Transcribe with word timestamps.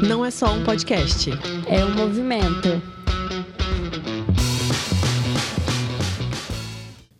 não 0.00 0.24
é 0.24 0.30
só 0.30 0.52
um 0.52 0.64
podcast. 0.64 1.30
É 1.66 1.84
um 1.84 1.94
movimento. 1.94 2.80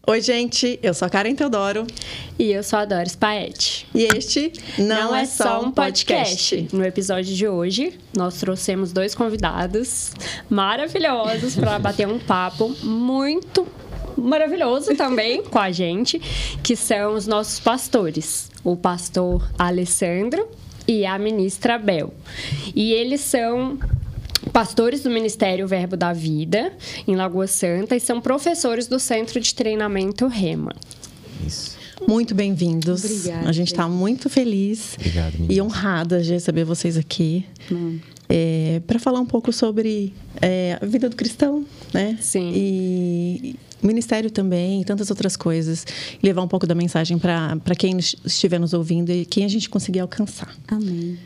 Oi, 0.07 0.21
gente, 0.21 0.79
eu 0.83 0.95
sou 0.95 1.07
a 1.07 1.11
Karen 1.11 1.35
Teodoro. 1.35 1.87
E 2.39 2.51
eu 2.51 2.63
sou 2.63 2.79
a 2.79 2.85
Doris 2.85 3.15
Paete. 3.15 3.87
E 3.95 4.05
este 4.05 4.53
não, 4.79 5.11
não 5.11 5.17
é, 5.17 5.23
é, 5.23 5.27
só 5.27 5.61
um 5.61 5.71
podcast. 5.71 6.57
podcast. 6.57 6.77
No 6.77 6.85
episódio 6.85 7.35
de 7.35 7.47
hoje, 7.47 7.99
nós 8.17 8.39
trouxemos 8.41 8.93
dois 8.93 9.15
convidados 9.15 10.13
maravilhosos 10.49 11.55
para 11.55 11.79
bater 11.81 12.09
um 12.09 12.19
papo 12.19 12.69
muito 12.83 13.67
maravilhoso 14.17 14.95
também 14.97 15.43
com 15.43 15.59
a 15.59 15.71
gente, 15.71 16.19
que 16.63 16.75
são 16.75 17.15
os 17.15 17.27
nossos 17.27 17.61
pastores, 17.61 18.51
o 18.65 18.77
pastor 18.77 19.49
Alessandro 19.59 20.49
e 20.87 21.05
a 21.07 21.19
ministra 21.19 21.79
Bel. 21.79 22.13
E 22.75 22.93
eles 22.93 23.21
são 23.21 23.79
pastores 24.53 25.03
do 25.03 25.11
Ministério 25.11 25.67
Verbo 25.67 25.97
da 25.97 26.13
Vida, 26.13 26.73
em 27.07 27.15
Lagoa 27.15 27.47
Santa, 27.47 27.97
e 27.97 28.01
são 28.01 28.21
professores 28.21 28.87
do 28.87 28.99
Centro 28.99 29.41
de 29.41 29.55
Treinamento 29.55 30.27
Rema. 30.27 30.75
Isso. 31.47 31.77
Muito 32.09 32.35
bem-vindos. 32.35 33.05
Obrigada. 33.05 33.49
A 33.49 33.53
gente 33.53 33.73
está 33.73 33.89
muito 33.89 34.29
feliz 34.29 34.97
Obrigado, 34.99 35.47
e 35.49 35.61
honrada 35.61 36.21
de 36.21 36.33
receber 36.33 36.65
vocês 36.65 36.97
aqui. 36.97 37.47
Hum. 37.71 37.99
É, 38.29 38.81
para 38.87 38.99
falar 38.99 39.21
um 39.21 39.27
pouco 39.27 39.53
sobre 39.53 40.15
é, 40.41 40.79
a 40.81 40.87
vida 40.87 41.09
do 41.09 41.15
cristão, 41.15 41.65
né? 41.93 42.19
Sim. 42.21 42.53
E 42.55 43.57
ministério 43.83 44.31
também, 44.31 44.83
e 44.83 44.85
tantas 44.85 45.11
outras 45.11 45.37
coisas. 45.37 45.87
E 46.23 46.27
levar 46.27 46.43
um 46.43 46.49
pouco 46.49 46.67
da 46.67 46.75
mensagem 46.75 47.19
para 47.19 47.75
quem 47.77 47.99
estiver 47.99 48.59
nos 48.59 48.73
ouvindo 48.73 49.11
e 49.11 49.25
quem 49.25 49.45
a 49.45 49.49
gente 49.49 49.69
conseguir 49.69 50.01
alcançar. 50.01 50.55
Amém. 50.69 51.19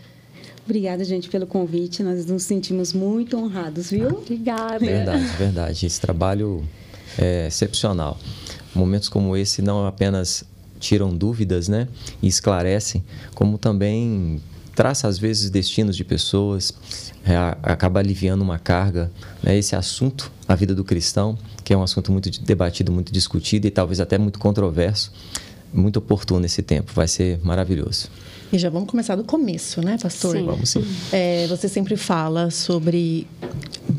Obrigada, 0.64 1.04
gente, 1.04 1.28
pelo 1.28 1.46
convite. 1.46 2.02
Nós 2.02 2.26
nos 2.26 2.42
sentimos 2.42 2.92
muito 2.92 3.36
honrados, 3.36 3.90
viu? 3.90 4.08
Obrigada. 4.08 4.78
Verdade, 4.78 5.26
verdade. 5.38 5.86
Esse 5.86 6.00
trabalho 6.00 6.64
é 7.16 7.46
excepcional. 7.46 8.18
Momentos 8.74 9.08
como 9.08 9.36
esse 9.36 9.62
não 9.62 9.86
apenas 9.86 10.44
tiram 10.78 11.16
dúvidas, 11.16 11.68
né, 11.68 11.88
e 12.22 12.26
esclarecem, 12.26 13.02
como 13.34 13.56
também 13.56 14.40
traça 14.74 15.08
às 15.08 15.18
vezes 15.18 15.48
destinos 15.48 15.96
de 15.96 16.04
pessoas, 16.04 16.74
é, 17.24 17.34
acaba 17.62 17.98
aliviando 17.98 18.42
uma 18.42 18.58
carga. 18.58 19.10
Né? 19.42 19.56
Esse 19.56 19.74
assunto, 19.74 20.30
a 20.46 20.54
vida 20.54 20.74
do 20.74 20.84
cristão, 20.84 21.38
que 21.66 21.72
é 21.72 21.76
um 21.76 21.82
assunto 21.82 22.12
muito 22.12 22.30
debatido, 22.44 22.92
muito 22.92 23.12
discutido 23.12 23.66
e 23.66 23.72
talvez 23.72 23.98
até 23.98 24.16
muito 24.16 24.38
controverso, 24.38 25.10
muito 25.74 25.96
oportuno 25.96 26.38
nesse 26.38 26.62
tempo. 26.62 26.92
Vai 26.94 27.08
ser 27.08 27.40
maravilhoso. 27.42 28.08
E 28.52 28.58
já 28.58 28.70
vamos 28.70 28.88
começar 28.88 29.16
do 29.16 29.24
começo, 29.24 29.80
né, 29.80 29.98
pastor? 30.00 30.36
Sim. 30.36 30.46
Vamos 30.46 30.70
sim. 30.70 30.84
É, 31.10 31.44
você 31.48 31.68
sempre 31.68 31.96
fala 31.96 32.52
sobre 32.52 33.26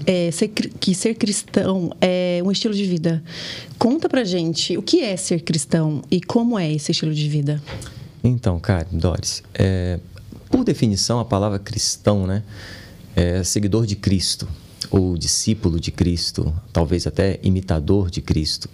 é, 0.06 0.32
ser, 0.32 0.48
que 0.48 0.96
ser 0.96 1.16
cristão 1.16 1.92
é 2.00 2.42
um 2.42 2.54
estilo 2.54 2.74
de 2.74 2.86
vida. 2.86 3.22
Conta 3.78 4.08
pra 4.08 4.24
gente 4.24 4.78
o 4.78 4.82
que 4.82 5.02
é 5.02 5.18
ser 5.18 5.42
cristão 5.42 6.02
e 6.10 6.22
como 6.22 6.58
é 6.58 6.72
esse 6.72 6.94
estilo 6.94 7.14
de 7.14 7.28
vida. 7.28 7.62
Então, 8.24 8.58
cara, 8.62 8.88
Doris, 8.90 9.44
é, 9.54 10.00
por 10.50 10.64
definição, 10.64 11.20
a 11.20 11.26
palavra 11.26 11.60
cristão, 11.60 12.26
né, 12.26 12.44
é 13.14 13.44
seguidor 13.44 13.86
de 13.86 13.98
Cristo 13.98 14.48
ou 14.90 15.18
discípulo 15.18 15.80
de 15.80 15.92
Cristo, 15.92 16.54
talvez 16.72 17.08
até 17.08 17.40
imitador 17.44 18.10
de 18.10 18.22
Cristo 18.22 18.70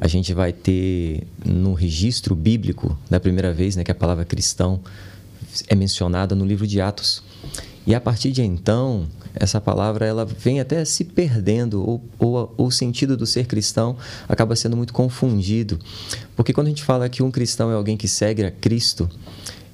a 0.00 0.08
gente 0.08 0.32
vai 0.32 0.52
ter 0.52 1.26
no 1.44 1.74
registro 1.74 2.34
bíblico, 2.34 2.96
da 3.10 3.20
primeira 3.20 3.52
vez 3.52 3.76
né, 3.76 3.84
que 3.84 3.90
a 3.90 3.94
palavra 3.94 4.24
cristão 4.24 4.80
é 5.68 5.74
mencionada 5.74 6.34
no 6.34 6.44
livro 6.44 6.66
de 6.66 6.80
Atos. 6.80 7.22
E 7.86 7.94
a 7.94 8.00
partir 8.00 8.30
de 8.30 8.42
então, 8.42 9.06
essa 9.34 9.60
palavra 9.60 10.06
ela 10.06 10.24
vem 10.24 10.60
até 10.60 10.84
se 10.84 11.04
perdendo, 11.04 11.86
ou, 11.86 12.02
ou, 12.18 12.54
ou, 12.56 12.66
o 12.68 12.70
sentido 12.70 13.16
do 13.16 13.26
ser 13.26 13.46
cristão 13.46 13.96
acaba 14.28 14.54
sendo 14.56 14.76
muito 14.76 14.92
confundido. 14.92 15.78
Porque 16.36 16.52
quando 16.52 16.68
a 16.68 16.70
gente 16.70 16.84
fala 16.84 17.08
que 17.08 17.22
um 17.22 17.30
cristão 17.30 17.70
é 17.70 17.74
alguém 17.74 17.96
que 17.96 18.08
segue 18.08 18.44
a 18.44 18.50
Cristo, 18.50 19.10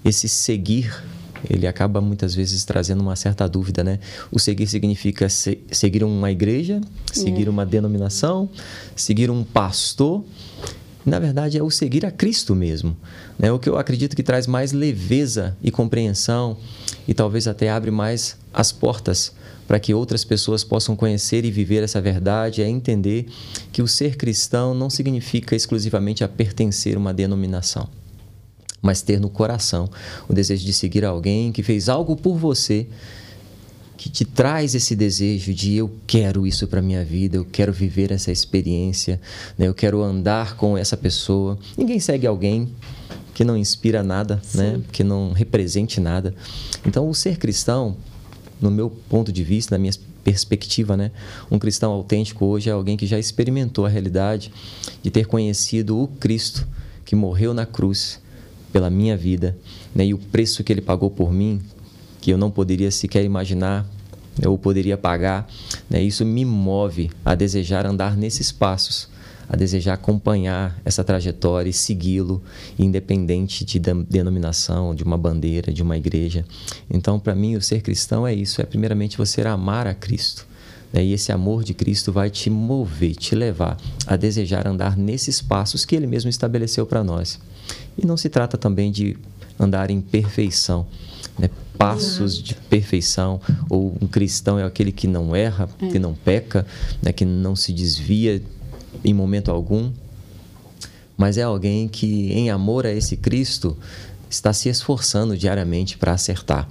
esse 0.05 0.29
seguir 0.29 1.05
ele 1.49 1.67
acaba 1.67 2.01
muitas 2.01 2.35
vezes 2.35 2.65
trazendo 2.65 3.01
uma 3.01 3.17
certa 3.17 3.49
dúvida, 3.49 3.85
né? 3.85 3.99
O 4.31 4.39
seguir 4.39 4.67
significa 4.67 5.29
se, 5.29 5.59
seguir 5.71 6.03
uma 6.05 6.31
igreja, 6.31 6.81
seguir 7.13 7.47
é. 7.47 7.51
uma 7.51 7.65
denominação, 7.65 8.49
seguir 8.97 9.31
um 9.31 9.45
pastor. 9.45 10.25
Na 11.05 11.19
verdade, 11.19 11.57
é 11.57 11.63
o 11.63 11.71
seguir 11.71 12.05
a 12.05 12.11
Cristo 12.11 12.55
mesmo. 12.55 12.97
Né? 13.39 13.51
O 13.51 13.59
que 13.59 13.69
eu 13.69 13.79
acredito 13.79 14.15
que 14.15 14.23
traz 14.23 14.47
mais 14.47 14.73
leveza 14.73 15.57
e 15.63 15.71
compreensão 15.71 16.57
e 17.07 17.15
talvez 17.15 17.47
até 17.47 17.71
abre 17.71 17.91
mais 17.91 18.37
as 18.53 18.73
portas 18.73 19.33
para 19.67 19.79
que 19.79 19.95
outras 19.95 20.25
pessoas 20.25 20.65
possam 20.65 20.97
conhecer 20.97 21.45
e 21.45 21.51
viver 21.51 21.83
essa 21.83 22.01
verdade, 22.01 22.63
é 22.63 22.69
entender 22.69 23.27
que 23.71 23.83
o 23.83 23.87
ser 23.87 24.17
cristão 24.17 24.73
não 24.73 24.89
significa 24.89 25.55
exclusivamente 25.55 26.25
a 26.25 26.29
pertencer 26.29 26.97
a 26.97 26.99
uma 26.99 27.13
denominação 27.13 27.89
mas 28.81 29.03
ter 29.03 29.21
no 29.21 29.29
coração 29.29 29.89
o 30.29 30.33
desejo 30.33 30.65
de 30.65 30.73
seguir 30.73 31.05
alguém 31.05 31.53
que 31.53 31.63
fez 31.63 31.89
algo 31.89 32.17
por 32.17 32.37
você, 32.37 32.87
que 33.97 34.09
te 34.09 34.25
traz 34.25 34.77
esse 34.77 34.95
desejo 34.95 35.53
de 35.53 35.75
eu 35.75 35.91
quero 36.07 36.47
isso 36.47 36.69
para 36.69 36.81
minha 36.81 37.05
vida, 37.05 37.37
eu 37.37 37.45
quero 37.45 37.73
viver 37.73 38.13
essa 38.13 38.31
experiência, 38.31 39.21
né? 39.59 39.67
eu 39.67 39.75
quero 39.75 40.03
andar 40.03 40.57
com 40.57 40.79
essa 40.79 40.97
pessoa. 40.97 41.59
Ninguém 41.77 41.99
segue 41.99 42.27
alguém 42.27 42.69
que 43.35 43.45
não 43.45 43.57
inspira 43.57 44.03
nada, 44.03 44.41
né? 44.55 44.81
que 44.93 45.03
não 45.03 45.33
represente 45.33 46.01
nada. 46.01 46.33
Então, 46.87 47.09
o 47.09 47.15
ser 47.15 47.39
cristão, 47.39 47.97
no 48.61 48.71
meu 48.71 48.89
ponto 48.89 49.33
de 49.33 49.43
vista, 49.43 49.75
na 49.75 49.79
minha 49.81 49.93
perspectiva, 50.23 50.97
né? 50.97 51.11
Um 51.51 51.59
cristão 51.59 51.91
autêntico 51.91 52.45
hoje 52.45 52.69
é 52.69 52.73
alguém 52.73 52.97
que 52.97 53.07
já 53.07 53.19
experimentou 53.19 53.87
a 53.87 53.89
realidade 53.89 54.53
de 55.03 55.11
ter 55.11 55.27
conhecido 55.27 55.99
o 55.99 56.07
Cristo 56.07 56.69
que 57.05 57.17
morreu 57.17 57.55
na 57.55 57.65
cruz 57.65 58.21
pela 58.73 58.91
minha 58.91 59.17
vida, 59.17 59.57
né? 59.95 60.07
e 60.07 60.15
o 60.15 60.19
preço 60.19 60.63
que 60.63 60.73
ele 60.73 60.81
pagou 60.81 61.11
por 61.11 61.33
mim, 61.33 61.61
que 62.21 62.31
eu 62.31 62.39
não 62.39 62.51
poderia 62.51 62.91
sequer 62.91 63.25
imaginar 63.25 63.87
ou 64.47 64.57
poderia 64.57 64.97
pagar, 64.97 65.49
né? 65.91 66.03
isso 66.03 66.25
me 66.25 66.45
move 66.45 67.11
a 67.25 67.35
desejar 67.35 67.87
andar 67.87 68.17
nesses 68.17 68.53
passos, 68.53 69.09
a 69.49 69.57
desejar 69.57 69.95
acompanhar 69.95 70.79
essa 70.85 71.03
trajetória 71.03 71.71
e 71.71 71.73
segui-lo, 71.73 72.43
independente 72.79 73.65
de 73.65 73.79
denominação, 73.79 74.95
de 74.95 75.03
uma 75.03 75.17
bandeira, 75.17 75.73
de 75.73 75.83
uma 75.83 75.97
igreja. 75.97 76.45
Então, 76.91 77.19
para 77.19 77.35
mim, 77.35 77.57
o 77.57 77.63
ser 77.63 77.81
cristão 77.81 78.27
é 78.27 78.35
isso: 78.35 78.61
é 78.61 78.65
primeiramente 78.65 79.17
você 79.17 79.41
amar 79.41 79.87
a 79.87 79.95
Cristo. 79.95 80.47
Né? 80.93 81.05
E 81.05 81.13
esse 81.15 81.33
amor 81.33 81.65
de 81.65 81.73
Cristo 81.73 82.13
vai 82.13 82.29
te 82.29 82.51
mover, 82.51 83.15
te 83.17 83.35
levar 83.35 83.79
a 84.07 84.17
desejar 84.17 84.67
andar 84.67 84.97
nesses 84.97 85.41
passos 85.41 85.85
que 85.85 85.97
Ele 85.97 86.07
mesmo 86.07 86.29
estabeleceu 86.29 86.85
para 86.85 87.03
nós. 87.03 87.41
E 87.97 88.07
não 88.07 88.17
se 88.17 88.29
trata 88.29 88.57
também 88.57 88.93
de 88.93 89.17
andar 89.59 89.91
em 89.91 90.01
perfeição, 90.01 90.87
né? 91.39 91.51
passos 91.77 92.43
de 92.43 92.55
perfeição, 92.55 93.41
ou 93.69 93.97
um 94.01 94.07
cristão 94.07 94.59
é 94.59 94.65
aquele 94.65 94.91
que 94.91 95.07
não 95.07 95.35
erra, 95.35 95.69
é. 95.81 95.89
que 95.89 95.99
não 95.99 96.15
peca, 96.15 96.67
né? 97.01 97.13
que 97.13 97.25
não 97.25 97.55
se 97.55 97.73
desvia 97.73 98.43
em 99.05 99.15
momento 99.15 99.51
algum, 99.51 99.93
mas 101.17 101.39
é 101.39 101.43
alguém 101.43 101.89
que, 101.89 102.33
em 102.33 102.51
amor 102.51 102.87
a 102.87 102.93
esse 102.93 103.17
Cristo, 103.17 103.77
está 104.31 104.53
se 104.53 104.69
esforçando 104.69 105.37
diariamente 105.37 105.97
para 105.97 106.13
acertar. 106.13 106.69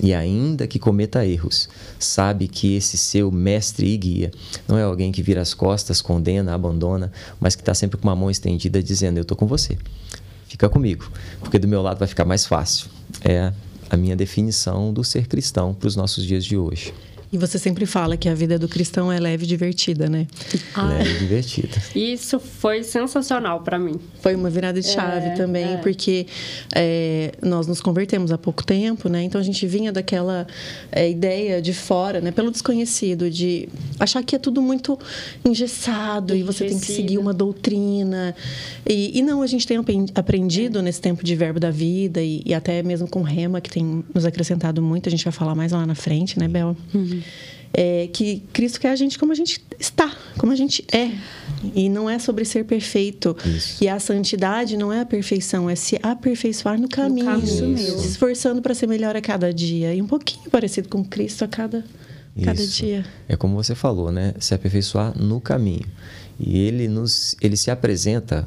E 0.00 0.14
ainda 0.14 0.68
que 0.68 0.78
cometa 0.78 1.26
erros, 1.26 1.68
sabe 1.98 2.46
que 2.46 2.76
esse 2.76 2.96
seu 2.96 3.32
mestre 3.32 3.88
e 3.88 3.96
guia 3.96 4.30
não 4.68 4.78
é 4.78 4.82
alguém 4.84 5.10
que 5.10 5.22
vira 5.22 5.40
as 5.40 5.54
costas, 5.54 6.00
condena, 6.00 6.54
abandona, 6.54 7.10
mas 7.40 7.56
que 7.56 7.62
está 7.62 7.74
sempre 7.74 7.96
com 7.96 8.06
uma 8.06 8.14
mão 8.14 8.30
estendida 8.30 8.80
dizendo: 8.80 9.18
Eu 9.18 9.22
estou 9.22 9.36
com 9.36 9.46
você 9.46 9.76
fica 10.48 10.68
comigo, 10.68 11.10
porque 11.40 11.58
do 11.58 11.68
meu 11.68 11.82
lado 11.82 11.98
vai 11.98 12.08
ficar 12.08 12.24
mais 12.24 12.46
fácil. 12.46 12.88
É 13.24 13.52
a 13.90 13.96
minha 13.96 14.16
definição 14.16 14.92
do 14.92 15.02
ser 15.04 15.26
cristão 15.26 15.72
para 15.72 15.86
os 15.86 15.96
nossos 15.96 16.24
dias 16.24 16.44
de 16.44 16.56
hoje. 16.56 16.92
E 17.30 17.36
você 17.36 17.58
sempre 17.58 17.84
fala 17.84 18.16
que 18.16 18.28
a 18.28 18.34
vida 18.34 18.58
do 18.58 18.66
cristão 18.66 19.12
é 19.12 19.20
leve 19.20 19.44
e 19.44 19.46
divertida, 19.46 20.08
né? 20.08 20.26
Ah, 20.74 20.84
leve 20.84 21.10
e 21.10 21.18
divertida. 21.18 21.76
Isso 21.94 22.40
foi 22.40 22.82
sensacional 22.82 23.60
para 23.60 23.78
mim. 23.78 24.00
Foi 24.20 24.34
uma 24.34 24.48
virada 24.48 24.80
de 24.80 24.86
chave 24.86 25.26
é, 25.28 25.34
também, 25.34 25.74
é. 25.74 25.76
porque 25.76 26.26
é, 26.74 27.32
nós 27.42 27.66
nos 27.66 27.80
convertemos 27.82 28.32
há 28.32 28.38
pouco 28.38 28.64
tempo, 28.64 29.08
né? 29.10 29.22
Então 29.22 29.38
a 29.38 29.44
gente 29.44 29.66
vinha 29.66 29.92
daquela 29.92 30.46
é, 30.90 31.10
ideia 31.10 31.60
de 31.60 31.74
fora, 31.74 32.20
né? 32.20 32.30
Pelo 32.30 32.50
desconhecido, 32.50 33.30
de 33.30 33.68
achar 34.00 34.22
que 34.22 34.34
é 34.34 34.38
tudo 34.38 34.62
muito 34.62 34.98
engessado 35.44 36.34
e 36.34 36.42
você 36.42 36.64
tem 36.64 36.78
que 36.78 36.86
seguir 36.86 37.18
uma 37.18 37.34
doutrina. 37.34 38.34
E, 38.86 39.18
e 39.18 39.22
não, 39.22 39.42
a 39.42 39.46
gente 39.46 39.66
tem 39.66 39.78
aprendido 40.14 40.80
nesse 40.80 41.00
tempo 41.00 41.22
de 41.22 41.36
verbo 41.36 41.60
da 41.60 41.70
vida 41.70 42.22
e, 42.22 42.42
e, 42.46 42.54
até 42.54 42.82
mesmo 42.82 43.06
com 43.06 43.20
Rema, 43.20 43.60
que 43.60 43.70
tem 43.70 44.02
nos 44.14 44.24
acrescentado 44.24 44.80
muito. 44.80 45.08
A 45.08 45.10
gente 45.10 45.24
vai 45.24 45.32
falar 45.32 45.54
mais 45.54 45.72
lá 45.72 45.86
na 45.86 45.94
frente, 45.94 46.38
né, 46.38 46.48
Bel? 46.48 46.74
Uhum. 46.94 47.17
É, 47.72 48.08
que 48.12 48.42
Cristo 48.52 48.80
quer 48.80 48.90
a 48.90 48.96
gente 48.96 49.18
como 49.18 49.32
a 49.32 49.34
gente 49.34 49.62
está, 49.78 50.14
como 50.36 50.52
a 50.52 50.56
gente 50.56 50.84
é. 50.92 51.10
E 51.74 51.88
não 51.88 52.08
é 52.08 52.18
sobre 52.18 52.44
ser 52.44 52.64
perfeito. 52.64 53.36
Isso. 53.44 53.82
E 53.82 53.88
a 53.88 53.98
santidade 53.98 54.76
não 54.76 54.92
é 54.92 55.00
a 55.00 55.06
perfeição, 55.06 55.68
é 55.68 55.74
se 55.74 55.98
aperfeiçoar 56.02 56.80
no 56.80 56.88
caminho. 56.88 57.26
caminho. 57.26 57.76
Se 57.76 58.08
esforçando 58.08 58.62
para 58.62 58.74
ser 58.74 58.86
melhor 58.86 59.16
a 59.16 59.20
cada 59.20 59.52
dia. 59.52 59.94
E 59.94 60.00
um 60.00 60.06
pouquinho 60.06 60.50
parecido 60.50 60.88
com 60.88 61.04
Cristo 61.04 61.44
a 61.44 61.48
cada, 61.48 61.84
cada 62.44 62.66
dia. 62.66 63.04
É 63.28 63.36
como 63.36 63.56
você 63.56 63.74
falou, 63.74 64.12
né? 64.12 64.34
Se 64.38 64.54
aperfeiçoar 64.54 65.18
no 65.20 65.40
caminho. 65.40 65.86
E 66.38 66.58
ele 66.58 66.86
nos 66.86 67.36
ele 67.40 67.56
se 67.56 67.70
apresenta, 67.70 68.46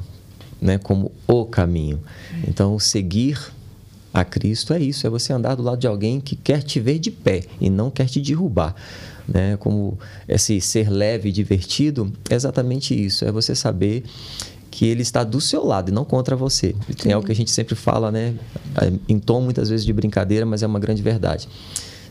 né, 0.61 0.77
como 0.77 1.11
o 1.27 1.45
caminho. 1.45 2.01
Então, 2.47 2.79
seguir 2.79 3.37
a 4.13 4.23
Cristo 4.25 4.73
é 4.73 4.79
isso, 4.79 5.07
é 5.07 5.09
você 5.09 5.31
andar 5.31 5.55
do 5.55 5.63
lado 5.63 5.79
de 5.79 5.87
alguém 5.87 6.19
que 6.19 6.35
quer 6.35 6.61
te 6.61 6.79
ver 6.79 6.99
de 6.99 7.11
pé 7.11 7.43
e 7.59 7.69
não 7.69 7.89
quer 7.89 8.07
te 8.07 8.19
derrubar. 8.19 8.75
Né? 9.27 9.55
Como 9.57 9.97
esse 10.27 10.59
ser 10.59 10.89
leve 10.89 11.29
e 11.29 11.31
divertido, 11.31 12.11
é 12.29 12.35
exatamente 12.35 12.93
isso, 12.93 13.23
é 13.23 13.31
você 13.31 13.55
saber 13.55 14.03
que 14.69 14.85
ele 14.85 15.01
está 15.01 15.23
do 15.23 15.39
seu 15.39 15.65
lado 15.65 15.89
e 15.89 15.91
não 15.93 16.05
contra 16.05 16.35
você. 16.35 16.73
E 16.89 16.93
Tem 16.93 17.11
algo 17.11 17.25
que 17.25 17.31
a 17.31 17.35
gente 17.35 17.51
sempre 17.51 17.75
fala, 17.75 18.11
né, 18.11 18.33
em 19.07 19.19
tom 19.19 19.41
muitas 19.41 19.69
vezes 19.69 19.85
de 19.85 19.91
brincadeira, 19.91 20.45
mas 20.45 20.63
é 20.63 20.67
uma 20.67 20.79
grande 20.79 21.01
verdade. 21.01 21.47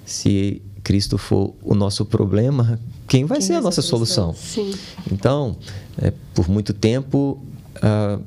Se 0.04 0.60
Cristo 0.84 1.16
for 1.16 1.54
o 1.62 1.74
nosso 1.74 2.04
problema, 2.04 2.78
quem 3.08 3.24
vai 3.24 3.38
Quem 3.38 3.46
ser 3.46 3.54
a 3.54 3.60
nossa 3.60 3.80
solução? 3.80 4.34
Sim. 4.34 4.72
Então, 5.10 5.56
é, 6.00 6.12
por 6.34 6.48
muito 6.48 6.74
tempo, 6.74 7.42
ah, 7.82 8.18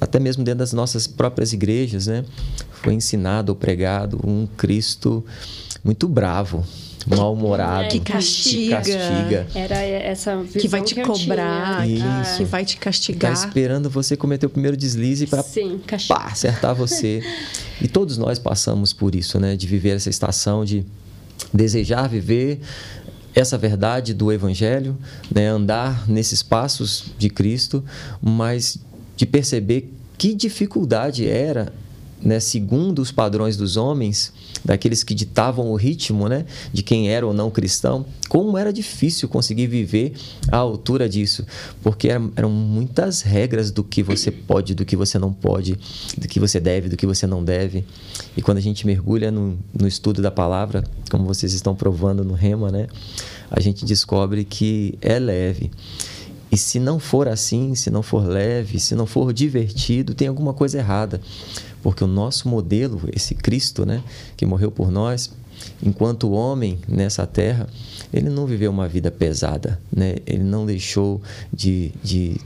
até 0.00 0.18
mesmo 0.18 0.44
dentro 0.44 0.60
das 0.60 0.72
nossas 0.72 1.06
próprias 1.06 1.52
igrejas, 1.52 2.06
né, 2.06 2.24
foi 2.82 2.94
ensinado 2.94 3.50
ou 3.52 3.56
pregado 3.56 4.20
um 4.26 4.46
Cristo 4.56 5.24
muito 5.84 6.08
bravo, 6.08 6.64
mal-humorado, 7.06 7.84
É, 7.84 7.88
Que 7.88 8.00
castiga. 8.00 8.76
castiga. 8.76 9.46
Era 9.54 9.76
essa 9.82 10.36
visão 10.42 10.60
Que 10.60 10.68
vai 10.68 10.82
te 10.82 10.98
eu 10.98 11.06
cobrar, 11.06 11.84
que 12.36 12.44
vai 12.44 12.64
te 12.64 12.72
Está 12.74 12.84
castigar. 12.84 13.32
esperando 13.32 13.88
você 13.88 14.16
cometer 14.16 14.46
o 14.46 14.50
primeiro 14.50 14.76
deslize 14.76 15.26
para 15.26 15.44
acertar 16.26 16.74
você. 16.74 17.22
E 17.80 17.88
todos 17.88 18.18
nós 18.18 18.38
passamos 18.38 18.92
por 18.92 19.14
isso, 19.14 19.38
né? 19.40 19.56
De 19.56 19.66
viver 19.66 19.96
essa 19.96 20.10
estação 20.10 20.64
de 20.64 20.84
desejar 21.54 22.08
viver 22.08 22.60
essa 23.34 23.56
verdade 23.56 24.12
do 24.12 24.32
Evangelho, 24.32 24.98
né? 25.32 25.46
andar 25.46 26.08
nesses 26.08 26.42
passos 26.42 27.04
de 27.16 27.30
Cristo, 27.30 27.84
mas 28.20 28.76
de 29.16 29.24
perceber 29.24 29.92
que 30.18 30.34
dificuldade 30.34 31.26
era, 31.28 31.72
né? 32.22 32.40
segundo 32.40 33.00
os 33.00 33.10
padrões 33.10 33.56
dos 33.56 33.76
homens, 33.76 34.32
daqueles 34.64 35.02
que 35.02 35.14
ditavam 35.14 35.70
o 35.70 35.76
ritmo 35.76 36.28
né? 36.28 36.44
de 36.72 36.82
quem 36.82 37.10
era 37.10 37.26
ou 37.26 37.32
não 37.32 37.50
cristão, 37.50 38.04
como 38.28 38.58
era 38.58 38.72
difícil 38.72 39.28
conseguir 39.28 39.66
viver 39.66 40.12
à 40.50 40.56
altura 40.56 41.08
disso, 41.08 41.46
porque 41.82 42.08
eram, 42.08 42.32
eram 42.36 42.50
muitas 42.50 43.22
regras 43.22 43.70
do 43.70 43.82
que 43.82 44.02
você 44.02 44.30
pode, 44.30 44.74
do 44.74 44.84
que 44.84 44.96
você 44.96 45.18
não 45.18 45.32
pode, 45.32 45.78
do 46.16 46.28
que 46.28 46.40
você 46.40 46.60
deve, 46.60 46.88
do 46.88 46.96
que 46.96 47.06
você 47.06 47.26
não 47.26 47.42
deve. 47.42 47.84
E 48.36 48.42
quando 48.42 48.58
a 48.58 48.62
gente 48.62 48.86
mergulha 48.86 49.30
no, 49.30 49.58
no 49.72 49.86
estudo 49.86 50.20
da 50.20 50.30
palavra, 50.30 50.84
como 51.10 51.24
vocês 51.24 51.52
estão 51.52 51.74
provando 51.74 52.24
no 52.24 52.34
Rema, 52.34 52.70
né? 52.70 52.88
a 53.50 53.60
gente 53.60 53.84
descobre 53.84 54.44
que 54.44 54.98
é 55.00 55.18
leve. 55.18 55.70
E 56.50 56.56
se 56.56 56.78
não 56.78 56.98
for 56.98 57.28
assim, 57.28 57.74
se 57.74 57.90
não 57.90 58.02
for 58.02 58.26
leve, 58.26 58.80
se 58.80 58.94
não 58.94 59.06
for 59.06 59.32
divertido, 59.32 60.14
tem 60.14 60.28
alguma 60.28 60.54
coisa 60.54 60.78
errada. 60.78 61.20
Porque 61.82 62.02
o 62.02 62.06
nosso 62.06 62.48
modelo, 62.48 63.00
esse 63.14 63.34
Cristo, 63.34 63.86
né, 63.86 64.02
que 64.36 64.44
morreu 64.44 64.70
por 64.70 64.90
nós, 64.90 65.30
enquanto 65.82 66.30
homem 66.30 66.78
nessa 66.88 67.26
terra, 67.26 67.68
ele 68.12 68.28
não 68.30 68.46
viveu 68.46 68.70
uma 68.70 68.88
vida 68.88 69.10
pesada, 69.10 69.80
né? 69.94 70.16
Ele 70.26 70.44
não 70.44 70.64
deixou 70.64 71.20
de, 71.52 71.92
de 72.02 72.40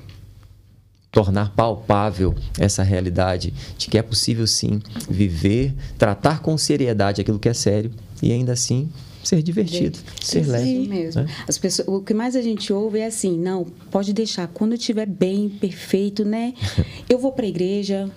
tornar 1.11 1.55
palpável 1.55 2.35
essa 2.59 2.83
realidade 2.83 3.53
de 3.77 3.89
que 3.89 3.99
é 3.99 4.03
possível 4.03 4.47
sim 4.47 4.81
viver, 5.09 5.75
tratar 5.99 6.41
com 6.41 6.57
seriedade 6.57 7.21
aquilo 7.21 7.39
que 7.39 7.49
é 7.49 7.55
sério 7.55 7.91
e 8.23 8.33
ainda 8.33 8.53
assim 8.53 8.91
ser 9.23 9.43
divertido, 9.43 9.99
ser 10.21 10.47
leve. 10.47 10.89
mesmo. 10.89 11.23
né? 11.23 11.29
As 11.47 11.57
pessoas, 11.57 11.87
o 11.87 12.01
que 12.01 12.13
mais 12.13 12.35
a 12.35 12.43
gente 12.43 12.73
ouve 12.73 12.99
é 12.99 13.07
assim, 13.07 13.39
não, 13.39 13.65
pode 13.91 14.13
deixar, 14.13 14.49
quando 14.49 14.73
eu 14.73 14.79
estiver 14.79 15.07
bem, 15.07 15.49
perfeito, 15.49 16.25
né? 16.25 16.55
Eu 17.09 17.19
vou 17.19 17.31
para 17.31 17.45
a 17.45 17.49
igreja. 17.49 18.11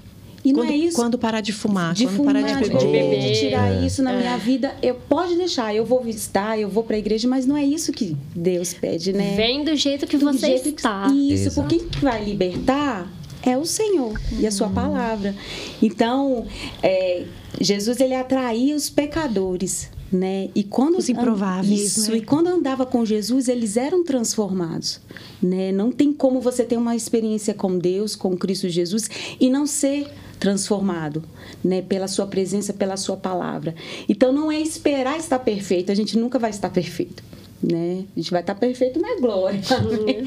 E 0.45 0.53
quando, 0.53 0.68
não 0.68 0.74
é 0.74 0.77
isso. 0.77 0.95
quando 0.95 1.18
parar 1.18 1.42
de 1.42 1.51
fumar, 1.51 1.94
de 1.94 2.06
quando 2.06 2.15
fumar, 2.18 2.36
parar 2.36 2.62
de 2.62 2.69
de, 2.69 2.86
beber. 2.86 2.92
beber. 3.09 3.19
de 3.33 3.39
tirar 3.39 3.71
É. 3.74 3.86
isso 3.86 4.03
na 4.03 4.13
minha 4.13 4.38
vida, 4.38 4.75
eu 4.81 4.95
pode 4.95 5.36
deixar, 5.36 5.74
eu 5.75 5.83
vou 5.83 6.01
visitar, 6.03 6.57
eu 6.59 6.69
vou 6.69 6.83
para 6.83 6.95
a 6.95 7.00
igreja, 7.00 7.27
mas 7.27 7.45
não 7.45 7.57
é 7.57 7.65
isso 7.65 7.92
que 7.92 8.15
Deus 8.36 8.74
pede, 8.74 9.12
né? 9.12 9.33
Vem 9.36 9.63
do 9.63 9.75
jeito 9.75 10.06
que 10.06 10.18
Do 10.18 10.25
você 10.31 10.45
jeito 10.47 10.62
que- 10.63 10.69
está. 10.69 11.07
Isso, 11.13 11.47
Exato. 11.50 11.56
porque 11.68 11.80
quem 11.80 12.01
vai 12.01 12.24
libertar 12.24 13.12
é 13.44 13.57
o 13.57 13.65
Senhor 13.65 14.19
e 14.39 14.45
a 14.45 14.51
sua 14.51 14.69
palavra. 14.69 15.36
Então, 15.81 16.45
é, 16.81 17.24
Jesus 17.59 18.00
ele 18.00 18.13
atraía 18.15 18.75
os 18.75 18.89
pecadores, 18.89 19.89
né? 20.12 20.50
E 20.56 20.63
quando 20.63 20.97
Os 20.97 21.09
improváveis, 21.09 21.97
isso, 21.97 22.12
né? 22.12 22.18
e 22.18 22.21
quando 22.21 22.47
andava 22.47 22.86
com 22.86 23.03
Jesus, 23.06 23.47
eles 23.47 23.77
eram 23.77 24.03
transformados, 24.03 25.00
né? 25.42 25.71
Não 25.71 25.92
tem 25.92 26.13
como 26.13 26.39
você 26.39 26.63
ter 26.63 26.77
uma 26.77 26.95
experiência 26.95 27.53
com 27.53 27.77
Deus, 27.77 28.15
com 28.15 28.36
Cristo 28.38 28.69
Jesus 28.69 29.09
e 29.39 29.50
não 29.50 29.65
ser 29.65 30.07
transformado, 30.40 31.24
né, 31.64 31.82
pela 31.82 32.08
sua 32.08 32.28
presença, 32.28 32.74
pela 32.74 32.98
sua 32.98 33.18
palavra. 33.18 33.76
Então 34.08 34.32
não 34.32 34.52
é 34.52 34.60
esperar 34.60 35.18
estar 35.18 35.40
perfeito, 35.40 35.92
a 35.92 35.96
gente 35.96 36.18
nunca 36.18 36.38
vai 36.38 36.50
estar 36.50 36.70
perfeito, 36.70 37.24
né? 37.62 38.06
A 38.16 38.20
gente 38.20 38.32
vai 38.32 38.42
estar 38.42 38.56
perfeito 38.56 39.00
na 39.00 39.16
glória. 39.20 39.62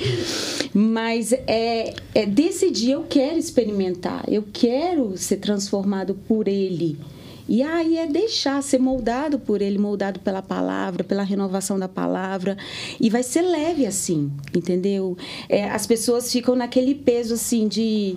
Mas 0.74 1.32
é, 1.32 1.94
é 2.14 2.26
decidir, 2.26 2.92
eu 2.92 3.04
quero 3.08 3.38
experimentar, 3.38 4.24
eu 4.28 4.44
quero 4.52 5.16
ser 5.16 5.36
transformado 5.36 6.14
por 6.14 6.48
ele. 6.48 6.98
E 7.48 7.62
aí 7.62 7.96
é 7.96 8.06
deixar 8.06 8.62
ser 8.62 8.78
moldado 8.78 9.38
por 9.38 9.62
ele, 9.62 9.78
moldado 9.78 10.20
pela 10.20 10.42
palavra, 10.42 11.02
pela 11.02 11.22
renovação 11.22 11.78
da 11.78 11.88
palavra. 11.88 12.58
E 13.00 13.08
vai 13.08 13.22
ser 13.22 13.40
leve 13.42 13.86
assim, 13.86 14.30
entendeu? 14.54 15.16
É, 15.48 15.64
as 15.70 15.86
pessoas 15.86 16.30
ficam 16.30 16.54
naquele 16.54 16.94
peso 16.94 17.34
assim 17.34 17.66
de 17.66 18.16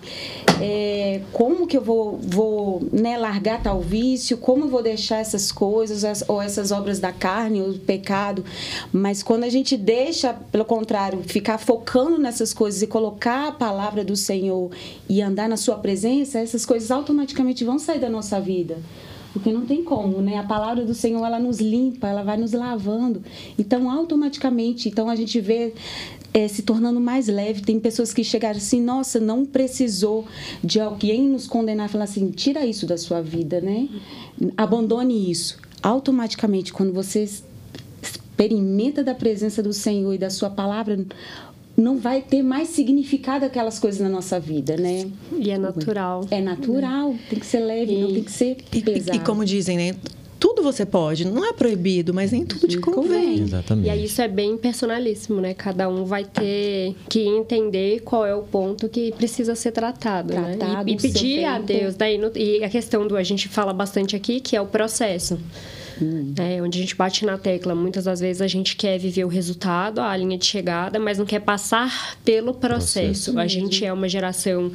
é, 0.60 1.22
como 1.32 1.66
que 1.66 1.78
eu 1.78 1.82
vou, 1.82 2.18
vou 2.18 2.82
né, 2.92 3.18
largar 3.18 3.64
tal 3.64 3.80
vício, 3.80 4.38
como 4.38 4.66
eu 4.66 4.68
vou 4.70 4.84
deixar 4.84 5.20
essas 5.20 5.52
coisas, 5.52 6.04
as- 6.04 6.24
ou 6.28 6.42
essas 6.42 6.72
obras 6.72 7.00
da 7.00 7.14
carne, 7.14 7.62
ou 7.62 7.70
o 7.70 7.80
pecado. 7.80 8.44
Mas 8.92 9.24
quando 9.24 9.46
a 9.46 9.50
gente 9.50 9.78
deixa, 9.78 10.34
pelo 10.52 10.66
contrário, 10.66 11.22
ficar 11.24 11.58
focando 11.58 12.18
nessas 12.18 12.54
coisas 12.54 12.82
e 12.82 12.88
colocar 12.88 13.48
a 13.48 13.52
palavra 13.54 14.04
do 14.04 14.16
Senhor 14.16 14.70
e 15.08 15.22
andar 15.22 15.48
na 15.48 15.56
sua 15.58 15.78
presença, 15.78 16.40
essas 16.40 16.66
coisas 16.66 16.92
automaticamente 16.92 17.64
vão 17.64 17.80
sair 17.80 18.00
da 18.00 18.10
nossa 18.10 18.40
vida. 18.42 18.78
Porque 19.34 19.52
não 19.52 19.66
tem 19.66 19.84
como, 19.84 20.22
né? 20.22 20.38
A 20.38 20.44
palavra 20.44 20.86
do 20.86 20.94
Senhor, 20.94 21.26
ela 21.26 21.40
nos 21.40 21.60
limpa, 21.60 22.08
ela 22.08 22.24
vai 22.24 22.38
nos 22.38 22.52
lavando. 22.52 23.24
Então, 23.58 23.90
automaticamente, 23.90 24.90
então 24.90 25.10
a 25.10 25.16
gente 25.16 25.40
vê 25.40 25.74
eh, 26.34 26.48
se 26.48 26.64
tornando 26.64 27.00
mais 27.00 27.28
leve. 27.28 27.62
Tem 27.62 27.80
pessoas 27.80 28.14
que 28.14 28.24
chegaram 28.24 28.58
assim, 28.58 28.82
nossa, 28.82 29.20
não 29.20 29.46
precisou 29.46 30.26
de 30.64 30.80
alguém 30.80 31.28
nos 31.28 31.48
condenar, 31.48 31.90
falar 31.90 32.06
assim, 32.06 32.30
tira 32.30 32.66
isso 32.66 32.86
da 32.86 32.98
sua 32.98 33.22
vida, 33.22 33.62
né? 33.62 33.88
Abandone 34.58 35.32
isso. 35.32 35.58
Automaticamente, 35.82 36.74
quando 36.74 36.94
você 36.94 37.28
experimenta 38.02 39.04
da 39.04 39.14
presença 39.14 39.62
do 39.62 39.74
Senhor 39.74 40.14
e 40.14 40.18
da 40.18 40.30
sua 40.30 40.50
palavra, 40.50 41.06
não 41.82 41.98
vai 41.98 42.22
ter 42.22 42.42
mais 42.44 42.70
significado 42.70 43.46
aquelas 43.46 43.80
coisas 43.80 44.00
na 44.00 44.10
nossa 44.10 44.40
vida, 44.40 44.78
né? 44.78 45.08
E 45.38 45.50
é 45.52 45.58
natural. 45.58 46.26
É 46.32 46.40
natural, 46.42 47.16
tem 47.30 47.40
que 47.40 47.46
ser 47.46 47.60
leve, 47.60 47.98
não 47.98 48.14
tem 48.14 48.24
que 48.24 48.32
ser 48.32 48.58
E, 48.72 48.78
e- 48.78 48.82
pesado. 48.82 49.18
e 49.18 49.20
como 49.22 49.44
dizem, 49.44 49.78
né? 49.78 49.96
Tudo 50.40 50.64
você 50.64 50.88
pode, 50.88 51.24
não 51.26 51.46
é 51.46 51.54
proibido, 51.54 52.16
mas 52.16 52.32
nem 52.32 52.44
tudo 52.44 52.68
te 52.68 52.80
convém. 52.80 53.40
Exatamente. 53.42 53.86
E 53.86 53.90
aí 53.92 54.06
isso 54.06 54.20
é 54.24 54.28
bem 54.28 54.58
personalíssimo, 54.58 55.40
né? 55.40 55.54
Cada 55.54 55.88
um 55.88 56.04
vai 56.04 56.24
ter 56.26 56.96
que 57.08 57.20
entender 57.28 58.00
qual 58.00 58.26
é 58.26 58.34
o 58.34 58.42
ponto 58.42 58.90
que 58.90 59.12
precisa 59.12 59.54
ser 59.54 59.72
tratado, 59.72 60.30
Tratado, 60.34 60.58
né? 60.58 60.84
E, 60.88 60.94
e 60.94 60.98
pedir 60.98 61.44
a. 61.46 61.60
Deus. 61.60 61.94
Daí, 61.96 62.18
no- 62.18 62.32
e 62.36 62.64
a 62.64 62.70
questão 62.70 63.06
do 63.08 63.16
a 63.18 63.22
gente 63.24 63.48
fala 63.48 63.72
bastante 63.72 64.16
aqui, 64.16 64.40
que 64.40 64.56
é 64.56 64.62
o 64.62 64.66
processo. 64.66 65.38
Né? 66.06 66.62
onde 66.62 66.80
a 66.80 66.82
gente 66.82 66.96
bate 66.96 67.26
na 67.26 67.38
tecla. 67.38 67.76
Muitas 67.76 68.06
das 68.06 68.20
vezes 68.20 68.42
a 68.42 68.48
gente 68.48 68.76
quer 68.76 68.98
viver 68.98 69.26
o 69.26 69.28
resultado, 69.28 70.00
a 70.00 70.16
linha 70.16 70.38
de 70.38 70.46
chegada, 70.46 71.00
mas 71.00 71.18
não 71.18 71.26
quer 71.26 71.40
passar 71.40 72.18
pelo 72.24 72.54
processo. 72.54 73.38
A 73.40 73.48
gente 73.48 73.86
é 73.86 73.92
uma 73.92 74.10
geração 74.10 74.72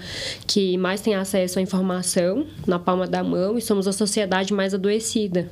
que 0.46 0.76
mais 0.76 1.00
tem 1.00 1.14
acesso 1.14 1.58
à 1.58 1.62
informação 1.62 2.46
na 2.66 2.78
palma 2.78 3.06
da 3.06 3.22
mão 3.22 3.58
e 3.58 3.62
somos 3.62 3.86
a 3.86 3.92
sociedade 3.92 4.52
mais 4.52 4.74
adoecida. 4.74 5.48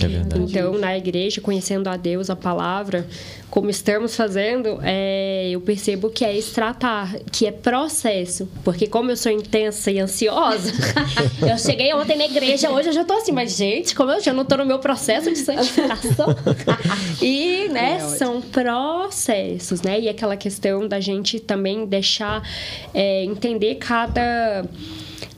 É 0.00 0.06
verdade. 0.06 0.42
Então, 0.42 0.78
na 0.78 0.96
igreja, 0.96 1.40
conhecendo 1.40 1.88
a 1.88 1.96
Deus, 1.96 2.28
a 2.28 2.36
palavra, 2.36 3.06
como 3.48 3.70
estamos 3.70 4.14
fazendo, 4.14 4.78
é, 4.82 5.48
eu 5.50 5.60
percebo 5.60 6.10
que 6.10 6.24
é 6.24 6.36
esse 6.36 6.52
tratar, 6.52 7.14
que 7.32 7.46
é 7.46 7.52
processo. 7.52 8.48
Porque 8.62 8.86
como 8.86 9.10
eu 9.10 9.16
sou 9.16 9.32
intensa 9.32 9.90
e 9.90 9.98
ansiosa, 9.98 10.72
eu 11.40 11.56
cheguei 11.58 11.94
ontem 11.94 12.16
na 12.16 12.26
igreja, 12.26 12.70
hoje 12.70 12.88
eu 12.88 12.92
já 12.92 13.04
tô 13.04 13.14
assim, 13.14 13.32
mas 13.32 13.56
gente, 13.56 13.94
como 13.94 14.12
eu 14.12 14.20
já 14.20 14.32
não 14.32 14.44
tô 14.44 14.58
no 14.58 14.66
meu 14.66 14.78
processo 14.78 15.30
de 15.30 15.38
santificação. 15.38 16.26
e, 17.22 17.68
né, 17.68 17.96
é 17.96 18.00
são 18.00 18.40
processos, 18.40 19.80
né? 19.82 20.00
E 20.00 20.08
aquela 20.08 20.36
questão 20.36 20.86
da 20.86 21.00
gente 21.00 21.40
também 21.40 21.86
deixar 21.86 22.42
é, 22.92 23.24
entender 23.24 23.76
cada 23.76 24.64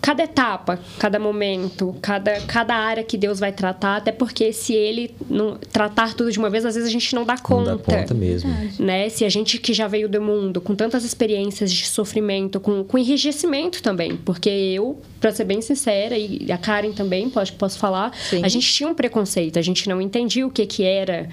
cada 0.00 0.22
etapa, 0.22 0.78
cada 0.98 1.18
momento, 1.18 1.94
cada, 2.00 2.40
cada 2.42 2.74
área 2.74 3.04
que 3.04 3.16
Deus 3.16 3.38
vai 3.38 3.52
tratar, 3.52 3.96
até 3.96 4.12
porque 4.12 4.52
se 4.52 4.72
ele 4.72 5.14
não 5.28 5.56
tratar 5.56 6.14
tudo 6.14 6.30
de 6.32 6.38
uma 6.38 6.48
vez, 6.48 6.64
às 6.64 6.74
vezes 6.74 6.88
a 6.88 6.92
gente 6.92 7.14
não 7.14 7.24
dá 7.24 7.36
conta. 7.36 7.72
Não 7.72 7.76
dá 7.76 7.82
conta 7.82 8.14
mesmo. 8.14 8.50
Né? 8.78 9.08
Se 9.08 9.24
a 9.24 9.28
gente 9.28 9.58
que 9.58 9.72
já 9.72 9.86
veio 9.86 10.08
do 10.08 10.20
mundo 10.20 10.60
com 10.60 10.74
tantas 10.74 11.04
experiências 11.04 11.72
de 11.72 11.86
sofrimento, 11.86 12.58
com, 12.58 12.84
com 12.84 12.98
enrijecimento 12.98 13.82
também, 13.82 14.16
porque 14.16 14.48
eu, 14.48 14.98
para 15.20 15.30
ser 15.32 15.44
bem 15.44 15.60
sincera, 15.60 16.16
e 16.16 16.50
a 16.50 16.58
Karen 16.58 16.92
também, 16.92 17.28
pode, 17.28 17.52
posso 17.52 17.78
falar, 17.78 18.16
Sim. 18.16 18.42
a 18.44 18.48
gente 18.48 18.72
tinha 18.72 18.88
um 18.88 18.94
preconceito, 18.94 19.58
a 19.58 19.62
gente 19.62 19.88
não 19.88 20.00
entendia 20.00 20.46
o 20.46 20.50
que 20.50 20.64
que 20.66 20.84
era 20.84 21.28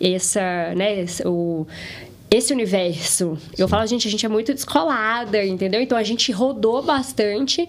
essa, 0.00 0.74
né, 0.74 1.04
o 1.24 1.66
esse 2.30 2.52
universo. 2.52 3.36
Eu 3.58 3.66
falo, 3.66 3.84
gente, 3.86 4.06
a 4.06 4.10
gente 4.10 4.24
é 4.24 4.28
muito 4.28 4.54
descolada, 4.54 5.44
entendeu? 5.44 5.80
Então 5.80 5.98
a 5.98 6.02
gente 6.04 6.30
rodou 6.30 6.80
bastante 6.80 7.68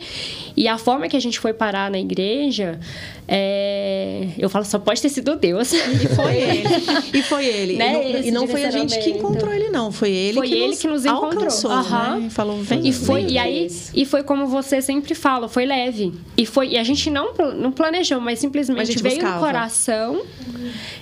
e 0.55 0.67
a 0.67 0.77
forma 0.77 1.09
que 1.09 1.17
a 1.17 1.19
gente 1.19 1.39
foi 1.39 1.51
parar 1.51 1.89
na 1.89 1.99
igreja, 1.99 2.79
é... 3.27 4.27
eu 4.37 4.49
falo, 4.49 4.63
só 4.63 4.77
pode 4.77 5.01
ter 5.01 5.09
sido 5.09 5.35
Deus. 5.35 5.73
E 5.73 6.07
foi 6.15 6.35
ele. 6.37 6.63
E 7.11 7.23
foi 7.23 7.45
ele. 7.47 7.75
Né? 7.75 8.09
E 8.09 8.13
não, 8.13 8.21
e 8.21 8.31
não 8.31 8.47
foi 8.47 8.63
a 8.63 8.69
gente 8.69 8.99
que 8.99 9.09
encontrou 9.09 9.51
ele, 9.51 9.69
não. 9.69 9.91
Foi 9.91 10.11
ele, 10.11 10.33
foi 10.35 10.47
que, 10.47 10.53
ele 10.53 10.67
nos 10.67 10.79
que 10.79 10.87
nos 10.87 11.05
encontrou. 11.05 11.31
Alcançou, 11.31 11.71
uhum. 11.71 12.19
né? 12.19 12.29
Falou, 12.29 12.61
vem. 12.61 12.87
E 12.87 12.93
foi 12.93 13.23
e 13.23 13.37
aí 13.39 13.67
e 13.95 14.05
foi 14.05 14.21
como 14.21 14.45
você 14.45 14.79
sempre 14.79 15.15
fala, 15.15 15.49
foi 15.49 15.65
leve. 15.65 16.13
E 16.37 16.45
foi 16.45 16.69
e 16.69 16.77
a 16.77 16.83
gente 16.83 17.09
não 17.09 17.33
não 17.33 17.71
planejou, 17.71 18.21
mas 18.21 18.37
simplesmente 18.37 19.01
veio 19.01 19.15
buscava. 19.15 19.35
no 19.35 19.41
coração 19.41 20.21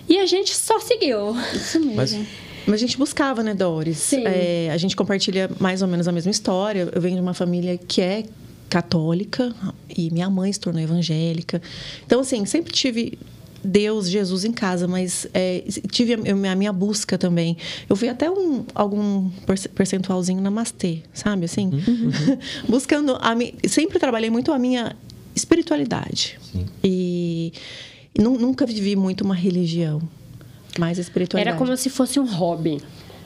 e 0.08 0.18
a 0.18 0.25
gente 0.25 0.56
só 0.56 0.80
seguiu. 0.80 1.36
Isso 1.54 1.80
mesmo. 1.80 1.96
Mas 1.96 2.49
mas 2.66 2.75
a 2.75 2.78
gente 2.78 2.98
buscava, 2.98 3.44
né, 3.44 3.54
Doris? 3.54 3.98
Sim. 3.98 4.24
É, 4.25 4.70
a 4.72 4.78
gente 4.78 4.96
compartilha 4.96 5.50
mais 5.60 5.82
ou 5.82 5.88
menos 5.88 6.08
a 6.08 6.12
mesma 6.12 6.32
história. 6.32 6.89
Eu 6.94 7.01
venho 7.01 7.16
de 7.16 7.22
uma 7.22 7.34
família 7.34 7.78
que 7.78 8.01
é 8.01 8.24
católica 8.70 9.54
e 9.89 10.12
minha 10.12 10.30
mãe 10.30 10.54
se 10.54 10.60
tornou 10.60 10.82
evangélica. 10.82 11.62
Então, 12.06 12.22
assim, 12.22 12.46
sempre 12.46 12.72
tive 12.72 13.18
Deus, 13.63 14.10
Jesus 14.10 14.46
em 14.46 14.51
casa, 14.51 14.88
mas 14.88 15.28
é, 15.34 15.63
tive 15.92 16.13
a, 16.13 16.51
a, 16.51 16.56
minha 16.56 16.72
busca 16.72 17.18
também. 17.18 17.58
Eu 17.89 17.96
fui 17.96 18.08
até 18.08 18.30
um, 18.30 18.63
algum 18.74 19.30
percentualzinho 19.75 20.42
namastê, 20.42 21.00
sabe? 21.13 21.46
Assim, 21.46 21.68
uhum. 21.68 22.12
buscando. 22.70 23.16
A, 23.16 23.36
sempre 23.68 24.00
trabalhei 24.00 24.30
muito 24.30 24.51
a 24.51 24.60
minha 24.60 24.96
espiritualidade. 25.36 26.39
Sim. 26.51 26.66
E, 26.84 27.51
e 28.18 28.22
nunca 28.22 28.66
vivi 28.66 28.96
muito 28.96 29.24
uma 29.24 29.36
religião 29.36 30.01
mais 30.77 30.97
espiritualidade. 30.97 31.49
Era 31.49 31.57
como 31.57 31.75
se 31.77 31.89
fosse 31.89 32.19
um 32.19 32.25
hobby 32.25 32.81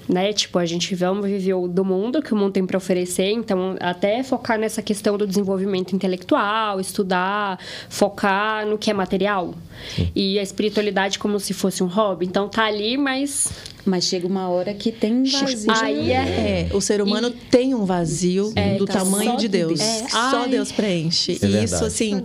né? 0.08 0.34
Tipo, 0.34 0.60
a 0.60 0.66
gente 0.66 0.94
vamos 0.96 1.26
viver 1.26 1.56
do 1.68 1.86
mundo 1.86 2.22
que 2.22 2.34
o 2.34 2.36
mundo 2.36 2.54
tem 2.54 2.66
para 2.66 2.78
oferecer, 2.78 3.32
então 3.32 3.76
até 3.80 4.24
focar 4.24 4.58
nessa 4.58 4.82
questão 4.82 5.18
do 5.18 5.26
desenvolvimento 5.26 5.96
intelectual, 5.96 6.80
estudar, 6.80 7.60
focar 7.90 8.66
no 8.66 8.78
que 8.78 8.90
é 8.90 8.94
material. 8.94 9.54
Sim. 9.96 10.12
E 10.16 10.40
a 10.40 10.44
espiritualidade 10.44 11.20
como 11.20 11.40
se 11.40 11.54
fosse 11.54 11.84
um 11.84 11.88
hobby. 11.88 12.26
Então 12.26 12.48
tá 12.48 12.66
ali, 12.66 12.98
mas 12.98 13.52
mas 13.86 14.06
chega 14.06 14.26
uma 14.26 14.48
hora 14.48 14.74
que 14.74 14.92
tem 14.92 15.24
vazio. 15.24 15.72
Aí 15.72 16.12
é, 16.12 16.70
é 16.72 16.76
o 16.76 16.80
ser 16.80 17.02
humano 17.02 17.28
e, 17.28 17.32
tem 17.32 17.74
um 17.74 17.84
vazio 17.84 18.54
é, 18.56 18.76
do 18.78 18.86
tá 18.86 19.00
tamanho 19.00 19.36
de 19.38 19.48
Deus. 19.48 19.80
É, 19.80 20.08
só 20.08 20.44
ai, 20.44 20.50
Deus 20.50 20.72
preenche. 20.72 21.38
É 21.42 21.46
e 21.46 21.64
isso, 21.64 21.84
assim, 21.84 22.22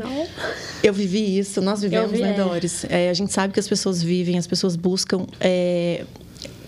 eu 0.82 0.92
vivi 0.92 1.38
isso, 1.38 1.60
nós 1.60 1.80
vivemos, 1.80 2.12
vi, 2.12 2.22
né, 2.22 2.30
é. 2.30 2.34
Doris? 2.34 2.84
É, 2.88 3.10
a 3.10 3.14
gente 3.14 3.32
sabe 3.32 3.52
que 3.52 3.60
as 3.60 3.66
pessoas 3.66 4.00
vivem, 4.02 4.38
as 4.38 4.46
pessoas 4.46 4.76
buscam 4.76 5.26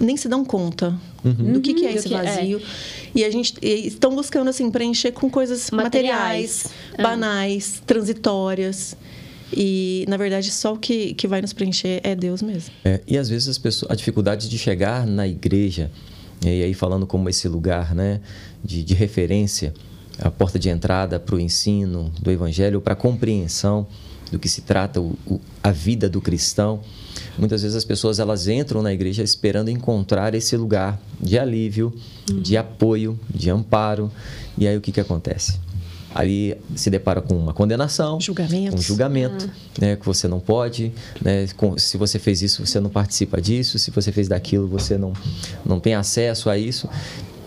nem 0.00 0.16
se 0.16 0.28
dão 0.28 0.44
conta 0.44 0.98
uhum. 1.24 1.52
do 1.52 1.60
que, 1.60 1.74
que 1.74 1.86
é 1.86 1.92
esse 1.92 2.08
vazio. 2.08 2.58
É. 2.58 3.10
E 3.14 3.24
a 3.24 3.30
gente 3.30 3.54
estão 3.62 4.14
buscando 4.14 4.48
assim 4.48 4.70
preencher 4.70 5.12
com 5.12 5.28
coisas 5.28 5.70
materiais, 5.70 6.64
materiais 6.64 6.66
é. 6.96 7.02
banais, 7.02 7.82
transitórias. 7.86 8.96
E, 9.52 10.04
na 10.08 10.16
verdade, 10.16 10.50
só 10.50 10.74
o 10.74 10.78
que, 10.78 11.12
que 11.14 11.26
vai 11.26 11.40
nos 11.42 11.52
preencher 11.52 12.00
é 12.04 12.14
Deus 12.14 12.40
mesmo. 12.40 12.72
É, 12.84 13.00
e 13.06 13.18
às 13.18 13.28
vezes 13.28 13.48
as 13.48 13.58
pessoas, 13.58 13.90
a 13.90 13.94
dificuldade 13.94 14.48
de 14.48 14.56
chegar 14.56 15.06
na 15.06 15.26
igreja, 15.26 15.90
e 16.44 16.62
aí 16.62 16.72
falando 16.72 17.06
como 17.06 17.28
esse 17.28 17.48
lugar 17.48 17.94
né, 17.94 18.20
de, 18.64 18.84
de 18.84 18.94
referência, 18.94 19.74
a 20.18 20.30
porta 20.30 20.58
de 20.58 20.68
entrada 20.68 21.18
para 21.18 21.34
o 21.34 21.40
ensino 21.40 22.12
do 22.20 22.30
Evangelho, 22.30 22.80
para 22.80 22.92
a 22.92 22.96
compreensão 22.96 23.86
do 24.30 24.38
que 24.38 24.48
se 24.48 24.60
trata 24.60 25.00
o, 25.00 25.18
o, 25.26 25.40
a 25.62 25.72
vida 25.72 26.08
do 26.08 26.20
cristão. 26.20 26.80
Muitas 27.40 27.62
vezes 27.62 27.74
as 27.74 27.84
pessoas 27.84 28.20
elas 28.20 28.46
entram 28.46 28.82
na 28.82 28.92
igreja 28.92 29.22
esperando 29.22 29.70
encontrar 29.70 30.34
esse 30.34 30.56
lugar 30.56 31.00
de 31.18 31.38
alívio, 31.38 31.92
uhum. 32.30 32.40
de 32.40 32.56
apoio, 32.56 33.18
de 33.34 33.50
amparo. 33.50 34.12
E 34.58 34.68
aí 34.68 34.76
o 34.76 34.80
que, 34.80 34.92
que 34.92 35.00
acontece? 35.00 35.58
ali 36.14 36.56
se 36.74 36.90
depara 36.90 37.20
com 37.20 37.36
uma 37.36 37.52
condenação, 37.52 38.20
julgamento, 38.20 38.76
um 38.76 38.80
julgamento, 38.80 39.48
ah. 39.48 39.80
né, 39.80 39.96
que 39.96 40.04
você 40.04 40.26
não 40.26 40.40
pode, 40.40 40.92
né, 41.22 41.46
com, 41.56 41.78
se 41.78 41.96
você 41.96 42.18
fez 42.18 42.42
isso 42.42 42.66
você 42.66 42.80
não 42.80 42.90
participa 42.90 43.40
disso, 43.40 43.78
se 43.78 43.90
você 43.90 44.10
fez 44.10 44.26
daquilo 44.26 44.66
você 44.66 44.98
não 44.98 45.12
não 45.64 45.78
tem 45.78 45.94
acesso 45.94 46.50
a 46.50 46.58
isso. 46.58 46.88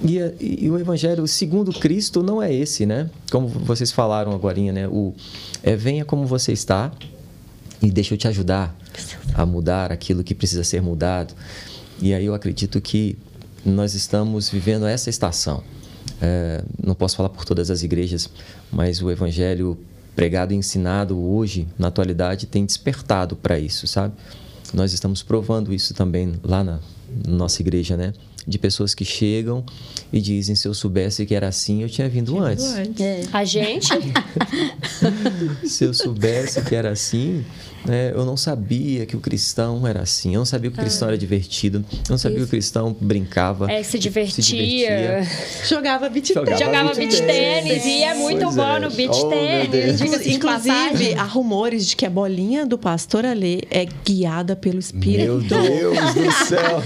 E, 0.06 0.18
e, 0.66 0.70
o 0.70 0.78
evangelho 0.78 1.26
segundo 1.28 1.72
Cristo 1.72 2.22
não 2.22 2.42
é 2.44 2.54
esse, 2.54 2.86
né? 2.86 3.10
Como 3.32 3.48
vocês 3.48 3.90
falaram 3.90 4.34
agora, 4.34 4.60
né? 4.60 4.86
O 4.88 5.14
é, 5.62 5.78
venha 5.78 6.04
como 6.04 6.26
você 6.26 6.52
está 6.52 6.92
e 7.84 7.92
deixa 7.92 8.14
eu 8.14 8.18
te 8.18 8.28
ajudar 8.30 8.76
a 9.34 9.46
mudar 9.46 9.92
aquilo 9.92 10.24
que 10.24 10.34
precisa 10.34 10.64
ser 10.64 10.82
mudado. 10.82 11.34
E 12.02 12.14
aí 12.14 12.26
eu 12.26 12.34
acredito 12.34 12.80
que 12.80 13.18
nós 13.66 13.94
estamos 13.94 14.50
vivendo 14.50 14.86
essa 14.86 15.10
estação. 15.10 15.62
É, 16.22 16.64
não 16.82 16.96
posso 16.96 17.18
falar 17.18 17.30
por 17.30 17.44
todas 17.44 17.70
as 17.70 17.84
igrejas, 17.84 18.30
mas 18.72 19.02
o 19.02 19.12
evangelho 19.12 19.78
pregado 20.16 20.54
e 20.54 20.56
ensinado 20.56 21.20
hoje, 21.20 21.68
na 21.78 21.88
atualidade, 21.90 22.46
tem 22.46 22.66
despertado 22.66 23.36
para 23.36 23.60
isso, 23.60 23.86
sabe? 23.86 24.14
Nós 24.74 24.94
estamos 24.94 25.22
provando 25.22 25.74
isso 25.74 25.94
também 25.94 26.34
lá 26.42 26.64
na 26.64 26.80
nossa 27.28 27.62
igreja, 27.62 27.98
né? 27.98 28.14
De 28.46 28.58
pessoas 28.58 28.94
que 28.94 29.06
chegam 29.06 29.64
e 30.12 30.20
dizem: 30.20 30.56
se 30.56 30.68
eu 30.68 30.74
soubesse 30.74 31.26
que 31.26 31.34
era 31.34 31.48
assim, 31.48 31.82
eu 31.82 31.90
tinha 31.90 32.10
vindo 32.10 32.34
tinha 32.34 32.44
antes. 32.44 32.66
antes. 32.66 33.02
É. 33.02 33.24
A 33.32 33.44
gente? 33.46 33.90
se 35.66 35.86
eu 35.86 35.94
soubesse 35.94 36.62
que 36.62 36.76
era 36.76 36.92
assim, 36.92 37.44
né? 37.86 38.12
Eu 38.14 38.26
não 38.26 38.38
sabia 38.38 39.06
que 39.06 39.16
o 39.16 39.20
cristão 39.20 39.86
era 39.86 40.02
assim. 40.02 40.34
Eu 40.34 40.40
não 40.40 40.46
sabia 40.46 40.72
que 40.72 40.78
o 40.78 40.82
cristão 40.82 41.08
ah. 41.08 41.12
era 41.12 41.18
divertido. 41.18 41.84
Eu 41.92 42.12
não 42.12 42.18
sabia 42.18 42.38
Isso. 42.38 42.46
que 42.46 42.50
o 42.50 42.52
cristão 42.52 42.96
brincava. 43.00 43.72
É, 43.72 43.84
se 43.84 44.00
divertia. 44.00 44.44
Se 44.44 44.52
divertia. 44.52 45.28
Jogava 45.66 46.10
beat 46.10 46.34
tênis. 46.34 46.60
Jogava 46.60 46.94
beat 46.94 47.18
tênis. 47.18 47.86
E 47.86 48.04
é 48.04 48.14
muito 48.14 48.44
pois 48.44 48.56
bom 48.56 48.76
é. 48.76 48.80
no 48.80 48.92
beat 48.92 49.12
oh, 49.14 49.30
tênis. 49.30 50.02
Inclusive, 50.28 51.14
há 51.16 51.24
rumores 51.24 51.88
de 51.88 51.96
que 51.96 52.06
a 52.06 52.10
bolinha 52.10 52.66
do 52.66 52.78
pastor 52.78 53.26
Alê 53.26 53.62
é 53.70 53.86
guiada 54.06 54.56
pelo 54.56 54.80
Espírito. 54.80 55.24
Meu 55.24 55.42
Deus 55.42 56.14
do 56.14 56.32
céu. 56.48 56.84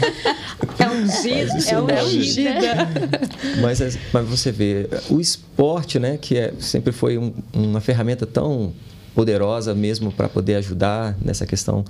É 0.97 1.73
ungida. 1.75 1.93
É 1.93 2.03
ungida. 2.03 2.89
Mas, 3.61 3.97
mas 4.11 4.27
você 4.27 4.51
vê, 4.51 4.89
o 5.09 5.19
esporte, 5.19 5.99
né, 5.99 6.17
que 6.17 6.37
é, 6.37 6.53
sempre 6.59 6.91
foi 6.91 7.17
um, 7.17 7.33
uma 7.53 7.81
ferramenta 7.81 8.25
tão 8.25 8.73
poderosa 9.13 9.73
mesmo 9.73 10.11
para 10.11 10.29
poder 10.29 10.55
ajudar 10.55 11.17
nessa 11.19 11.45
questão 11.45 11.83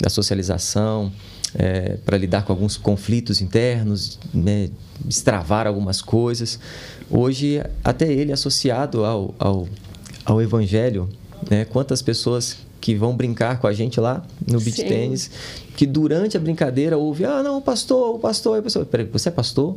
da 0.00 0.08
socialização, 0.08 1.12
é, 1.54 1.96
para 2.04 2.16
lidar 2.16 2.44
com 2.44 2.52
alguns 2.52 2.76
conflitos 2.76 3.40
internos, 3.40 4.18
né, 4.32 4.70
destravar 5.04 5.66
algumas 5.66 6.00
coisas. 6.00 6.58
Hoje, 7.10 7.62
até 7.82 8.10
ele 8.12 8.32
associado 8.32 9.04
ao, 9.04 9.34
ao, 9.38 9.68
ao 10.24 10.42
Evangelho, 10.42 11.08
né, 11.50 11.64
quantas 11.64 12.02
pessoas 12.02 12.58
que 12.80 12.94
vão 12.94 13.16
brincar 13.16 13.58
com 13.58 13.66
a 13.66 13.72
gente 13.72 13.98
lá 13.98 14.24
no 14.46 14.60
beach 14.60 14.82
tênis, 14.84 15.30
que 15.78 15.86
durante 15.86 16.36
a 16.36 16.40
brincadeira 16.40 16.98
ouve, 16.98 17.24
ah, 17.24 17.40
não, 17.40 17.58
o 17.58 17.60
pastor, 17.60 18.16
o 18.16 18.18
pastor, 18.18 18.58
a 18.58 18.62
pessoa, 18.62 18.84
peraí, 18.84 19.06
você 19.06 19.28
é 19.28 19.30
pastor? 19.30 19.76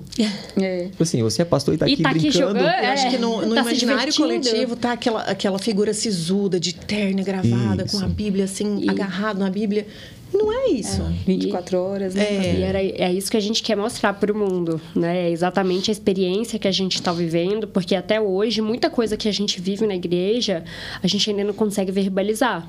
É. 0.60 0.86
Tipo 0.86 1.04
assim, 1.04 1.22
você 1.22 1.44
é 1.44 1.46
pastor 1.46 1.74
e 1.74 1.76
está 1.76 1.86
aqui 1.86 2.02
tá 2.02 2.10
brincando. 2.10 2.28
Aqui 2.28 2.38
jogando, 2.40 2.58
Eu 2.58 2.90
acho 2.90 3.10
que 3.12 3.18
no, 3.20 3.46
no 3.46 3.54
tá 3.54 3.62
imaginário 3.62 4.16
coletivo 4.16 4.76
tá 4.76 4.94
aquela, 4.94 5.22
aquela 5.22 5.60
figura 5.60 5.94
sisuda, 5.94 6.60
de 6.60 6.74
terna 6.74 7.22
gravada, 7.22 7.84
isso. 7.86 8.00
com 8.00 8.04
a 8.04 8.08
Bíblia 8.08 8.46
assim, 8.46 8.80
e... 8.80 8.90
agarrado 8.90 9.38
na 9.38 9.52
Bíblia. 9.52 9.86
Não 10.34 10.52
é 10.52 10.70
isso. 10.70 11.04
É, 11.04 11.14
24 11.28 11.78
horas, 11.78 12.16
né? 12.16 12.24
É. 12.24 12.56
E 12.56 12.62
era, 12.64 12.82
é 12.82 13.14
isso 13.14 13.30
que 13.30 13.38
a 13.38 13.42
gente 13.42 13.62
quer 13.62 13.78
mostrar 13.78 14.14
para 14.14 14.34
o 14.34 14.36
mundo, 14.36 14.82
né? 14.96 15.28
É 15.28 15.30
exatamente 15.30 15.92
a 15.92 15.94
experiência 15.94 16.58
que 16.58 16.68
a 16.68 16.72
gente 16.72 16.96
está 16.96 17.14
vivendo, 17.14 17.68
porque 17.68 17.94
até 17.94 18.20
hoje, 18.20 18.60
muita 18.60 18.90
coisa 18.90 19.16
que 19.16 19.30
a 19.30 19.32
gente 19.32 19.62
vive 19.62 19.86
na 19.86 19.94
igreja, 19.94 20.64
a 21.04 21.06
gente 21.06 21.30
ainda 21.30 21.44
não 21.44 21.54
consegue 21.54 21.92
verbalizar. 21.92 22.68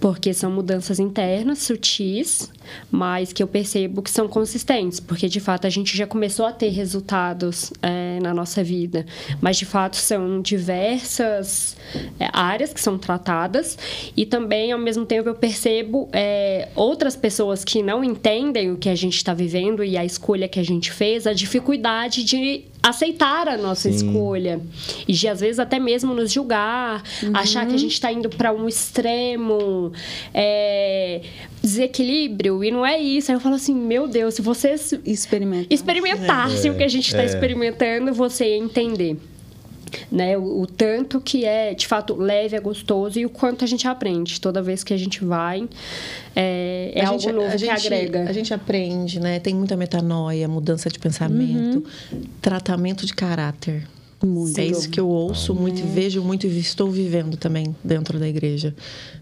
Porque 0.00 0.32
são 0.32 0.50
mudanças 0.50 0.98
internas, 0.98 1.58
sutis, 1.60 2.50
mas 2.90 3.32
que 3.32 3.42
eu 3.42 3.46
percebo 3.46 4.02
que 4.02 4.10
são 4.10 4.28
consistentes, 4.28 5.00
porque 5.00 5.28
de 5.28 5.40
fato 5.40 5.66
a 5.66 5.70
gente 5.70 5.96
já 5.96 6.06
começou 6.06 6.46
a 6.46 6.52
ter 6.52 6.68
resultados 6.68 7.72
é, 7.82 8.18
na 8.20 8.32
nossa 8.32 8.62
vida, 8.62 9.04
mas 9.40 9.56
de 9.56 9.64
fato 9.64 9.96
são 9.96 10.40
diversas 10.40 11.76
é, 12.18 12.28
áreas 12.32 12.72
que 12.72 12.80
são 12.80 12.98
tratadas 12.98 13.78
e 14.16 14.24
também 14.24 14.72
ao 14.72 14.78
mesmo 14.78 15.04
tempo 15.04 15.28
eu 15.28 15.34
percebo 15.34 16.08
é, 16.12 16.68
outras 16.74 17.16
pessoas 17.16 17.64
que 17.64 17.82
não 17.82 18.02
entendem 18.02 18.72
o 18.72 18.76
que 18.76 18.88
a 18.88 18.94
gente 18.94 19.16
está 19.16 19.34
vivendo 19.34 19.84
e 19.84 19.96
a 19.96 20.04
escolha 20.04 20.48
que 20.48 20.60
a 20.60 20.64
gente 20.64 20.90
fez, 20.90 21.26
a 21.26 21.32
dificuldade 21.32 22.24
de 22.24 22.64
aceitar 22.84 23.48
a 23.48 23.56
nossa 23.56 23.90
Sim. 23.90 23.96
escolha 23.96 24.60
e 25.08 25.12
de 25.14 25.26
às 25.26 25.40
vezes 25.40 25.58
até 25.58 25.78
mesmo 25.78 26.12
nos 26.12 26.30
julgar, 26.30 27.02
uhum. 27.22 27.30
achar 27.34 27.66
que 27.66 27.74
a 27.74 27.78
gente 27.78 27.94
está 27.94 28.12
indo 28.12 28.28
para 28.28 28.52
um 28.52 28.68
extremo, 28.68 29.54
é, 30.32 31.20
desequilíbrio 31.62 32.62
e 32.64 32.70
não 32.70 32.84
é 32.84 32.98
isso. 32.98 33.30
Aí 33.30 33.36
eu 33.36 33.40
falo 33.40 33.54
assim, 33.54 33.74
meu 33.74 34.06
Deus, 34.06 34.34
se 34.34 34.42
vocês 34.42 34.92
Experimentar. 35.04 35.66
experimentassem 35.70 36.70
é. 36.70 36.74
o 36.74 36.76
que 36.76 36.84
a 36.84 36.88
gente 36.88 37.06
está 37.06 37.22
é. 37.22 37.26
experimentando, 37.26 38.12
você 38.12 38.46
ia 38.46 38.56
entender 38.56 39.16
né? 40.10 40.36
O, 40.36 40.62
o, 40.62 40.66
tanto 40.66 41.20
que 41.20 41.44
é, 41.44 41.74
de 41.74 41.86
fato, 41.86 42.14
leve, 42.14 42.56
é 42.56 42.60
gostoso 42.60 43.18
e 43.18 43.26
o 43.26 43.30
quanto 43.30 43.64
a 43.64 43.66
gente 43.66 43.86
aprende 43.86 44.40
toda 44.40 44.62
vez 44.62 44.82
que 44.82 44.92
a 44.92 44.96
gente 44.96 45.24
vai. 45.24 45.68
É, 46.34 46.92
é 46.94 47.04
algo 47.04 47.20
gente, 47.20 47.32
novo 47.32 47.50
que 47.50 47.58
gente, 47.58 47.86
agrega. 47.86 48.22
A 48.28 48.32
gente 48.32 48.54
aprende, 48.54 49.20
né? 49.20 49.38
Tem 49.38 49.54
muita 49.54 49.76
metanoia, 49.76 50.48
mudança 50.48 50.88
de 50.88 50.98
pensamento, 50.98 51.84
uhum. 52.12 52.22
tratamento 52.40 53.06
de 53.06 53.14
caráter. 53.14 53.86
Muito. 54.22 54.58
É 54.58 54.64
isso 54.64 54.88
que 54.88 54.98
eu 54.98 55.08
ouço 55.08 55.52
ah, 55.52 55.54
muito, 55.54 55.82
é. 55.82 55.86
vejo 55.86 56.22
muito 56.22 56.46
e 56.46 56.58
estou 56.58 56.90
vivendo 56.90 57.36
também 57.36 57.74
dentro 57.82 58.18
da 58.18 58.28
igreja. 58.28 58.74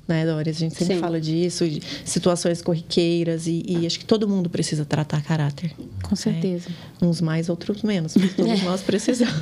Né, 0.07 0.27
Doris? 0.27 0.57
A 0.57 0.61
gente 0.61 0.75
sempre 0.75 0.95
Sim. 0.95 1.01
fala 1.01 1.21
disso, 1.21 1.69
de 1.69 1.81
situações 2.05 2.61
corriqueiras 2.61 3.47
e, 3.47 3.65
e, 3.67 3.87
acho 3.87 3.99
que 3.99 4.05
todo 4.05 4.29
mundo 4.29 4.51
precisa 4.51 4.85
tratar 4.85 5.23
caráter. 5.23 5.73
Com 6.03 6.11
né? 6.11 6.17
certeza. 6.17 6.69
Uns 7.01 7.21
mais, 7.21 7.49
outros 7.49 7.83
menos, 7.83 8.17
mas 8.17 8.35
todos 8.35 8.61
é. 8.61 8.63
nós 8.65 8.81
precisamos. 8.83 9.35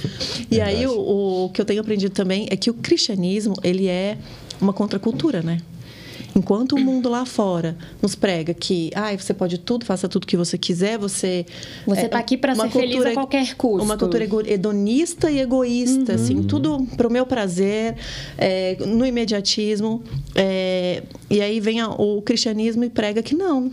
e 0.50 0.60
aí, 0.60 0.86
o, 0.86 1.46
o 1.46 1.50
que 1.50 1.60
eu 1.60 1.64
tenho 1.64 1.80
aprendido 1.80 2.12
também 2.12 2.46
é 2.50 2.56
que 2.56 2.70
o 2.70 2.74
cristianismo, 2.74 3.54
ele 3.62 3.88
é 3.88 4.16
uma 4.60 4.72
contracultura, 4.72 5.42
né? 5.42 5.58
Enquanto 6.36 6.72
o 6.72 6.80
mundo 6.80 7.08
lá 7.08 7.24
fora 7.24 7.76
nos 8.02 8.14
prega 8.14 8.52
que 8.52 8.90
ah, 8.94 9.16
você 9.16 9.32
pode 9.32 9.58
tudo, 9.58 9.84
faça 9.84 10.08
tudo 10.08 10.26
que 10.26 10.36
você 10.36 10.58
quiser, 10.58 10.98
você. 10.98 11.46
Você 11.86 12.06
está 12.06 12.18
é, 12.18 12.20
aqui 12.20 12.36
para 12.36 12.54
ser 12.54 12.70
feliz 12.70 13.06
a 13.06 13.12
qualquer 13.12 13.54
custo. 13.54 13.84
Uma 13.84 13.96
cultura 13.96 14.24
hedonista 14.46 15.30
e 15.30 15.38
egoísta, 15.38 16.12
uhum. 16.12 16.22
assim, 16.22 16.42
tudo 16.42 16.86
para 16.96 17.06
o 17.06 17.12
meu 17.12 17.24
prazer, 17.24 17.94
é, 18.36 18.76
no 18.84 19.06
imediatismo. 19.06 20.02
É, 20.34 21.02
e 21.30 21.40
aí 21.40 21.60
vem 21.60 21.80
a, 21.80 21.88
o 21.90 22.20
cristianismo 22.22 22.84
e 22.84 22.90
prega 22.90 23.22
que 23.22 23.34
não. 23.34 23.70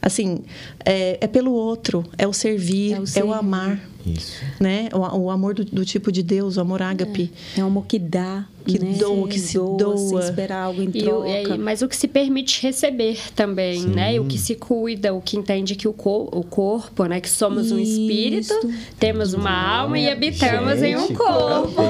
Assim, 0.00 0.40
é, 0.84 1.18
é 1.20 1.26
pelo 1.26 1.52
outro, 1.52 2.04
é 2.16 2.26
o 2.26 2.32
servir, 2.32 2.92
é 2.92 3.00
o, 3.00 3.06
servir. 3.06 3.28
é 3.28 3.30
o 3.30 3.34
amar. 3.34 3.80
Isso. 4.06 4.42
Né? 4.60 4.88
O, 4.92 4.98
o 4.98 5.30
amor 5.30 5.54
do, 5.54 5.64
do, 5.64 5.84
tipo 5.84 6.10
de 6.10 6.22
Deus, 6.22 6.56
o 6.56 6.60
amor 6.60 6.80
ágape. 6.80 7.30
É, 7.56 7.60
é 7.60 7.64
um 7.64 7.66
amor 7.66 7.86
que 7.86 7.98
dá. 7.98 8.46
Que 8.64 8.78
né? 8.78 8.96
doa, 8.98 9.28
que 9.28 9.38
se 9.38 9.54
doa. 9.54 9.76
doa. 9.76 9.96
Sem 9.96 10.18
esperar 10.18 10.64
algo 10.64 10.82
em 10.82 10.90
troca. 10.90 11.28
E, 11.28 11.44
e, 11.44 11.58
mas 11.58 11.82
o 11.82 11.88
que 11.88 11.96
se 11.96 12.06
permite 12.06 12.62
receber 12.62 13.18
também, 13.34 13.82
Sim. 13.82 13.88
né? 13.88 14.20
O 14.20 14.24
que 14.24 14.38
se 14.38 14.54
cuida, 14.54 15.14
o 15.14 15.20
que 15.20 15.36
entende 15.36 15.74
que 15.74 15.88
o, 15.88 15.92
co 15.92 16.28
o 16.32 16.44
corpo, 16.44 17.04
né? 17.06 17.20
Que 17.20 17.30
somos 17.30 17.66
Isso. 17.66 17.74
um 17.74 17.78
espírito, 17.78 18.54
temos 18.98 19.32
uma 19.32 19.50
alma 19.50 19.98
e 19.98 20.10
habitamos 20.10 20.80
Gente, 20.80 20.86
em 20.86 20.96
um 20.96 21.14
corpo. 21.14 21.82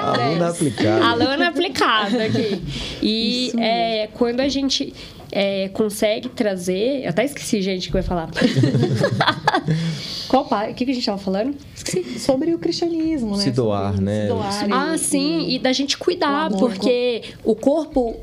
Aluna 0.00 0.48
aplicada. 0.48 1.04
Aluna 1.04 1.48
aplicada 1.48 2.24
aqui. 2.24 2.62
E 3.02 3.52
é, 3.58 4.08
quando 4.14 4.40
a 4.40 4.48
gente 4.48 4.92
é, 5.34 5.68
consegue 5.70 6.28
trazer. 6.28 7.02
Eu 7.02 7.10
até 7.10 7.24
esqueci, 7.24 7.60
gente, 7.60 7.90
que 7.90 7.96
eu 7.96 7.98
ia 7.98 8.04
falar. 8.04 8.30
Qual 10.28 10.44
pai? 10.44 10.70
O 10.70 10.74
que, 10.74 10.84
que 10.84 10.92
a 10.92 10.94
gente 10.94 11.02
estava 11.02 11.18
falando? 11.18 11.56
Esqueci. 11.74 12.20
Sobre 12.20 12.54
o 12.54 12.58
cristianismo, 12.58 13.36
né? 13.36 13.42
Se 13.42 13.50
doar, 13.50 13.94
Sobre, 13.94 14.04
né? 14.04 14.22
Se 14.22 14.28
doar 14.28 14.68
ah, 14.70 14.94
e, 14.94 14.98
sim, 14.98 15.48
e 15.50 15.58
da 15.58 15.72
gente 15.72 15.98
cuidar, 15.98 16.50
porque 16.50 17.22
o 17.42 17.56
corpo 17.56 18.16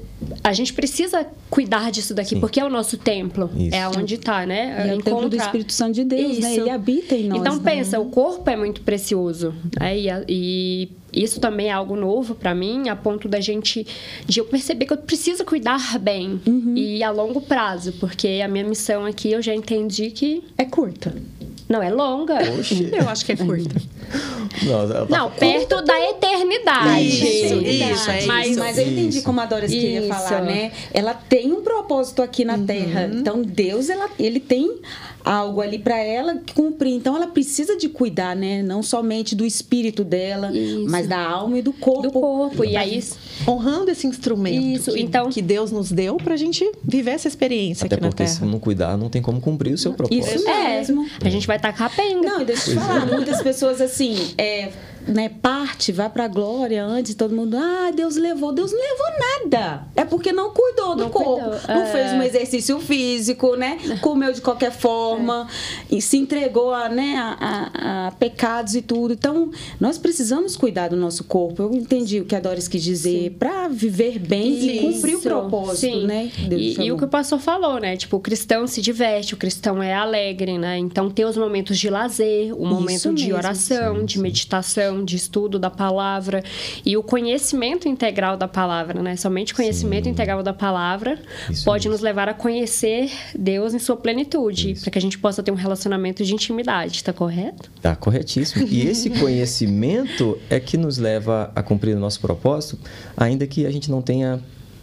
a 0.43 0.53
gente 0.53 0.73
precisa 0.73 1.25
cuidar 1.49 1.91
disso 1.91 2.13
daqui, 2.13 2.35
Sim. 2.35 2.39
porque 2.39 2.59
é 2.59 2.65
o 2.65 2.69
nosso 2.69 2.97
templo. 2.97 3.49
Isso. 3.55 3.75
É 3.75 3.87
onde 3.87 4.15
está, 4.15 4.45
né? 4.45 4.85
E 4.87 4.89
é 4.89 4.95
o 4.95 5.01
templo 5.01 5.29
do 5.29 5.35
Espírito 5.35 5.73
Santo 5.73 5.93
de 5.93 6.03
Deus, 6.03 6.21
né? 6.21 6.29
isso. 6.29 6.41
né? 6.41 6.55
Ele 6.55 6.69
habita 6.69 7.15
em 7.15 7.27
nós. 7.27 7.39
Então, 7.39 7.55
né? 7.57 7.61
pensa, 7.63 7.99
o 7.99 8.05
corpo 8.05 8.49
é 8.49 8.55
muito 8.55 8.81
precioso. 8.81 9.53
Né? 9.79 9.99
E, 9.99 10.07
e, 10.27 10.89
isso 11.13 11.39
também 11.39 11.67
é 11.67 11.71
algo 11.71 11.95
novo 11.95 12.35
para 12.35 12.55
mim, 12.55 12.89
a 12.89 12.95
ponto 12.95 13.27
da 13.27 13.39
gente... 13.39 13.85
De 14.25 14.39
eu 14.39 14.45
perceber 14.45 14.85
que 14.85 14.93
eu 14.93 14.97
preciso 14.97 15.43
cuidar 15.43 15.99
bem. 15.99 16.39
Uhum. 16.45 16.73
E 16.75 17.03
a 17.03 17.11
longo 17.11 17.41
prazo, 17.41 17.93
porque 17.99 18.41
a 18.43 18.47
minha 18.47 18.63
missão 18.63 19.05
aqui, 19.05 19.31
eu 19.31 19.41
já 19.41 19.53
entendi 19.53 20.11
que... 20.11 20.43
É 20.57 20.65
curta. 20.65 21.13
Não, 21.67 21.81
é 21.81 21.89
longa. 21.89 22.35
Oxi. 22.59 22.89
Eu 22.93 23.07
acho 23.09 23.25
que 23.25 23.31
é 23.33 23.35
curta. 23.35 23.75
Não, 24.63 24.87
tá... 24.87 25.05
não 25.09 25.31
perto 25.31 25.81
da 25.81 25.97
eternidade. 26.09 27.05
Isso, 27.05 27.55
isso, 27.65 28.11
é 28.11 28.25
mas, 28.25 28.49
isso. 28.49 28.59
Mas 28.59 28.77
eu 28.77 28.85
entendi 28.85 29.17
isso. 29.19 29.25
como 29.25 29.39
a 29.39 29.45
Doris 29.45 29.71
queria 29.71 30.03
falar, 30.13 30.41
né? 30.41 30.73
Ela 30.93 31.13
tem 31.13 31.53
um 31.53 31.61
propósito 31.61 32.21
aqui 32.21 32.43
na 32.43 32.55
uhum. 32.55 32.65
Terra. 32.65 33.09
Então, 33.13 33.41
Deus, 33.41 33.89
ela, 33.89 34.09
ele 34.19 34.41
tem 34.41 34.81
algo 35.23 35.61
ali 35.61 35.79
para 35.79 35.97
ela 35.97 36.41
cumprir. 36.53 36.93
Então 36.93 37.15
ela 37.15 37.27
precisa 37.27 37.77
de 37.77 37.89
cuidar, 37.89 38.35
né? 38.35 38.61
Não 38.61 38.81
somente 38.83 39.35
do 39.35 39.45
espírito 39.45 40.03
dela, 40.03 40.51
Isso. 40.51 40.85
mas 40.89 41.07
da 41.07 41.19
alma 41.19 41.59
e 41.59 41.61
do 41.61 41.73
corpo. 41.73 42.01
Do 42.01 42.11
corpo. 42.11 42.65
E 42.65 42.75
aí 42.75 43.01
honrando 43.47 43.91
esse 43.91 44.07
instrumento 44.07 44.63
Isso. 44.63 44.93
Que, 44.93 45.01
então 45.01 45.29
que 45.29 45.41
Deus 45.41 45.71
nos 45.71 45.91
deu 45.91 46.17
para 46.17 46.33
a 46.33 46.37
gente 46.37 46.69
viver 46.83 47.11
essa 47.11 47.27
experiência 47.27 47.85
Até 47.85 47.95
aqui 47.95 48.03
na 48.03 48.09
porque 48.09 48.23
Terra. 48.23 48.35
se 48.35 48.45
não 48.45 48.59
cuidar, 48.59 48.97
não 48.97 49.09
tem 49.09 49.21
como 49.21 49.41
cumprir 49.41 49.73
o 49.73 49.77
seu 49.77 49.93
propósito. 49.93 50.35
Isso 50.35 50.45
mesmo. 50.45 51.05
É. 51.23 51.27
A 51.27 51.29
gente 51.29 51.47
vai 51.47 51.59
tacar 51.59 51.87
a 51.87 51.89
penga. 51.89 52.21
Não, 52.21 52.43
deixa 52.43 52.71
eu 52.71 52.75
te 52.75 52.79
falar, 52.79 53.07
é. 53.07 53.15
muitas 53.15 53.41
pessoas 53.41 53.81
assim, 53.81 54.15
é, 54.37 54.71
né, 55.07 55.29
parte, 55.29 55.91
vai 55.91 56.09
para 56.09 56.25
a 56.25 56.27
glória 56.27 56.83
antes, 56.83 57.15
todo 57.15 57.35
mundo, 57.35 57.57
ah, 57.57 57.91
Deus 57.95 58.15
levou. 58.15 58.51
Deus 58.51 58.71
não 58.71 58.79
levou 58.79 59.07
nada. 59.19 59.87
É 59.95 60.05
porque 60.05 60.31
não 60.31 60.51
cuidou 60.51 60.95
do 60.95 61.03
não 61.03 61.09
corpo. 61.09 61.49
Cuidou. 61.49 61.59
Não 61.67 61.83
é. 61.83 61.85
fez 61.85 62.13
um 62.13 62.21
exercício 62.21 62.79
físico, 62.79 63.55
né? 63.55 63.77
Comeu 64.01 64.31
de 64.31 64.41
qualquer 64.41 64.71
forma 64.71 65.47
é. 65.91 65.95
e 65.95 66.01
se 66.01 66.17
entregou 66.17 66.73
a, 66.73 66.89
né, 66.89 67.15
a, 67.17 67.37
a, 67.39 68.07
a, 68.07 68.11
pecados 68.11 68.75
e 68.75 68.81
tudo. 68.81 69.13
Então, 69.13 69.51
nós 69.79 69.97
precisamos 69.97 70.55
cuidar 70.55 70.89
do 70.89 70.95
nosso 70.95 71.23
corpo. 71.23 71.63
Eu 71.63 71.73
entendi 71.73 72.19
o 72.19 72.25
que 72.25 72.35
a 72.35 72.39
Doris 72.39 72.67
quis 72.67 72.83
dizer, 72.83 73.35
para 73.39 73.67
viver 73.67 74.19
bem 74.19 74.53
Isso. 74.53 74.65
e 74.65 74.79
cumprir 74.79 75.15
o 75.15 75.21
propósito, 75.21 75.79
Sim. 75.79 76.05
né? 76.05 76.31
E, 76.49 76.81
e, 76.81 76.91
o 76.91 76.97
que 76.97 77.05
o 77.05 77.07
pastor 77.07 77.39
falou, 77.39 77.79
né? 77.79 77.95
Tipo, 77.97 78.17
o 78.17 78.19
cristão 78.19 78.67
se 78.67 78.81
diverte, 78.81 79.33
o 79.33 79.37
cristão 79.37 79.81
é 79.81 79.93
alegre, 79.93 80.57
né? 80.57 80.77
Então, 80.77 81.09
ter 81.09 81.25
os 81.25 81.37
momentos 81.37 81.77
de 81.77 81.89
lazer, 81.89 82.55
o 82.55 82.65
momento 82.65 82.97
Isso 82.97 83.13
de 83.13 83.23
mesmo. 83.25 83.37
oração, 83.37 83.99
sim, 83.99 84.05
de 84.05 84.19
meditação 84.19 84.90
de 85.03 85.15
estudo 85.15 85.57
da 85.57 85.69
palavra 85.69 86.43
e 86.85 86.97
o 86.97 87.03
conhecimento 87.03 87.87
integral 87.87 88.35
da 88.35 88.47
palavra, 88.47 89.01
né? 89.01 89.15
Somente 89.15 89.53
conhecimento 89.53 90.05
Sim. 90.05 90.11
integral 90.11 90.43
da 90.43 90.53
palavra 90.53 91.19
Isso 91.49 91.63
pode 91.63 91.87
mesmo. 91.87 91.91
nos 91.93 92.01
levar 92.01 92.27
a 92.27 92.33
conhecer 92.33 93.11
Deus 93.37 93.73
em 93.73 93.79
sua 93.79 93.95
plenitude, 93.95 94.75
para 94.81 94.91
que 94.91 94.97
a 94.97 95.01
gente 95.01 95.17
possa 95.17 95.41
ter 95.41 95.51
um 95.51 95.55
relacionamento 95.55 96.23
de 96.23 96.33
intimidade, 96.33 96.97
está 96.97 97.13
correto? 97.13 97.69
Está 97.75 97.95
corretíssimo. 97.95 98.67
E 98.67 98.87
esse 98.87 99.09
conhecimento 99.19 100.37
é 100.49 100.59
que 100.59 100.77
nos 100.77 100.97
leva 100.97 101.51
a 101.55 101.63
cumprir 101.63 101.95
o 101.95 101.99
nosso 101.99 102.19
propósito, 102.19 102.79
ainda 103.15 103.47
que 103.47 103.65
a 103.65 103.71
gente 103.71 103.89
não 103.89 104.01
tenha 104.01 104.39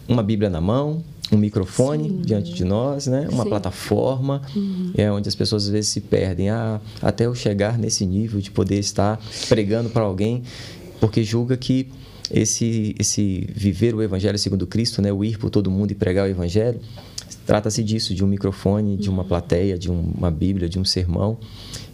uma 0.07 0.23
Bíblia 0.23 0.49
na 0.49 0.59
mão, 0.59 1.03
um 1.31 1.37
microfone 1.37 2.09
Sim. 2.09 2.21
diante 2.21 2.53
de 2.53 2.63
nós, 2.63 3.07
né? 3.07 3.27
Uma 3.31 3.43
Sim. 3.43 3.49
plataforma, 3.49 4.41
uhum. 4.55 4.91
é 4.95 5.11
onde 5.11 5.29
as 5.29 5.35
pessoas 5.35 5.65
às 5.65 5.69
vezes 5.69 5.89
se 5.89 6.01
perdem. 6.01 6.49
Ah, 6.49 6.81
até 7.01 7.25
eu 7.25 7.35
chegar 7.35 7.77
nesse 7.77 8.05
nível 8.05 8.39
de 8.41 8.51
poder 8.51 8.79
estar 8.79 9.19
pregando 9.47 9.89
para 9.89 10.03
alguém, 10.03 10.43
porque 10.99 11.23
julga 11.23 11.55
que 11.55 11.87
esse 12.31 12.95
esse 12.99 13.47
viver 13.55 13.95
o 13.95 14.01
evangelho 14.01 14.37
segundo 14.37 14.67
Cristo, 14.67 15.01
né, 15.01 15.11
o 15.11 15.23
ir 15.23 15.37
por 15.37 15.49
todo 15.49 15.69
mundo 15.69 15.91
e 15.91 15.95
pregar 15.95 16.27
o 16.27 16.29
evangelho, 16.29 16.79
trata-se 17.45 17.83
disso, 17.83 18.13
de 18.13 18.23
um 18.23 18.27
microfone, 18.27 18.97
de 18.97 19.09
uma 19.09 19.23
uhum. 19.23 19.27
plateia, 19.27 19.77
de 19.77 19.89
uma 19.89 20.31
Bíblia, 20.31 20.67
de 20.67 20.79
um 20.79 20.85
sermão, 20.85 21.37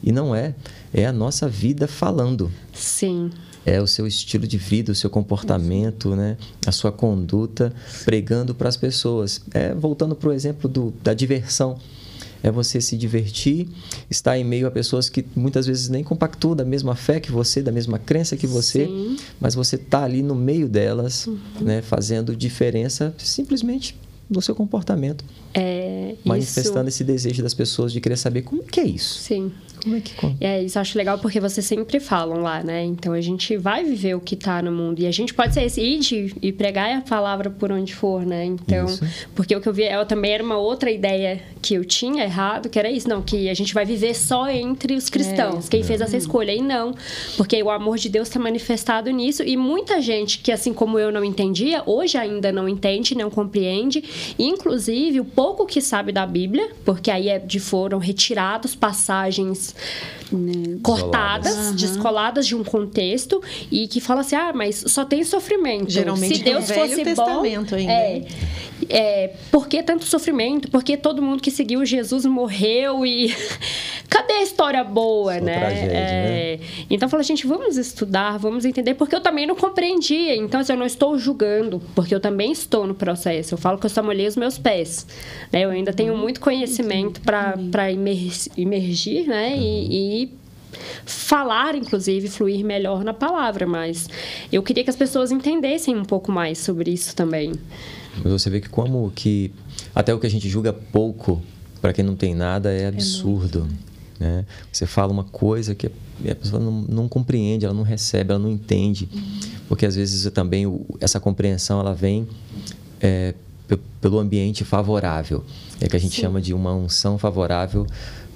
e 0.04 0.12
não 0.12 0.36
é, 0.36 0.56
é 0.94 1.06
a 1.06 1.12
nossa 1.12 1.48
vida 1.48 1.88
falando. 1.88 2.52
Sim 2.74 3.30
é 3.66 3.82
o 3.82 3.88
seu 3.88 4.06
estilo 4.06 4.46
de 4.46 4.58
vida, 4.58 4.92
o 4.92 4.96
seu 4.96 5.10
comportamento, 5.10 6.16
né? 6.16 6.38
a 6.66 6.72
sua 6.72 6.92
conduta, 6.92 7.74
pregando 8.04 8.54
para 8.54 8.70
as 8.70 8.78
pessoas. 8.78 9.42
É, 9.54 9.74
voltando 9.74 10.16
para 10.16 10.30
o 10.30 10.34
exemplo 10.34 10.70
do, 10.70 10.94
da 11.04 11.14
diversão. 11.14 11.78
É 12.44 12.52
você 12.52 12.80
se 12.80 12.96
divertir, 12.96 13.68
estar 14.08 14.38
em 14.38 14.44
meio 14.44 14.68
a 14.68 14.72
pessoas 14.72 15.10
que 15.10 15.26
muitas 15.36 15.66
vezes 15.66 15.90
nem 15.90 16.04
compactuam 16.04 16.56
da 16.56 16.64
mesma 16.64 16.96
fé 16.96 17.20
que 17.20 17.32
você, 17.32 17.60
da 17.60 17.72
mesma 17.72 17.98
crença 17.98 18.38
que 18.38 18.46
você, 18.46 18.86
Sim. 18.86 19.18
mas 19.40 19.56
você 19.56 19.78
está 19.78 20.04
ali 20.04 20.22
no 20.22 20.36
meio 20.36 20.70
delas, 20.70 21.26
uhum. 21.26 21.40
né, 21.60 21.82
fazendo 21.82 22.36
diferença 22.36 23.16
simplesmente 23.18 23.96
no 24.30 24.42
seu 24.42 24.56
comportamento. 24.56 25.24
É, 25.54 26.16
manifestando 26.26 26.90
isso... 26.90 26.98
esse 26.98 27.04
desejo 27.04 27.44
das 27.44 27.54
pessoas 27.54 27.94
de 27.94 28.02
querer 28.02 28.18
saber 28.18 28.42
como 28.42 28.64
que 28.64 28.80
é 28.80 28.86
isso. 28.86 29.20
Sim. 29.20 29.52
Como 29.86 29.96
é 29.96 30.02
que 30.02 30.16
como? 30.16 30.36
É, 30.42 30.64
isso 30.64 30.80
eu 30.80 30.82
acho 30.82 30.98
legal 30.98 31.20
porque 31.20 31.40
vocês 31.40 31.64
sempre 31.64 32.00
falam 32.00 32.42
lá, 32.42 32.64
né? 32.64 32.84
Então 32.84 33.14
a 33.14 33.22
gente 33.22 33.56
vai 33.56 33.84
viver 33.84 34.16
o 34.16 34.20
que 34.20 34.34
está 34.34 34.60
no 34.60 34.72
mundo 34.72 35.00
e 35.00 35.06
a 35.06 35.12
gente 35.12 35.32
pode 35.32 35.54
ser 35.54 35.64
esse 35.64 35.80
id 35.80 36.34
e 36.42 36.52
pregar 36.52 36.98
a 36.98 37.02
palavra 37.02 37.52
por 37.52 37.72
onde 37.72 37.94
for, 37.94 38.26
né? 38.26 38.46
Então, 38.46 38.86
isso. 38.88 39.06
porque 39.36 39.56
o 39.56 39.62
que 39.62 39.70
eu 39.70 39.74
vi, 39.74 39.84
eu 39.84 40.04
também 40.06 40.32
era 40.32 40.44
uma 40.44 40.58
outra 40.58 40.90
ideia 40.90 41.40
que 41.62 41.76
eu 41.76 41.86
tinha 41.86 42.24
errado, 42.24 42.68
que 42.68 42.80
era 42.80 42.90
isso, 42.90 43.08
não, 43.08 43.22
que 43.22 43.48
a 43.48 43.54
gente 43.54 43.76
vai 43.76 43.86
viver 43.86 44.16
só 44.16 44.50
entre 44.50 44.96
os 44.96 45.08
cristãos. 45.08 45.68
É. 45.68 45.70
Quem 45.70 45.84
fez 45.84 46.02
essa 46.02 46.18
escolha 46.18 46.52
e 46.52 46.62
não, 46.62 46.96
porque 47.38 47.62
o 47.62 47.70
amor 47.70 47.98
de 47.98 48.10
Deus 48.10 48.28
está 48.28 48.40
manifestado 48.40 49.12
nisso 49.12 49.44
e 49.44 49.56
muita 49.56 50.02
gente 50.02 50.40
que 50.40 50.52
assim 50.52 50.74
como 50.74 50.98
eu 50.98 51.12
não 51.12 51.24
entendia, 51.24 51.84
hoje 51.86 52.18
ainda 52.18 52.52
não 52.52 52.68
entende, 52.68 53.16
não 53.16 53.30
compreende, 53.30 54.04
inclusive 54.38 55.20
o 55.20 55.26
pouco 55.26 55.66
que 55.66 55.82
sabe 55.82 56.12
da 56.12 56.26
Bíblia, 56.26 56.70
porque 56.84 57.12
aí 57.12 57.30
é 57.30 57.40
de 57.40 57.60
foram 57.60 57.98
retirados 57.98 58.76
passagens 58.76 59.76
né, 60.32 60.78
cortadas, 60.82 61.56
uhum. 61.56 61.76
descoladas 61.76 62.48
de 62.48 62.56
um 62.56 62.64
contexto 62.64 63.42
e 63.72 63.88
que 63.88 64.00
fala 64.00 64.22
assim: 64.22 64.36
ah, 64.36 64.52
mas 64.54 64.84
só 64.88 65.06
tem 65.06 65.24
sofrimento. 65.24 65.90
Geralmente 65.90 66.38
se 66.38 66.44
Deus 66.44 66.68
Velho 66.68 66.82
fosse 66.82 67.04
Testamento 67.04 67.72
bom, 67.72 67.76
ainda. 67.76 67.92
É, 67.92 68.26
é, 68.90 69.34
por 69.52 69.68
que 69.68 69.82
tanto 69.82 70.06
sofrimento? 70.06 70.70
Porque 70.70 70.98
todo 70.98 71.22
mundo 71.22 71.42
que 71.42 71.52
seguiu 71.52 71.86
Jesus 71.86 72.26
morreu 72.26 73.06
e 73.06 73.34
cadê 74.10 74.34
a 74.34 74.44
história 74.44 74.84
boa, 74.84 75.40
né? 75.40 75.60
Tragédia, 75.60 75.98
é, 75.98 76.58
né? 76.58 76.66
Então 76.90 77.08
fala, 77.08 77.24
gente, 77.24 77.48
vamos 77.48 77.78
estudar, 77.78 78.38
vamos 78.38 78.66
entender, 78.66 78.94
porque 78.96 79.16
eu 79.16 79.22
também 79.22 79.46
não 79.46 79.56
compreendia. 79.56 80.36
Então, 80.36 80.60
assim, 80.60 80.74
eu 80.74 80.78
não 80.78 80.86
estou 80.86 81.18
julgando, 81.18 81.82
porque 81.94 82.14
eu 82.14 82.20
também 82.20 82.52
estou 82.52 82.86
no 82.86 82.94
processo. 82.94 83.54
Eu 83.54 83.58
falo 83.58 83.78
que 83.78 83.86
eu 83.86 83.90
só 83.90 84.04
molhei 84.04 84.28
os 84.28 84.36
meus 84.36 84.58
pés. 84.58 85.08
Né? 85.52 85.62
Eu 85.62 85.70
ainda 85.70 85.94
tenho 85.94 86.16
muito 86.18 86.40
conhecimento 86.40 87.22
para 87.22 87.92
imergir, 87.92 89.28
né? 89.28 89.58
E, 89.58 90.15
e 90.15 90.15
falar, 91.06 91.76
inclusive, 91.76 92.28
fluir 92.28 92.66
melhor 92.66 93.04
na 93.04 93.14
palavra, 93.14 93.66
mas 93.66 94.10
eu 94.52 94.62
queria 94.64 94.84
que 94.84 94.90
as 94.90 94.96
pessoas 94.96 95.32
entendessem 95.32 95.96
um 95.96 96.06
pouco 96.06 96.32
mais 96.32 96.58
sobre 96.58 96.92
isso 96.92 97.16
também. 97.16 97.54
Você 98.24 98.50
vê 98.50 98.62
que 98.62 98.70
como 98.70 99.12
que 99.12 99.52
até 99.94 100.14
o 100.14 100.20
que 100.20 100.28
a 100.28 100.30
gente 100.30 100.48
julga 100.48 100.72
pouco 100.72 101.42
para 101.82 101.94
quem 101.94 102.04
não 102.04 102.16
tem 102.16 102.34
nada 102.34 102.72
é 102.72 102.88
absurdo. 102.88 103.68
É 103.70 103.86
né? 104.20 104.46
Você 104.72 104.86
fala 104.86 105.12
uma 105.12 105.24
coisa 105.24 105.76
que 105.76 105.88
a 105.88 106.36
pessoa 106.36 106.62
não, 106.62 106.72
não, 106.72 107.08
compreende, 107.08 107.66
ela 107.66 107.74
não 107.74 107.84
recebe, 107.84 108.32
ela 108.32 108.40
não 108.40 108.50
entende, 108.50 109.10
porque 109.68 109.86
às 109.86 109.96
vezes 109.96 110.32
também 110.32 110.66
essa 111.02 111.20
compreensão 111.20 111.80
ela 111.80 111.94
vem 111.94 112.28
é, 113.02 113.34
pelo 114.00 114.20
ambiente 114.20 114.64
favorável, 114.64 115.44
é 115.82 115.88
que 115.88 115.96
a 115.96 116.00
gente 116.00 116.16
Sim. 116.16 116.22
chama 116.22 116.42
de 116.42 116.54
uma 116.54 116.74
unção 116.74 117.18
favorável 117.18 117.86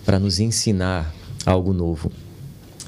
para 0.06 0.20
nos 0.20 0.40
ensinar 0.40 1.14
algo 1.46 1.74
novo. 1.74 2.12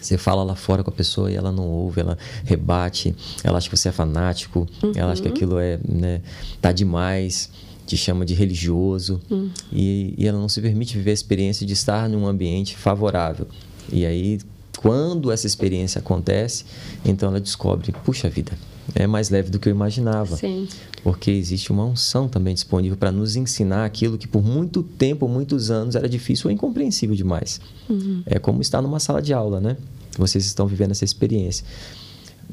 Você 0.02 0.18
fala 0.18 0.44
lá 0.44 0.56
fora 0.56 0.84
com 0.84 0.90
a 0.90 0.94
pessoa 0.94 1.32
e 1.32 1.36
ela 1.36 1.52
não 1.52 1.68
ouve, 1.68 2.02
ela 2.02 2.18
rebate, 2.44 3.16
ela 3.44 3.58
acha 3.58 3.70
que 3.70 3.78
você 3.78 3.90
é 3.90 3.92
fanático, 3.92 4.68
uhum. 4.82 4.92
ela 4.96 5.12
acha 5.12 5.22
que 5.22 5.28
aquilo 5.28 5.60
é, 5.60 5.80
né, 5.88 6.22
tá 6.60 6.72
demais, 6.72 7.50
te 7.86 7.96
chama 7.96 8.26
de 8.26 8.34
religioso 8.34 9.22
uhum. 9.30 9.50
e, 9.72 10.14
e 10.18 10.28
ela 10.28 10.40
não 10.40 10.50
se 10.50 10.62
permite 10.62 10.98
viver 10.98 11.12
a 11.12 11.14
experiência 11.14 11.66
de 11.66 11.74
estar 11.74 12.10
num 12.10 12.26
ambiente 12.26 12.76
favorável. 12.76 13.48
E 13.92 14.06
aí, 14.06 14.40
quando 14.82 15.32
essa 15.32 15.46
experiência 15.46 16.00
acontece, 16.00 16.66
então 17.06 17.30
ela 17.30 17.40
descobre, 17.40 17.92
puxa 18.04 18.30
vida, 18.30 18.52
é 18.96 19.06
mais 19.06 19.30
leve 19.30 19.50
do 19.50 19.60
que 19.60 19.70
eu 19.70 19.72
imaginava. 19.72 20.36
Sim. 20.36 20.68
Porque 21.04 21.32
existe 21.32 21.72
uma 21.72 21.86
unção 21.86 22.28
também 22.28 22.54
disponível 22.54 22.98
para 22.98 23.12
nos 23.12 23.36
ensinar 23.36 23.86
aquilo 23.86 24.18
que 24.18 24.28
por 24.28 24.44
muito 24.44 24.84
tempo, 24.84 25.28
muitos 25.28 25.72
anos, 25.72 25.96
era 25.96 26.10
difícil 26.10 26.48
ou 26.48 26.52
incompreensível 26.52 27.16
demais. 27.16 27.62
Uhum. 27.90 28.24
É 28.26 28.40
como 28.40 28.62
estar 28.62 28.82
numa 28.82 29.00
sala 29.00 29.22
de 29.22 29.34
aula, 29.34 29.60
né? 29.60 29.78
Vocês 30.18 30.46
estão 30.46 30.68
vivendo 30.68 30.92
essa 30.92 31.06
experiência. 31.06 31.66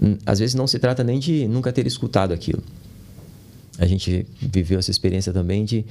Hum, 0.00 0.16
às 0.24 0.38
vezes 0.38 0.54
não 0.54 0.66
se 0.66 0.78
trata 0.78 1.02
nem 1.02 1.18
de 1.18 1.48
nunca 1.48 1.72
ter 1.72 1.86
escutado 1.86 2.32
aquilo. 2.32 2.62
A 3.78 3.86
gente 3.86 4.26
viveu 4.40 4.78
essa 4.78 4.90
experiência 4.90 5.32
também 5.32 5.64
de 5.64 5.84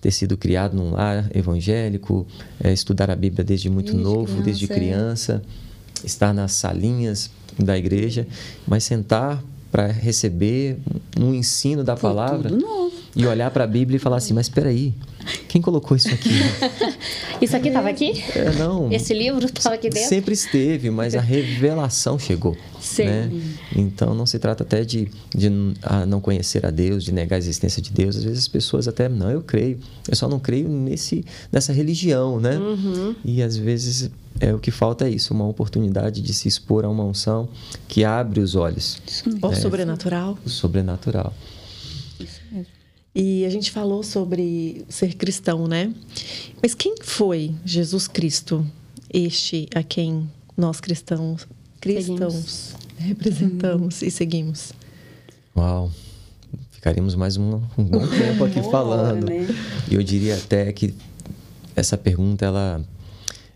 ter 0.00 0.10
sido 0.10 0.36
criado 0.36 0.74
num 0.74 0.92
lar 0.92 1.30
evangélico, 1.34 2.26
é, 2.62 2.72
estudar 2.72 3.10
a 3.10 3.16
Bíblia 3.16 3.44
desde 3.44 3.68
muito 3.68 3.92
desde 3.92 4.02
novo, 4.02 4.24
criança, 4.24 4.42
desde 4.42 4.68
criança, 4.68 5.42
é. 5.44 5.69
Estar 6.04 6.32
nas 6.32 6.52
salinhas 6.52 7.30
da 7.58 7.76
igreja, 7.76 8.26
mas 8.66 8.84
sentar 8.84 9.42
para 9.70 9.86
receber 9.86 10.78
um 11.18 11.32
ensino 11.32 11.84
da 11.84 11.96
palavra 11.96 12.50
e 13.14 13.26
olhar 13.26 13.50
para 13.50 13.64
a 13.64 13.66
Bíblia 13.66 13.96
e 13.96 13.98
falar 13.98 14.16
assim: 14.16 14.34
mas 14.34 14.46
espera 14.46 14.68
aí, 14.68 14.94
quem 15.48 15.60
colocou 15.60 15.96
isso 15.96 16.08
aqui? 16.08 16.30
isso 17.40 17.56
aqui 17.56 17.68
estava 17.68 17.88
aqui? 17.88 18.22
É, 18.34 18.52
não. 18.52 18.90
Esse 18.92 19.12
livro 19.12 19.44
estava 19.44 19.74
aqui 19.74 19.90
dentro? 19.90 20.08
Sempre 20.08 20.34
esteve, 20.34 20.90
mas 20.90 21.14
a 21.14 21.20
revelação 21.20 22.18
chegou. 22.18 22.56
Sim. 22.80 23.04
Né? 23.04 23.30
Então 23.76 24.14
não 24.14 24.26
se 24.26 24.38
trata 24.38 24.62
até 24.62 24.84
de, 24.84 25.08
de 25.34 25.50
não 26.06 26.20
conhecer 26.20 26.64
a 26.64 26.70
Deus, 26.70 27.04
de 27.04 27.12
negar 27.12 27.36
a 27.36 27.38
existência 27.38 27.82
de 27.82 27.90
Deus. 27.90 28.16
Às 28.16 28.24
vezes 28.24 28.38
as 28.40 28.48
pessoas 28.48 28.88
até, 28.88 29.08
não, 29.08 29.30
eu 29.30 29.42
creio, 29.42 29.78
eu 30.08 30.16
só 30.16 30.28
não 30.28 30.38
creio 30.38 30.68
nesse, 30.68 31.24
nessa 31.52 31.72
religião, 31.72 32.40
né? 32.40 32.56
Uhum. 32.56 33.14
E 33.24 33.42
às 33.42 33.56
vezes 33.56 34.10
é 34.38 34.54
o 34.54 34.58
que 34.58 34.70
falta 34.70 35.06
é 35.06 35.10
isso, 35.10 35.34
uma 35.34 35.46
oportunidade 35.46 36.22
de 36.22 36.32
se 36.32 36.48
expor 36.48 36.84
a 36.84 36.88
uma 36.88 37.04
unção 37.04 37.48
que 37.88 38.04
abre 38.04 38.40
os 38.40 38.54
olhos. 38.54 39.00
O 39.42 39.48
né? 39.48 39.56
sobrenatural. 39.56 40.38
O 40.44 40.48
sobrenatural. 40.48 41.34
E 43.14 43.44
a 43.44 43.50
gente 43.50 43.70
falou 43.70 44.02
sobre 44.02 44.84
ser 44.88 45.14
cristão, 45.14 45.66
né? 45.66 45.92
Mas 46.62 46.74
quem 46.74 46.94
foi 47.02 47.54
Jesus 47.64 48.06
Cristo, 48.06 48.64
este 49.12 49.68
a 49.74 49.82
quem 49.82 50.30
nós 50.56 50.80
cristãos, 50.80 51.46
cristãos 51.80 52.34
seguimos. 52.34 52.76
representamos 52.98 54.02
e 54.02 54.10
seguimos? 54.10 54.72
Uau! 55.56 55.90
Ficaríamos 56.70 57.14
mais 57.14 57.36
um, 57.36 57.60
um 57.76 57.84
bom 57.84 58.06
tempo 58.06 58.44
aqui 58.44 58.62
falando. 58.70 59.26
Né? 59.26 59.46
E 59.90 59.94
eu 59.94 60.02
diria 60.02 60.36
até 60.36 60.72
que 60.72 60.94
essa 61.74 61.98
pergunta 61.98 62.44
ela 62.44 62.84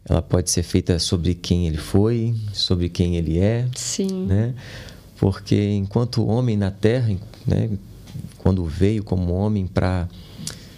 ela 0.06 0.20
pode 0.20 0.50
ser 0.50 0.62
feita 0.62 0.98
sobre 0.98 1.34
quem 1.34 1.66
ele 1.66 1.78
foi, 1.78 2.34
sobre 2.52 2.90
quem 2.90 3.16
ele 3.16 3.38
é, 3.38 3.66
Sim. 3.74 4.26
né? 4.26 4.54
Porque 5.16 5.72
enquanto 5.72 6.26
homem 6.26 6.56
na 6.56 6.70
Terra, 6.70 7.16
né, 7.46 7.70
quando 8.44 8.62
veio 8.66 9.02
como 9.02 9.32
homem 9.32 9.66
para 9.66 10.06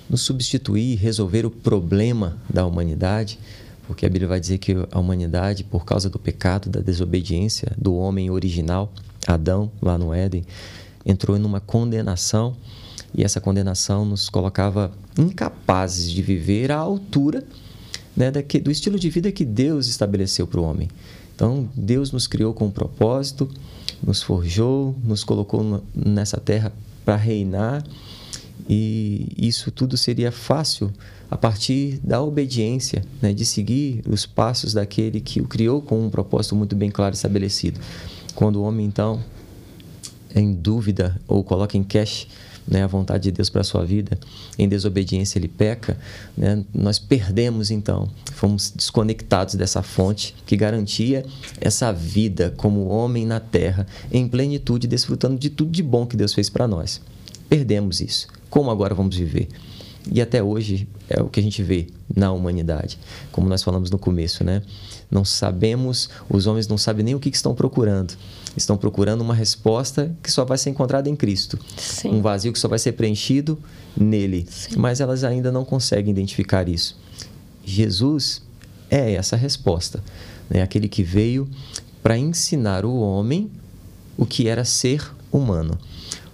nos 0.09 0.21
substituir, 0.21 0.95
resolver 0.95 1.45
o 1.45 1.51
problema 1.51 2.39
da 2.49 2.65
humanidade, 2.65 3.41
porque 3.89 4.07
a 4.07 4.09
Bíblia 4.09 4.29
vai 4.29 4.39
dizer 4.39 4.59
que 4.59 4.73
a 4.93 5.01
humanidade, 5.01 5.65
por 5.65 5.85
causa 5.85 6.09
do 6.09 6.17
pecado, 6.17 6.71
da 6.71 6.79
desobediência 6.79 7.73
do 7.77 7.97
homem 7.97 8.31
original, 8.31 8.93
Adão, 9.27 9.69
lá 9.83 9.99
no 9.99 10.15
Éden, 10.15 10.45
entrou 11.05 11.37
numa 11.41 11.59
condenação 11.59 12.57
e 13.13 13.25
essa 13.25 13.41
condenação 13.41 14.05
nos 14.05 14.29
colocava 14.29 14.93
incapazes 15.19 16.13
de 16.13 16.23
viver 16.23 16.71
à 16.71 16.77
altura 16.77 17.43
né, 18.17 18.31
do 18.31 18.71
estilo 18.71 18.97
de 18.97 19.11
vida 19.11 19.33
que 19.33 19.45
Deus 19.45 19.89
estabeleceu 19.89 20.47
para 20.47 20.61
o 20.61 20.63
homem. 20.63 20.89
Então, 21.35 21.69
Deus 21.75 22.13
nos 22.13 22.29
criou 22.29 22.55
com 22.55 22.67
um 22.67 22.71
propósito, 22.71 23.51
nos 24.01 24.23
forjou, 24.23 24.95
nos 25.03 25.25
colocou 25.25 25.83
nessa 25.93 26.39
terra 26.39 26.73
para 27.07 27.15
reinar, 27.15 27.85
e 28.69 29.29
isso 29.39 29.71
tudo 29.71 29.97
seria 29.97 30.33
fácil 30.33 30.93
a 31.31 31.37
partir 31.37 32.01
da 32.03 32.21
obediência, 32.21 33.05
né, 33.23 33.33
de 33.33 33.47
seguir 33.47 34.03
os 34.09 34.27
passos 34.27 34.73
daquele 34.75 35.21
que 35.21 35.41
o 35.41 35.47
criou 35.47 35.81
com 35.81 36.05
um 36.05 36.11
propósito 36.11 36.57
muito 36.57 36.75
bem 36.75 36.91
claro 36.91 37.15
estabelecido. 37.15 37.81
Quando 38.35 38.57
o 38.57 38.63
homem, 38.65 38.85
então, 38.85 39.23
é 40.35 40.41
em 40.41 40.53
dúvida 40.53 41.19
ou 41.29 41.45
coloca 41.45 41.77
em 41.77 41.85
cash 41.85 42.27
né, 42.67 42.83
a 42.83 42.87
vontade 42.87 43.25
de 43.25 43.33
Deus 43.33 43.49
para 43.49 43.61
a 43.61 43.65
sua 43.65 43.85
vida, 43.85 44.19
em 44.59 44.69
desobediência 44.69 45.39
ele 45.39 45.49
peca, 45.49 45.99
né, 46.37 46.65
nós 46.75 46.99
perdemos 46.99 47.71
então, 47.71 48.09
fomos 48.33 48.71
desconectados 48.75 49.55
dessa 49.55 49.83
fonte 49.83 50.35
que 50.45 50.57
garantia 50.57 51.25
essa 51.61 51.93
vida 51.93 52.53
como 52.57 52.89
homem 52.89 53.25
na 53.25 53.41
terra, 53.41 53.87
em 54.11 54.27
plenitude, 54.27 54.87
desfrutando 54.87 55.39
de 55.39 55.51
tudo 55.51 55.71
de 55.71 55.83
bom 55.83 56.07
que 56.07 56.17
Deus 56.17 56.35
fez 56.35 56.51
para 56.51 56.67
nós. 56.67 57.01
Perdemos 57.49 58.01
isso. 58.01 58.27
Como 58.51 58.71
agora 58.71 58.95
vamos 58.95 59.17
viver? 59.17 59.49
E 60.11 60.21
até 60.21 60.43
hoje 60.43 60.89
é 61.09 61.21
o 61.21 61.29
que 61.29 61.41
a 61.41 61.43
gente 61.43 61.63
vê 61.63 61.89
na 62.15 62.33
humanidade, 62.33 62.99
como 63.33 63.49
nós 63.49 63.63
falamos 63.63 63.91
no 63.91 63.99
começo, 63.99 64.45
né? 64.45 64.63
Não 65.11 65.25
sabemos, 65.25 66.09
os 66.29 66.47
homens 66.47 66.69
não 66.69 66.79
sabem 66.79 67.05
nem 67.05 67.15
o 67.15 67.21
que, 67.21 67.31
que 67.31 67.37
estão 67.37 67.55
procurando 67.55 68.15
estão 68.57 68.77
procurando 68.77 69.21
uma 69.21 69.35
resposta 69.35 70.15
que 70.23 70.31
só 70.31 70.45
vai 70.45 70.59
ser 70.59 70.71
encontrada 70.71 71.09
em 71.09 71.17
Cristo. 71.17 71.59
Sim. 71.77 72.11
Um 72.11 72.23
vazio 72.23 72.53
que 72.53 72.59
só 72.59 72.69
vai 72.69 72.79
ser 72.79 72.93
preenchido 72.93 73.59
nele. 73.97 74.47
Sim. 74.49 74.77
Mas 74.77 75.01
elas 75.01 75.25
ainda 75.25 75.53
não 75.53 75.65
conseguem 75.65 76.11
identificar 76.11 76.69
isso. 76.69 76.97
Jesus 77.65 78.43
é 78.91 79.15
essa 79.15 79.37
resposta. 79.37 80.03
Né? 80.49 80.63
Aquele 80.63 80.89
que 80.89 81.03
veio 81.03 81.49
para 82.03 82.17
ensinar 82.17 82.85
o 82.85 83.01
homem 83.01 83.51
o 84.17 84.25
que 84.25 84.49
era 84.49 84.65
ser 84.65 85.03
humano. 85.31 85.79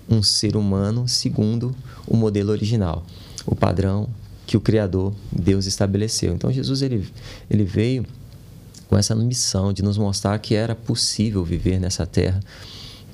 Um 0.08 0.22
ser 0.22 0.56
humano 0.56 1.08
segundo 1.08 1.74
o 2.06 2.16
modelo 2.16 2.50
original. 2.50 3.04
o 3.46 3.56
padrão 3.56 4.08
que 4.46 4.56
o 4.56 4.60
Criador, 4.60 5.14
Deus, 5.32 5.66
estabeleceu. 5.66 6.34
Então 6.34 6.52
Jesus 6.52 6.82
ele, 6.82 7.08
ele 7.48 7.64
veio 7.64 8.04
com 8.92 8.98
essa 8.98 9.14
missão 9.14 9.72
de 9.72 9.82
nos 9.82 9.96
mostrar 9.96 10.38
que 10.38 10.54
era 10.54 10.74
possível 10.74 11.42
viver 11.42 11.80
nessa 11.80 12.04
terra 12.04 12.38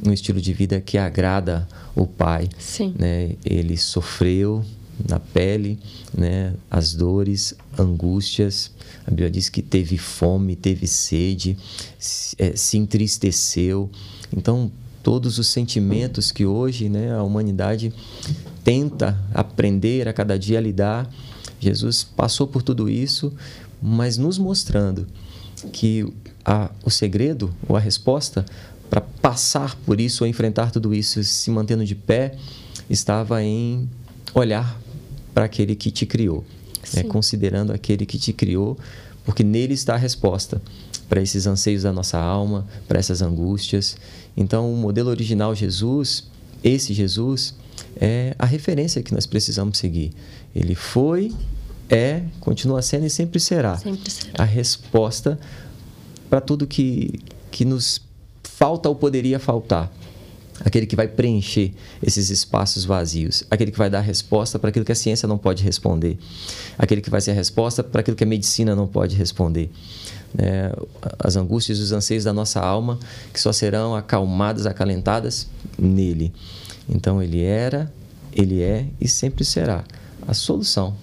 um 0.05 0.13
estilo 0.13 0.41
de 0.41 0.53
vida 0.53 0.81
que 0.81 0.99
agrada 0.99 1.69
o 1.95 2.05
Pai. 2.05 2.49
Sim. 2.59 2.97
Né? 2.99 3.37
Ele 3.45 3.77
sofreu 3.77 4.65
na 5.09 5.21
pele 5.21 5.79
né? 6.13 6.53
as 6.69 6.95
dores, 6.95 7.55
angústias. 7.79 8.73
A 9.07 9.11
Bíblia 9.11 9.31
diz 9.31 9.49
que 9.49 9.63
teve 9.63 9.97
fome, 9.97 10.57
teve 10.57 10.89
sede, 10.89 11.57
se, 11.97 12.35
é, 12.41 12.57
se 12.57 12.77
entristeceu. 12.77 13.89
Então, 14.37 14.73
todos 15.01 15.39
os 15.39 15.47
sentimentos 15.47 16.33
que 16.33 16.45
hoje 16.45 16.89
né, 16.89 17.15
a 17.15 17.23
humanidade 17.23 17.95
tenta 18.65 19.17
aprender 19.33 20.09
a 20.09 20.13
cada 20.13 20.37
dia 20.37 20.59
a 20.59 20.61
lidar, 20.61 21.09
Jesus 21.61 22.03
passou 22.03 22.49
por 22.49 22.63
tudo 22.63 22.91
isso, 22.91 23.33
mas 23.81 24.19
nos 24.19 24.39
mostrando 24.39 25.07
que 25.73 26.07
a, 26.45 26.71
o 26.85 26.91
segredo 26.91 27.55
ou 27.69 27.77
a 27.77 27.81
resposta 27.81 28.45
para 28.89 29.01
passar 29.01 29.77
por 29.85 30.01
isso 30.01 30.25
ou 30.25 30.29
enfrentar 30.29 30.71
tudo 30.71 30.95
isso 30.95 31.23
se 31.23 31.51
mantendo 31.51 31.85
de 31.85 31.95
pé 31.95 32.35
estava 32.89 33.43
em 33.43 33.89
olhar 34.35 34.81
para 35.35 35.45
aquele 35.45 35.77
que 35.77 35.91
te 35.91 36.07
criou, 36.07 36.45
né? 36.95 37.03
considerando 37.05 37.73
aquele 37.73 38.07
que 38.07 38.19
te 38.19 38.33
criou, 38.33 38.79
porque 39.25 39.45
nele 39.45 39.75
está 39.75 39.95
a 39.95 39.99
resposta 39.99 40.61
para 41.09 41.23
esses 41.23 41.47
anseios 41.47 41.83
da 41.83 41.93
nossa 41.93 42.19
alma, 42.19 42.67
para 42.87 42.99
essas 42.99 43.23
angústias. 43.23 43.97
Então, 44.37 44.73
o 44.73 44.77
modelo 44.77 45.11
original 45.11 45.55
Jesus, 45.55 46.25
esse 46.63 46.93
Jesus, 46.93 47.55
é 47.97 48.35
a 48.39 48.47
referência 48.47 49.03
que 49.03 49.15
nós 49.15 49.27
precisamos 49.27 49.79
seguir. 49.79 50.13
Ele 50.55 50.75
foi, 50.75 51.33
é, 51.89 52.23
continua 52.41 52.83
sendo 52.83 53.07
e 53.07 53.11
sempre 53.11 53.41
será, 53.41 53.77
sempre 53.77 54.11
será. 54.11 54.43
a 54.43 54.45
resposta 54.45 55.39
para 56.29 56.41
tudo 56.41 56.67
que, 56.67 57.21
que 57.51 57.65
nos 57.65 58.03
falta 58.43 58.89
ou 58.89 58.95
poderia 58.95 59.39
faltar. 59.39 59.91
Aquele 60.61 60.87
que 60.87 60.97
vai 60.97 61.07
preencher 61.07 61.73
esses 62.03 62.31
espaços 62.31 62.85
vazios. 62.85 63.45
Aquele 63.49 63.71
que 63.71 63.79
vai 63.79 63.89
dar 63.89 64.01
resposta 64.01 64.59
para 64.59 64.71
aquilo 64.71 64.85
que 64.85 64.91
a 64.91 64.95
ciência 64.95 65.29
não 65.29 65.39
pode 65.39 65.63
responder. 65.63 66.19
Aquele 66.77 67.01
que 67.01 67.09
vai 67.09 67.21
ser 67.21 67.31
a 67.31 67.35
resposta 67.35 67.85
para 67.85 68.01
aquilo 68.01 68.17
que 68.17 68.25
a 68.25 68.27
medicina 68.27 68.75
não 68.75 68.89
pode 68.89 69.15
responder. 69.15 69.71
É, 70.37 70.77
as 71.21 71.37
angústias 71.37 71.79
e 71.79 71.83
os 71.83 71.93
anseios 71.93 72.25
da 72.25 72.33
nossa 72.33 72.61
alma, 72.61 72.99
que 73.33 73.41
só 73.41 73.53
serão 73.53 73.95
acalmadas, 73.95 74.67
acalentadas 74.67 75.47
nele. 75.79 76.33
Então, 76.89 77.23
ele 77.23 77.41
era, 77.41 77.91
ele 78.33 78.61
é 78.61 78.89
e 79.01 79.07
sempre 79.07 79.45
será 79.45 79.85
a 80.27 80.35
solução 80.35 80.97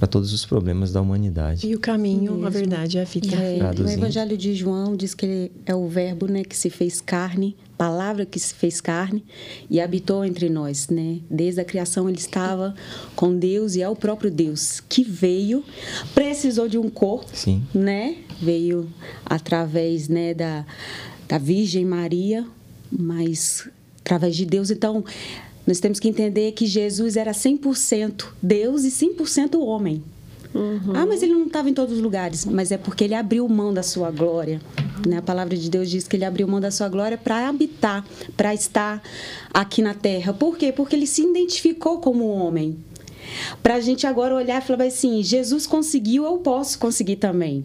para 0.00 0.06
todos 0.06 0.32
os 0.32 0.46
problemas 0.46 0.92
da 0.92 1.00
humanidade. 1.02 1.66
E 1.66 1.74
o 1.74 1.78
caminho, 1.78 2.32
Mesmo. 2.32 2.46
a 2.46 2.48
verdade 2.48 2.96
e 2.96 3.00
a 3.00 3.04
vida. 3.04 3.36
É, 3.36 3.58
no 3.78 3.90
Evangelho 3.90 4.34
de 4.34 4.54
João 4.54 4.96
diz 4.96 5.12
que 5.12 5.26
ele 5.26 5.52
é 5.66 5.74
o 5.74 5.86
verbo 5.86 6.26
né, 6.26 6.42
que 6.42 6.56
se 6.56 6.70
fez 6.70 7.02
carne, 7.02 7.54
palavra 7.76 8.24
que 8.24 8.40
se 8.40 8.54
fez 8.54 8.80
carne 8.80 9.22
e 9.68 9.78
habitou 9.78 10.24
entre 10.24 10.48
nós, 10.48 10.88
né? 10.88 11.18
Desde 11.30 11.60
a 11.60 11.64
criação 11.66 12.08
ele 12.08 12.16
estava 12.16 12.74
com 13.14 13.36
Deus 13.36 13.74
e 13.74 13.82
é 13.82 13.88
o 13.90 13.94
próprio 13.94 14.30
Deus 14.30 14.80
que 14.88 15.04
veio, 15.04 15.62
precisou 16.14 16.66
de 16.66 16.78
um 16.78 16.88
corpo, 16.88 17.30
Sim. 17.34 17.62
né? 17.74 18.16
Veio 18.40 18.88
através, 19.26 20.08
né, 20.08 20.32
da 20.32 20.64
da 21.28 21.38
Virgem 21.38 21.84
Maria, 21.84 22.44
mas 22.90 23.68
através 24.00 24.34
de 24.34 24.44
Deus. 24.44 24.70
Então, 24.70 25.04
nós 25.70 25.78
temos 25.78 26.00
que 26.00 26.08
entender 26.08 26.50
que 26.50 26.66
Jesus 26.66 27.16
era 27.16 27.30
100% 27.30 28.24
Deus 28.42 28.82
e 28.82 28.90
100% 28.90 29.56
homem. 29.56 30.02
Uhum. 30.52 30.96
Ah, 30.96 31.06
mas 31.06 31.22
ele 31.22 31.32
não 31.32 31.46
estava 31.46 31.70
em 31.70 31.72
todos 31.72 31.94
os 31.94 32.02
lugares. 32.02 32.44
Mas 32.44 32.72
é 32.72 32.76
porque 32.76 33.04
ele 33.04 33.14
abriu 33.14 33.48
mão 33.48 33.72
da 33.72 33.84
sua 33.84 34.10
glória. 34.10 34.60
Né? 35.06 35.18
A 35.18 35.22
palavra 35.22 35.56
de 35.56 35.70
Deus 35.70 35.88
diz 35.88 36.08
que 36.08 36.16
ele 36.16 36.24
abriu 36.24 36.48
mão 36.48 36.60
da 36.60 36.72
sua 36.72 36.88
glória 36.88 37.16
para 37.16 37.48
habitar, 37.48 38.04
para 38.36 38.52
estar 38.52 39.00
aqui 39.54 39.80
na 39.80 39.94
terra. 39.94 40.32
Por 40.34 40.58
quê? 40.58 40.72
Porque 40.72 40.96
ele 40.96 41.06
se 41.06 41.22
identificou 41.22 42.00
como 42.00 42.26
homem. 42.26 42.76
Para 43.62 43.76
a 43.76 43.80
gente 43.80 44.08
agora 44.08 44.34
olhar 44.34 44.60
e 44.60 44.66
falar 44.66 44.86
assim: 44.86 45.22
Jesus 45.22 45.68
conseguiu, 45.68 46.24
eu 46.24 46.38
posso 46.38 46.80
conseguir 46.80 47.14
também. 47.14 47.64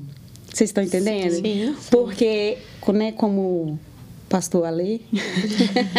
Vocês 0.53 0.69
estão 0.69 0.83
entendendo? 0.83 1.31
Sim, 1.31 1.41
sim. 1.41 1.75
Porque, 1.89 2.59
né, 2.93 3.11
como 3.13 3.79
pastor 4.35 4.65
Ale 4.65 4.99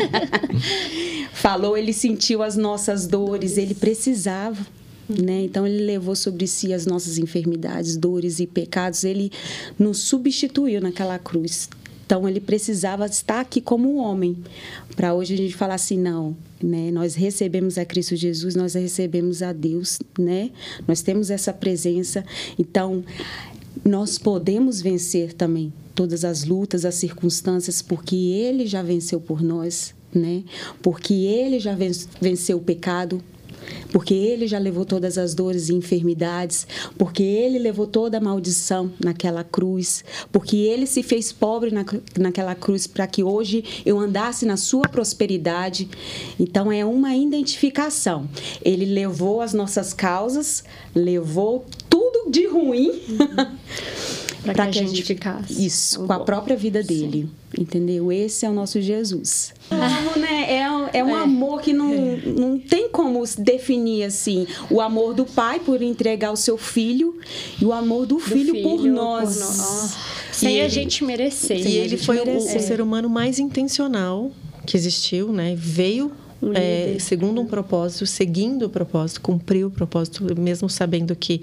falou, 1.32 1.74
ele 1.74 1.94
sentiu 1.94 2.42
as 2.42 2.54
nossas 2.54 3.06
dores, 3.06 3.56
ele 3.56 3.74
precisava. 3.74 4.66
Né? 5.08 5.44
Então 5.44 5.66
ele 5.66 5.82
levou 5.82 6.14
sobre 6.14 6.46
si 6.46 6.74
as 6.74 6.84
nossas 6.84 7.16
enfermidades, 7.16 7.96
dores 7.96 8.38
e 8.38 8.46
pecados, 8.46 9.04
ele 9.04 9.32
nos 9.78 10.00
substituiu 10.00 10.82
naquela 10.82 11.18
cruz. 11.18 11.70
Então 12.04 12.28
ele 12.28 12.38
precisava 12.38 13.06
estar 13.06 13.40
aqui 13.40 13.58
como 13.58 13.90
um 13.90 13.96
homem. 13.96 14.36
Para 14.94 15.14
hoje 15.14 15.32
a 15.32 15.36
gente 15.38 15.56
falar 15.56 15.76
assim, 15.76 15.98
não, 15.98 16.36
né? 16.62 16.90
Nós 16.90 17.14
recebemos 17.14 17.78
a 17.78 17.86
Cristo 17.86 18.16
Jesus, 18.16 18.54
nós 18.54 18.74
recebemos 18.74 19.42
a 19.42 19.52
Deus, 19.54 19.98
né? 20.18 20.50
Nós 20.86 21.00
temos 21.00 21.30
essa 21.30 21.54
presença. 21.54 22.22
Então 22.58 23.02
nós 23.84 24.18
podemos 24.18 24.80
vencer 24.80 25.32
também 25.32 25.72
todas 25.94 26.24
as 26.24 26.44
lutas, 26.44 26.84
as 26.84 26.94
circunstâncias, 26.94 27.80
porque 27.80 28.16
Ele 28.16 28.66
já 28.66 28.82
venceu 28.82 29.20
por 29.20 29.42
nós, 29.42 29.94
né? 30.14 30.44
Porque 30.82 31.14
Ele 31.14 31.58
já 31.58 31.76
venceu 32.20 32.58
o 32.58 32.62
pecado, 32.62 33.22
porque 33.92 34.14
ele 34.14 34.46
já 34.46 34.58
levou 34.58 34.84
todas 34.84 35.18
as 35.18 35.34
dores 35.34 35.68
e 35.68 35.74
enfermidades, 35.74 36.66
porque 36.98 37.22
ele 37.22 37.58
levou 37.58 37.86
toda 37.86 38.18
a 38.18 38.20
maldição 38.20 38.92
naquela 39.02 39.44
cruz, 39.44 40.04
porque 40.30 40.56
ele 40.56 40.86
se 40.86 41.02
fez 41.02 41.32
pobre 41.32 41.70
na, 41.70 41.84
naquela 42.18 42.54
cruz 42.54 42.86
para 42.86 43.06
que 43.06 43.22
hoje 43.22 43.64
eu 43.84 43.98
andasse 43.98 44.44
na 44.44 44.56
sua 44.56 44.88
prosperidade. 44.88 45.88
Então 46.38 46.70
é 46.70 46.84
uma 46.84 47.14
identificação. 47.14 48.28
Ele 48.62 48.84
levou 48.84 49.40
as 49.40 49.52
nossas 49.52 49.92
causas, 49.92 50.64
levou 50.94 51.64
tudo 51.88 52.30
de 52.30 52.46
ruim. 52.46 52.92
para 54.52 54.66
que, 54.66 54.72
que, 54.72 54.78
a 54.78 54.86
gente 54.86 55.02
ficasse. 55.02 55.66
Isso, 55.66 56.04
com 56.04 56.12
a 56.12 56.20
própria 56.20 56.56
vida 56.56 56.82
dele. 56.82 57.28
Sim. 57.54 57.62
Entendeu? 57.62 58.12
Esse 58.12 58.44
é 58.44 58.50
o 58.50 58.52
nosso 58.52 58.80
Jesus. 58.80 59.52
Amo, 59.70 60.18
né? 60.18 60.52
É, 60.52 60.98
é 60.98 61.04
um 61.04 61.16
é. 61.16 61.22
amor 61.22 61.60
que 61.60 61.72
não, 61.72 62.16
não 62.16 62.58
tem 62.58 62.88
como 62.88 63.22
definir 63.38 64.04
assim. 64.04 64.46
O 64.70 64.80
amor 64.80 65.14
do 65.14 65.24
pai 65.24 65.60
por 65.60 65.82
entregar 65.82 66.32
o 66.32 66.36
seu 66.36 66.56
filho 66.56 67.18
e 67.60 67.64
o 67.64 67.72
amor 67.72 68.06
do, 68.06 68.16
do 68.16 68.20
filho, 68.20 68.52
filho, 68.52 68.62
por 68.62 68.82
nós. 68.84 69.36
Por 69.36 69.46
no... 69.46 70.16
Sem 70.32 70.60
a 70.60 70.68
gente 70.68 71.02
merecer. 71.02 71.66
E 71.66 71.76
ele 71.76 71.96
foi 71.96 72.18
o, 72.18 72.36
o, 72.36 72.40
ser 72.40 72.80
humano 72.80 73.08
mais 73.08 73.38
intencional 73.38 74.30
que 74.66 74.76
existiu, 74.76 75.32
né? 75.32 75.54
Veio 75.56 76.12
um 76.42 76.52
é, 76.52 76.98
segundo 76.98 77.40
um 77.40 77.46
propósito, 77.46 78.04
seguindo 78.06 78.66
o 78.66 78.68
propósito, 78.68 79.20
cumpriu 79.22 79.68
o 79.68 79.70
propósito, 79.70 80.22
mesmo 80.38 80.68
sabendo 80.68 81.16
que 81.16 81.40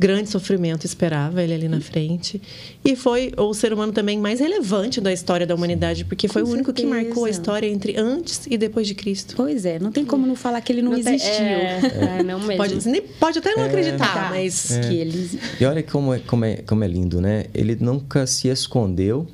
grande 0.00 0.30
sofrimento 0.30 0.86
esperava 0.86 1.42
ele 1.42 1.52
ali 1.52 1.68
na 1.68 1.78
frente. 1.78 2.40
E 2.82 2.96
foi 2.96 3.34
o 3.36 3.52
ser 3.52 3.70
humano 3.70 3.92
também 3.92 4.18
mais 4.18 4.40
relevante 4.40 4.98
da 4.98 5.12
história 5.12 5.46
da 5.46 5.54
humanidade, 5.54 6.06
porque 6.06 6.26
foi 6.26 6.42
Com 6.42 6.48
o 6.48 6.52
único 6.52 6.70
certeza. 6.74 6.88
que 6.88 7.04
marcou 7.04 7.26
a 7.26 7.30
história 7.30 7.66
entre 7.66 7.98
antes 7.98 8.46
e 8.50 8.56
depois 8.56 8.86
de 8.86 8.94
Cristo. 8.94 9.34
Pois 9.36 9.66
é, 9.66 9.78
não 9.78 9.92
tem 9.92 10.02
como 10.02 10.26
não 10.26 10.34
falar 10.34 10.62
que 10.62 10.72
ele 10.72 10.80
não, 10.80 10.92
não 10.92 10.98
existiu. 10.98 11.30
Tem, 11.30 11.44
é, 11.44 12.18
é, 12.18 12.22
não 12.22 12.40
mesmo. 12.40 12.56
Pode, 12.56 13.00
pode 13.20 13.38
até 13.40 13.54
não 13.54 13.64
é, 13.64 13.66
acreditar, 13.66 14.14
tá, 14.14 14.30
mas 14.30 14.70
é. 14.70 14.80
que 14.80 14.94
ele. 14.94 15.40
E 15.60 15.64
olha 15.66 15.82
como 15.82 16.14
é, 16.14 16.18
como, 16.20 16.44
é, 16.46 16.56
como 16.56 16.82
é 16.82 16.88
lindo, 16.88 17.20
né? 17.20 17.44
Ele 17.52 17.76
nunca 17.78 18.26
se 18.26 18.48
escondeu 18.48 19.28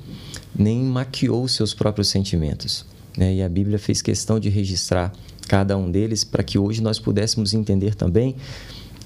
nem 0.53 0.83
maquiou 0.83 1.43
os 1.43 1.53
seus 1.53 1.73
próprios 1.73 2.09
sentimentos. 2.09 2.85
Né? 3.17 3.35
E 3.35 3.41
a 3.41 3.47
Bíblia 3.47 3.79
fez 3.79 4.01
questão 4.01 4.37
de 4.37 4.49
registrar 4.49 5.13
cada 5.47 5.77
um 5.77 5.89
deles 5.89 6.25
para 6.25 6.43
que 6.43 6.59
hoje 6.59 6.81
nós 6.81 6.99
pudéssemos 6.99 7.53
entender 7.53 7.95
também 7.95 8.35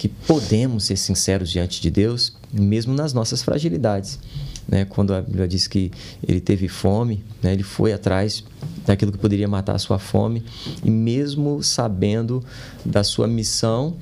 que 0.01 0.07
podemos 0.07 0.85
ser 0.85 0.97
sinceros 0.97 1.51
diante 1.51 1.79
de 1.79 1.91
Deus, 1.91 2.33
mesmo 2.51 2.91
nas 2.91 3.13
nossas 3.13 3.43
fragilidades. 3.43 4.17
Né? 4.67 4.83
Quando 4.83 5.13
a 5.13 5.21
Bíblia 5.21 5.47
diz 5.47 5.67
que 5.67 5.91
ele 6.27 6.41
teve 6.41 6.67
fome, 6.67 7.23
né? 7.39 7.53
ele 7.53 7.61
foi 7.61 7.93
atrás 7.93 8.43
daquilo 8.83 9.11
que 9.11 9.19
poderia 9.19 9.47
matar 9.47 9.75
a 9.75 9.77
sua 9.77 9.99
fome, 9.99 10.43
e 10.83 10.89
mesmo 10.89 11.61
sabendo 11.61 12.43
da 12.83 13.03
sua 13.03 13.27
missão, 13.27 13.95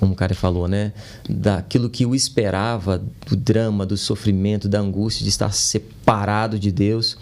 como 0.00 0.12
o 0.12 0.16
cara 0.16 0.34
falou, 0.34 0.66
né? 0.66 0.92
daquilo 1.30 1.88
que 1.88 2.04
o 2.04 2.12
esperava, 2.12 3.00
do 3.28 3.36
drama, 3.36 3.86
do 3.86 3.96
sofrimento, 3.96 4.68
da 4.68 4.80
angústia 4.80 5.22
de 5.22 5.30
estar 5.30 5.52
separado 5.52 6.58
de 6.58 6.72
Deus, 6.72 7.16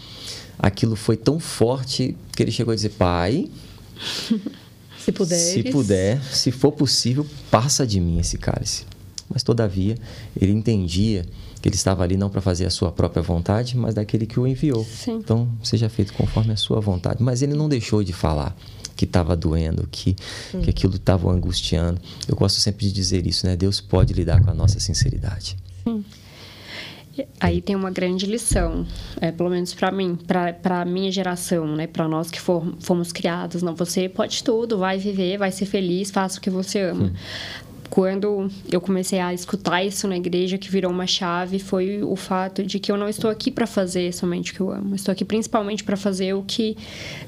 aquilo 0.59 0.97
foi 0.97 1.19
tão 1.19 1.39
forte 1.39 2.17
que 2.35 2.43
ele 2.43 2.51
chegou 2.51 2.73
a 2.73 2.75
dizer: 2.75 2.93
Pai. 2.93 3.51
Se 5.05 5.13
puder. 5.13 5.37
Se 5.39 5.63
puder, 5.65 6.23
se 6.23 6.51
for 6.51 6.73
possível, 6.73 7.27
passa 7.51 7.87
de 7.87 8.01
mim 8.01 8.19
esse 8.19 8.39
cálice. 8.39 8.85
Mas 9.29 9.43
todavia, 9.43 9.97
ele 10.41 10.53
entendia 10.53 11.25
que 11.61 11.69
ele 11.69 11.77
estava 11.77 12.03
ali 12.03 12.17
não 12.17 12.29
para 12.29 12.41
fazer 12.41 12.67
a 12.67 12.71
sua 12.71 12.93
própria 12.93 13.23
vontade, 13.23 13.77
mas 13.77 13.95
daquele 13.95 14.27
que 14.27 14.39
o 14.39 14.47
enviou. 14.47 14.85
Sim. 14.85 15.17
Então, 15.17 15.49
seja 15.63 15.89
feito 15.89 16.13
conforme 16.13 16.53
a 16.53 16.57
sua 16.57 16.81
vontade. 16.81 17.23
Mas 17.23 17.43
ele 17.43 17.55
não 17.55 17.69
deixou 17.69 18.05
de 18.05 18.13
falar. 18.13 18.57
que 18.97 19.07
estava 19.07 19.35
doendo, 19.35 19.89
que, 19.91 20.15
hum. 20.55 20.61
que 20.61 20.71
aquilo 20.71 20.95
estava 20.95 21.29
angustiando. 21.29 22.01
Eu 22.29 22.37
gosto 22.37 22.61
sempre 22.61 22.87
de 22.87 22.93
dizer 22.93 23.27
isso, 23.27 23.45
né? 23.45 23.57
Deus 23.57 23.81
pode 23.81 24.13
lidar 24.15 24.41
com 24.41 24.51
a 24.51 24.55
nossa 24.55 24.79
sinceridade. 24.79 25.57
Sim. 25.83 26.05
Aí 27.41 27.61
tem 27.61 27.77
uma 27.77 27.91
grande 27.91 28.27
lição, 28.27 28.87
é, 29.21 29.31
pelo 29.31 29.51
menos 29.51 29.73
para 29.75 29.91
mim, 29.91 30.17
para 30.27 30.81
a 30.81 30.85
minha 30.85 31.11
geração, 31.13 31.67
né? 31.67 31.87
Para 31.87 32.09
nós 32.09 32.31
que 32.31 32.41
for, 32.41 32.75
fomos 32.81 33.13
criados, 33.13 33.63
não, 33.63 33.75
você 33.75 34.09
pode 34.09 34.43
tudo, 34.43 34.79
vai 34.79 34.99
viver, 34.99 35.39
vai 35.39 35.53
ser 35.53 35.67
feliz, 35.67 36.11
faça 36.11 36.39
o 36.39 36.41
que 36.41 36.51
você 36.51 36.81
ama. 36.81 37.07
Hum. 37.07 37.13
Quando 37.95 38.51
eu 38.73 38.81
comecei 38.81 39.21
a 39.21 39.33
escutar 39.33 39.85
isso 39.85 40.09
na 40.09 40.17
igreja, 40.17 40.59
que 40.59 40.69
virou 40.69 40.91
uma 40.91 41.07
chave, 41.07 41.61
foi 41.61 42.03
o 42.03 42.17
fato 42.17 42.65
de 42.65 42.81
que 42.81 42.91
eu 42.91 42.97
não 42.97 43.09
estou 43.09 43.31
aqui 43.31 43.53
para 43.53 43.69
fazer 43.69 44.13
somente 44.13 44.51
o 44.51 44.55
que 44.55 44.61
eu 44.61 44.73
amo. 44.73 44.97
estou 44.97 45.13
aqui 45.13 45.25
principalmente 45.25 45.85
para 45.85 45.97
fazer 45.97 46.35
o 46.35 46.43
que 46.43 46.77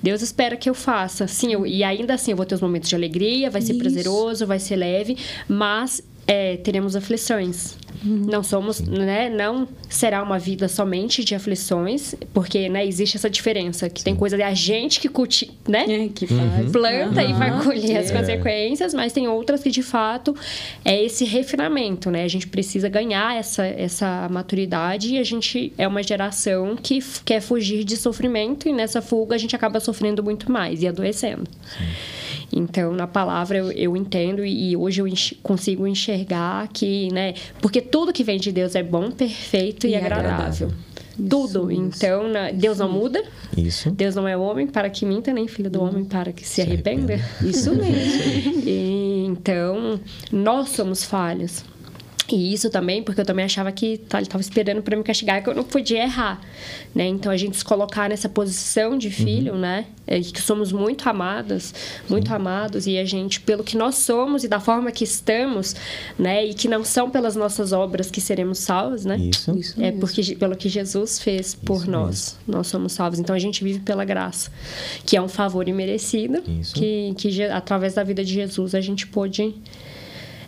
Deus 0.03 0.23
espera 0.23 0.57
que 0.57 0.69
eu 0.69 0.75
faça. 0.75 1.29
Sim, 1.29 1.53
eu, 1.53 1.65
e 1.65 1.85
ainda 1.85 2.15
assim 2.15 2.33
eu 2.33 2.37
vou 2.37 2.45
ter 2.45 2.57
os 2.57 2.61
momentos 2.61 2.89
de 2.89 2.97
alegria, 2.97 3.49
vai 3.49 3.63
ser 3.63 3.75
isso. 3.75 3.81
prazeroso, 3.81 4.45
vai 4.45 4.59
ser 4.59 4.75
leve, 4.75 5.17
mas 5.47 6.03
é, 6.27 6.57
teremos 6.57 6.97
aflições. 6.97 7.77
Uhum. 8.05 8.27
Não 8.27 8.43
somos, 8.43 8.81
né? 8.81 9.31
Não 9.31 9.67
será 9.89 10.23
uma 10.23 10.39
vida 10.39 10.69
somente 10.69 11.25
de 11.25 11.35
aflições, 11.35 12.15
porque, 12.33 12.69
né, 12.69 12.87
existe 12.87 13.17
essa 13.17 13.31
diferença 13.31 13.89
que 13.89 14.01
Sim. 14.01 14.07
tem 14.07 14.17
coisa 14.17 14.37
de 14.37 14.43
a 14.43 14.53
gente 14.53 15.01
que 15.01 15.09
culti, 15.09 15.51
né? 15.67 15.85
É, 15.89 16.09
que 16.09 16.27
faz. 16.27 16.71
Planta 16.71 17.23
uhum. 17.23 17.31
e 17.31 17.33
vai 17.33 17.63
colher 17.63 17.97
as 17.97 18.11
é. 18.11 18.19
consequências, 18.19 18.93
mas 18.93 19.13
tem 19.13 19.27
outras 19.29 19.63
que 19.63 19.71
de 19.71 19.83
fato 19.83 20.35
é 20.85 21.03
esse 21.03 21.25
refinamento, 21.25 22.11
né? 22.11 22.25
A 22.25 22.29
gente 22.29 22.47
precisa 22.49 22.89
ganhar 22.89 23.37
essa 23.37 23.65
essa 23.65 24.29
maturidade 24.31 25.15
e 25.15 25.19
a 25.19 25.25
gente 25.25 25.73
é 25.79 25.87
uma 25.89 26.03
geração 26.03 26.77
que 26.77 27.01
quer 27.25 27.41
fugir 27.41 27.85
de 27.85 27.97
sofrimento 27.97 28.69
e 28.69 28.73
nessa 28.73 29.01
fuga 29.01 29.35
a 29.35 29.39
gente 29.39 29.57
acaba 29.57 29.81
sofrendo 29.81 30.23
muito 30.23 30.51
mais 30.51 30.83
e 30.83 30.89
adoecendo. 30.89 31.45
Sim. 31.77 32.16
Então, 32.53 32.93
na 32.93 33.07
palavra 33.07 33.59
eu, 33.59 33.73
eu 33.73 33.97
entendo 33.97 34.45
e 34.45 34.77
hoje 34.77 35.01
eu 35.01 35.09
enx 35.09 35.35
consigo 35.43 35.87
enxergar 35.87 36.69
que, 36.69 37.13
né? 37.13 37.35
Porque 37.61 37.81
tudo 37.81 38.13
que 38.13 38.25
vem 38.25 38.39
de 38.39 38.53
Deus 38.53 38.75
é 38.75 38.83
bom, 38.83 39.11
perfeito 39.11 39.87
e, 39.87 39.91
e 39.91 39.97
agradável. 39.97 40.69
agradável. 40.69 40.73
Tudo. 41.29 41.73
Isso, 41.73 41.81
então, 41.81 42.29
na, 42.29 42.51
Deus 42.51 42.79
não 42.79 42.91
muda. 42.91 43.25
Isso. 43.57 43.91
Deus 43.91 44.15
não 44.15 44.29
é 44.29 44.37
homem 44.37 44.67
para 44.67 44.91
que 44.91 45.07
minta, 45.07 45.33
nem 45.33 45.49
filho 45.49 45.71
do 45.71 45.83
homem 45.83 46.05
para 46.05 46.31
que 46.31 46.47
se, 46.47 46.57
se 46.57 46.63
arrependa. 46.63 47.15
arrependa. 47.15 47.49
Isso 47.49 47.75
mesmo. 47.75 48.63
e, 48.69 49.25
então, 49.27 49.99
nós 50.31 50.71
somos 50.71 51.05
falhos. 51.05 51.65
E 52.29 52.53
isso 52.53 52.69
também, 52.71 53.03
porque 53.03 53.21
eu 53.21 53.25
também 53.25 53.45
achava 53.45 53.71
que 53.71 53.99
tá, 53.99 54.19
ele 54.19 54.27
estava 54.27 54.41
esperando 54.41 54.83
para 54.83 54.97
me 54.97 55.05
castigar, 55.05 55.43
que 55.43 55.49
eu 55.49 55.55
não 55.55 55.63
podia 55.63 56.03
errar, 56.03 56.41
né? 56.93 57.07
Então 57.07 57.31
a 57.31 57.37
gente 57.37 57.57
se 57.57 57.65
colocar 57.65 58.09
nessa 58.09 58.29
posição 58.29 58.99
de 58.99 59.11
filho, 59.11 59.53
uhum. 59.53 59.61
né? 59.61 59.87
É, 60.09 60.21
que 60.21 60.41
somos 60.41 60.73
muito 60.73 61.09
amadas, 61.09 61.75
muito 62.09 62.29
Sim. 62.29 62.35
amados 62.35 62.87
e 62.87 62.97
a 62.97 63.05
gente 63.05 63.41
pelo 63.41 63.65
que 63.65 63.77
nós 63.77 63.97
somos 63.97 64.45
e 64.45 64.49
da 64.49 64.59
forma 64.59 64.91
que 64.91 65.05
estamos, 65.05 65.77
né? 66.19 66.45
E 66.45 66.55
que 66.55 66.67
não 66.67 66.85
são 66.85 67.09
pelas 67.11 67.37
nossas 67.37 67.73
obras 67.73 68.11
que 68.11 68.21
seremos 68.21 68.59
salvos, 68.59 69.05
né? 69.05 69.19
Isso. 69.19 69.57
isso 69.57 69.81
é 69.81 69.93
porque 69.93 70.35
pelo 70.35 70.57
que 70.57 70.69
Jesus 70.69 71.21
fez 71.21 71.55
por 71.55 71.79
isso 71.79 71.91
nós, 71.91 72.09
mesmo. 72.09 72.59
nós 72.59 72.67
somos 72.67 72.93
salvos. 72.93 73.21
Então 73.21 73.37
a 73.37 73.39
gente 73.39 73.63
vive 73.63 73.81
pela 73.81 74.05
graça, 74.05 74.51
que 75.05 75.17
é 75.17 75.23
um 75.23 75.29
favor 75.29 75.69
imerecido, 75.69 76.43
isso. 76.61 76.75
que 76.75 77.15
que 77.17 77.43
através 77.45 77.95
da 77.95 78.03
vida 78.03 78.25
de 78.25 78.35
Jesus 78.35 78.75
a 78.75 78.81
gente 78.81 79.07
pôde 79.07 79.55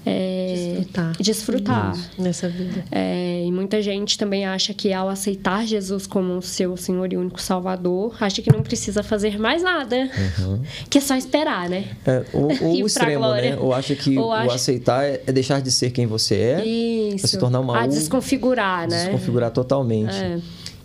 é, 0.09 0.77
desfrutar, 0.79 1.13
desfrutar. 1.21 2.11
nessa 2.19 2.49
vida. 2.49 2.85
É, 2.91 3.45
e 3.45 3.53
muita 3.53 3.83
gente 3.83 4.17
também 4.17 4.47
acha 4.47 4.73
que 4.73 4.93
ao 4.93 5.09
aceitar 5.09 5.67
Jesus 5.67 6.07
como 6.07 6.41
seu 6.41 6.77
Senhor 6.77 7.13
e 7.13 7.17
único 7.17 7.41
Salvador, 7.41 8.17
acha 8.21 8.41
que 8.41 8.53
não 8.53 8.63
precisa 8.63 9.03
fazer 9.03 9.39
mais 9.39 9.63
nada, 9.63 10.11
uhum. 10.39 10.63
que 10.89 10.99
é 10.99 11.01
só 11.01 11.17
esperar, 11.17 11.69
né? 11.69 11.85
É, 12.07 12.25
ou, 12.33 12.49
ou 12.63 12.83
o 12.83 12.87
extremo, 12.87 13.33
né? 13.35 13.57
Ou 13.57 13.75
acha 13.75 13.95
que 13.95 14.17
ou 14.19 14.29
o 14.29 14.33
acha... 14.33 14.55
aceitar 14.55 15.05
é 15.05 15.33
deixar 15.33 15.61
de 15.61 15.71
ser 15.71 15.91
quem 15.91 16.07
você 16.07 16.35
é, 16.35 16.65
Isso. 16.65 17.29
se 17.29 17.39
tornar 17.39 17.61
uma 17.61 17.83
a 17.83 17.87
desconfigurar, 17.87 18.89
né? 18.89 19.05
Desconfigurar 19.05 19.51
totalmente. 19.51 20.17
É. 20.17 20.39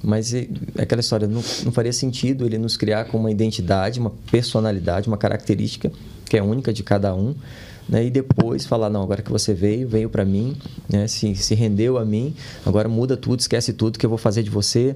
Mas 0.03 0.33
é 0.33 0.47
aquela 0.77 0.99
história, 0.99 1.27
não, 1.27 1.41
não 1.63 1.71
faria 1.71 1.93
sentido 1.93 2.45
ele 2.45 2.57
nos 2.57 2.75
criar 2.75 3.05
com 3.05 3.17
uma 3.17 3.31
identidade, 3.31 4.01
uma 4.01 4.11
personalidade, 4.29 5.07
uma 5.07 5.17
característica 5.17 5.89
que 6.25 6.37
é 6.37 6.43
única 6.43 6.73
de 6.73 6.83
cada 6.83 7.15
um 7.15 7.33
né? 7.87 8.05
E 8.05 8.09
depois 8.09 8.65
falar, 8.65 8.89
não, 8.89 9.03
agora 9.03 9.21
que 9.21 9.31
você 9.31 9.53
veio, 9.53 9.87
veio 9.87 10.09
para 10.09 10.23
mim, 10.23 10.55
né? 10.89 11.07
se, 11.07 11.35
se 11.35 11.53
rendeu 11.55 11.97
a 11.97 12.05
mim, 12.05 12.33
agora 12.65 12.87
muda 12.87 13.17
tudo, 13.17 13.39
esquece 13.39 13.73
tudo 13.73 13.99
que 13.99 14.05
eu 14.05 14.09
vou 14.09 14.17
fazer 14.17 14.43
de 14.43 14.49
você, 14.49 14.95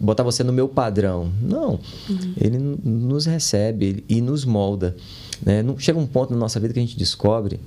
botar 0.00 0.22
você 0.22 0.42
no 0.42 0.52
meu 0.52 0.68
padrão. 0.68 1.30
Não, 1.40 1.78
uhum. 2.08 2.34
ele 2.40 2.58
nos 2.58 3.26
recebe 3.26 4.04
e 4.08 4.20
nos 4.20 4.44
molda. 4.44 4.96
Né? 5.44 5.64
Chega 5.78 5.98
um 5.98 6.06
ponto 6.06 6.32
na 6.32 6.38
nossa 6.38 6.58
vida 6.58 6.72
que 6.74 6.80
a 6.80 6.82
gente 6.82 6.98
descobre 6.98 7.60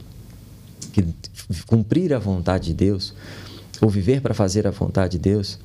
que 0.92 1.06
cumprir 1.68 2.14
a 2.14 2.20
vontade 2.20 2.68
de 2.68 2.74
Deus, 2.74 3.14
ou 3.82 3.90
viver 3.90 4.22
para 4.22 4.34
fazer 4.34 4.68
a 4.68 4.72
vontade 4.72 5.14
de 5.14 5.20
Deus, 5.20 5.58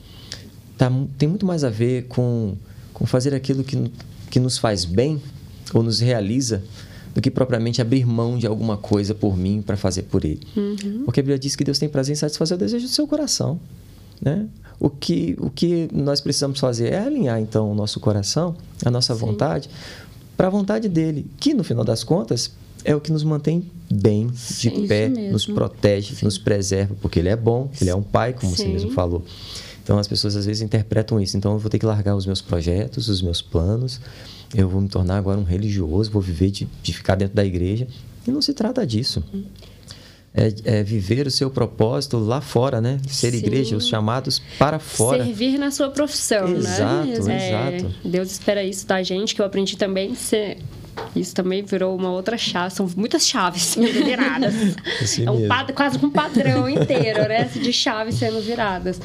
tá, 0.79 0.91
tem 1.19 1.29
muito 1.29 1.45
mais 1.45 1.65
a 1.65 1.71
ver 1.71 2.05
com, 2.05 2.55
com 2.93 3.07
fazer 3.07 3.35
aquilo 3.35 3.65
que, 3.65 3.91
que 4.31 4.39
nos 4.39 4.59
faz 4.59 4.85
bem 4.85 5.21
ou 5.73 5.83
nos 5.83 6.01
realiza 6.01 6.63
do 7.15 7.21
que 7.21 7.31
propriamente 7.31 7.81
abrir 7.81 8.05
mão 8.05 8.37
de 8.37 8.47
alguma 8.47 8.77
coisa 8.77 9.15
por 9.15 9.37
mim 9.37 9.63
para 9.63 9.77
fazer 9.77 10.03
por 10.03 10.25
ele. 10.25 10.41
Uhum. 10.57 11.03
Porque 11.05 11.21
a 11.21 11.23
Bíblia 11.23 11.39
diz 11.39 11.55
que 11.55 11.63
Deus 11.63 11.79
tem 11.79 11.89
prazer 11.89 12.15
em 12.15 12.17
satisfazer 12.17 12.57
o 12.57 12.59
desejo 12.59 12.87
do 12.87 12.93
seu 12.93 13.07
coração. 13.07 13.61
Né? 14.21 14.47
O, 14.81 14.91
que, 14.91 15.37
o 15.39 15.49
que 15.49 15.89
nós 15.93 16.21
precisamos 16.21 16.59
fazer 16.59 16.93
é 16.93 16.99
alinhar, 16.99 17.41
então, 17.41 17.71
o 17.71 17.75
nosso 17.75 18.01
coração, 18.01 18.57
a 18.85 18.91
nossa 18.91 19.15
Sim. 19.15 19.21
vontade, 19.21 19.71
para 20.37 20.49
a 20.49 20.51
vontade 20.51 20.89
dele, 20.89 21.27
que, 21.39 21.55
no 21.55 21.63
final 21.63 21.85
das 21.85 22.03
contas, 22.03 22.51
é 22.85 22.95
o 22.95 23.01
que 23.01 23.13
nos 23.13 23.23
mantém 23.23 23.65
bem, 23.91 24.27
de 24.27 24.37
Sim, 24.37 24.87
pé, 24.89 25.09
nos 25.09 25.47
protege, 25.47 26.17
Sim. 26.17 26.25
nos 26.25 26.37
preserva, 26.37 26.97
porque 27.01 27.21
ele 27.21 27.29
é 27.29 27.37
bom, 27.37 27.71
ele 27.81 27.91
é 27.91 27.95
um 27.95 28.03
pai, 28.03 28.33
como 28.33 28.55
você 28.55 28.67
mesmo 28.67 28.91
falou. 28.91 29.25
Então, 29.83 29.99
as 29.99 30.09
pessoas 30.09 30.35
às 30.35 30.47
vezes 30.47 30.63
interpretam 30.63 31.21
isso. 31.21 31.37
Então, 31.37 31.53
eu 31.53 31.59
vou 31.59 31.71
ter 31.71 31.79
que 31.79 31.87
largar 31.87 32.17
os 32.17 32.27
meus 32.27 32.41
projetos, 32.41 33.09
os 33.09 33.23
meus 33.23 33.41
planos, 33.41 34.01
eu 34.55 34.69
vou 34.69 34.81
me 34.81 34.89
tornar 34.89 35.19
agora 35.19 35.39
um 35.39 35.45
religioso, 35.45 36.11
vou 36.11 36.23
viver 36.23 36.51
de, 36.51 36.69
de 36.83 36.93
ficar 36.93 37.17
dentro 37.17 37.35
da 37.35 37.45
igreja. 37.45 37.87
E 38.27 38.31
não 38.31 38.41
se 38.41 38.55
trata 38.55 38.87
disso. 38.87 39.23
É, 40.33 40.53
é, 40.65 40.83
viver 40.83 41.27
o 41.27 41.31
seu 41.31 41.51
propósito 41.51 42.19
lá 42.19 42.41
fora, 42.41 42.81
né? 42.81 42.99
Ser 43.07 43.33
Sim. 43.33 43.39
igreja, 43.39 43.77
os 43.77 43.87
chamados 43.87 44.41
para 44.59 44.79
fora. 44.79 45.25
Servir 45.25 45.59
na 45.59 45.71
sua 45.71 45.91
profissão, 45.91 46.49
exato, 46.49 47.07
né? 47.07 47.13
Exato, 47.13 47.31
é, 47.31 47.77
exato. 47.77 47.95
Deus 48.05 48.33
espera 48.33 48.65
isso 48.65 48.87
da 48.87 49.03
gente, 49.03 49.35
que 49.35 49.41
eu 49.41 49.47
aprendi 49.47 49.77
também 49.77 50.15
ser 50.15 50.59
isso 51.15 51.35
também 51.35 51.63
virou 51.63 51.97
uma 51.97 52.11
outra 52.11 52.37
chave. 52.37 52.75
São 52.75 52.89
muitas 52.97 53.27
chaves 53.27 53.63
sendo 53.63 53.93
viradas. 53.93 54.55
Assim 55.03 55.27
é 55.27 55.31
um 55.31 55.47
pad, 55.49 55.73
quase 55.73 56.05
um 56.05 56.11
padrão 56.11 56.69
inteiro, 56.69 57.29
né? 57.29 57.45
De 57.45 57.73
chaves 57.73 58.17
sendo 58.17 58.41
viradas. 58.41 59.01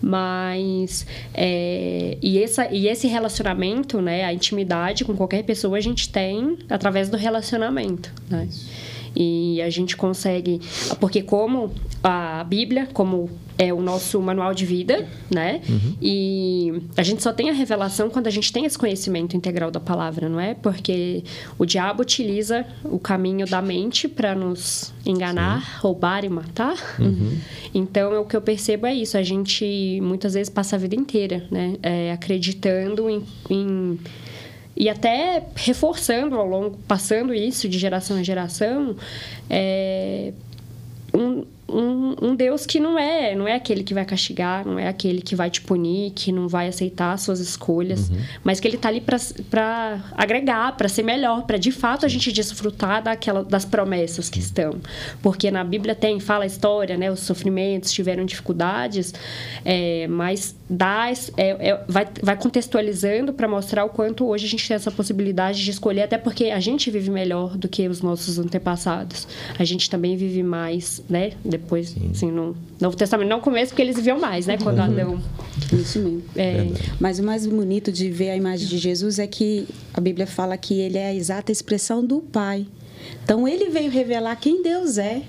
Mas 0.00 1.06
é, 1.34 2.16
e, 2.22 2.42
essa, 2.42 2.68
e 2.72 2.88
esse 2.88 3.06
relacionamento, 3.06 4.00
né? 4.00 4.24
A 4.24 4.32
intimidade 4.32 5.04
com 5.04 5.16
qualquer 5.16 5.42
pessoa 5.44 5.76
a 5.76 5.80
gente 5.80 6.08
tem 6.10 6.58
através 6.68 7.08
do 7.08 7.16
relacionamento, 7.16 8.12
né? 8.28 8.46
Isso. 8.48 8.87
E 9.20 9.60
a 9.60 9.68
gente 9.68 9.96
consegue. 9.96 10.60
Porque, 11.00 11.22
como 11.22 11.72
a 12.04 12.44
Bíblia, 12.44 12.88
como 12.92 13.28
é 13.58 13.74
o 13.74 13.80
nosso 13.80 14.22
manual 14.22 14.54
de 14.54 14.64
vida, 14.64 15.08
né? 15.28 15.60
Uhum. 15.68 15.96
E 16.00 16.82
a 16.96 17.02
gente 17.02 17.20
só 17.20 17.32
tem 17.32 17.50
a 17.50 17.52
revelação 17.52 18.08
quando 18.08 18.28
a 18.28 18.30
gente 18.30 18.52
tem 18.52 18.64
esse 18.64 18.78
conhecimento 18.78 19.36
integral 19.36 19.72
da 19.72 19.80
palavra, 19.80 20.28
não 20.28 20.38
é? 20.38 20.54
Porque 20.54 21.24
o 21.58 21.66
diabo 21.66 22.02
utiliza 22.02 22.64
o 22.84 23.00
caminho 23.00 23.44
da 23.44 23.60
mente 23.60 24.06
para 24.06 24.32
nos 24.36 24.94
enganar, 25.04 25.62
Sim. 25.62 25.78
roubar 25.80 26.24
e 26.24 26.28
matar. 26.28 26.76
Uhum. 27.00 27.36
Então, 27.74 28.22
o 28.22 28.24
que 28.24 28.34
eu 28.34 28.40
percebo 28.40 28.86
é 28.86 28.94
isso. 28.94 29.18
A 29.18 29.22
gente 29.22 30.00
muitas 30.00 30.32
vezes 30.32 30.48
passa 30.48 30.76
a 30.76 30.78
vida 30.78 30.94
inteira, 30.94 31.44
né? 31.50 31.76
É, 31.82 32.12
acreditando 32.12 33.10
em, 33.10 33.22
em 33.50 33.98
e 34.78 34.88
até 34.88 35.42
reforçando 35.56 36.36
ao 36.36 36.46
longo, 36.46 36.78
passando 36.86 37.34
isso 37.34 37.68
de 37.68 37.76
geração 37.76 38.20
em 38.20 38.22
geração, 38.22 38.94
é, 39.50 40.32
um, 41.12 41.44
um, 41.68 42.14
um, 42.22 42.34
Deus 42.34 42.64
que 42.64 42.80
não 42.80 42.98
é, 42.98 43.34
não 43.34 43.46
é 43.46 43.54
aquele 43.54 43.82
que 43.82 43.92
vai 43.92 44.04
castigar, 44.04 44.66
não 44.66 44.78
é 44.78 44.88
aquele 44.88 45.20
que 45.20 45.36
vai 45.36 45.50
te 45.50 45.60
punir, 45.60 46.12
que 46.12 46.32
não 46.32 46.48
vai 46.48 46.68
aceitar 46.68 47.12
as 47.12 47.22
suas 47.22 47.40
escolhas, 47.40 48.08
uhum. 48.08 48.16
mas 48.42 48.58
que 48.58 48.66
ele 48.66 48.76
está 48.76 48.88
ali 48.88 49.00
para 49.00 50.02
agregar, 50.16 50.76
para 50.76 50.88
ser 50.88 51.02
melhor, 51.02 51.42
para 51.42 51.58
de 51.58 51.70
fato 51.70 52.06
a 52.06 52.08
gente 52.08 52.32
desfrutar 52.32 53.02
daquela, 53.02 53.44
das 53.44 53.64
promessas 53.64 54.30
que 54.30 54.38
estão. 54.38 54.80
Porque 55.22 55.50
na 55.50 55.62
Bíblia 55.62 55.94
tem, 55.94 56.18
fala 56.20 56.44
a 56.44 56.46
história, 56.46 56.96
né, 56.96 57.10
os 57.10 57.20
sofrimentos 57.20 57.92
tiveram 57.92 58.24
dificuldades, 58.24 59.12
é, 59.64 60.06
mas 60.08 60.56
dá, 60.68 61.10
é, 61.36 61.70
é, 61.70 61.84
vai, 61.86 62.06
vai 62.22 62.36
contextualizando 62.36 63.32
para 63.32 63.46
mostrar 63.46 63.84
o 63.84 63.90
quanto 63.90 64.26
hoje 64.26 64.46
a 64.46 64.48
gente 64.48 64.66
tem 64.66 64.74
essa 64.74 64.90
possibilidade 64.90 65.62
de 65.62 65.70
escolher, 65.70 66.02
até 66.02 66.16
porque 66.16 66.46
a 66.46 66.60
gente 66.60 66.90
vive 66.90 67.10
melhor 67.10 67.56
do 67.56 67.68
que 67.68 67.86
os 67.88 68.00
nossos 68.00 68.38
antepassados. 68.38 69.28
A 69.58 69.64
gente 69.64 69.90
também 69.90 70.16
vive 70.16 70.42
mais, 70.42 71.02
né? 71.08 71.32
Depois, 71.58 71.90
Sim. 71.90 72.10
assim, 72.12 72.30
no 72.30 72.56
Novo 72.80 72.96
Testamento, 72.96 73.28
não 73.28 73.40
começo, 73.40 73.70
porque 73.72 73.82
eles 73.82 73.96
viviam 73.96 74.18
mais, 74.18 74.46
né? 74.46 74.56
Quando 74.56 74.78
uhum. 74.78 74.84
Adão... 74.84 75.22
Isso 75.72 75.98
mesmo. 75.98 76.22
É... 76.36 76.66
Mas 76.98 77.18
o 77.18 77.22
mais 77.22 77.46
bonito 77.46 77.92
de 77.92 78.10
ver 78.10 78.30
a 78.30 78.36
imagem 78.36 78.66
de 78.66 78.78
Jesus 78.78 79.18
é 79.18 79.26
que 79.26 79.66
a 79.92 80.00
Bíblia 80.00 80.26
fala 80.26 80.56
que 80.56 80.80
ele 80.80 80.96
é 80.96 81.08
a 81.08 81.14
exata 81.14 81.52
expressão 81.52 82.04
do 82.04 82.20
Pai. 82.20 82.66
Então, 83.24 83.46
ele 83.46 83.68
veio 83.68 83.90
revelar 83.90 84.36
quem 84.36 84.62
Deus 84.62 84.98
é 84.98 85.22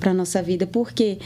para 0.00 0.10
a 0.10 0.14
nossa 0.14 0.42
vida, 0.42 0.66
porque 0.66 1.18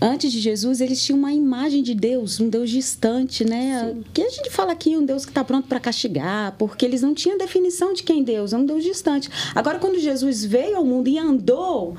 antes 0.00 0.32
de 0.32 0.40
Jesus, 0.40 0.80
eles 0.80 1.02
tinham 1.02 1.18
uma 1.18 1.32
imagem 1.32 1.82
de 1.82 1.94
Deus, 1.94 2.40
um 2.40 2.48
Deus 2.48 2.70
distante, 2.70 3.44
né? 3.44 3.92
Sim. 3.94 4.04
Que 4.12 4.22
a 4.22 4.28
gente 4.30 4.50
fala 4.50 4.72
aqui, 4.72 4.96
um 4.96 5.04
Deus 5.04 5.24
que 5.24 5.30
está 5.30 5.44
pronto 5.44 5.68
para 5.68 5.78
castigar, 5.78 6.54
porque 6.58 6.84
eles 6.84 7.02
não 7.02 7.14
tinham 7.14 7.36
definição 7.36 7.92
de 7.92 8.02
quem 8.02 8.22
Deus, 8.22 8.52
é 8.52 8.56
um 8.56 8.64
Deus 8.64 8.82
distante. 8.82 9.28
Agora, 9.54 9.78
quando 9.78 9.98
Jesus 9.98 10.44
veio 10.44 10.76
ao 10.76 10.84
mundo 10.84 11.08
e 11.08 11.18
andou, 11.18 11.96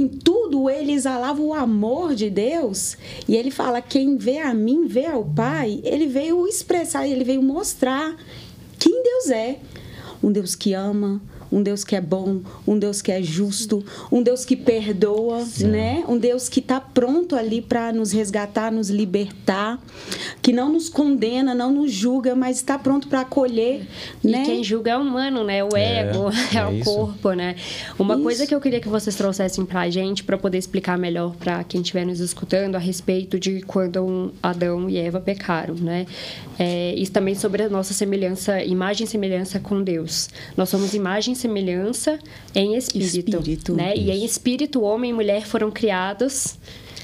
em 0.00 0.08
tudo 0.08 0.70
ele 0.70 0.92
exalava 0.92 1.42
o 1.42 1.52
amor 1.52 2.14
de 2.14 2.30
Deus, 2.30 2.96
e 3.28 3.36
ele 3.36 3.50
fala: 3.50 3.82
quem 3.82 4.16
vê 4.16 4.38
a 4.38 4.54
mim, 4.54 4.86
vê 4.86 5.06
ao 5.06 5.24
Pai, 5.24 5.80
ele 5.84 6.06
veio 6.06 6.46
expressar, 6.46 7.06
ele 7.06 7.24
veio 7.24 7.42
mostrar 7.42 8.16
quem 8.78 9.02
Deus 9.02 9.30
é. 9.30 9.58
Um 10.22 10.30
Deus 10.32 10.54
que 10.54 10.74
ama, 10.74 11.20
um 11.50 11.62
Deus 11.62 11.84
que 11.84 11.96
é 11.96 12.00
bom, 12.00 12.40
um 12.66 12.78
Deus 12.78 13.02
que 13.02 13.10
é 13.10 13.22
justo, 13.22 13.84
um 14.10 14.22
Deus 14.22 14.44
que 14.44 14.56
perdoa, 14.56 15.44
Sim. 15.44 15.68
né? 15.68 16.04
Um 16.08 16.18
Deus 16.18 16.48
que 16.48 16.60
está 16.60 16.80
pronto 16.80 17.34
ali 17.34 17.60
para 17.60 17.92
nos 17.92 18.12
resgatar, 18.12 18.70
nos 18.70 18.90
libertar, 18.90 19.78
que 20.40 20.52
não 20.52 20.72
nos 20.72 20.88
condena, 20.88 21.54
não 21.54 21.72
nos 21.72 21.92
julga, 21.92 22.34
mas 22.34 22.56
está 22.56 22.78
pronto 22.78 23.08
para 23.08 23.20
acolher, 23.20 23.86
e 24.22 24.28
né? 24.28 24.44
quem 24.44 24.62
julga 24.62 24.92
é 24.92 24.98
o 24.98 25.00
humano, 25.00 25.44
né? 25.44 25.64
O 25.64 25.76
é, 25.76 26.00
ego, 26.00 26.30
é, 26.54 26.56
é 26.56 26.66
o 26.66 26.72
isso. 26.72 26.84
corpo, 26.84 27.32
né? 27.32 27.56
Uma 27.98 28.14
isso. 28.14 28.22
coisa 28.22 28.46
que 28.46 28.54
eu 28.54 28.60
queria 28.60 28.80
que 28.80 28.88
vocês 28.88 29.16
trouxessem 29.16 29.64
para 29.64 29.80
a 29.80 29.90
gente, 29.90 30.24
para 30.24 30.38
poder 30.38 30.58
explicar 30.58 30.96
melhor 30.98 31.34
para 31.36 31.64
quem 31.64 31.80
estiver 31.80 32.06
nos 32.06 32.20
escutando 32.20 32.76
a 32.76 32.78
respeito 32.78 33.38
de 33.38 33.60
quando 33.62 34.32
Adão 34.42 34.88
e 34.88 34.96
Eva 34.96 35.20
pecaram, 35.20 35.74
né? 35.74 36.06
É, 36.58 36.94
isso 36.94 37.12
também 37.12 37.34
sobre 37.34 37.62
a 37.62 37.68
nossa 37.68 37.94
semelhança, 37.94 38.62
imagem 38.62 39.04
e 39.04 39.08
semelhança 39.08 39.58
com 39.58 39.82
Deus. 39.82 40.28
Nós 40.56 40.68
somos 40.68 40.92
imagens 40.92 41.39
semelhança 41.40 42.18
em 42.54 42.76
espírito, 42.76 43.36
espírito 43.36 43.74
né? 43.74 43.94
Isso. 43.94 44.04
E 44.04 44.10
em 44.10 44.24
espírito, 44.24 44.82
homem 44.82 45.10
e 45.10 45.14
mulher 45.14 45.46
foram 45.46 45.70
criados 45.70 46.58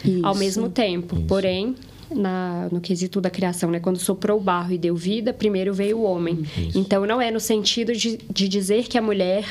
isso. 0.05 0.25
ao 0.25 0.35
mesmo 0.35 0.69
tempo. 0.69 1.17
Isso. 1.17 1.27
Porém, 1.27 1.75
na, 2.11 2.69
no 2.71 2.81
quesito 2.81 3.21
da 3.21 3.31
criação, 3.31 3.71
né? 3.71 3.81
Quando 3.81 3.99
soprou 3.99 4.39
o 4.39 4.41
barro 4.41 4.73
e 4.73 4.79
deu 4.79 4.95
vida, 4.95 5.33
primeiro 5.33 5.73
veio 5.75 5.99
o 5.99 6.03
homem. 6.03 6.45
Isso. 6.57 6.79
Então, 6.79 7.07
não 7.07 7.21
é 7.21 7.31
no 7.31 7.41
sentido 7.41 7.93
de, 7.93 8.19
de 8.31 8.49
dizer 8.49 8.85
que 8.85 8.97
a 8.97 9.03
mulher 9.03 9.45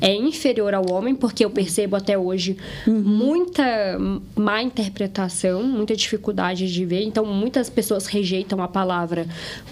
é 0.00 0.14
inferior 0.14 0.74
ao 0.74 0.90
homem, 0.90 1.14
porque 1.14 1.44
eu 1.44 1.50
percebo 1.50 1.96
até 1.96 2.16
hoje 2.16 2.56
uhum. 2.86 3.00
muita 3.00 3.98
má 4.36 4.62
interpretação, 4.62 5.62
muita 5.62 5.94
dificuldade 5.94 6.72
de 6.72 6.84
ver. 6.84 7.02
Então, 7.02 7.24
muitas 7.24 7.68
pessoas 7.68 8.06
rejeitam 8.06 8.62
a 8.62 8.68
palavra 8.68 9.26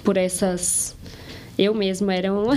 por 0.04 0.16
essas 0.16 0.95
eu 1.59 1.74
mesmo 1.74 2.11
era 2.11 2.32
um. 2.32 2.50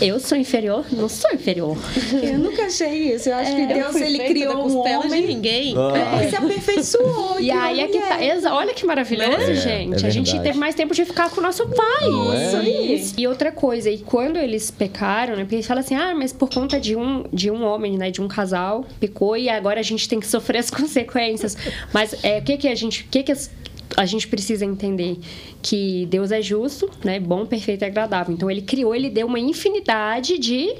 eu 0.00 0.20
sou 0.20 0.36
inferior? 0.36 0.84
Não 0.92 1.08
sou 1.08 1.32
inferior. 1.32 1.76
Eu 2.22 2.38
nunca 2.38 2.66
achei 2.66 3.14
isso. 3.14 3.30
Eu 3.30 3.36
acho 3.36 3.52
é, 3.52 3.54
que 3.54 3.74
Deus 3.74 3.96
ele 3.96 4.18
criou 4.18 4.68
um 4.68 4.80
homem. 4.80 5.22
De 5.22 5.26
ninguém. 5.26 5.74
Ah. 5.76 6.22
É, 6.22 6.28
se 6.28 6.36
aperfeiçoou. 6.36 7.40
E 7.40 7.50
aí 7.50 7.80
é 7.80 7.88
que 7.88 7.98
tá. 7.98 8.18
Olha 8.54 8.74
que 8.74 8.84
maravilhoso, 8.84 9.50
é, 9.50 9.54
gente. 9.54 10.04
É 10.04 10.06
a 10.06 10.10
gente 10.10 10.38
teve 10.40 10.58
mais 10.58 10.74
tempo 10.74 10.94
de 10.94 11.06
ficar 11.06 11.30
com 11.30 11.40
o 11.40 11.42
nosso 11.42 11.66
pai. 11.66 12.08
Isso 12.44 12.56
aí. 12.56 13.12
E 13.16 13.26
outra 13.26 13.50
coisa, 13.50 13.90
e 13.90 13.98
quando 13.98 14.36
eles 14.36 14.70
pecaram, 14.70 15.34
né? 15.34 15.44
Porque 15.44 15.56
eles 15.56 15.66
falam 15.66 15.82
assim, 15.82 15.94
ah, 15.94 16.14
mas 16.14 16.32
por 16.32 16.50
conta 16.50 16.78
de 16.78 16.94
um, 16.94 17.24
de 17.32 17.50
um 17.50 17.64
homem, 17.64 17.96
né? 17.96 18.10
De 18.10 18.20
um 18.20 18.28
casal, 18.28 18.84
pecou 19.00 19.34
e 19.36 19.48
agora 19.48 19.80
a 19.80 19.82
gente 19.82 20.06
tem 20.06 20.20
que 20.20 20.26
sofrer 20.26 20.58
as 20.58 20.68
consequências. 20.70 21.56
Mas 21.92 22.14
é, 22.22 22.38
o 22.38 22.42
que 22.42 22.58
que 22.58 22.68
a 22.68 22.74
gente. 22.74 23.02
O 23.02 23.08
que 23.08 23.22
que 23.22 23.32
as, 23.32 23.50
a 23.96 24.04
gente 24.04 24.28
precisa 24.28 24.64
entender 24.64 25.18
que 25.62 26.06
Deus 26.06 26.30
é 26.30 26.42
justo, 26.42 26.90
né? 27.02 27.18
Bom, 27.18 27.46
perfeito 27.46 27.82
e 27.82 27.86
agradável. 27.86 28.34
Então 28.34 28.50
ele 28.50 28.62
criou, 28.62 28.94
ele 28.94 29.08
deu 29.08 29.26
uma 29.26 29.40
infinidade 29.40 30.38
de 30.38 30.74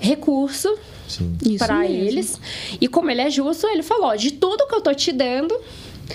recurso 0.00 0.72
para 1.58 1.86
eles. 1.86 2.40
E 2.80 2.86
como 2.86 3.10
ele 3.10 3.20
é 3.20 3.30
justo, 3.30 3.66
ele 3.66 3.82
falou: 3.82 4.16
de 4.16 4.30
tudo 4.32 4.66
que 4.68 4.74
eu 4.74 4.80
tô 4.80 4.94
te 4.94 5.12
dando, 5.12 5.54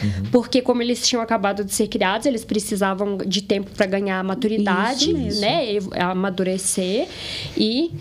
Uhum. 0.04 0.26
Porque 0.32 0.62
como 0.62 0.82
eles 0.82 1.08
tinham 1.08 1.22
acabado 1.22 1.64
de 1.64 1.74
ser 1.74 1.88
criados, 1.88 2.26
eles 2.26 2.44
precisavam 2.44 3.18
de 3.18 3.42
tempo 3.42 3.72
para 3.72 3.86
ganhar 3.86 4.22
maturidade, 4.24 5.14
né, 5.14 5.78
amadurecer 5.98 7.08
e 7.56 7.94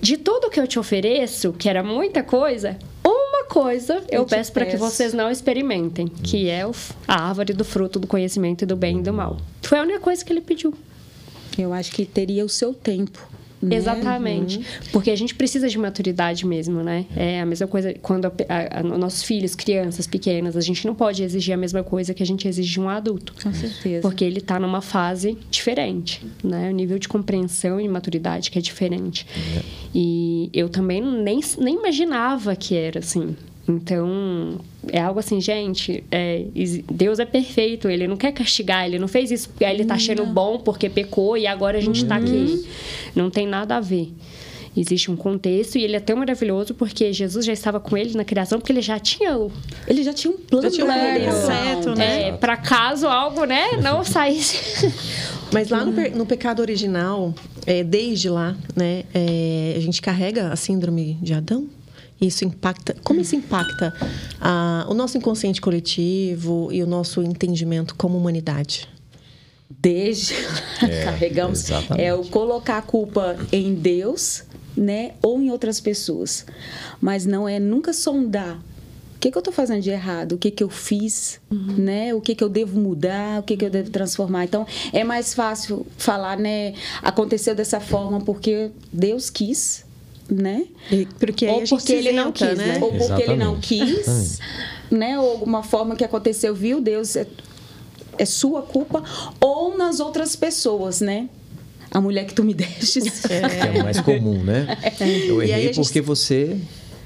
de 0.00 0.16
tudo 0.16 0.50
que 0.50 0.60
eu 0.60 0.66
te 0.66 0.78
ofereço, 0.78 1.52
que 1.52 1.68
era 1.68 1.82
muita 1.82 2.22
coisa, 2.22 2.78
coisa 3.52 4.02
eu, 4.10 4.20
eu 4.20 4.26
peço 4.26 4.50
para 4.50 4.64
que 4.64 4.76
vocês 4.78 5.12
não 5.12 5.30
experimentem, 5.30 6.08
que 6.08 6.48
é 6.48 6.64
a 7.06 7.28
árvore 7.28 7.52
do 7.52 7.64
fruto 7.64 7.98
do 7.98 8.06
conhecimento 8.06 8.64
do 8.64 8.74
bem 8.74 8.98
e 8.98 9.02
do 9.02 9.12
mal. 9.12 9.36
Foi 9.60 9.78
a 9.78 9.82
única 9.82 10.00
coisa 10.00 10.24
que 10.24 10.32
ele 10.32 10.40
pediu. 10.40 10.74
Eu 11.58 11.72
acho 11.74 11.92
que 11.92 12.06
teria 12.06 12.44
o 12.44 12.48
seu 12.48 12.72
tempo. 12.72 13.31
Né? 13.62 13.76
Exatamente. 13.76 14.58
Uhum. 14.58 14.64
Porque 14.90 15.10
a 15.10 15.16
gente 15.16 15.34
precisa 15.36 15.68
de 15.68 15.78
maturidade 15.78 16.44
mesmo, 16.44 16.82
né? 16.82 17.06
É 17.14 17.40
a 17.40 17.46
mesma 17.46 17.68
coisa 17.68 17.94
quando 18.02 18.26
a, 18.26 18.32
a, 18.48 18.80
a, 18.80 18.82
nossos 18.82 19.22
filhos, 19.22 19.54
crianças 19.54 20.06
pequenas, 20.06 20.56
a 20.56 20.60
gente 20.60 20.84
não 20.84 20.94
pode 20.94 21.22
exigir 21.22 21.54
a 21.54 21.56
mesma 21.56 21.84
coisa 21.84 22.12
que 22.12 22.22
a 22.22 22.26
gente 22.26 22.48
exige 22.48 22.72
de 22.72 22.80
um 22.80 22.88
adulto. 22.88 23.34
Com 23.40 23.54
certeza. 23.54 24.02
Porque 24.02 24.24
ele 24.24 24.38
está 24.38 24.58
numa 24.58 24.80
fase 24.80 25.38
diferente, 25.48 26.26
né? 26.42 26.68
O 26.70 26.72
nível 26.72 26.98
de 26.98 27.08
compreensão 27.08 27.80
e 27.80 27.86
maturidade 27.88 28.50
que 28.50 28.58
é 28.58 28.62
diferente. 28.62 29.26
É. 29.56 29.62
E 29.94 30.50
eu 30.52 30.68
também 30.68 31.00
nem, 31.00 31.40
nem 31.58 31.76
imaginava 31.76 32.56
que 32.56 32.74
era 32.74 32.98
assim. 32.98 33.36
Então, 33.68 34.58
é 34.88 35.00
algo 35.00 35.20
assim, 35.20 35.40
gente, 35.40 36.02
é, 36.10 36.44
Deus 36.90 37.18
é 37.18 37.24
perfeito, 37.24 37.88
ele 37.88 38.08
não 38.08 38.16
quer 38.16 38.32
castigar, 38.32 38.86
ele 38.86 38.98
não 38.98 39.06
fez 39.06 39.30
isso 39.30 39.48
porque 39.50 39.64
ele 39.64 39.82
está 39.82 39.94
achando 39.94 40.26
bom 40.26 40.58
porque 40.58 40.88
pecou 40.88 41.36
e 41.36 41.46
agora 41.46 41.78
a 41.78 41.80
gente 41.80 42.02
está 42.02 42.16
aqui. 42.16 42.66
Não 43.14 43.30
tem 43.30 43.46
nada 43.46 43.76
a 43.76 43.80
ver. 43.80 44.12
Existe 44.74 45.10
um 45.10 45.16
contexto 45.16 45.76
e 45.76 45.84
ele 45.84 45.96
é 45.96 46.00
tão 46.00 46.16
maravilhoso 46.16 46.74
porque 46.74 47.12
Jesus 47.12 47.44
já 47.44 47.52
estava 47.52 47.78
com 47.78 47.94
ele 47.94 48.16
na 48.16 48.24
criação, 48.24 48.58
porque 48.58 48.72
ele 48.72 48.80
já 48.80 48.98
tinha 48.98 49.36
o... 49.36 49.52
Ele 49.86 50.02
já 50.02 50.14
tinha 50.14 50.32
um 50.32 50.38
plano, 50.38 50.64
já 50.64 50.70
tinha 50.70 50.86
um 50.86 51.46
certo, 51.46 51.94
né? 51.94 52.28
É, 52.28 52.32
para 52.32 52.56
caso 52.56 53.06
algo, 53.06 53.44
né, 53.44 53.76
não 53.82 54.02
saísse. 54.02 54.90
Mas 55.52 55.68
lá 55.68 55.84
no, 55.84 55.92
no 56.16 56.24
pecado 56.24 56.60
original, 56.60 57.34
é, 57.66 57.84
desde 57.84 58.30
lá, 58.30 58.56
né, 58.74 59.04
é, 59.12 59.74
a 59.76 59.80
gente 59.80 60.00
carrega 60.00 60.50
a 60.50 60.56
síndrome 60.56 61.18
de 61.20 61.34
Adão, 61.34 61.68
isso 62.26 62.44
impacta, 62.44 62.96
como 63.02 63.20
isso 63.20 63.34
impacta 63.34 63.94
ah, 64.40 64.86
o 64.88 64.94
nosso 64.94 65.18
inconsciente 65.18 65.60
coletivo 65.60 66.68
e 66.72 66.82
o 66.82 66.86
nosso 66.86 67.22
entendimento 67.22 67.94
como 67.94 68.16
humanidade? 68.16 68.88
Desde 69.68 70.34
é, 70.82 71.04
carregamos 71.04 71.64
exatamente. 71.64 72.04
é 72.04 72.14
o 72.14 72.24
colocar 72.24 72.78
a 72.78 72.82
culpa 72.82 73.36
em 73.50 73.74
Deus, 73.74 74.44
né, 74.76 75.12
ou 75.22 75.40
em 75.40 75.50
outras 75.50 75.80
pessoas, 75.80 76.46
mas 77.00 77.26
não 77.26 77.48
é 77.48 77.58
nunca 77.58 77.92
sondar 77.92 78.60
o 79.16 79.18
que, 79.22 79.30
que 79.30 79.38
eu 79.38 79.40
estou 79.40 79.54
fazendo 79.54 79.80
de 79.80 79.90
errado, 79.90 80.32
o 80.32 80.38
que, 80.38 80.50
que 80.50 80.64
eu 80.64 80.68
fiz, 80.68 81.40
uhum. 81.48 81.76
né? 81.78 82.12
O 82.12 82.20
que, 82.20 82.34
que 82.34 82.42
eu 82.42 82.48
devo 82.48 82.76
mudar, 82.80 83.38
o 83.38 83.44
que, 83.44 83.56
que 83.56 83.64
eu 83.64 83.70
devo 83.70 83.88
transformar. 83.88 84.42
Então, 84.42 84.66
é 84.92 85.04
mais 85.04 85.32
fácil 85.32 85.86
falar, 85.96 86.36
né? 86.36 86.74
Aconteceu 87.00 87.54
dessa 87.54 87.78
forma 87.78 88.20
porque 88.20 88.72
Deus 88.92 89.30
quis, 89.30 89.84
né? 90.30 90.64
Porque 91.18 91.46
ou 91.46 91.62
porque 91.66 91.92
ele 91.92 92.12
não 92.12 92.32
quis, 92.32 92.56
né? 92.56 92.78
Ou 92.80 92.88
porque 92.88 93.04
Exatamente. 93.04 93.30
ele 93.30 93.36
não 93.44 93.60
quis, 93.60 94.38
né? 94.90 95.18
Ou 95.18 95.30
alguma 95.30 95.62
forma 95.62 95.96
que 95.96 96.04
aconteceu, 96.04 96.54
viu? 96.54 96.80
Deus 96.80 97.16
é, 97.16 97.26
é 98.18 98.24
sua 98.24 98.62
culpa 98.62 99.02
ou 99.40 99.76
nas 99.76 100.00
outras 100.00 100.36
pessoas, 100.36 101.00
né? 101.00 101.28
A 101.90 102.00
mulher 102.00 102.24
que 102.24 102.34
tu 102.34 102.42
me 102.42 102.54
deixes. 102.54 103.24
É, 103.30 103.76
é 103.78 103.82
mais 103.82 104.00
comum, 104.00 104.42
né? 104.42 104.78
É. 104.82 105.28
Eu 105.28 105.42
errei 105.42 105.64
gente... 105.64 105.80
porque 105.80 106.00
você 106.00 106.56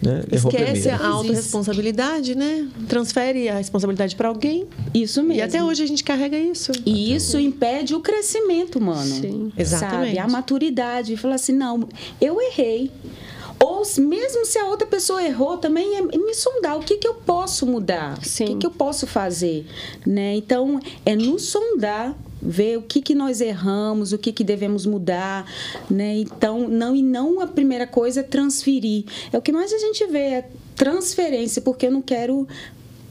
né? 0.02 0.24
Esquece 0.30 0.90
a 0.90 1.06
autorresponsabilidade, 1.06 2.34
né? 2.34 2.68
Transfere 2.88 3.48
a 3.48 3.56
responsabilidade 3.56 4.14
para 4.14 4.28
alguém. 4.28 4.66
Isso 4.94 5.22
mesmo. 5.22 5.40
E 5.40 5.42
até 5.42 5.62
hoje 5.62 5.82
a 5.82 5.86
gente 5.86 6.04
carrega 6.04 6.38
isso. 6.38 6.72
E 6.84 7.14
isso 7.14 7.38
impede 7.38 7.94
o 7.94 8.00
crescimento 8.00 8.78
humano. 8.78 9.02
Sim, 9.02 9.52
exatamente. 9.56 10.16
Sabe? 10.16 10.18
A 10.18 10.28
maturidade. 10.28 11.16
Falar 11.16 11.36
assim, 11.36 11.52
não, 11.52 11.88
eu 12.20 12.40
errei. 12.40 12.90
Ou 13.62 13.82
mesmo 13.98 14.44
se 14.44 14.58
a 14.58 14.66
outra 14.66 14.86
pessoa 14.86 15.22
errou, 15.22 15.56
também 15.56 15.96
é 15.96 16.02
me 16.02 16.34
sondar 16.34 16.76
o 16.76 16.80
que, 16.80 16.98
que 16.98 17.08
eu 17.08 17.14
posso 17.14 17.66
mudar, 17.66 18.22
Sim. 18.22 18.44
o 18.44 18.46
que, 18.48 18.56
que 18.56 18.66
eu 18.66 18.70
posso 18.70 19.06
fazer. 19.06 19.66
Né? 20.06 20.36
Então, 20.36 20.78
é 21.06 21.16
nos 21.16 21.46
sondar 21.46 22.14
ver 22.46 22.78
o 22.78 22.82
que, 22.82 23.02
que 23.02 23.14
nós 23.14 23.40
erramos, 23.40 24.12
o 24.12 24.18
que, 24.18 24.32
que 24.32 24.44
devemos 24.44 24.86
mudar, 24.86 25.50
né? 25.90 26.18
Então, 26.18 26.68
não 26.68 26.94
e 26.94 27.02
não 27.02 27.40
a 27.40 27.46
primeira 27.46 27.86
coisa 27.86 28.20
é 28.20 28.22
transferir. 28.22 29.04
É 29.32 29.38
o 29.38 29.42
que 29.42 29.52
mais 29.52 29.72
a 29.72 29.78
gente 29.78 30.06
vê, 30.06 30.18
é 30.18 30.48
transferência, 30.76 31.60
porque 31.62 31.86
eu 31.86 31.90
não 31.90 32.02
quero 32.02 32.46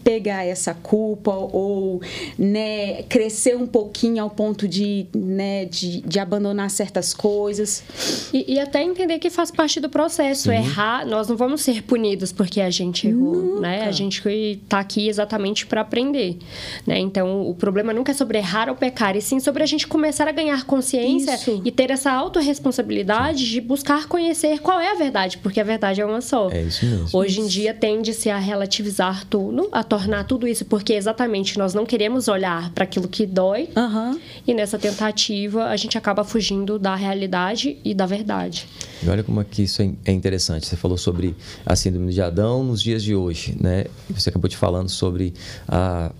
pegar 0.05 0.45
essa 0.45 0.71
culpa 0.75 1.31
ou 1.31 1.99
né, 2.37 3.01
crescer 3.09 3.57
um 3.57 3.65
pouquinho 3.65 4.21
ao 4.21 4.29
ponto 4.29 4.67
de, 4.67 5.07
né, 5.15 5.65
de, 5.65 6.01
de 6.01 6.19
abandonar 6.19 6.69
certas 6.69 7.11
coisas. 7.11 7.83
E, 8.31 8.53
e, 8.53 8.59
até 8.59 8.83
entender 8.83 9.17
que 9.17 9.31
faz 9.31 9.49
parte 9.49 9.79
do 9.79 9.89
processo. 9.89 10.43
Sim. 10.43 10.57
Errar, 10.57 11.07
nós 11.07 11.27
não 11.27 11.35
vamos 11.35 11.61
ser 11.61 11.81
punidos 11.81 12.31
porque 12.31 12.61
a 12.61 12.69
gente 12.69 13.07
errou, 13.07 13.59
né? 13.59 13.87
A 13.87 13.91
gente 13.91 14.21
está 14.29 14.79
aqui 14.79 15.09
exatamente 15.09 15.65
para 15.65 15.81
aprender, 15.81 16.37
né? 16.85 16.99
Então, 16.99 17.49
o 17.49 17.55
problema 17.55 17.91
nunca 17.91 18.11
é 18.11 18.15
sobre 18.15 18.37
errar 18.37 18.69
ou 18.69 18.75
pecar, 18.75 19.15
e 19.15 19.21
sim 19.21 19.39
sobre 19.39 19.63
a 19.63 19.65
gente 19.65 19.87
começar 19.87 20.27
a 20.27 20.31
ganhar 20.31 20.65
consciência 20.65 21.33
Isso. 21.33 21.61
e 21.65 21.71
ter 21.71 21.89
essa 21.89 22.11
autorresponsabilidade 22.11 23.49
de 23.49 23.59
buscar 23.59 24.07
conhecer 24.07 24.59
qual 24.59 24.79
é 24.79 24.91
a 24.91 24.95
verdade, 24.95 25.39
porque 25.39 25.59
a 25.59 25.63
verdade 25.63 25.99
é 25.99 26.05
uma 26.05 26.21
só. 26.21 26.51
É 26.51 26.61
isso 26.61 26.85
mesmo. 26.85 27.09
Hoje 27.11 27.41
em 27.41 27.47
dia 27.47 27.73
tende-se 27.73 28.29
a 28.29 28.37
relativizar 28.37 29.25
tudo, 29.25 29.67
a 29.71 29.83
tornar 29.95 30.25
tudo 30.25 30.45
isso, 30.45 30.65
porque 30.65 30.91
exatamente 30.91 31.57
nós 31.57 31.73
não 31.73 31.85
queremos 31.85 32.27
olhar 32.27 32.69
para 32.71 32.83
aquilo 32.83 33.07
que 33.07 33.25
dói, 33.25 33.69
uhum. 33.77 34.19
e 34.45 34.53
nessa 34.53 34.77
tentativa 34.77 35.67
a 35.67 35.77
gente 35.77 35.97
acaba 35.97 36.25
fugindo 36.25 36.77
da 36.77 36.95
realidade 36.95 37.77
e 37.81 37.93
da 37.93 38.05
verdade. 38.05 38.67
E 39.01 39.07
olha 39.07 39.23
como 39.23 39.39
aqui 39.39 39.63
isso 39.63 39.81
é, 39.81 39.89
é 40.03 40.11
interessante. 40.11 40.67
Você 40.67 40.75
falou 40.75 40.97
sobre 40.97 41.33
a 41.65 41.77
síndrome 41.77 42.11
de 42.11 42.21
Adão 42.21 42.61
nos 42.61 42.81
dias 42.81 43.01
de 43.01 43.15
hoje, 43.15 43.55
né? 43.57 43.85
Você 44.09 44.27
acabou 44.27 44.49
de 44.49 44.57
falando 44.57 44.89
sobre 44.89 45.33
a 45.65 46.11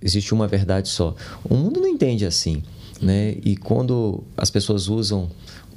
existe 0.00 0.32
uma 0.32 0.46
verdade 0.46 0.88
só. 0.88 1.14
O 1.44 1.54
mundo 1.54 1.80
não 1.80 1.88
entende 1.88 2.24
assim, 2.24 2.62
né? 3.02 3.36
E 3.44 3.56
quando 3.56 4.22
as 4.36 4.50
pessoas 4.50 4.88
usam 4.88 5.28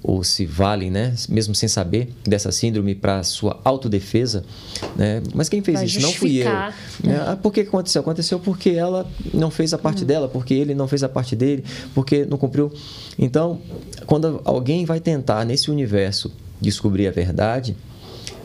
ou 0.03 0.23
se 0.23 0.45
valem, 0.45 0.89
né, 0.89 1.13
mesmo 1.29 1.53
sem 1.53 1.69
saber 1.69 2.13
dessa 2.23 2.51
síndrome 2.51 2.95
para 2.95 3.21
sua 3.23 3.59
autodefesa, 3.63 4.43
né? 4.95 5.21
Mas 5.33 5.47
quem 5.47 5.61
fez 5.61 5.81
isso 5.81 6.01
não 6.01 6.11
fui 6.11 6.37
eu. 6.37 6.49
Né? 7.03 7.23
Ah, 7.27 7.35
por 7.35 7.53
que 7.53 7.61
aconteceu? 7.61 8.01
Aconteceu 8.01 8.39
porque 8.39 8.71
ela 8.71 9.09
não 9.33 9.51
fez 9.51 9.73
a 9.73 9.77
parte 9.77 10.03
dela, 10.03 10.27
porque 10.27 10.53
ele 10.53 10.73
não 10.73 10.87
fez 10.87 11.03
a 11.03 11.09
parte 11.09 11.35
dele, 11.35 11.63
porque 11.93 12.25
não 12.25 12.37
cumpriu. 12.37 12.71
Então, 13.17 13.59
quando 14.05 14.41
alguém 14.43 14.85
vai 14.85 14.99
tentar 14.99 15.45
nesse 15.45 15.69
universo 15.69 16.31
descobrir 16.59 17.07
a 17.07 17.11
verdade, 17.11 17.75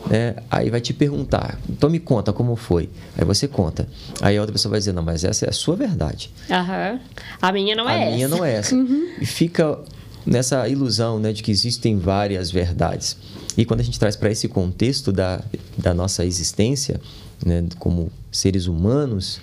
né? 0.08 0.36
Aí 0.50 0.70
vai 0.70 0.80
te 0.80 0.92
perguntar, 0.92 1.58
então 1.68 1.90
me 1.90 1.98
conta 1.98 2.32
como 2.32 2.54
foi. 2.54 2.88
Aí 3.16 3.24
você 3.24 3.48
conta. 3.48 3.88
Aí 4.20 4.36
a 4.36 4.40
outra 4.40 4.52
pessoa 4.52 4.70
vai 4.70 4.78
dizer, 4.78 4.92
não, 4.92 5.02
mas 5.02 5.24
essa 5.24 5.46
é 5.46 5.48
a 5.48 5.52
sua 5.52 5.74
verdade. 5.74 6.30
Uhum. 6.48 7.00
A 7.42 7.52
minha 7.52 7.74
não 7.74 7.88
é 7.88 7.94
a 7.94 7.98
essa. 7.98 8.08
A 8.08 8.14
minha 8.14 8.28
não 8.28 8.44
é 8.44 8.52
essa. 8.52 8.76
Uhum. 8.76 9.08
E 9.20 9.24
fica 9.24 9.78
nessa 10.26 10.68
ilusão 10.68 11.18
né, 11.18 11.32
de 11.32 11.42
que 11.42 11.50
existem 11.50 11.98
várias 11.98 12.50
verdades. 12.50 13.16
E 13.56 13.64
quando 13.64 13.80
a 13.80 13.82
gente 13.82 13.98
traz 13.98 14.16
para 14.16 14.30
esse 14.30 14.48
contexto 14.48 15.12
da, 15.12 15.42
da 15.78 15.94
nossa 15.94 16.26
existência, 16.26 17.00
né, 17.44 17.64
como 17.78 18.10
seres 18.30 18.66
humanos, 18.66 19.40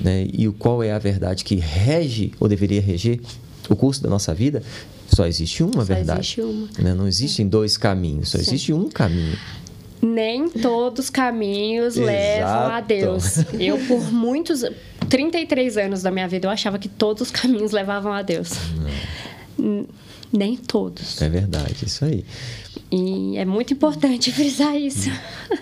né, 0.00 0.26
e 0.32 0.48
o 0.48 0.52
qual 0.52 0.82
é 0.82 0.92
a 0.92 0.98
verdade 0.98 1.44
que 1.44 1.54
rege 1.54 2.32
ou 2.40 2.48
deveria 2.48 2.80
reger 2.80 3.20
o 3.70 3.76
curso 3.76 4.02
da 4.02 4.10
nossa 4.10 4.34
vida, 4.34 4.62
só 5.08 5.26
existe 5.26 5.62
uma 5.62 5.72
só 5.72 5.84
verdade. 5.84 6.20
Existe 6.20 6.40
uma. 6.40 6.68
Né? 6.78 6.94
Não 6.94 7.06
existem 7.06 7.46
dois 7.46 7.76
caminhos, 7.76 8.30
só 8.30 8.38
Sim. 8.38 8.44
existe 8.44 8.72
um 8.72 8.88
caminho. 8.90 9.38
Nem 10.02 10.50
todos 10.50 11.06
os 11.06 11.10
caminhos 11.10 11.96
Exato. 11.96 12.06
levam 12.06 12.74
a 12.74 12.80
Deus. 12.80 13.38
Eu, 13.58 13.78
por 13.86 14.12
muitos 14.12 14.62
33 15.08 15.78
anos 15.78 16.02
da 16.02 16.10
minha 16.10 16.28
vida, 16.28 16.46
eu 16.46 16.50
achava 16.50 16.78
que 16.78 16.88
todos 16.88 17.22
os 17.22 17.30
caminhos 17.30 17.72
levavam 17.72 18.12
a 18.12 18.20
Deus. 18.20 18.50
Não. 19.56 19.86
Nem 20.36 20.56
todos. 20.56 21.22
É 21.22 21.28
verdade, 21.28 21.84
isso 21.86 22.04
aí. 22.04 22.24
E 22.90 23.36
é 23.36 23.44
muito 23.44 23.72
importante 23.72 24.32
frisar 24.32 24.76
isso. 24.76 25.08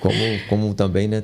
Como, 0.00 0.16
como 0.48 0.74
também, 0.74 1.06
né? 1.06 1.22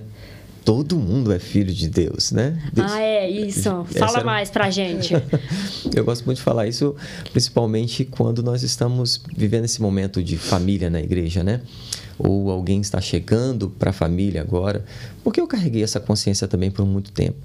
Todo 0.67 0.99
mundo 0.99 1.33
é 1.33 1.39
filho 1.39 1.73
de 1.73 1.89
Deus, 1.89 2.31
né? 2.31 2.63
Deus. 2.75 2.93
Ah, 2.93 3.01
é, 3.01 3.31
isso. 3.31 3.87
Fala 3.87 4.19
era... 4.19 4.25
mais 4.25 4.51
pra 4.51 4.69
gente. 4.69 5.15
Eu 5.97 6.05
gosto 6.05 6.27
muito 6.27 6.37
de 6.37 6.43
falar 6.43 6.67
isso, 6.67 6.95
principalmente 7.33 8.05
quando 8.05 8.43
nós 8.43 8.63
estamos 8.63 9.23
vivendo 9.35 9.65
esse 9.65 9.81
momento 9.81 10.23
de 10.23 10.37
família 10.37 10.91
na 10.91 11.01
igreja, 11.01 11.43
né? 11.43 11.63
Ou 12.19 12.51
alguém 12.51 12.83
está 12.83 13.01
chegando 13.01 13.71
para 13.71 13.89
a 13.91 13.93
família 13.95 14.43
agora. 14.43 14.85
Porque 15.25 15.41
eu 15.41 15.47
carreguei 15.47 15.83
essa 15.83 16.01
consciência 16.01 16.47
também 16.47 16.71
por 16.71 16.85
muito 16.85 17.13
tempo. 17.13 17.39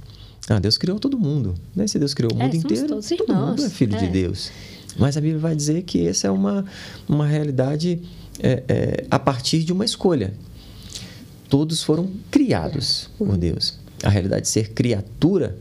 Ah, 0.50 0.60
Deus 0.60 0.78
criou 0.78 1.00
todo 1.00 1.18
mundo. 1.18 1.56
Né? 1.74 1.88
Se 1.88 1.98
Deus 1.98 2.14
criou 2.14 2.34
o 2.34 2.42
é, 2.42 2.44
mundo 2.44 2.56
inteiro, 2.58 3.00
todo 3.18 3.34
mundo 3.34 3.64
é 3.64 3.70
filho 3.70 3.96
é. 3.96 4.00
de 4.00 4.08
Deus. 4.08 4.52
Mas 4.98 5.18
a 5.18 5.22
Bíblia 5.22 5.40
vai 5.40 5.56
dizer 5.56 5.84
que 5.84 6.08
essa 6.08 6.28
é 6.28 6.32
uma, 6.32 6.66
uma 7.08 7.26
realidade 7.26 8.02
é, 8.40 8.64
é, 8.68 9.06
a 9.10 9.20
partir 9.20 9.64
de 9.64 9.74
uma 9.74 9.86
escolha. 9.86 10.34
Todos 11.50 11.84
foram 11.84 12.10
criados 12.32 13.10
por 13.18 13.38
Deus. 13.38 13.78
A 14.04 14.10
realidade 14.10 14.44
de 14.44 14.50
ser 14.50 14.70
criatura 14.70 15.58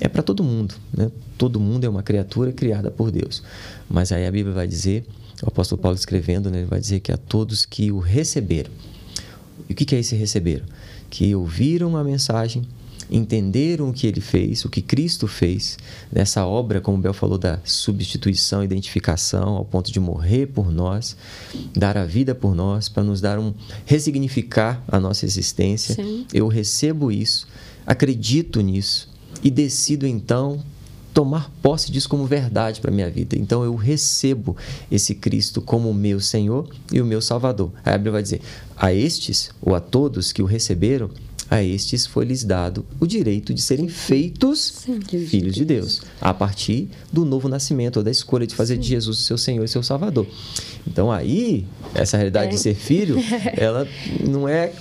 é 0.00 0.08
para 0.08 0.22
todo 0.22 0.42
mundo. 0.42 0.74
Né? 0.92 1.10
Todo 1.36 1.58
mundo 1.58 1.84
é 1.84 1.88
uma 1.88 2.02
criatura 2.02 2.52
criada 2.52 2.90
por 2.90 3.10
Deus. 3.10 3.42
Mas 3.88 4.12
aí 4.12 4.26
a 4.26 4.30
Bíblia 4.30 4.54
vai 4.54 4.68
dizer, 4.68 5.04
o 5.42 5.48
apóstolo 5.48 5.80
Paulo 5.80 5.96
escrevendo, 5.96 6.50
né, 6.50 6.58
ele 6.58 6.66
vai 6.66 6.80
dizer 6.80 7.00
que 7.00 7.10
a 7.10 7.16
todos 7.16 7.64
que 7.64 7.90
o 7.90 7.98
receberam. 7.98 8.70
E 9.68 9.72
o 9.72 9.76
que 9.76 9.94
é 9.94 9.98
esse 9.98 10.14
receberam? 10.14 10.66
Que 11.08 11.34
ouviram 11.34 11.96
a 11.96 12.04
mensagem, 12.04 12.62
entenderam 13.10 13.90
o 13.90 13.92
que 13.92 14.06
ele 14.06 14.20
fez, 14.20 14.64
o 14.64 14.68
que 14.68 14.80
Cristo 14.80 15.26
fez 15.26 15.76
nessa 16.12 16.46
obra, 16.46 16.80
como 16.80 16.98
Bel 16.98 17.12
falou, 17.12 17.36
da 17.36 17.58
substituição, 17.64 18.62
identificação, 18.62 19.56
ao 19.56 19.64
ponto 19.64 19.90
de 19.90 19.98
morrer 19.98 20.46
por 20.46 20.70
nós, 20.70 21.16
dar 21.74 21.96
a 21.96 22.04
vida 22.04 22.34
por 22.34 22.54
nós, 22.54 22.88
para 22.88 23.02
nos 23.02 23.20
dar 23.20 23.38
um 23.38 23.52
ressignificar 23.84 24.82
a 24.86 25.00
nossa 25.00 25.24
existência. 25.24 25.94
Sim. 25.94 26.26
Eu 26.32 26.46
recebo 26.48 27.10
isso, 27.10 27.48
acredito 27.86 28.60
nisso 28.60 29.08
e 29.42 29.50
decido 29.50 30.06
então 30.06 30.62
tomar 31.12 31.50
posse 31.60 31.90
disso 31.90 32.08
como 32.08 32.24
verdade 32.24 32.80
para 32.80 32.90
minha 32.90 33.10
vida. 33.10 33.36
Então 33.36 33.64
eu 33.64 33.74
recebo 33.74 34.56
esse 34.90 35.14
Cristo 35.14 35.60
como 35.60 35.90
o 35.90 35.94
meu 35.94 36.20
Senhor 36.20 36.68
e 36.92 37.00
o 37.00 37.06
meu 37.06 37.20
Salvador. 37.20 37.72
A 37.84 37.92
Bíblia 37.92 38.12
vai 38.12 38.22
dizer: 38.22 38.40
a 38.76 38.92
estes 38.92 39.50
ou 39.60 39.74
a 39.74 39.80
todos 39.80 40.32
que 40.32 40.42
o 40.42 40.46
receberam, 40.46 41.10
a 41.50 41.62
estes 41.62 42.06
foi-lhes 42.06 42.44
dado 42.44 42.86
o 43.00 43.06
direito 43.06 43.52
de 43.52 43.60
serem 43.60 43.88
feitos 43.88 44.84
Sim, 44.86 45.00
filhos 45.00 45.54
de 45.54 45.64
Deus, 45.64 46.02
a 46.20 46.32
partir 46.32 46.88
do 47.12 47.24
novo 47.24 47.48
nascimento, 47.48 47.96
ou 47.96 48.02
da 48.02 48.10
escolha 48.10 48.46
de 48.46 48.54
fazer 48.54 48.76
Sim. 48.76 48.80
de 48.80 48.88
Jesus 48.88 49.18
o 49.18 49.22
seu 49.22 49.36
Senhor 49.36 49.64
e 49.64 49.68
seu 49.68 49.82
Salvador. 49.82 50.26
Então 50.86 51.10
aí, 51.10 51.66
essa 51.92 52.16
realidade 52.16 52.46
é. 52.46 52.50
de 52.50 52.58
ser 52.58 52.74
filho, 52.74 53.16
ela 53.58 53.88
não 54.24 54.48
é 54.48 54.72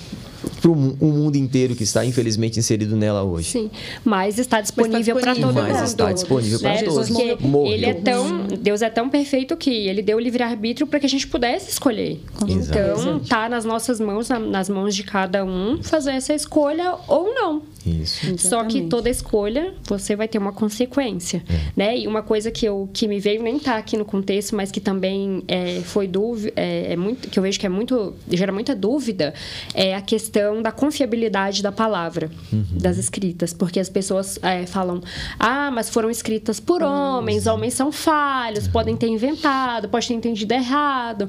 para 0.60 0.72
o 0.72 0.76
mundo 0.76 1.36
inteiro 1.36 1.76
que 1.76 1.84
está 1.84 2.06
infelizmente 2.06 2.60
inserido 2.60 2.96
nela 2.96 3.24
hoje. 3.24 3.50
Sim, 3.52 3.72
mas 4.04 4.38
está 4.38 4.62
disponível, 4.62 5.16
para 5.18 5.36
todo 5.36 5.48
mundo. 5.48 5.62
Mas 5.62 5.90
está 5.90 6.12
disponível 6.12 6.60
para 6.60 6.74
né? 6.74 6.84
todos. 6.84 7.10
Porque 7.10 7.70
ele 7.70 7.86
é 7.86 7.94
tão, 7.94 8.48
Deus 8.48 8.82
é 8.82 8.90
tão 8.90 9.10
perfeito 9.10 9.56
que 9.56 9.70
ele 9.70 10.02
deu 10.02 10.18
o 10.18 10.20
livre 10.20 10.44
arbítrio 10.44 10.88
para 10.88 11.00
que 11.00 11.06
a 11.06 11.10
gente 11.10 11.28
pudesse 11.28 11.72
escolher. 11.72 12.22
Então 12.48 13.20
tá 13.20 13.50
nas 13.50 13.66
nossas 13.66 14.00
mãos, 14.00 14.30
nas 14.30 14.70
mãos 14.70 14.96
de 14.96 15.04
cada 15.04 15.44
um 15.44 15.82
fazer 15.82 16.12
essa 16.12 16.34
escolha 16.34 16.96
ou 17.08 17.34
não. 17.34 17.62
Isso. 17.86 18.26
Exatamente. 18.26 18.48
Só 18.48 18.64
que 18.66 18.82
toda 18.88 19.10
escolha 19.10 19.74
você 19.88 20.16
vai 20.16 20.28
ter 20.28 20.38
uma 20.38 20.52
consequência, 20.52 21.44
é. 21.50 21.72
né? 21.76 21.98
E 21.98 22.08
uma 22.08 22.22
coisa 22.22 22.52
que 22.52 22.66
eu 22.66 22.90
que 22.92 23.08
me 23.08 23.20
veio 23.20 23.42
nem 23.42 23.58
tá 23.58 23.78
aqui 23.78 23.98
no 23.98 24.06
contexto, 24.06 24.56
mas 24.56 24.72
que 24.72 24.80
também 24.80 25.44
é, 25.48 25.82
foi 25.82 26.08
dúvida, 26.08 26.54
é, 26.56 26.94
é, 26.94 26.96
muito 26.96 27.30
que 27.30 27.40
eu 27.40 27.44
vejo 27.44 27.60
que 27.60 27.66
é 27.66 27.70
muito 27.70 28.14
gera 28.30 28.52
muita 28.52 28.76
dúvida 28.76 29.34
é 29.74 29.96
a 29.96 30.02
questão 30.02 30.49
da 30.62 30.72
confiabilidade 30.72 31.62
da 31.62 31.72
palavra 31.72 32.30
uhum. 32.52 32.66
das 32.72 32.98
escritas, 32.98 33.54
porque 33.54 33.80
as 33.80 33.90
pessoas 33.90 34.40
é, 34.42 34.66
falam, 34.66 35.02
ah, 35.40 35.72
mas 35.72 35.90
foram 35.90 36.10
escritas 36.10 36.60
por 36.60 36.82
homens, 36.82 37.48
homens 37.48 37.74
são 37.74 37.92
falhos, 37.92 38.66
uhum. 38.66 38.72
podem 38.72 38.96
ter 38.96 39.08
inventado, 39.08 39.88
pode 39.90 40.08
ter 40.08 40.14
entendido 40.14 40.54
errado 40.54 41.28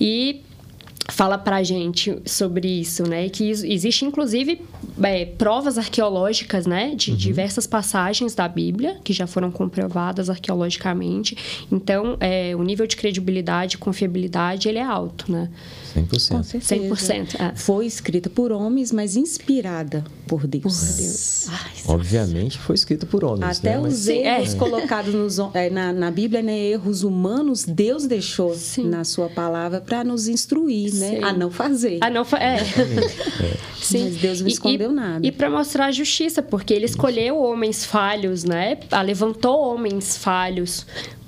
e 0.00 0.42
fala 1.08 1.38
para 1.38 1.56
a 1.56 1.62
gente 1.62 2.18
sobre 2.24 2.68
isso, 2.68 3.08
né? 3.08 3.28
Que 3.28 3.50
existe 3.50 4.04
inclusive 4.04 4.60
é, 5.02 5.24
provas 5.24 5.78
arqueológicas, 5.78 6.66
né, 6.66 6.94
de 6.94 7.10
uhum. 7.10 7.16
diversas 7.16 7.66
passagens 7.66 8.34
da 8.34 8.48
Bíblia 8.48 8.98
que 9.04 9.12
já 9.12 9.26
foram 9.26 9.50
comprovadas 9.50 10.28
arqueologicamente. 10.28 11.66
Então, 11.70 12.16
é, 12.20 12.54
o 12.56 12.62
nível 12.62 12.86
de 12.86 12.96
credibilidade, 12.96 13.78
confiabilidade, 13.78 14.68
ele 14.68 14.78
é 14.78 14.84
alto, 14.84 15.30
né? 15.30 15.48
100%. 15.96 16.28
Com 16.28 16.42
certeza. 16.42 16.74
100%. 16.76 17.40
É. 17.40 17.54
Foi 17.56 17.86
escrita 17.86 18.28
por 18.28 18.52
homens, 18.52 18.92
mas 18.92 19.16
inspirada 19.16 20.04
por 20.26 20.46
Deus. 20.46 20.62
Por 20.62 20.96
Deus. 20.96 21.48
Ai, 21.48 21.72
Obviamente 21.86 22.58
foi 22.58 22.74
escrita 22.74 23.06
por 23.06 23.24
homens. 23.24 23.58
Até 23.58 23.70
né? 23.70 23.78
os 23.78 23.84
mas... 23.84 24.08
erros 24.08 24.54
é. 24.54 24.56
colocados 24.56 25.14
nos, 25.14 25.38
é, 25.54 25.70
na, 25.70 25.92
na 25.92 26.10
Bíblia, 26.10 26.42
né, 26.42 26.58
erros 26.58 27.02
humanos, 27.02 27.64
Deus 27.64 28.06
deixou 28.06 28.54
Sim. 28.54 28.88
na 28.88 29.04
sua 29.04 29.28
palavra 29.28 29.80
para 29.80 30.04
nos 30.04 30.28
instruir, 30.28 30.94
né? 30.94 31.20
A 31.22 31.32
não 31.32 31.50
fazer. 31.50 31.98
A 32.00 32.10
não 32.10 32.24
fa 32.24 32.38
é. 32.38 32.56
é. 32.56 32.60
Sim. 33.80 34.04
Mas 34.04 34.16
Deus 34.16 34.40
não 34.40 34.48
escondeu 34.48 34.90
e, 34.90 34.94
nada. 34.94 35.26
E 35.26 35.30
para 35.30 35.48
mostrar 35.48 35.86
a 35.86 35.92
justiça, 35.92 36.42
porque 36.42 36.74
ele 36.74 36.86
escolheu 36.86 37.38
homens 37.38 37.84
falhos, 37.84 38.44
né? 38.44 38.78
Levantou 39.04 39.60
homens 39.60 40.16
falhos 40.16 40.86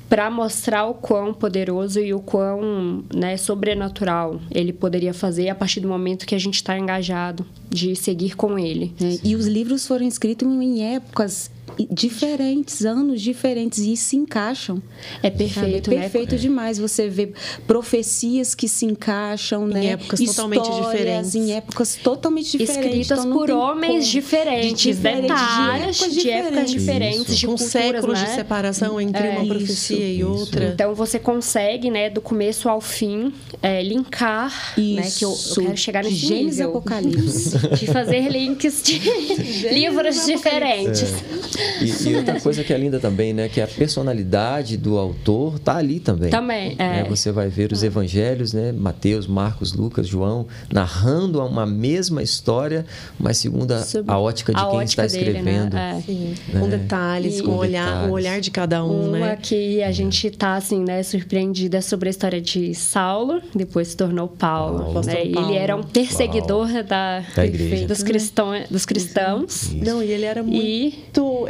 para 0.08 0.30
mostrar 0.30 0.86
o 0.86 0.94
quão 0.94 1.34
poderoso 1.34 2.00
e 2.00 2.14
o 2.14 2.20
quão 2.20 3.04
né, 3.14 3.36
sobrenatural 3.36 4.40
ele 4.50 4.72
poderia 4.72 5.12
fazer 5.12 5.48
a 5.48 5.54
partir 5.54 5.80
do 5.80 5.88
momento 5.88 6.26
que 6.26 6.34
a 6.34 6.38
gente 6.38 6.54
está 6.54 6.78
engajado 6.78 7.44
de 7.68 7.94
seguir 7.94 8.34
com 8.34 8.58
ele. 8.58 8.94
É, 9.00 9.18
e 9.22 9.36
os 9.36 9.46
livros 9.46 9.86
foram 9.86 10.06
escritos 10.06 10.48
em 10.48 10.94
épocas 10.94 11.50
diferentes, 11.90 12.84
anos 12.84 13.20
diferentes, 13.20 13.78
e 13.78 13.96
se 13.96 14.16
encaixam. 14.16 14.82
É 15.22 15.30
perfeito, 15.30 15.92
é 15.92 16.00
perfeito 16.00 16.32
né? 16.32 16.38
demais. 16.38 16.78
Você 16.78 17.08
vê 17.08 17.32
profecias 17.66 18.54
que 18.54 18.68
se 18.68 18.86
encaixam, 18.86 19.68
em 19.68 19.74
né? 19.74 19.86
épocas 19.88 20.20
totalmente 20.20 20.70
diferentes. 20.70 21.34
Em 21.34 21.52
épocas 21.52 21.96
totalmente 21.96 22.58
diferentes. 22.58 22.76
Escritas 22.76 23.18
então, 23.20 23.32
por 23.32 23.50
homens 23.50 24.06
diferentes, 24.06 24.80
de 24.80 24.92
diferentes, 24.92 25.28
detalhes, 25.28 25.98
de 25.98 26.08
épocas 26.08 26.14
diferentes, 26.14 26.22
de, 26.22 26.30
épocas 26.30 26.70
diferentes, 26.70 27.36
de 27.36 27.46
Com 27.46 27.56
culturas, 27.56 27.72
séculos 27.72 28.20
né? 28.20 28.26
de 28.26 28.34
separação 28.34 29.00
entre 29.00 29.26
é, 29.26 29.30
uma 29.30 29.46
profecia 29.46 29.96
isso, 29.96 30.20
e 30.20 30.24
outra. 30.24 30.64
Isso. 30.64 30.72
Então 30.74 30.94
você 30.94 31.18
consegue, 31.18 31.90
né, 31.90 32.10
do 32.10 32.20
começo 32.20 32.68
ao 32.68 32.80
fim, 32.80 33.32
é, 33.62 33.82
linkar, 33.82 34.74
isso. 34.76 34.96
né, 34.96 35.10
que 35.10 35.24
eu, 35.24 35.30
eu 35.30 35.66
quero 35.66 35.76
chegar 35.76 36.04
nesse 36.04 36.16
Gênesis 36.16 36.58
nível. 36.58 36.70
Apocalipse. 36.70 37.58
De 37.78 37.86
fazer 37.86 38.28
links 38.28 38.82
de 38.82 38.98
livros 39.72 40.26
diferentes. 40.26 41.02
É. 41.02 41.57
E, 41.80 42.08
e, 42.10 42.16
outra 42.16 42.40
coisa 42.40 42.62
que 42.64 42.72
é 42.72 42.78
linda 42.78 42.98
também, 42.98 43.32
né? 43.32 43.48
Que 43.48 43.60
a 43.60 43.66
personalidade 43.66 44.76
do 44.76 44.96
autor 44.98 45.58
tá 45.58 45.76
ali 45.76 46.00
também. 46.00 46.30
Também, 46.30 46.74
é. 46.78 47.02
Né, 47.02 47.06
você 47.08 47.30
vai 47.32 47.48
ver 47.48 47.72
os 47.72 47.82
evangelhos, 47.82 48.52
né? 48.52 48.72
Mateus, 48.72 49.26
Marcos, 49.26 49.72
Lucas, 49.72 50.06
João, 50.06 50.46
narrando 50.72 51.40
uma 51.44 51.66
mesma 51.66 52.22
história, 52.22 52.84
mas 53.18 53.38
segundo 53.38 53.72
a, 53.72 53.82
a 54.06 54.18
ótica 54.18 54.52
de 54.52 54.58
a 54.60 54.66
quem 54.66 54.78
ótica 54.78 55.04
está 55.04 55.18
dele, 55.18 55.30
escrevendo. 55.38 55.74
Né? 55.74 56.02
É. 56.08 56.12
Né? 56.54 56.60
Com 56.60 56.68
detalhes, 56.68 57.38
E- 57.38 57.42
com, 57.42 57.52
Com 57.52 57.56
olhar, 57.58 57.86
detalhes. 57.86 58.10
o 58.10 58.12
olhar 58.12 58.40
de 58.40 58.50
cada 58.50 58.84
um, 58.84 59.08
Uma 59.08 59.18
né? 59.18 59.38
que 59.40 59.82
a 59.82 59.90
gente 59.92 60.30
tá, 60.30 60.54
assim, 60.56 60.82
né, 60.84 61.02
surpreendida 61.02 61.80
sobre 61.82 62.08
a 62.08 62.10
história 62.10 62.40
de 62.40 62.74
Saulo, 62.74 63.40
depois 63.54 63.88
se 63.88 63.96
tornou 63.96 64.28
Paulo. 64.28 64.92
Paulo. 64.92 65.00
né? 65.06 65.26
Paulo. 65.32 65.48
Ele 65.50 65.58
era 65.58 65.76
um 65.76 65.82
perseguidor 65.82 66.68
da, 66.84 67.20
Da 67.34 67.46
igreja. 67.46 67.86
dos, 67.86 68.02
cristão, 68.02 68.50
dos 68.70 68.84
cristãos. 68.86 69.70
Não, 69.74 70.02
e 70.02 70.10
ele 70.10 70.24
era 70.24 70.42
E- 70.42 70.94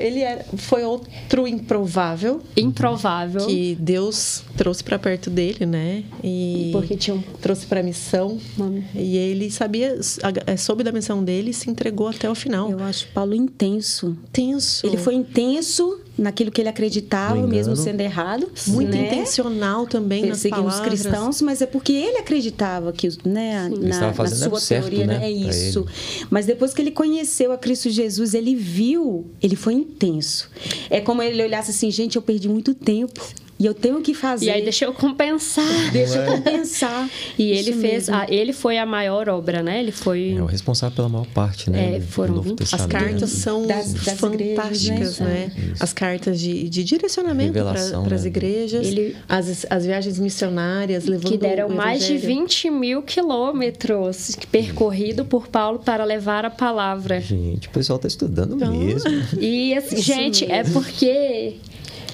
Ele 0.00 0.20
era, 0.20 0.44
foi 0.56 0.84
outro 0.84 1.46
improvável 1.46 2.40
Improvável. 2.56 3.46
que 3.46 3.76
Deus 3.80 4.42
trouxe 4.56 4.82
para 4.84 4.98
perto 4.98 5.30
dele, 5.30 5.66
né? 5.66 6.04
E 6.22 6.70
Porque 6.72 6.96
tinha 6.96 7.14
um 7.16 7.22
trouxe 7.40 7.66
para 7.66 7.82
missão. 7.82 8.38
Uma- 8.56 8.82
E 8.94 9.16
ele 9.16 9.50
sabia, 9.50 9.98
a- 10.46 10.56
soube 10.56 10.82
da 10.82 10.92
missão 10.92 11.22
dele 11.22 11.50
e 11.50 11.54
se 11.54 11.70
entregou 11.70 12.08
até 12.08 12.28
o 12.30 12.34
final. 12.34 12.70
Eu 12.70 12.80
acho 12.80 13.08
Paulo 13.08 13.34
intenso. 13.34 14.16
Tenso. 14.32 14.86
Ele 14.86 14.96
foi 14.96 15.14
intenso 15.14 16.00
naquilo 16.18 16.50
que 16.50 16.60
ele 16.60 16.68
acreditava, 16.68 17.46
mesmo 17.46 17.76
sendo 17.76 18.00
errado. 18.00 18.50
muito 18.66 18.90
né? 18.90 19.06
intencional 19.06 19.86
também 19.86 20.22
nas 20.22 20.30
perseguindo 20.42 20.66
os 20.66 20.74
palavras. 20.74 21.00
cristãos, 21.02 21.40
mas 21.42 21.62
é 21.62 21.66
porque 21.66 21.92
ele 21.92 22.18
acreditava 22.18 22.92
que, 22.92 23.06
os- 23.06 23.18
né, 23.18 23.68
na, 23.68 24.10
na 24.12 24.26
sua 24.26 24.58
certo, 24.60 24.82
teoria, 24.88 25.06
né, 25.06 25.18
né, 25.20 25.26
é 25.26 25.30
isso. 25.30 25.86
Mas 26.28 26.44
depois 26.46 26.74
que 26.74 26.82
ele 26.82 26.90
conheceu 26.90 27.52
a 27.52 27.56
Cristo 27.58 27.88
Jesus, 27.88 28.34
ele 28.34 28.54
viu, 28.56 29.26
ele 29.42 29.54
foi 29.56 29.74
intenso. 29.74 30.50
É 30.90 31.00
como 31.00 31.22
ele 31.22 31.42
olhasse 31.42 31.70
assim, 31.70 31.90
gente, 31.90 32.16
eu 32.16 32.22
perdi 32.22 32.48
muito 32.48 32.74
tempo 32.74 33.20
e 33.58 33.66
eu 33.66 33.74
tenho 33.74 34.00
que 34.00 34.14
fazer. 34.14 34.46
E 34.46 34.50
aí 34.50 34.62
deixa 34.62 34.84
eu 34.84 34.92
compensar. 34.92 35.64
Deixa 35.92 36.18
eu 36.18 36.32
compensar. 36.32 37.08
E 37.38 37.50
ele 37.50 37.70
Isso 37.70 37.80
fez, 37.80 38.08
a- 38.08 38.26
ele 38.28 38.52
foi 38.52 38.78
a 38.78 38.86
maior 38.86 39.28
obra, 39.28 39.62
né? 39.62 39.80
Ele 39.80 39.90
foi 39.92 40.34
É 40.36 40.42
o 40.42 40.46
responsável 40.46 40.94
pela 40.94 41.08
maior 41.08 41.26
parte, 41.28 41.70
né? 41.70 41.96
É, 41.96 42.00
foram 42.00 42.34
Novo 42.36 42.50
20 42.50 42.74
As 42.74 42.86
cartas 42.86 43.30
são 43.30 43.66
Das- 43.66 43.92
das 43.94 44.18
fantásticas, 44.18 44.84
igrejas, 44.84 45.18
né? 45.20 45.52
né? 45.56 45.72
As 45.80 45.92
cartas 45.92 46.38
de, 46.40 46.68
de 46.68 46.84
direcionamento 46.84 47.52
para 47.52 47.72
as 48.14 48.22
né? 48.22 48.28
igrejas, 48.28 48.86
Ele- 48.86 49.16
as, 49.28 49.66
as 49.68 49.84
viagens 49.86 50.18
missionárias, 50.18 51.06
levando 51.06 51.30
que 51.30 51.36
deram 51.36 51.68
o 51.68 51.74
mais 51.74 52.04
de 52.06 52.14
evangelho. 52.14 52.40
20 52.40 52.70
mil 52.70 53.02
quilômetros 53.02 54.36
percorrido 54.50 55.24
por 55.24 55.48
Paulo 55.48 55.78
para 55.80 56.04
levar 56.04 56.44
a 56.44 56.50
palavra. 56.50 57.20
Gente, 57.20 57.68
o 57.68 57.70
pessoal 57.70 57.98
tá 57.98 58.06
estudando 58.08 58.54
Então, 58.56 58.72
mesmo. 58.72 59.10
E 59.40 59.74
assim, 59.74 59.96
gente, 59.96 60.44
é 60.44 60.58
mesmo. 60.62 60.74
porque. 60.74 61.56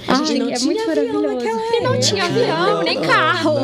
A 0.07 0.15
gente 0.17 0.33
Ai, 0.33 0.39
não 0.39 0.51
é 0.51 0.53
tinha 0.55 0.67
muito 0.67 0.91
avião 0.91 1.23
maravilhoso. 1.23 1.61
E 1.75 1.81
não 1.81 2.01
tinha 2.01 2.25
avião, 2.25 2.83
nem 2.83 3.01
carro. 3.01 3.55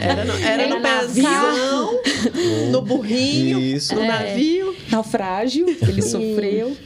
Era 0.00 0.24
no, 0.24 0.32
era 0.34 0.62
Era 0.62 0.74
no 0.74 0.80
pezão, 0.82 2.00
no 2.70 2.82
burrinho, 2.82 3.60
Isso. 3.60 3.94
no 3.94 4.02
É. 4.02 4.06
navio, 4.08 4.74
Naufrágio, 4.90 5.66
ele 5.82 6.02
sofreu. 6.02 6.76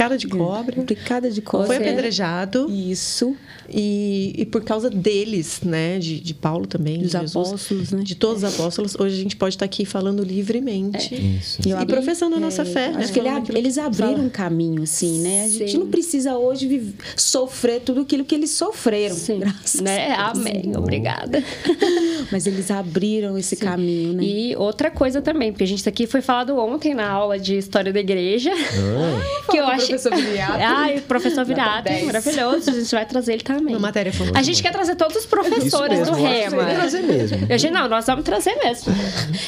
Picada 0.00 0.16
de 0.18 0.28
cobra. 0.28 0.82
Picada 0.82 1.30
de 1.30 1.42
cobra. 1.42 1.66
Foi 1.66 1.76
apedrejado 1.76 2.66
Isso. 2.70 3.36
e, 3.68 4.34
e 4.38 4.46
por 4.46 4.62
causa 4.64 4.88
deles, 4.88 5.60
né, 5.62 5.98
de, 5.98 6.18
de 6.20 6.32
Paulo 6.34 6.66
também, 6.66 6.98
Dos 6.98 7.10
de 7.10 7.18
Jesus, 7.18 7.48
apóstolos, 7.48 7.92
né? 7.92 8.02
de 8.02 8.14
todos 8.14 8.42
os 8.42 8.54
apóstolos, 8.54 8.94
hoje 8.98 9.18
a 9.18 9.22
gente 9.22 9.36
pode 9.36 9.54
estar 9.56 9.64
aqui 9.64 9.84
falando 9.84 10.22
livremente 10.22 11.14
Isso. 11.14 11.60
Eu 11.64 11.70
e 11.70 11.72
abri- 11.82 11.94
professando 11.94 12.36
a 12.36 12.40
nossa 12.40 12.64
fé, 12.64 12.90
né? 12.92 13.02
Acho 13.02 13.12
que 13.12 13.18
ele 13.18 13.28
eles 13.58 13.76
abriram 13.78 14.12
fala. 14.14 14.22
um 14.24 14.28
caminho, 14.30 14.82
assim, 14.82 15.20
né? 15.20 15.44
A 15.44 15.48
gente 15.48 15.72
Sim. 15.72 15.78
não 15.78 15.86
precisa 15.88 16.36
hoje 16.36 16.66
viv- 16.66 16.94
sofrer 17.16 17.80
tudo 17.80 18.00
aquilo 18.02 18.24
que 18.24 18.34
eles 18.34 18.50
sofreram. 18.50 19.14
Sim, 19.16 19.40
Graças 19.40 19.80
né? 19.80 20.12
a 20.12 20.32
Deus. 20.32 20.46
Amém. 20.46 20.72
Obrigada. 20.76 21.42
Mas 22.32 22.46
eles 22.46 22.70
abriram 22.70 23.36
esse 23.36 23.56
caminho, 23.56 24.12
né? 24.14 24.22
E 24.22 24.56
outra 24.56 24.90
coisa 24.90 25.20
também, 25.20 25.50
porque 25.52 25.64
a 25.64 25.66
gente 25.66 25.80
isso 25.80 25.88
aqui 25.88 26.06
foi 26.06 26.20
falado 26.20 26.56
ontem 26.58 26.92
na 26.94 27.08
aula 27.08 27.38
de 27.38 27.56
História 27.56 27.90
da 27.92 27.98
Igreja. 28.00 28.52
Ah, 28.52 29.50
que 29.50 29.56
eu 29.56 29.64
com 29.64 29.70
o 29.70 29.72
achei. 29.72 29.89
Professor 29.90 30.16
Viriato. 30.16 30.52
Ai, 30.60 30.96
o 30.98 31.02
professor 31.02 31.44
Virato, 31.44 31.84
10. 31.84 32.04
maravilhoso. 32.06 32.70
A 32.70 32.72
gente 32.74 32.90
vai 32.90 33.06
trazer 33.06 33.32
ele 33.34 33.42
também. 33.42 33.74
Uma 33.74 33.78
matéria 33.80 34.12
foi 34.12 34.30
A 34.34 34.42
gente 34.42 34.62
quer 34.62 34.72
trazer 34.72 34.96
todos 34.96 35.16
os 35.16 35.26
professores 35.26 36.06
do 36.08 36.16
mesmo, 36.16 36.16
que 36.16 36.22
Rema. 36.64 36.74
trazer 36.74 37.02
mesmo. 37.02 37.38
Eu 37.48 37.56
disse, 37.56 37.70
não, 37.70 37.88
nós 37.88 38.06
vamos 38.06 38.24
trazer 38.24 38.54
mesmo. 38.56 38.92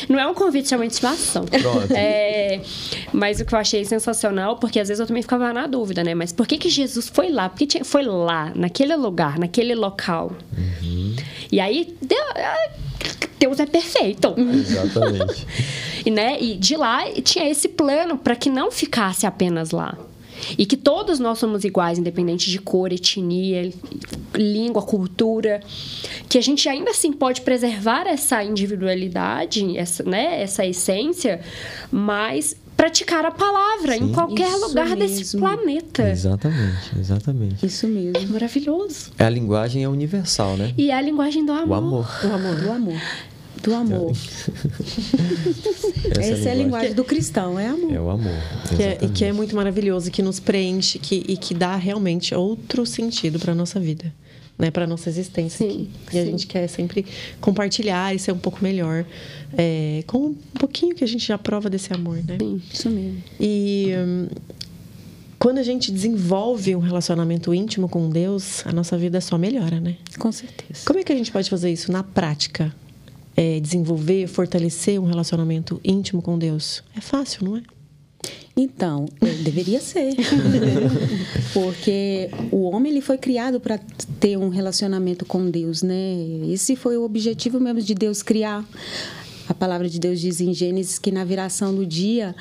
Não 0.09 0.19
é 0.19 0.27
um 0.27 0.35
convite, 0.35 0.73
é 0.73 0.77
uma 0.77 0.87
intimação. 0.87 1.45
Pronto. 1.47 1.93
É, 1.95 2.61
mas 3.13 3.41
o 3.41 3.45
que 3.45 3.55
eu 3.55 3.59
achei 3.59 3.85
sensacional, 3.85 4.57
porque 4.57 4.79
às 4.81 4.89
vezes 4.89 5.01
eu 5.01 5.07
também 5.07 5.23
ficava 5.23 5.53
na 5.53 5.67
dúvida, 5.67 6.03
né? 6.05 6.15
Mas 6.15 6.33
por 6.33 6.47
que, 6.47 6.59
que 6.59 6.69
Jesus 6.69 7.09
foi 7.09 7.31
lá? 7.31 7.49
Por 7.49 7.59
que 7.59 7.67
tinha- 7.67 7.85
foi 7.85 8.03
lá, 8.05 8.53
naquele 8.55 8.95
lugar, 8.97 9.39
naquele 9.39 9.75
local? 9.75 10.33
E 11.51 11.61
aí, 11.61 11.95
Deus, 12.01 12.23
Deus 13.39 13.61
é 13.61 13.67
perfeito. 13.67 14.35
Exatamente. 14.39 15.47
E, 16.05 16.11
né, 16.11 16.37
e 16.41 16.57
de 16.57 16.77
lá 16.77 17.05
tinha 17.23 17.49
esse 17.49 17.69
plano 17.69 18.19
para 18.19 18.35
que 18.35 18.51
não 18.51 18.73
ficasse 18.73 19.25
apenas 19.25 19.71
lá. 19.71 19.97
E 20.59 20.67
que 20.67 20.77
todos 20.77 21.19
nós 21.19 21.39
somos 21.39 21.65
iguais, 21.65 21.99
independente 21.99 22.51
de 22.51 22.59
cor, 22.59 22.93
etnia, 22.93 23.73
língua, 24.35 24.83
cultura. 24.83 25.61
Que 26.29 26.39
a 26.39 26.43
gente 26.43 26.69
ainda 26.69 26.91
assim 26.91 27.13
pode 27.13 27.41
preservar 27.43 28.07
essa 28.07 28.43
individualidade, 28.43 29.77
essa, 29.77 30.03
né, 30.03 30.43
essa 30.43 30.65
essência, 30.67 31.41
mas 31.91 32.57
praticar 32.77 33.25
a 33.25 33.31
palavra 33.31 33.97
em 33.97 34.09
Sim. 34.09 34.13
qualquer 34.13 34.49
Isso 34.49 34.67
lugar 34.67 34.97
desse 34.97 35.19
mesmo. 35.19 35.41
planeta. 35.41 36.11
Exatamente, 36.11 36.99
exatamente. 36.99 37.65
Isso 37.67 37.87
mesmo. 37.87 38.33
Maravilhoso. 38.33 39.13
A 39.19 39.29
linguagem 39.29 39.85
é 39.85 39.89
universal, 39.89 40.57
né? 40.57 40.75
E 40.77 40.91
é 40.91 40.95
a 40.95 41.01
linguagem 41.01 41.47
do 41.47 41.53
amor. 41.53 41.69
O 41.69 41.75
amor. 41.75 42.09
Do 42.21 42.33
amor. 42.33 42.57
Do 42.57 42.73
amor. 42.73 43.01
Do 43.63 43.75
amor. 43.75 44.13
Essa, 46.19 46.49
é 46.49 46.53
a 46.53 46.55
linguagem 46.55 46.95
do 46.95 47.05
cristão, 47.05 47.59
é 47.59 47.69
amor. 47.69 47.93
É 47.93 48.01
o 48.01 48.11
amor. 48.11 48.33
Que 48.77 48.83
é, 48.83 48.99
e 49.03 49.09
que 49.09 49.25
é 49.25 49.33
muito 49.33 49.55
maravilhoso, 49.55 50.11
que 50.11 50.23
nos 50.23 50.41
preenche 50.41 50.99
que, 50.99 51.25
e 51.29 51.37
que 51.37 51.55
dá 51.55 51.77
realmente 51.77 52.35
outro 52.35 52.85
sentido 52.85 53.39
para 53.39 53.55
nossa 53.55 53.79
vida, 53.79 54.13
né? 54.59 54.71
para 54.71 54.87
nossa 54.87 55.09
existência. 55.09 55.67
Sim. 55.67 55.89
E 56.13 56.19
a 56.19 56.25
sim. 56.25 56.31
gente 56.31 56.47
quer 56.47 56.67
sempre 56.67 57.07
compartilhar 57.41 58.15
e 58.15 58.19
ser 58.19 58.33
um 58.33 58.39
pouco 58.39 58.59
melhor 58.63 59.05
é, 59.57 60.03
com 60.07 60.27
um 60.27 60.35
pouquinho 60.59 60.95
que 60.95 61.05
a 61.05 61.09
gente 61.09 61.27
já 61.27 61.39
prova 61.39 61.71
desse 61.71 61.93
amor, 61.93 62.17
né? 62.17 62.37
Sim. 62.41 62.63
Isso 62.73 62.91
mesmo. 62.91 63.23
E 63.39 63.93
hum, 63.97 64.29
quando 65.39 65.59
a 65.59 65.63
gente 65.65 65.91
desenvolve 65.91 66.77
um 66.77 66.79
relacionamento 66.79 67.53
íntimo 67.53 67.89
com 67.89 68.09
Deus, 68.09 68.65
a 68.65 68.73
nossa 68.73 68.97
vida 68.97 69.21
só 69.21 69.37
melhora, 69.37 69.81
né? 69.81 69.97
Com 70.19 70.31
certeza. 70.31 70.81
Como 70.85 71.01
é 71.01 71.03
que 71.03 71.13
a 71.13 71.17
gente 71.17 71.33
pode 71.33 71.51
fazer 71.51 71.73
isso 71.73 71.91
na 71.91 72.05
prática? 72.05 72.73
É, 73.35 73.59
desenvolver, 73.61 74.27
fortalecer 74.27 75.01
um 75.01 75.07
relacionamento 75.07 75.81
íntimo 75.83 76.21
com 76.21 76.39
Deus? 76.39 76.83
É 76.95 77.01
fácil, 77.01 77.45
não 77.45 77.57
é? 77.57 77.63
Então, 78.55 79.07
deveria 79.43 79.81
ser. 79.81 80.15
Porque 81.55 82.29
o 82.51 82.63
homem 82.65 82.93
ele 82.93 83.01
foi 83.01 83.17
criado 83.17 83.59
para 83.59 83.79
ter 84.21 84.37
um 84.37 84.51
relacionamento 84.51 85.25
com 85.25 85.51
Deus, 85.51 85.83
né? 85.83 86.15
Esse 86.49 86.77
foi 86.77 86.99
o 86.99 87.03
objetivo 87.03 87.59
mesmo 87.59 87.81
de 87.81 87.95
Deus 87.95 88.23
criar. 88.23 88.65
A 89.49 89.55
palavra 89.55 89.89
de 89.89 89.99
Deus 89.99 90.21
diz 90.21 90.41
em 90.41 90.53
Gênesis 90.53 90.99
que 90.99 91.11
na 91.11 91.25
viração 91.25 91.75
do 91.75 91.87
dia, 91.87 92.37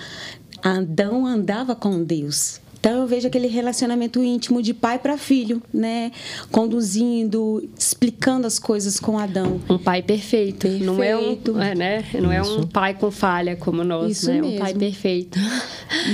Adão 0.62 1.26
andava 1.26 1.76
com 1.76 2.04
Deus. 2.04 2.60
Então 2.82 3.02
eu 3.02 3.06
vejo 3.06 3.28
aquele 3.28 3.46
relacionamento 3.46 4.24
íntimo 4.24 4.60
de 4.60 4.74
pai 4.74 4.98
para 4.98 5.16
filho, 5.16 5.62
né? 5.72 6.12
Conduzindo, 6.50 7.70
explicando 7.78 8.48
as 8.48 8.58
coisas 8.58 9.00
com 9.00 9.20
Adão. 9.20 9.62
Um 9.70 9.78
pai 9.78 10.02
perfeito. 10.02 10.68
Não 10.68 11.02
é 11.04 11.16
um, 11.16 11.20
Perfeito. 11.20 11.60
é, 11.60 11.76
né? 11.76 12.04
Não 12.20 12.32
é 12.32 12.42
um 12.42 12.46
Isso. 12.60 12.68
pai 12.70 12.96
com 12.96 13.12
falha 13.12 13.56
como 13.56 13.84
nós, 13.84 14.12
Isso 14.18 14.32
né? 14.32 14.40
Um 14.42 14.46
mesmo. 14.48 14.60
pai 14.60 14.74
perfeito. 14.74 15.38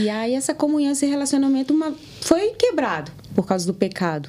E 0.02 0.10
aí 0.10 0.34
essa 0.34 0.54
comunhão, 0.54 0.92
esse 0.92 1.06
relacionamento 1.06 1.74
uma- 1.74 1.94
foi 2.20 2.50
quebrado 2.50 3.14
por 3.34 3.46
causa 3.48 3.66
do 3.66 3.74
pecado. 3.74 4.28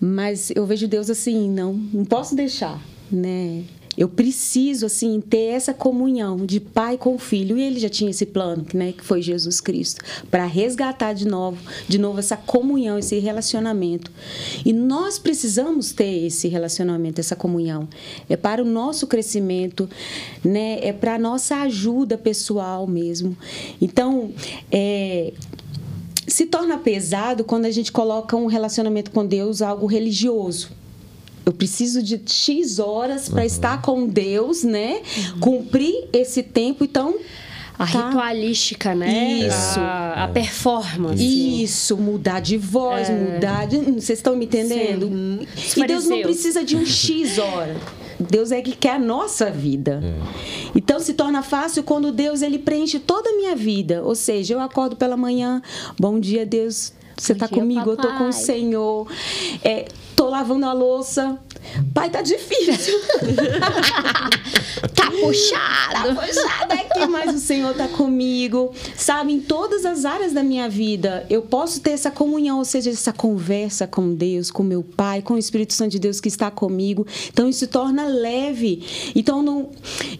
Mas 0.00 0.50
eu 0.56 0.66
vejo 0.66 0.88
Deus 0.88 1.08
assim, 1.08 1.48
não, 1.48 1.72
não 1.72 2.04
posso 2.04 2.34
deixar, 2.34 2.80
né? 3.12 3.62
Eu 3.96 4.08
preciso 4.08 4.86
assim 4.86 5.20
ter 5.20 5.52
essa 5.52 5.72
comunhão 5.72 6.44
de 6.44 6.60
pai 6.60 6.98
com 6.98 7.18
filho 7.18 7.56
e 7.58 7.62
ele 7.62 7.78
já 7.78 7.88
tinha 7.88 8.10
esse 8.10 8.26
plano, 8.26 8.66
né, 8.74 8.92
que 8.92 9.04
foi 9.04 9.22
Jesus 9.22 9.60
Cristo, 9.60 10.02
para 10.30 10.46
resgatar 10.46 11.12
de 11.12 11.26
novo, 11.26 11.58
de 11.88 11.98
novo 11.98 12.18
essa 12.18 12.36
comunhão, 12.36 12.98
esse 12.98 13.18
relacionamento. 13.18 14.10
E 14.64 14.72
nós 14.72 15.18
precisamos 15.18 15.92
ter 15.92 16.26
esse 16.26 16.48
relacionamento, 16.48 17.20
essa 17.20 17.36
comunhão. 17.36 17.88
É 18.28 18.36
para 18.36 18.62
o 18.62 18.64
nosso 18.64 19.06
crescimento, 19.06 19.88
né? 20.44 20.78
É 20.80 20.92
para 20.92 21.14
a 21.14 21.18
nossa 21.18 21.56
ajuda 21.62 22.18
pessoal 22.18 22.86
mesmo. 22.86 23.36
Então, 23.80 24.32
é, 24.70 25.32
se 26.26 26.46
torna 26.46 26.78
pesado 26.78 27.44
quando 27.44 27.66
a 27.66 27.70
gente 27.70 27.92
coloca 27.92 28.36
um 28.36 28.46
relacionamento 28.46 29.10
com 29.10 29.24
Deus 29.24 29.62
algo 29.62 29.86
religioso. 29.86 30.70
Eu 31.44 31.52
preciso 31.52 32.02
de 32.02 32.20
X 32.26 32.78
horas 32.78 33.28
para 33.28 33.40
uhum. 33.40 33.46
estar 33.46 33.82
com 33.82 34.06
Deus, 34.06 34.62
né? 34.62 35.02
Uhum. 35.34 35.40
Cumprir 35.40 36.08
esse 36.12 36.42
tempo. 36.42 36.84
Então, 36.84 37.14
a 37.78 37.86
tá. 37.86 38.06
ritualística, 38.08 38.94
né? 38.94 39.46
Isso. 39.46 39.80
A, 39.80 40.24
a 40.24 40.28
performance. 40.28 41.62
Isso, 41.62 41.96
mudar 41.96 42.40
de 42.40 42.56
voz, 42.56 43.10
é. 43.10 43.12
mudar 43.12 43.66
de. 43.66 43.78
Vocês 43.78 44.18
estão 44.18 44.36
me 44.36 44.44
entendendo? 44.44 45.08
Sim. 45.56 45.82
E 45.82 45.86
Deus 45.86 46.06
não 46.06 46.22
precisa 46.22 46.64
de 46.64 46.76
um 46.76 46.86
X 46.86 47.38
hora. 47.38 47.76
Deus 48.18 48.52
é 48.52 48.62
que 48.62 48.76
quer 48.76 48.94
a 48.94 48.98
nossa 48.98 49.50
vida. 49.50 50.00
É. 50.02 50.68
Então 50.74 51.00
se 51.00 51.14
torna 51.14 51.42
fácil 51.42 51.82
quando 51.82 52.12
Deus 52.12 52.42
ele 52.42 52.58
preenche 52.58 52.98
toda 52.98 53.30
a 53.30 53.36
minha 53.36 53.56
vida. 53.56 54.02
Ou 54.04 54.14
seja, 54.14 54.54
eu 54.54 54.60
acordo 54.60 54.94
pela 54.94 55.16
manhã, 55.16 55.60
bom 55.98 56.20
dia 56.20 56.46
Deus, 56.46 56.92
você 57.16 57.32
está 57.32 57.48
comigo, 57.48 57.80
papai. 57.80 57.92
eu 57.92 57.96
tô 57.96 58.18
com 58.18 58.28
o 58.28 58.32
Senhor. 58.32 59.08
É, 59.62 59.86
tô 60.14 60.28
lavando 60.28 60.66
a 60.66 60.72
louça. 60.72 61.38
Pai, 61.92 62.10
tá 62.10 62.22
difícil. 62.22 62.94
tá 64.94 65.10
puxado. 65.10 66.14
Tá 66.14 66.26
puxado 66.26 66.72
aqui, 66.72 67.06
mas 67.06 67.34
o 67.34 67.38
Senhor 67.38 67.74
tá 67.74 67.88
comigo. 67.88 68.72
Sabe, 68.96 69.32
em 69.32 69.40
todas 69.40 69.84
as 69.84 70.04
áreas 70.04 70.32
da 70.32 70.42
minha 70.42 70.68
vida, 70.68 71.26
eu 71.30 71.42
posso 71.42 71.80
ter 71.80 71.90
essa 71.90 72.10
comunhão, 72.10 72.58
ou 72.58 72.64
seja, 72.64 72.90
essa 72.90 73.12
conversa 73.12 73.86
com 73.86 74.14
Deus, 74.14 74.50
com 74.50 74.62
meu 74.62 74.82
Pai, 74.82 75.22
com 75.22 75.34
o 75.34 75.38
Espírito 75.38 75.72
Santo 75.72 75.92
de 75.92 75.98
Deus 75.98 76.20
que 76.20 76.28
está 76.28 76.50
comigo. 76.50 77.06
Então, 77.28 77.48
isso 77.48 77.66
torna 77.66 78.06
leve. 78.06 79.12
Então, 79.14 79.42
não, 79.42 79.70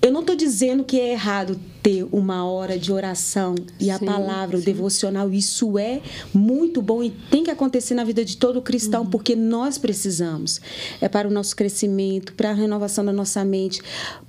eu 0.01 0.11
não 0.11 0.25
tô 0.25 0.35
dizendo 0.35 0.85
que 0.85 0.99
é 0.99 1.13
errado 1.13 1.59
ter 1.85 2.09
uma 2.11 2.47
hora 2.47 2.79
de 2.79 2.91
oração 2.91 3.55
e 3.79 3.91
a 3.91 3.99
palavra, 3.99 4.57
sim. 4.57 4.63
o 4.63 4.65
devocional, 4.65 5.31
isso 5.31 5.79
é 5.79 6.01
muito 6.33 6.81
bom 6.81 7.03
e 7.03 7.11
tem 7.11 7.45
que 7.45 7.51
acontecer 7.51 7.95
na 7.95 8.03
vida 8.03 8.25
de 8.25 8.39
todo 8.39 8.63
cristão, 8.63 9.03
uhum. 9.03 9.11
porque 9.11 9.37
nós 9.37 9.77
precisamos. 9.77 10.63
É 10.99 11.11
para 11.11 11.29
o 11.29 11.31
nosso 11.31 11.55
crescimento, 11.55 12.33
para 12.33 12.49
a 12.49 12.55
renovação 12.55 13.05
da 13.05 13.13
nossa 13.13 13.45
mente, 13.45 13.83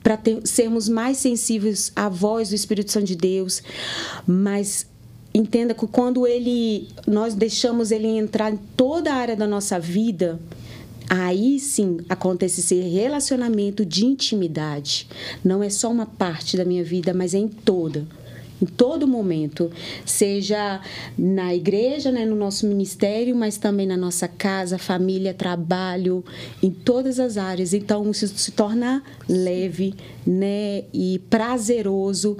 para 0.03 0.19
sermos 0.43 0.89
mais 0.89 1.17
sensíveis 1.17 1.93
à 1.95 2.09
voz 2.09 2.49
do 2.49 2.55
Espírito 2.55 2.91
Santo 2.91 3.05
de 3.05 3.15
Deus. 3.15 3.63
Mas 4.27 4.85
entenda 5.33 5.73
que 5.73 5.87
quando 5.87 6.27
ele 6.27 6.89
nós 7.07 7.35
deixamos 7.35 7.89
ele 7.89 8.07
entrar 8.07 8.51
em 8.51 8.59
toda 8.75 9.13
a 9.13 9.15
área 9.15 9.35
da 9.35 9.47
nossa 9.47 9.79
vida, 9.79 10.37
aí 11.09 11.59
sim 11.59 11.99
acontece 12.09 12.61
esse 12.61 12.79
relacionamento 12.79 13.85
de 13.85 14.05
intimidade. 14.05 15.07
Não 15.43 15.61
é 15.61 15.69
só 15.69 15.91
uma 15.91 16.05
parte 16.05 16.57
da 16.57 16.65
minha 16.65 16.83
vida, 16.83 17.13
mas 17.13 17.33
é 17.33 17.37
em 17.37 17.47
toda 17.47 18.07
em 18.61 18.65
todo 18.65 19.07
momento, 19.07 19.69
seja 20.05 20.79
na 21.17 21.53
igreja, 21.53 22.11
né, 22.11 22.25
no 22.25 22.35
nosso 22.35 22.65
ministério, 22.67 23.35
mas 23.35 23.57
também 23.57 23.85
na 23.85 23.97
nossa 23.97 24.27
casa, 24.27 24.77
família, 24.77 25.33
trabalho, 25.33 26.23
em 26.63 26.71
todas 26.71 27.19
as 27.19 27.37
áreas. 27.37 27.73
Então, 27.73 28.09
isso 28.11 28.27
se 28.27 28.51
torna 28.51 29.03
leve, 29.27 29.93
né, 30.25 30.83
e 30.93 31.19
prazeroso. 31.29 32.37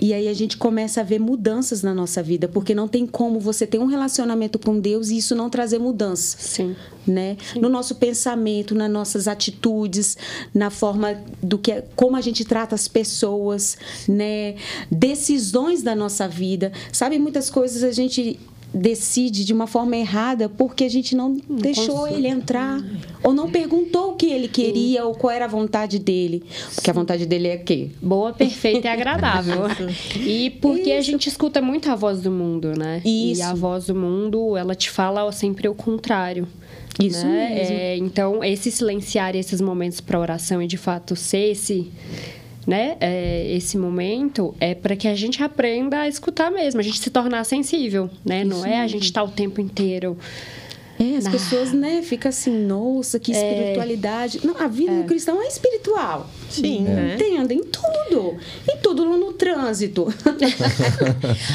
E 0.00 0.14
aí 0.14 0.28
a 0.28 0.34
gente 0.34 0.56
começa 0.56 1.02
a 1.02 1.04
ver 1.04 1.18
mudanças 1.18 1.82
na 1.82 1.92
nossa 1.92 2.22
vida, 2.22 2.48
porque 2.48 2.74
não 2.74 2.88
tem 2.88 3.06
como 3.06 3.38
você 3.38 3.66
ter 3.66 3.78
um 3.78 3.86
relacionamento 3.86 4.58
com 4.58 4.80
Deus 4.80 5.10
e 5.10 5.18
isso 5.18 5.34
não 5.34 5.50
trazer 5.50 5.78
mudança. 5.78 6.38
Sim. 6.40 6.74
Né? 7.06 7.36
Sim. 7.52 7.60
No 7.60 7.68
nosso 7.68 7.94
pensamento, 7.94 8.74
nas 8.74 8.90
nossas 8.90 9.26
atitudes, 9.26 10.16
na 10.54 10.70
forma 10.70 11.18
do 11.42 11.58
que 11.58 11.72
é, 11.72 11.84
como 11.96 12.14
a 12.16 12.20
gente 12.20 12.44
trata 12.44 12.74
as 12.74 12.86
pessoas, 12.86 13.76
né? 14.06 14.54
Decisões 14.90 15.49
da 15.82 15.94
nossa 15.94 16.28
vida. 16.28 16.72
Sabe, 16.92 17.18
muitas 17.18 17.50
coisas 17.50 17.82
a 17.82 17.92
gente 17.92 18.38
decide 18.72 19.44
de 19.44 19.52
uma 19.52 19.66
forma 19.66 19.96
errada 19.96 20.48
porque 20.48 20.84
a 20.84 20.88
gente 20.88 21.14
não, 21.14 21.36
não 21.48 21.56
deixou 21.56 22.06
ele 22.06 22.28
entrar 22.28 22.80
ou 23.22 23.32
não 23.32 23.50
perguntou 23.50 24.12
o 24.12 24.14
que 24.14 24.26
ele 24.26 24.48
queria 24.48 25.00
Sim. 25.00 25.06
ou 25.06 25.14
qual 25.14 25.30
era 25.30 25.44
a 25.44 25.48
vontade 25.48 25.98
dele. 25.98 26.42
Porque 26.74 26.88
a 26.88 26.92
vontade 26.92 27.26
dele 27.26 27.48
é 27.48 27.56
quê? 27.56 27.90
Boa, 28.00 28.32
perfeita 28.32 28.86
e 28.86 28.90
agradável. 28.90 29.62
e 30.16 30.50
porque 30.62 30.90
Isso. 30.90 30.98
a 30.98 31.00
gente 31.00 31.28
escuta 31.28 31.60
muito 31.60 31.90
a 31.90 31.94
voz 31.94 32.20
do 32.22 32.30
mundo, 32.30 32.72
né? 32.78 33.02
Isso. 33.04 33.40
E 33.40 33.42
a 33.42 33.54
voz 33.54 33.86
do 33.86 33.94
mundo, 33.94 34.56
ela 34.56 34.74
te 34.74 34.88
fala 34.90 35.30
sempre 35.32 35.68
o 35.68 35.74
contrário. 35.74 36.46
Isso 36.98 37.26
né? 37.26 37.50
mesmo. 37.54 37.74
É, 37.74 37.96
então, 37.96 38.44
esse 38.44 38.70
silenciar 38.70 39.34
esses 39.34 39.60
momentos 39.60 40.00
para 40.00 40.18
oração 40.18 40.62
e 40.62 40.66
de 40.66 40.76
fato 40.76 41.16
ser 41.16 41.52
esse 41.52 41.90
né, 42.66 42.96
é, 43.00 43.50
esse 43.54 43.78
momento 43.78 44.54
é 44.60 44.74
para 44.74 44.94
que 44.94 45.08
a 45.08 45.14
gente 45.14 45.42
aprenda 45.42 46.00
a 46.00 46.08
escutar 46.08 46.50
mesmo, 46.50 46.80
a 46.80 46.82
gente 46.82 46.98
se 46.98 47.10
tornar 47.10 47.44
sensível, 47.44 48.10
né? 48.24 48.42
Isso 48.42 48.48
Não 48.50 48.66
é 48.66 48.80
a 48.80 48.86
gente 48.86 49.04
estar 49.04 49.22
tá 49.22 49.26
o 49.26 49.30
tempo 49.30 49.60
inteiro 49.60 50.16
é, 51.00 51.16
as 51.16 51.24
ah. 51.24 51.30
pessoas, 51.30 51.72
né, 51.72 52.02
ficam 52.02 52.28
assim, 52.28 52.50
nossa, 52.50 53.18
que 53.18 53.32
é. 53.32 53.34
espiritualidade. 53.34 54.40
É. 54.44 54.46
Não, 54.46 54.54
a 54.58 54.68
vida 54.68 54.92
é. 54.92 54.96
do 54.98 55.04
cristão 55.04 55.42
é 55.42 55.46
espiritual. 55.46 56.28
Sim, 56.50 56.86
é. 56.86 56.90
né? 56.90 57.14
Entenda, 57.14 57.54
em 57.54 57.64
tudo. 57.64 58.36
Em 58.70 58.76
tudo 58.82 59.06
no 59.06 59.32
trânsito. 59.32 60.12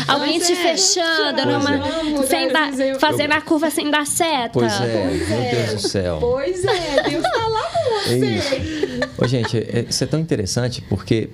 Alguém 0.07 0.39
te 0.39 0.51
é. 0.51 0.55
fechando, 0.55 1.45
numa, 1.45 1.75
é. 1.75 2.25
sem 2.25 2.51
dar, 2.51 2.71
fazendo 2.99 3.33
a 3.33 3.41
curva 3.41 3.69
sem 3.69 3.91
dar 3.91 4.07
seta. 4.07 4.49
Pois 4.53 4.73
é, 4.81 5.07
pois 5.07 5.29
meu 5.29 5.67
Deus 5.67 5.81
do 5.83 5.87
céu. 5.89 6.17
Pois 6.19 6.65
é, 6.65 7.03
Deus 7.07 7.21
tá 7.21 7.47
lá 7.47 7.69
com 7.71 8.01
você. 8.09 8.99
Ô, 9.15 9.27
gente, 9.27 9.85
isso 9.87 10.03
é 10.03 10.07
tão 10.07 10.19
interessante 10.19 10.81
porque 10.89 11.29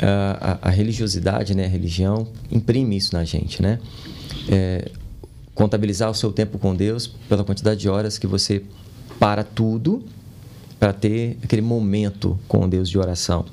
a, 0.00 0.58
a, 0.62 0.68
a, 0.68 0.70
religiosidade, 0.70 1.54
né, 1.54 1.66
a 1.66 1.68
religião, 1.68 2.26
imprime 2.50 2.96
isso 2.96 3.14
na 3.14 3.22
gente, 3.24 3.60
né? 3.60 3.78
É, 4.48 4.90
contabilizar 5.54 6.10
o 6.10 6.14
seu 6.14 6.32
tempo 6.32 6.58
com 6.58 6.74
Deus 6.74 7.06
pela 7.28 7.44
quantidade 7.44 7.80
de 7.80 7.88
horas 7.88 8.18
que 8.18 8.26
você 8.26 8.62
para 9.18 9.44
tudo 9.44 10.02
para 10.78 10.94
ter 10.94 11.36
aquele 11.42 11.60
momento 11.60 12.38
com 12.48 12.66
Deus 12.66 12.88
de 12.88 12.98
oração 12.98 13.44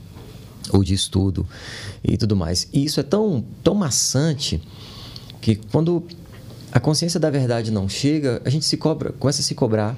ou 0.72 0.84
de 0.84 0.94
estudo 0.94 1.46
e 2.04 2.18
tudo 2.18 2.36
mais. 2.36 2.70
E 2.74 2.86
isso 2.86 3.00
é 3.00 3.04
tão, 3.04 3.44
tão 3.64 3.76
maçante 3.76 4.62
que 5.42 5.56
quando 5.56 6.04
a 6.72 6.80
consciência 6.80 7.20
da 7.20 7.30
verdade 7.30 7.72
não 7.72 7.88
chega, 7.88 8.42
a 8.46 8.50
gente 8.50 8.66
se 8.66 8.78
cobra, 8.78 9.12
começa 9.14 9.42
a 9.42 9.44
se 9.44 9.54
cobrar. 9.56 9.98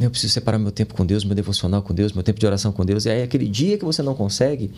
Eu 0.00 0.10
preciso 0.10 0.32
separar 0.32 0.58
meu 0.58 0.72
tempo 0.72 0.94
com 0.94 1.04
Deus, 1.04 1.24
meu 1.24 1.34
devocional 1.34 1.82
com 1.82 1.92
Deus, 1.92 2.12
meu 2.12 2.22
tempo 2.22 2.38
de 2.38 2.46
oração 2.46 2.72
com 2.72 2.84
Deus. 2.84 3.04
E 3.04 3.10
aí, 3.10 3.22
aquele 3.22 3.48
dia 3.48 3.76
que 3.76 3.84
você 3.84 4.02
não 4.02 4.14
consegue, 4.14 4.70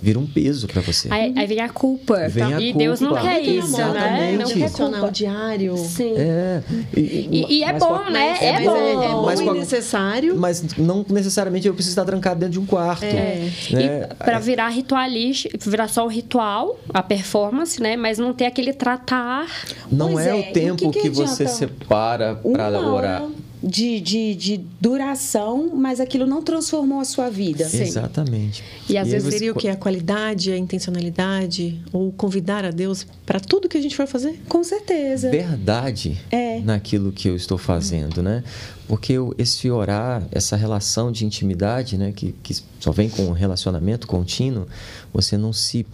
vira 0.00 0.18
um 0.18 0.26
peso 0.26 0.66
para 0.66 0.80
você. 0.80 1.08
Aí, 1.10 1.32
aí, 1.36 1.46
vem 1.46 1.60
a 1.60 1.68
culpa. 1.68 2.28
Vem 2.28 2.54
a 2.54 2.60
e 2.60 2.72
culpa. 2.72 2.78
Deus 2.78 3.00
não 3.00 3.14
quer 3.14 3.40
isso, 3.40 3.76
né? 3.76 4.36
Não 4.38 4.46
quer 4.46 4.70
culpa. 4.70 5.10
diário. 5.10 5.76
Sim. 5.76 6.14
É. 6.16 6.62
E, 6.96 7.00
e, 7.00 7.58
e 7.58 7.64
é 7.64 7.72
bom, 7.72 8.04
né? 8.10 8.36
É, 8.40 8.46
é 8.46 8.60
bom. 8.64 8.76
É, 8.76 9.32
é 9.32 9.36
bom 9.36 9.54
e 9.54 9.58
necessário. 9.58 10.36
Mas 10.36 10.62
não 10.76 11.04
necessariamente 11.08 11.66
eu 11.66 11.74
preciso 11.74 11.92
estar 11.92 12.04
trancado 12.04 12.40
dentro 12.40 12.52
de 12.52 12.60
um 12.60 12.66
quarto. 12.66 13.04
É. 13.04 13.50
Né? 13.70 14.06
para 14.18 14.38
virar 14.38 14.68
ritualista, 14.68 15.48
virar 15.66 15.88
só 15.88 16.04
o 16.04 16.08
ritual, 16.08 16.78
a 16.92 17.02
performance, 17.02 17.80
né? 17.80 17.96
Mas 17.96 18.18
não 18.18 18.32
ter 18.32 18.46
aquele 18.46 18.72
tratar. 18.72 19.46
Não 19.90 20.12
pois 20.12 20.26
é, 20.26 20.34
o 20.34 20.52
tempo 20.52 20.90
que, 20.90 21.00
que, 21.00 21.00
que 21.02 21.10
você 21.10 21.46
separa 21.46 22.34
para 22.34 22.80
orar 22.80 23.22
de, 23.66 24.00
de, 24.00 24.34
de, 24.34 24.60
duração, 24.80 25.72
mas 25.74 25.98
aquilo 25.98 26.24
não 26.24 26.40
transformou 26.40 27.00
a 27.00 27.04
sua 27.04 27.28
vida. 27.28 27.68
Sim. 27.68 27.82
Exatamente. 27.82 28.62
E 28.88 28.96
às 28.96 29.08
e 29.08 29.10
vezes 29.10 29.34
seria 29.34 29.52
o 29.52 29.54
que? 29.54 29.68
A 29.68 29.76
qualidade, 29.76 30.52
a 30.52 30.56
intencionalidade, 30.56 31.82
ou 31.92 32.12
convidar 32.12 32.64
a 32.64 32.70
Deus 32.70 33.06
para 33.24 33.40
tudo 33.40 33.68
que 33.68 33.76
a 33.76 33.80
gente 33.80 33.96
for 33.96 34.06
fazer? 34.06 34.40
Com 34.48 34.62
certeza. 34.62 35.30
Verdade 35.30 36.16
é. 36.30 36.60
naquilo 36.60 37.10
que 37.10 37.28
eu 37.28 37.34
estou 37.34 37.58
fazendo, 37.58 38.22
né? 38.22 38.44
Porque 38.86 39.14
esse 39.36 39.68
orar, 39.68 40.22
essa 40.30 40.54
relação 40.54 41.10
de 41.10 41.26
intimidade, 41.26 41.98
né, 41.98 42.12
que, 42.12 42.32
que 42.42 42.56
só 42.78 42.92
vem 42.92 43.08
com 43.08 43.22
um 43.26 43.32
relacionamento 43.32 44.06
contínuo, 44.06 44.68
você 45.12 45.36
não 45.36 45.52
se. 45.52 45.84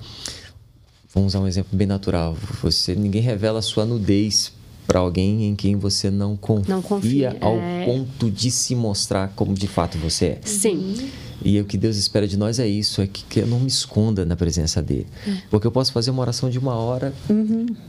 Vamos 1.14 1.32
usar 1.32 1.40
um 1.40 1.48
exemplo 1.48 1.76
bem 1.76 1.86
natural. 1.86 2.36
Você, 2.62 2.94
ninguém 2.94 3.22
revela 3.22 3.60
a 3.60 3.62
sua 3.62 3.86
nudez 3.86 4.52
para 4.86 5.00
alguém 5.00 5.44
em 5.48 5.54
quem 5.56 5.76
você 5.76 6.10
não 6.10 6.36
confia, 6.36 6.74
Não 6.74 6.82
confia, 6.82 7.36
ao 7.40 7.56
é. 7.56 7.84
ponto 7.86 8.30
de 8.30 8.50
se 8.50 8.74
mostrar 8.74 9.32
como 9.34 9.54
de 9.54 9.66
fato 9.66 9.96
você 9.98 10.26
é. 10.26 10.40
Sim. 10.44 11.10
E 11.44 11.60
o 11.60 11.64
que 11.64 11.76
Deus 11.76 11.96
espera 11.96 12.28
de 12.28 12.36
nós 12.36 12.60
é 12.60 12.68
isso, 12.68 13.00
é 13.02 13.06
que, 13.08 13.24
que 13.24 13.40
eu 13.40 13.46
não 13.48 13.58
me 13.58 13.66
esconda 13.66 14.24
na 14.24 14.36
presença 14.36 14.80
dele. 14.80 15.08
É. 15.26 15.38
Porque 15.50 15.66
eu 15.66 15.72
posso 15.72 15.92
fazer 15.92 16.12
uma 16.12 16.20
oração 16.22 16.48
de 16.48 16.56
uma 16.56 16.74
hora 16.76 17.12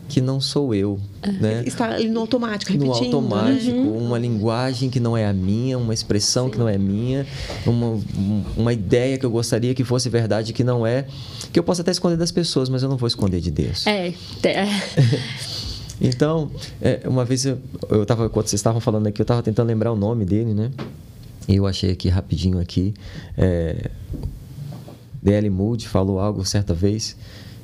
que 0.10 0.20
não 0.22 0.42
sou 0.42 0.74
eu, 0.74 1.00
É. 1.22 1.32
né? 1.32 1.64
Está 1.64 1.92
ali 1.94 2.08
no 2.10 2.20
automático, 2.22 2.74
no 2.74 2.80
repetindo. 2.86 3.10
né? 3.12 3.16
automático, 3.16 3.78
uma 3.78 4.18
linguagem 4.18 4.90
que 4.90 5.00
não 5.00 5.16
é 5.16 5.28
a 5.28 5.34
minha, 5.34 5.78
uma 5.78 5.94
expressão 5.94 6.50
que 6.50 6.58
não 6.58 6.68
é 6.68 6.80
minha, 6.80 7.28
uma, 7.68 7.88
um- 8.18 8.44
uma 8.58 8.74
ideia 8.74 9.20
que 9.20 9.26
eu 9.26 9.30
gostaria 9.32 9.76
que 9.76 9.84
fosse 9.84 10.10
verdade 10.10 10.52
que 10.52 10.64
não 10.64 10.88
é, 10.88 11.06
que 11.52 11.60
eu 11.60 11.64
posso 11.64 11.82
até 11.82 11.92
esconder 11.92 12.18
das 12.18 12.32
pessoas, 12.32 12.70
mas 12.70 12.82
eu 12.82 12.90
não 12.90 12.98
vou 12.98 13.06
esconder 13.08 13.40
de 13.40 13.52
Deus. 13.52 13.86
É. 13.86 14.14
é. 14.46 14.66
Então, 16.04 16.52
é, 16.82 17.02
uma 17.06 17.24
vez 17.24 17.46
eu, 17.46 17.58
eu 17.90 18.06
tava, 18.06 18.30
quando 18.30 18.48
vocês 18.48 18.60
estavam 18.60 18.82
falando 18.82 19.08
aqui, 19.08 19.22
eu 19.22 19.24
estava 19.24 19.42
tentando 19.42 19.68
lembrar 19.68 19.94
o 19.94 19.96
nome 19.96 20.26
dele, 20.26 20.54
né? 20.54 20.70
E 21.48 21.56
eu 21.56 21.66
achei 21.66 21.92
aqui 21.92 22.10
rapidinho 22.10 22.60
aqui. 22.60 22.94
É, 23.38 23.90
D.L. 25.22 25.50
Moody 25.50 25.88
falou 25.88 26.20
algo 26.20 26.46
certa 26.46 26.74
vez. 26.74 27.16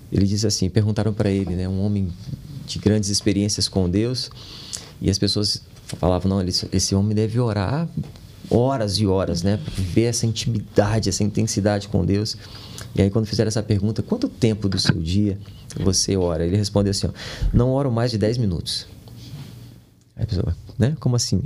Ele 0.09 0.25
diz 0.25 0.45
assim: 0.45 0.69
perguntaram 0.69 1.13
para 1.13 1.29
ele, 1.29 1.53
né? 1.53 1.67
Um 1.67 1.81
homem 1.81 2.07
de 2.65 2.79
grandes 2.79 3.09
experiências 3.09 3.67
com 3.67 3.89
Deus. 3.89 4.31
E 5.01 5.09
as 5.09 5.19
pessoas 5.19 5.61
falavam: 5.85 6.29
não, 6.29 6.41
esse 6.71 6.95
homem 6.95 7.13
deve 7.13 7.39
orar 7.41 7.89
horas 8.49 8.97
e 8.97 9.05
horas, 9.05 9.43
né? 9.43 9.57
Para 9.57 9.73
viver 9.73 10.03
essa 10.03 10.25
intimidade, 10.25 11.09
essa 11.09 11.23
intensidade 11.23 11.89
com 11.89 12.05
Deus. 12.05 12.37
E 12.95 13.01
aí, 13.01 13.09
quando 13.09 13.25
fizeram 13.25 13.49
essa 13.49 13.61
pergunta, 13.61 14.01
quanto 14.01 14.27
tempo 14.29 14.69
do 14.69 14.79
seu 14.79 14.95
dia 14.95 15.37
você 15.77 16.15
ora? 16.15 16.45
Ele 16.45 16.57
respondeu 16.57 16.91
assim: 16.91 17.07
ó, 17.07 17.11
não 17.53 17.71
oro 17.71 17.91
mais 17.91 18.11
de 18.11 18.17
10 18.17 18.37
minutos. 18.37 18.87
Aí 20.15 20.23
a 20.23 20.27
pessoa, 20.27 20.55
né? 20.77 20.95
Como 20.99 21.15
assim? 21.15 21.43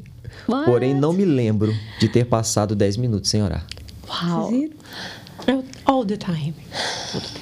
What? 0.47 0.65
Porém, 0.65 0.93
não 0.93 1.13
me 1.13 1.25
lembro 1.25 1.73
de 1.99 2.07
ter 2.09 2.25
passado 2.25 2.75
10 2.75 2.97
minutos 2.97 3.29
sem 3.29 3.43
orar. 3.43 3.65
Uau. 4.07 4.51
É 4.53 5.73
All 5.85 6.05
the 6.05 6.15
time. 6.15 6.53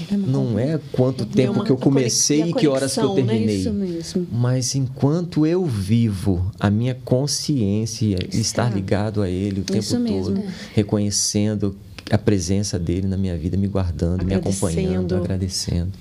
Tempo. 0.10 0.28
Não 0.28 0.58
é 0.58 0.80
quanto 0.92 1.26
tempo 1.26 1.64
que 1.64 1.72
eu 1.72 1.78
comecei 1.78 2.50
e 2.50 2.54
que 2.54 2.68
horas 2.68 2.94
que 2.94 3.00
eu 3.00 3.14
né? 3.14 3.24
terminei. 3.24 3.58
Isso 3.58 3.72
mesmo. 3.72 4.28
Mas 4.32 4.76
enquanto 4.76 5.46
eu 5.46 5.66
vivo, 5.66 6.52
a 6.60 6.70
minha 6.70 6.96
consciência 6.96 8.18
estar 8.32 8.74
ligado 8.74 9.22
a 9.22 9.30
Ele 9.30 9.62
o 9.62 9.64
tempo 9.64 9.88
todo, 10.06 10.44
reconhecendo 10.74 11.76
a 12.10 12.18
presença 12.18 12.80
dele 12.80 13.08
na 13.08 13.16
minha 13.16 13.38
vida, 13.38 13.56
me 13.56 13.68
guardando, 13.68 14.26
me 14.26 14.34
acompanhando, 14.34 15.16
Agradecendo. 15.16 15.92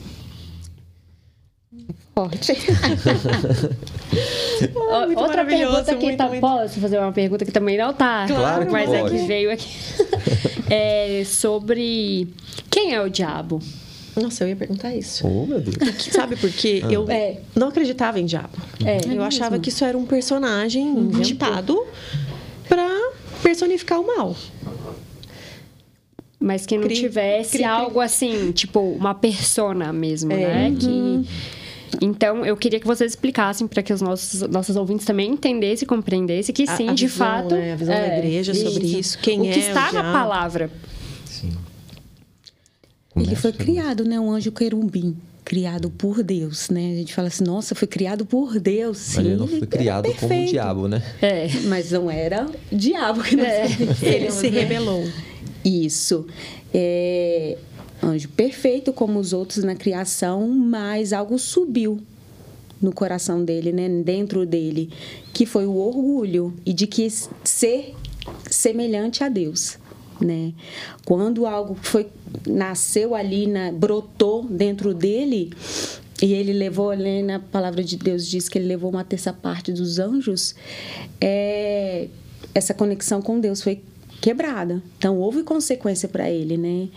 Forte. 2.14 2.52
Muito 5.06 5.20
Outra 5.20 5.44
pergunta 5.44 5.94
que 5.94 6.04
muito, 6.04 6.18
tá. 6.18 6.26
muito. 6.28 6.40
Posso 6.40 6.80
fazer 6.80 6.98
uma 6.98 7.12
pergunta 7.12 7.44
que 7.44 7.52
também 7.52 7.78
não 7.78 7.92
tá? 7.94 8.26
Claro 8.26 8.66
que 8.66 8.72
Mas 8.72 8.92
é 8.92 9.00
pode. 9.00 9.16
que 9.16 9.26
veio 9.26 9.50
aqui. 9.52 9.68
é 10.68 11.22
sobre 11.24 12.28
quem 12.68 12.92
é 12.94 13.00
o 13.00 13.08
diabo? 13.08 13.60
Nossa, 14.20 14.44
eu 14.44 14.48
ia 14.48 14.56
perguntar 14.56 14.94
isso. 14.94 15.26
Oh, 15.26 15.46
meu 15.46 15.60
Deus. 15.60 15.76
Sabe 16.10 16.36
por 16.36 16.50
quê? 16.50 16.82
Eu 16.90 17.08
É. 17.08 17.38
não 17.54 17.68
acreditava 17.68 18.18
em 18.20 18.26
diabo. 18.26 18.58
É. 18.84 18.98
eu 19.06 19.22
É 19.22 19.26
achava 19.26 19.52
mesmo? 19.52 19.62
que 19.62 19.68
isso 19.70 19.84
era 19.84 19.96
um 19.96 20.04
personagem 20.04 20.82
inventado 20.88 21.86
pra 22.68 22.86
personificar 23.42 24.00
o 24.00 24.06
mal. 24.06 24.36
Mas 26.38 26.66
que 26.66 26.76
não 26.76 26.84
Cri- 26.84 26.96
tivesse 26.96 27.50
cri- 27.50 27.58
cri. 27.60 27.64
algo 27.64 28.00
assim, 28.00 28.50
tipo, 28.52 28.80
uma 28.80 29.14
persona 29.14 29.92
mesmo, 29.92 30.32
É. 30.32 30.36
né? 30.70 30.76
Que... 30.78 31.26
Então, 32.00 32.44
eu 32.46 32.56
queria 32.56 32.78
que 32.78 32.86
vocês 32.86 33.12
explicassem 33.12 33.66
para 33.66 33.82
que 33.82 33.92
os 33.92 34.00
nossos, 34.00 34.42
nossos 34.42 34.76
ouvintes 34.76 35.04
também 35.06 35.30
entendessem 35.30 35.84
e 35.84 35.88
compreendessem 35.88 36.54
que 36.54 36.62
A- 36.68 36.76
sim, 36.76 36.88
a 36.88 36.92
de 36.94 37.06
visão, 37.06 37.26
fato. 37.26 37.54
né? 37.54 37.72
A 37.72 37.76
visão 37.76 37.94
da 37.94 38.18
igreja 38.18 38.54
sobre 38.54 38.86
isso, 38.86 39.18
quem 39.18 39.40
o 39.40 39.46
é 39.46 39.52
que 39.52 39.58
o 39.58 39.62
está 39.62 39.84
na 39.84 39.90
diabo. 39.90 40.12
palavra. 40.12 40.70
Sim. 41.24 41.52
Ele 43.16 43.34
foi 43.34 43.52
criado, 43.52 44.04
né? 44.04 44.18
Um 44.20 44.30
anjo 44.30 44.52
querubim. 44.52 45.16
Criado 45.44 45.90
por 45.90 46.22
Deus, 46.22 46.68
né? 46.70 46.92
A 46.92 46.94
gente 46.96 47.12
fala 47.12 47.26
assim, 47.28 47.42
nossa, 47.42 47.74
foi 47.74 47.88
criado 47.88 48.24
por 48.24 48.60
Deus. 48.60 48.98
Sim, 48.98 49.16
Mas 49.16 49.26
ele 49.26 49.36
não 49.36 49.48
foi 49.48 49.56
era 49.56 49.66
criado 49.66 50.02
como 50.04 50.14
um 50.14 50.18
perfeito. 50.20 50.50
diabo, 50.50 50.86
né? 50.86 51.02
É. 51.20 51.48
Mas 51.64 51.90
não 51.90 52.08
era 52.10 52.46
o 52.46 52.76
diabo 52.76 53.22
que 53.22 53.34
nós 53.34 53.46
É. 53.48 53.66
Ele 54.06 54.30
se 54.30 54.48
né? 54.50 54.60
rebelou. 54.60 55.04
Isso. 55.64 56.26
É, 56.72 57.58
anjo 58.02 58.28
perfeito 58.28 58.92
como 58.92 59.18
os 59.18 59.32
outros 59.32 59.64
na 59.64 59.74
criação, 59.74 60.48
mas 60.48 61.12
algo 61.12 61.38
subiu 61.38 62.00
no 62.80 62.92
coração 62.92 63.44
dele, 63.44 63.72
né? 63.72 63.88
Dentro 63.88 64.46
dele, 64.46 64.90
que 65.32 65.44
foi 65.44 65.66
o 65.66 65.76
orgulho 65.76 66.54
e 66.64 66.72
de 66.72 66.86
que 66.86 67.08
ser 67.44 67.94
semelhante 68.50 69.22
a 69.22 69.28
Deus, 69.28 69.78
né? 70.20 70.52
Quando 71.04 71.46
algo 71.46 71.76
foi 71.82 72.08
nasceu 72.46 73.14
ali, 73.14 73.46
na, 73.46 73.72
brotou 73.72 74.44
dentro 74.44 74.94
dele, 74.94 75.50
e 76.22 76.32
ele 76.34 76.52
levou, 76.52 76.94
né, 76.94 77.22
na 77.22 77.38
palavra 77.38 77.82
de 77.82 77.96
Deus 77.96 78.26
diz 78.26 78.48
que 78.48 78.58
ele 78.58 78.66
levou 78.66 78.90
uma 78.90 79.02
terça 79.02 79.32
parte 79.32 79.72
dos 79.72 79.98
anjos, 79.98 80.54
é, 81.20 82.08
essa 82.54 82.74
conexão 82.74 83.22
com 83.22 83.40
Deus 83.40 83.62
foi 83.62 83.82
quebrada. 84.20 84.82
Então 84.98 85.18
houve 85.18 85.42
consequência 85.42 86.08
para 86.08 86.30
ele, 86.30 86.56
né? 86.56 86.88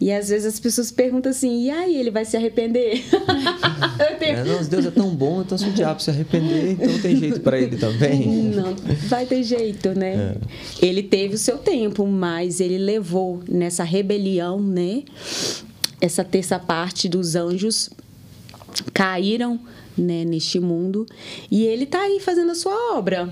E 0.00 0.10
às 0.10 0.28
vezes 0.30 0.46
as 0.46 0.58
pessoas 0.60 0.90
perguntam 0.90 1.30
assim: 1.30 1.64
"E 1.64 1.70
aí, 1.70 1.96
ele 1.96 2.10
vai 2.10 2.24
se 2.24 2.36
arrepender?" 2.36 3.04
Tenho- 4.18 4.38
É, 4.38 4.44
não, 4.44 4.64
Deus 4.64 4.86
é 4.86 4.90
tão 4.90 5.10
bom, 5.14 5.42
então 5.42 5.56
se 5.58 5.68
o 5.68 5.72
diabo 5.72 6.00
se 6.02 6.10
arrepender, 6.10 6.72
então 6.72 6.98
tem 7.00 7.16
jeito 7.16 7.40
para 7.40 7.58
ele 7.58 7.76
também. 7.76 8.26
Não, 8.54 8.74
vai 9.08 9.24
ter 9.26 9.42
jeito, 9.42 9.90
né? 9.98 10.36
Ele 10.80 11.02
teve 11.02 11.34
o 11.34 11.38
seu 11.38 11.58
tempo, 11.58 12.06
mas 12.06 12.60
ele 12.60 12.78
levou 12.78 13.40
nessa 13.48 13.84
rebelião, 13.84 14.60
né? 14.60 15.02
Essa 16.00 16.24
terça 16.24 16.58
parte 16.58 17.08
dos 17.08 17.34
anjos 17.36 17.90
caíram 18.94 19.60
né, 19.96 20.24
neste 20.24 20.58
mundo 20.60 21.04
e 21.50 21.64
ele 21.64 21.84
tá 21.86 22.00
aí 22.02 22.20
fazendo 22.20 22.52
a 22.52 22.54
sua 22.54 22.96
obra 22.96 23.28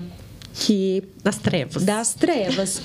que 0.59 1.03
Das 1.23 1.37
trevas. 1.37 1.83
das 1.85 2.13
trevas. 2.13 2.81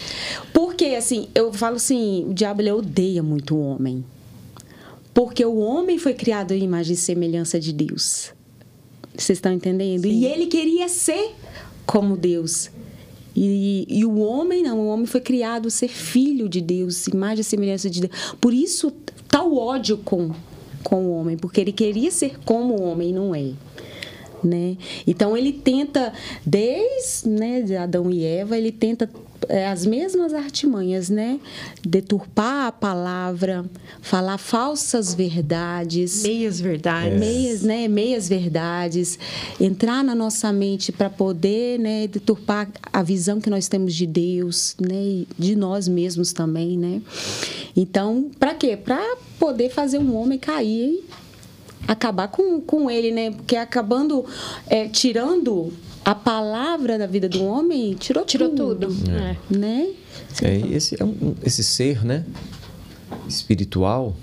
Porque 0.52 0.86
assim, 0.86 1.28
eu 1.34 1.52
falo 1.52 1.76
assim, 1.76 2.24
o 2.28 2.32
diabo 2.32 2.62
ele 2.62 2.70
odeia 2.70 3.22
muito 3.22 3.56
o 3.56 3.60
homem. 3.60 4.04
Porque 5.12 5.44
o 5.44 5.56
homem 5.58 5.98
foi 5.98 6.14
criado 6.14 6.52
em 6.52 6.62
imagem 6.62 6.94
e 6.94 6.96
semelhança 6.96 7.58
de 7.58 7.72
Deus. 7.72 8.32
Vocês 9.16 9.38
estão 9.38 9.52
entendendo? 9.52 10.06
E 10.06 10.24
ele 10.24 10.46
queria 10.46 10.88
ser 10.88 11.34
como 11.86 12.16
Deus. 12.16 12.70
E, 13.36 13.84
e 13.88 14.04
o 14.04 14.18
homem 14.20 14.62
não, 14.62 14.78
o 14.78 14.86
homem 14.86 15.06
foi 15.06 15.20
criado 15.20 15.68
ser 15.70 15.88
filho 15.88 16.48
de 16.48 16.60
Deus, 16.60 17.08
imagem 17.08 17.40
e 17.40 17.44
semelhança 17.44 17.90
de 17.90 18.02
Deus. 18.02 18.34
Por 18.40 18.54
isso, 18.54 18.92
tal 19.28 19.56
ódio 19.56 19.98
com, 19.98 20.30
com 20.84 21.06
o 21.06 21.16
homem, 21.16 21.36
porque 21.36 21.60
ele 21.60 21.72
queria 21.72 22.12
ser 22.12 22.38
como 22.44 22.74
o 22.74 22.82
homem 22.82 23.10
e 23.10 23.12
não 23.12 23.34
é. 23.34 23.50
Né? 24.44 24.76
Então 25.06 25.34
ele 25.34 25.52
tenta, 25.52 26.12
desde 26.44 27.28
né, 27.28 27.62
de 27.62 27.74
Adão 27.74 28.10
e 28.10 28.22
Eva, 28.24 28.58
ele 28.58 28.70
tenta 28.70 29.08
é, 29.48 29.66
as 29.68 29.84
mesmas 29.84 30.32
artimanhas, 30.32 31.08
né? 31.08 31.38
Deturpar 31.82 32.66
a 32.66 32.72
palavra, 32.72 33.64
falar 34.00 34.38
falsas 34.38 35.14
verdades. 35.14 36.22
Meias 36.22 36.60
verdades. 36.60 37.18
Meias, 37.18 37.62
né, 37.62 37.88
meias 37.88 38.28
verdades, 38.28 39.18
entrar 39.60 40.02
na 40.04 40.14
nossa 40.14 40.52
mente 40.52 40.92
para 40.92 41.10
poder, 41.10 41.78
né, 41.78 42.06
deturpar 42.06 42.68
a 42.92 43.02
visão 43.02 43.40
que 43.40 43.50
nós 43.50 43.68
temos 43.68 43.94
de 43.94 44.06
Deus, 44.06 44.76
né, 44.80 44.94
e 44.94 45.28
de 45.38 45.56
nós 45.56 45.88
mesmos 45.88 46.32
também, 46.32 46.78
né? 46.78 47.02
Então, 47.76 48.30
para 48.38 48.54
quê? 48.54 48.76
Para 48.76 49.16
poder 49.38 49.70
fazer 49.70 49.98
um 49.98 50.14
homem 50.16 50.38
cair 50.38 51.04
acabar 51.86 52.28
com, 52.28 52.60
com 52.60 52.90
ele, 52.90 53.10
né? 53.10 53.30
Porque 53.30 53.56
acabando 53.56 54.24
é, 54.68 54.88
tirando 54.88 55.72
a 56.04 56.14
palavra 56.14 56.98
da 56.98 57.06
vida 57.06 57.28
do 57.28 57.44
homem, 57.44 57.94
tirou, 57.94 58.24
Tirou 58.24 58.50
tudo. 58.50 58.88
É. 59.08 59.36
né? 59.56 59.88
É, 60.42 60.56
esse, 60.74 61.00
é 61.00 61.04
um, 61.04 61.34
esse 61.42 61.64
ser, 61.64 62.04
né, 62.04 62.24
espiritual, 63.26 64.14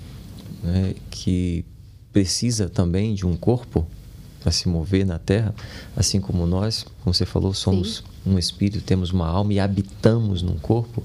né, 0.62 0.94
que 1.10 1.64
precisa 2.12 2.68
também 2.68 3.14
de 3.14 3.26
um 3.26 3.36
corpo 3.36 3.86
para 4.40 4.52
se 4.52 4.68
mover 4.68 5.04
na 5.06 5.18
Terra, 5.18 5.54
assim 5.96 6.20
como 6.20 6.46
nós, 6.46 6.84
como 7.02 7.14
você 7.14 7.24
falou, 7.24 7.54
somos 7.54 8.04
um 8.24 8.38
espírito, 8.38 8.84
temos 8.84 9.10
uma 9.10 9.26
alma 9.26 9.52
e 9.52 9.58
habitamos 9.58 10.42
num 10.42 10.56
corpo. 10.56 11.02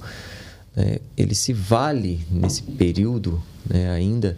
né, 0.75 0.99
ele 1.15 1.33
se 1.33 1.53
vale 1.53 2.19
nesse 2.29 2.61
período, 2.61 3.41
né, 3.67 3.89
ainda 3.91 4.37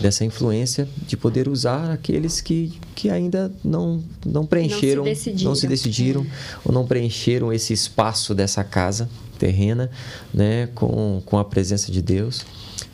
dessa 0.00 0.24
influência 0.24 0.88
de 1.06 1.16
poder 1.16 1.48
usar 1.48 1.90
aqueles 1.90 2.40
que, 2.40 2.78
que 2.94 3.10
ainda 3.10 3.52
não 3.62 4.02
não 4.24 4.46
preencheram, 4.46 5.04
decidiram. 5.04 5.50
não 5.50 5.54
se 5.54 5.66
decidiram 5.66 6.26
ou 6.64 6.72
não 6.72 6.86
preencheram 6.86 7.52
esse 7.52 7.72
espaço 7.72 8.34
dessa 8.34 8.64
casa 8.64 9.08
terrena, 9.38 9.90
né, 10.34 10.68
com, 10.74 11.22
com 11.24 11.38
a 11.38 11.44
presença 11.44 11.90
de 11.90 12.02
Deus, 12.02 12.44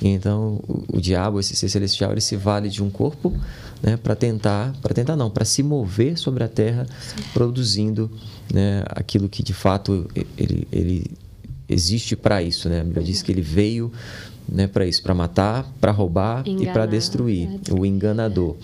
Então, 0.01 0.61
o, 0.69 0.99
o 0.99 1.01
diabo, 1.01 1.41
esse 1.41 1.57
ser 1.57 1.69
celestial, 1.69 2.13
ele 2.13 2.21
se 2.21 2.37
vale 2.37 2.69
de 2.69 2.83
um 2.83 2.89
corpo 2.89 3.33
né, 3.83 3.97
para 3.97 4.15
tentar, 4.15 4.73
para 4.81 4.95
tentar 4.95 5.17
não, 5.17 5.29
para 5.29 5.45
se 5.45 5.63
mover 5.63 6.17
sobre 6.17 6.45
a 6.45 6.49
terra, 6.49 6.87
Sim. 6.87 7.23
produzindo 7.33 8.11
né, 8.53 8.85
aquilo 8.91 9.29
que 9.29 9.43
de 9.43 9.53
fato 9.53 10.09
ele, 10.39 10.69
ele 10.71 11.11
existe 11.69 12.15
para 12.15 12.43
isso. 12.43 12.69
Né? 12.69 12.81
A 12.81 12.85
Bíblia 12.85 13.05
diz 13.05 13.23
que 13.23 13.33
ele 13.33 13.43
veio 13.43 13.91
né, 14.49 14.66
para 14.66 14.86
isso, 14.86 15.03
para 15.03 15.14
matar, 15.14 15.64
para 15.80 15.92
roubar 15.92 16.47
Enganar, 16.47 16.70
e 16.70 16.72
para 16.72 16.86
destruir, 16.86 17.49
é. 17.68 17.72
o 17.72 17.84
enganador. 17.84 18.57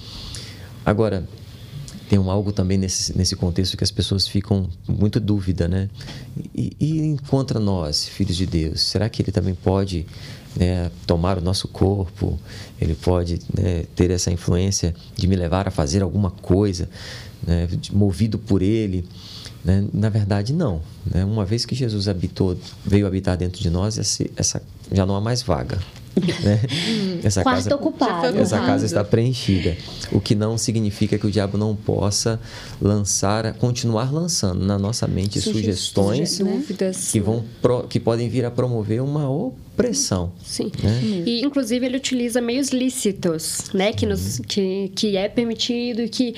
Agora, 0.84 1.26
tem 2.08 2.18
um 2.18 2.30
algo 2.30 2.52
também 2.52 2.76
nesse, 2.76 3.16
nesse 3.16 3.34
contexto 3.34 3.74
que 3.74 3.82
as 3.82 3.90
pessoas 3.90 4.28
ficam 4.28 4.68
muito 4.86 5.18
dúvida, 5.18 5.66
né? 5.66 5.88
E, 6.54 6.76
e 6.78 7.16
contra 7.28 7.58
nós, 7.58 8.06
filhos 8.06 8.36
de 8.36 8.44
Deus, 8.44 8.82
será 8.82 9.08
que 9.08 9.22
ele 9.22 9.32
também 9.32 9.54
pode 9.54 10.04
né, 10.54 10.90
tomar 11.06 11.38
o 11.38 11.40
nosso 11.40 11.68
corpo? 11.68 12.38
Ele 12.78 12.94
pode 12.94 13.40
né, 13.56 13.84
ter 13.96 14.10
essa 14.10 14.30
influência 14.30 14.94
de 15.16 15.26
me 15.26 15.34
levar 15.36 15.66
a 15.66 15.70
fazer 15.70 16.02
alguma 16.02 16.30
coisa, 16.30 16.86
né, 17.46 17.66
movido 17.90 18.38
por 18.38 18.60
ele? 18.60 19.08
Né? 19.64 19.84
Na 19.92 20.08
verdade, 20.08 20.52
não. 20.52 20.80
Né? 21.06 21.24
Uma 21.24 21.44
vez 21.44 21.64
que 21.64 21.74
Jesus 21.74 22.08
habitou, 22.08 22.56
veio 22.84 23.06
habitar 23.06 23.36
dentro 23.36 23.60
de 23.60 23.70
nós, 23.70 23.98
essa, 23.98 24.24
essa 24.36 24.62
já 24.90 25.06
não 25.06 25.16
há 25.16 25.20
mais 25.20 25.42
vaga. 25.42 25.78
Né? 26.44 26.60
essa 27.24 27.42
Quarto 27.42 27.64
casa, 27.64 27.74
ocupado. 27.74 28.38
Essa 28.38 28.58
casa 28.58 28.84
está 28.84 29.02
preenchida. 29.02 29.74
O 30.10 30.20
que 30.20 30.34
não 30.34 30.58
significa 30.58 31.18
que 31.18 31.26
o 31.26 31.30
diabo 31.30 31.56
não 31.56 31.74
possa 31.74 32.38
lançar, 32.78 33.54
continuar 33.54 34.12
lançando 34.12 34.62
na 34.62 34.78
nossa 34.78 35.06
mente 35.08 35.40
sugestões, 35.40 36.32
sugestões 36.32 37.10
que, 37.10 37.18
vão 37.18 37.42
que 37.88 37.98
podem 37.98 38.28
vir 38.28 38.44
a 38.44 38.50
promover 38.50 39.02
uma 39.02 39.26
opressão. 39.30 40.32
Sim. 40.44 40.70
Né? 40.82 41.00
E, 41.24 41.42
inclusive, 41.42 41.86
ele 41.86 41.96
utiliza 41.96 42.42
meios 42.42 42.68
lícitos, 42.68 43.70
né? 43.72 43.94
Que, 43.94 44.04
nos, 44.04 44.38
que, 44.46 44.92
que 44.94 45.16
é 45.16 45.30
permitido 45.30 46.02
e 46.02 46.10
que 46.10 46.34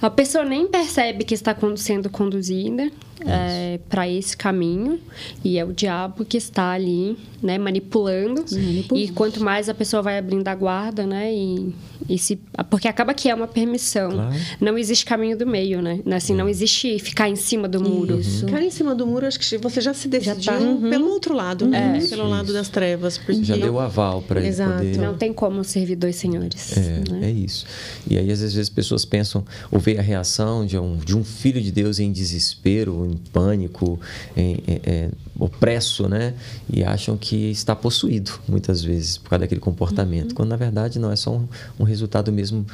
a 0.00 0.10
pessoa 0.10 0.44
nem 0.44 0.66
percebe 0.66 1.24
que 1.24 1.34
está 1.34 1.56
sendo 1.76 2.08
conduzida 2.08 2.90
é, 3.26 3.80
para 3.88 4.08
esse 4.08 4.36
caminho 4.36 5.00
e 5.44 5.58
é 5.58 5.64
o 5.64 5.72
diabo 5.72 6.24
que 6.24 6.36
está 6.36 6.70
ali, 6.70 7.16
né, 7.42 7.58
manipulando. 7.58 8.44
manipulando. 8.50 8.96
E 8.96 9.08
quanto 9.12 9.42
mais 9.42 9.68
a 9.68 9.74
pessoa 9.74 10.02
vai 10.02 10.18
abrindo 10.18 10.46
a 10.46 10.54
guarda, 10.54 11.06
né, 11.06 11.32
e, 11.32 11.74
e 12.08 12.18
se 12.18 12.38
porque 12.70 12.86
acaba 12.86 13.14
que 13.14 13.28
é 13.28 13.34
uma 13.34 13.48
permissão. 13.48 14.10
Claro. 14.10 14.34
Não 14.60 14.78
existe 14.78 15.04
caminho 15.04 15.36
do 15.36 15.46
meio, 15.46 15.82
né? 15.82 16.00
Assim, 16.14 16.34
não 16.34 16.48
existe 16.48 16.98
ficar 16.98 17.28
em 17.28 17.36
cima 17.36 17.68
do 17.68 17.80
muro. 17.80 18.20
Isso. 18.20 18.46
Ficar 18.46 18.62
em 18.62 18.70
cima 18.70 18.94
do 18.94 19.06
muro, 19.06 19.26
acho 19.26 19.38
que 19.38 19.58
você 19.58 19.80
já 19.80 19.94
se 19.94 20.08
decidiu 20.08 20.42
já 20.42 20.58
tá. 20.58 20.64
uhum. 20.64 20.90
pelo 20.90 21.08
outro 21.08 21.34
lado, 21.34 21.66
né? 21.66 21.96
É. 21.96 22.08
Pelo 22.08 22.22
Isso. 22.22 22.30
lado 22.30 22.52
das 22.52 22.68
trevas, 22.68 23.18
porque 23.18 23.44
já 23.44 23.56
deu 23.56 23.78
aval 23.78 24.22
para 24.22 24.40
ele 24.40 24.54
poder. 24.54 24.98
Não 24.98 25.16
tem 25.16 25.32
como 25.32 25.64
servir 25.64 25.96
dois 25.96 26.16
senhores. 26.16 26.76
É, 26.76 27.02
né? 27.10 27.28
é 27.28 27.30
isso. 27.30 27.66
E 28.08 28.16
aí 28.18 28.30
às 28.30 28.40
vezes 28.40 28.56
as 28.56 28.68
pessoas 28.68 29.04
pensam 29.04 29.44
ou 29.70 29.80
a 29.96 30.02
reação 30.02 30.66
de 30.66 30.76
um 30.76 30.96
de 30.96 31.16
um 31.16 31.22
filho 31.22 31.60
de 31.62 31.70
Deus 31.70 31.98
em 31.98 32.10
desespero 32.10 33.06
em 33.06 33.16
pânico, 33.16 33.98
em, 34.36 34.62
em, 34.66 34.80
em, 34.86 35.10
opresso, 35.38 36.08
né? 36.08 36.34
E 36.70 36.82
acham 36.82 37.16
que 37.16 37.50
está 37.50 37.76
possuído, 37.76 38.32
muitas 38.48 38.82
vezes, 38.82 39.16
por 39.16 39.30
causa 39.30 39.40
daquele 39.40 39.60
comportamento. 39.60 40.30
Uhum. 40.30 40.34
Quando, 40.34 40.48
na 40.50 40.56
verdade, 40.56 40.98
não 40.98 41.10
é 41.10 41.16
só 41.16 41.36
um, 41.36 41.48
um 41.78 41.84
resultado 41.84 42.32
mesmo 42.32 42.66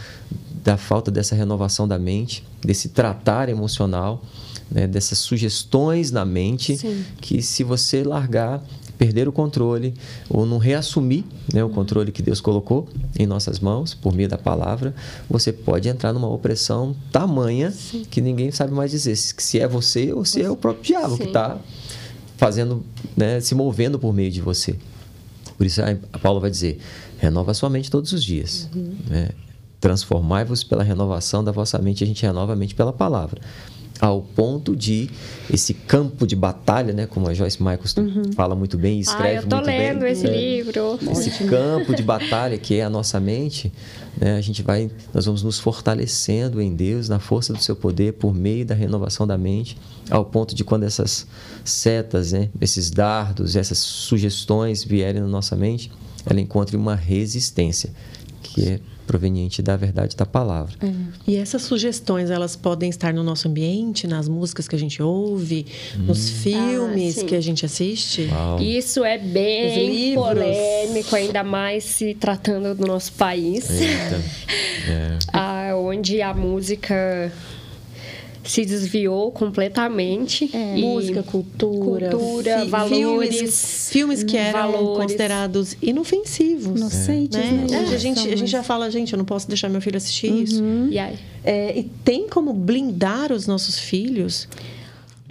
da 0.64 0.76
falta 0.76 1.10
dessa 1.10 1.34
renovação 1.34 1.86
da 1.86 1.98
mente, 1.98 2.42
desse 2.62 2.88
tratar 2.88 3.50
emocional, 3.50 4.24
né? 4.70 4.86
dessas 4.86 5.18
sugestões 5.18 6.10
na 6.10 6.24
mente, 6.24 6.76
Sim. 6.76 7.04
que 7.20 7.42
se 7.42 7.62
você 7.62 8.02
largar 8.02 8.64
perder 8.99 9.28
o 9.28 9.32
controle 9.32 9.95
ou 10.28 10.47
não 10.47 10.59
reassumir 10.59 11.24
né, 11.53 11.62
o 11.64 11.68
controle 11.68 12.12
que 12.12 12.22
Deus 12.22 12.40
colocou 12.40 12.88
em 13.18 13.26
nossas 13.26 13.59
mãos 13.59 13.95
por 13.95 14.14
meio 14.14 14.28
da 14.28 14.38
palavra, 14.38 14.95
você 15.28 15.53
pode 15.53 15.88
entrar 15.88 16.12
numa 16.12 16.28
opressão 16.28 16.95
tamanha 17.11 17.70
Sim. 17.70 18.05
que 18.11 18.20
ninguém 18.20 18.51
sabe 18.51 18.72
mais 18.72 18.90
dizer 18.90 19.16
se 19.16 19.59
é 19.59 19.66
você 19.66 20.12
ou 20.12 20.24
se 20.24 20.42
é 20.42 20.51
o 20.51 20.57
próprio 20.57 20.84
diabo 20.84 21.16
Sim. 21.16 21.22
que 21.22 21.28
está 21.28 21.59
fazendo, 22.36 22.84
né, 23.16 23.40
se 23.40 23.55
movendo 23.55 23.99
por 23.99 24.12
meio 24.12 24.30
de 24.30 24.40
você. 24.40 24.76
Por 25.57 25.66
isso 25.66 25.80
a 26.12 26.18
Paulo 26.18 26.40
vai 26.40 26.51
dizer: 26.51 26.80
renova 27.18 27.55
sua 27.55 27.70
mente 27.70 27.90
todos 27.90 28.12
os 28.12 28.24
dias. 28.24 28.68
Uhum. 28.74 28.97
Né? 29.09 29.30
Transformai-vos 29.80 30.64
pela 30.64 30.82
renovação 30.82 31.45
da 31.45 31.53
vossa 31.53 31.78
mente. 31.78 32.03
A 32.03 32.07
gente 32.07 32.22
renova 32.22 32.55
a 32.55 32.57
mente 32.57 32.74
pela 32.74 32.92
palavra 32.92 33.40
ao 34.05 34.20
ponto 34.20 34.76
de 34.76 35.09
esse 35.50 35.72
campo 35.72 36.26
de 36.26 36.36
batalha, 36.36 36.92
né, 36.92 37.07
como 37.07 37.26
a 37.26 37.32
Joyce 37.32 37.59
Michaels 37.62 37.96
uhum. 37.96 38.32
fala 38.34 38.55
muito 38.55 38.76
bem 38.76 38.98
e 38.98 39.00
escreve 39.00 39.46
muito 39.46 39.48
bem. 39.48 39.59
eu 39.59 39.62
tô 39.62 39.66
lendo 39.66 40.00
bem, 40.00 40.12
esse 40.12 40.24
né? 40.24 40.36
livro. 40.36 40.98
Esse 41.11 41.44
campo 41.44 41.96
de 41.96 42.02
batalha 42.02 42.59
que 42.59 42.74
é 42.74 42.84
a 42.84 42.90
nossa 42.90 43.18
mente, 43.18 43.72
né, 44.20 44.36
a 44.36 44.42
gente 44.42 44.62
vai, 44.62 44.90
nós 45.14 45.24
vamos 45.24 45.42
nos 45.42 45.59
fortalecendo 45.59 46.61
em 46.61 46.74
Deus, 46.74 47.09
na 47.09 47.18
força 47.18 47.55
do 47.55 47.62
seu 47.62 47.74
poder, 47.74 48.12
por 48.12 48.34
meio 48.34 48.66
da 48.66 48.74
renovação 48.74 49.26
da 49.26 49.38
mente, 49.38 49.78
ao 50.11 50.26
ponto 50.26 50.55
de 50.55 50.64
quando 50.64 50.82
essas 50.82 51.26
setas, 51.64 52.32
né, 52.32 52.50
esses 52.61 52.90
dardos, 52.90 53.57
essas 53.57 53.78
sugestões 53.78 54.84
vierem 54.84 55.22
na 55.22 55.28
nossa 55.28 55.57
mente, 55.57 55.90
ela 56.26 56.40
encontre 56.42 56.76
uma 56.76 56.94
resistência, 56.94 57.90
que 58.42 58.68
é 58.68 58.80
proveniente 59.07 59.62
da 59.62 59.76
verdade 59.76 60.16
da 60.16 60.26
palavra. 60.26 60.74
É. 60.82 60.92
E 61.26 61.36
essas 61.36 61.62
sugestões, 61.62 62.30
elas 62.30 62.57
podem 62.57 62.90
estar 62.90 63.12
no 63.12 63.22
nosso 63.22 63.48
ambiente, 63.48 64.07
nas 64.07 64.28
músicas 64.28 64.66
que 64.66 64.74
a 64.74 64.78
gente 64.78 65.02
ouve, 65.02 65.66
hum. 65.96 66.05
nos 66.07 66.28
filmes 66.28 67.18
ah, 67.18 67.24
que 67.24 67.34
a 67.34 67.40
gente 67.40 67.64
assiste? 67.64 68.28
Uau. 68.30 68.61
Isso 68.61 69.05
é 69.05 69.18
bem 69.18 70.14
polêmico, 70.14 71.14
ainda 71.14 71.42
mais 71.42 71.84
se 71.84 72.14
tratando 72.14 72.74
do 72.74 72.86
nosso 72.86 73.12
país. 73.12 73.68
é. 74.88 75.18
ah, 75.32 75.72
onde 75.76 76.20
a 76.20 76.34
música 76.34 77.32
se 78.45 78.64
desviou 78.64 79.32
completamente. 79.32 80.51
É. 80.55 80.76
Música, 80.76 81.22
cultura, 81.22 82.11
cultura 82.11 82.61
fi 82.61 82.68
valores. 82.68 83.36
Filmes, 83.36 83.88
filmes 83.90 84.22
que 84.22 84.36
eram 84.36 84.72
valores. 84.72 85.03
considerados 85.03 85.76
inofensivos. 85.82 86.78
Inocentes, 86.78 87.38
é. 87.38 87.51
né? 87.51 87.66
né? 87.70 87.95
a, 87.95 87.97
gente, 87.97 88.28
a 88.32 88.36
gente 88.36 88.51
já 88.51 88.62
fala, 88.62 88.90
gente, 88.90 89.12
eu 89.12 89.18
não 89.18 89.24
posso 89.24 89.49
deixar 89.49 89.68
meu 89.68 89.80
filho 89.80 89.97
assistir 89.97 90.30
uhum. 90.30 90.42
isso. 90.42 90.62
E, 90.90 90.99
aí? 90.99 91.18
É, 91.42 91.78
e 91.78 91.84
tem 92.05 92.28
como 92.28 92.53
blindar 92.53 93.32
os 93.32 93.47
nossos 93.47 93.78
filhos 93.78 94.49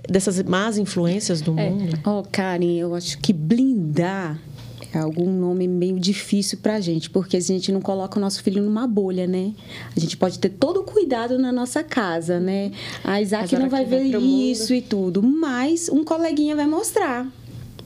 dessas 0.10 0.42
más 0.44 0.78
influências 0.78 1.42
do 1.42 1.58
é. 1.58 1.70
mundo? 1.70 2.00
Oh, 2.06 2.24
Karen, 2.30 2.78
eu 2.78 2.94
acho 2.96 3.18
que 3.20 3.32
blindar 3.32 4.38
é 4.38 4.53
algum 5.02 5.32
nome 5.32 5.68
meio 5.68 6.00
difícil 6.00 6.60
para 6.62 6.76
a 6.76 6.80
gente, 6.80 7.10
porque 7.10 7.38
a 7.38 7.40
gente 7.40 7.72
não 7.72 7.82
coloca 7.82 8.18
o 8.18 8.22
nosso 8.22 8.44
filho 8.44 8.62
numa 8.62 8.88
bolha, 8.88 9.26
né? 9.26 9.54
A 9.96 10.00
gente 10.00 10.16
pode 10.18 10.40
ter 10.40 10.50
todo 10.50 10.82
o 10.82 10.84
cuidado 10.84 11.38
na 11.38 11.52
nossa 11.52 11.84
casa, 11.84 12.40
né? 12.40 12.72
A 13.04 13.22
Isaac 13.22 13.56
não 13.56 13.70
vai 13.70 13.86
ver 13.86 14.12
vai 14.12 14.22
isso 14.22 14.74
e 14.74 14.82
tudo, 14.82 15.22
mas 15.24 15.90
um 15.90 16.04
coleguinha 16.04 16.56
vai 16.56 16.68
mostrar. 16.68 17.28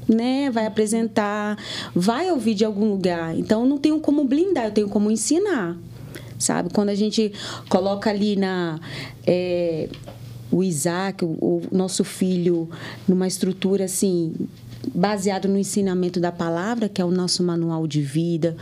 Né, 0.10 0.50
vai 0.50 0.66
apresentar, 0.66 1.58
vai 1.94 2.32
ouvir 2.32 2.54
de 2.54 2.64
algum 2.64 2.90
lugar. 2.90 3.38
Então, 3.38 3.64
eu 3.64 3.68
não 3.68 3.78
tenho 3.78 4.00
como 4.00 4.24
blindar, 4.24 4.68
eu 4.68 4.72
tenho 4.72 4.88
como 4.88 5.12
ensinar 5.12 5.78
sabe? 6.40 6.70
Quando 6.70 6.90
a 6.90 6.96
gente 6.96 7.34
coloca 7.68 8.10
ali 8.10 8.36
na 8.36 8.80
é, 9.26 9.90
o 10.52 10.64
Isaac, 10.64 11.26
o, 11.26 11.28
o, 11.28 11.62
nosso 11.72 12.04
filho, 12.04 12.70
numa 13.08 13.28
estrutura 13.28 13.86
assim 13.86 14.34
baseado 14.94 15.48
no 15.48 15.58
ensinamento 15.58 16.20
da 16.20 16.32
palavra, 16.32 16.90
que 16.90 17.02
é 17.02 17.06
o 17.06 17.12
nosso 17.12 17.44
manual 17.44 17.88
de 17.88 18.02
vida, 18.02 18.56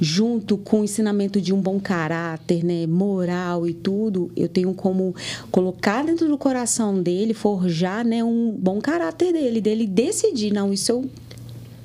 junto 0.00 0.56
com 0.56 0.80
o 0.80 0.84
ensinamento 0.84 1.40
de 1.40 1.52
um 1.52 1.60
bom 1.60 1.78
caráter, 1.80 2.64
né, 2.64 2.86
moral 2.86 3.66
e 3.66 3.74
tudo, 3.74 4.30
eu 4.36 4.48
tenho 4.48 4.72
como 4.74 5.14
colocar 5.50 6.04
dentro 6.04 6.28
do 6.28 6.38
coração 6.38 7.02
dele, 7.02 7.34
forjar, 7.34 8.04
né, 8.04 8.22
um 8.22 8.50
bom 8.50 8.80
caráter 8.80 9.32
dele, 9.32 9.60
dele 9.60 9.86
decidir, 9.86 10.52
não, 10.52 10.72
isso 10.72 10.92
eu 10.92 11.10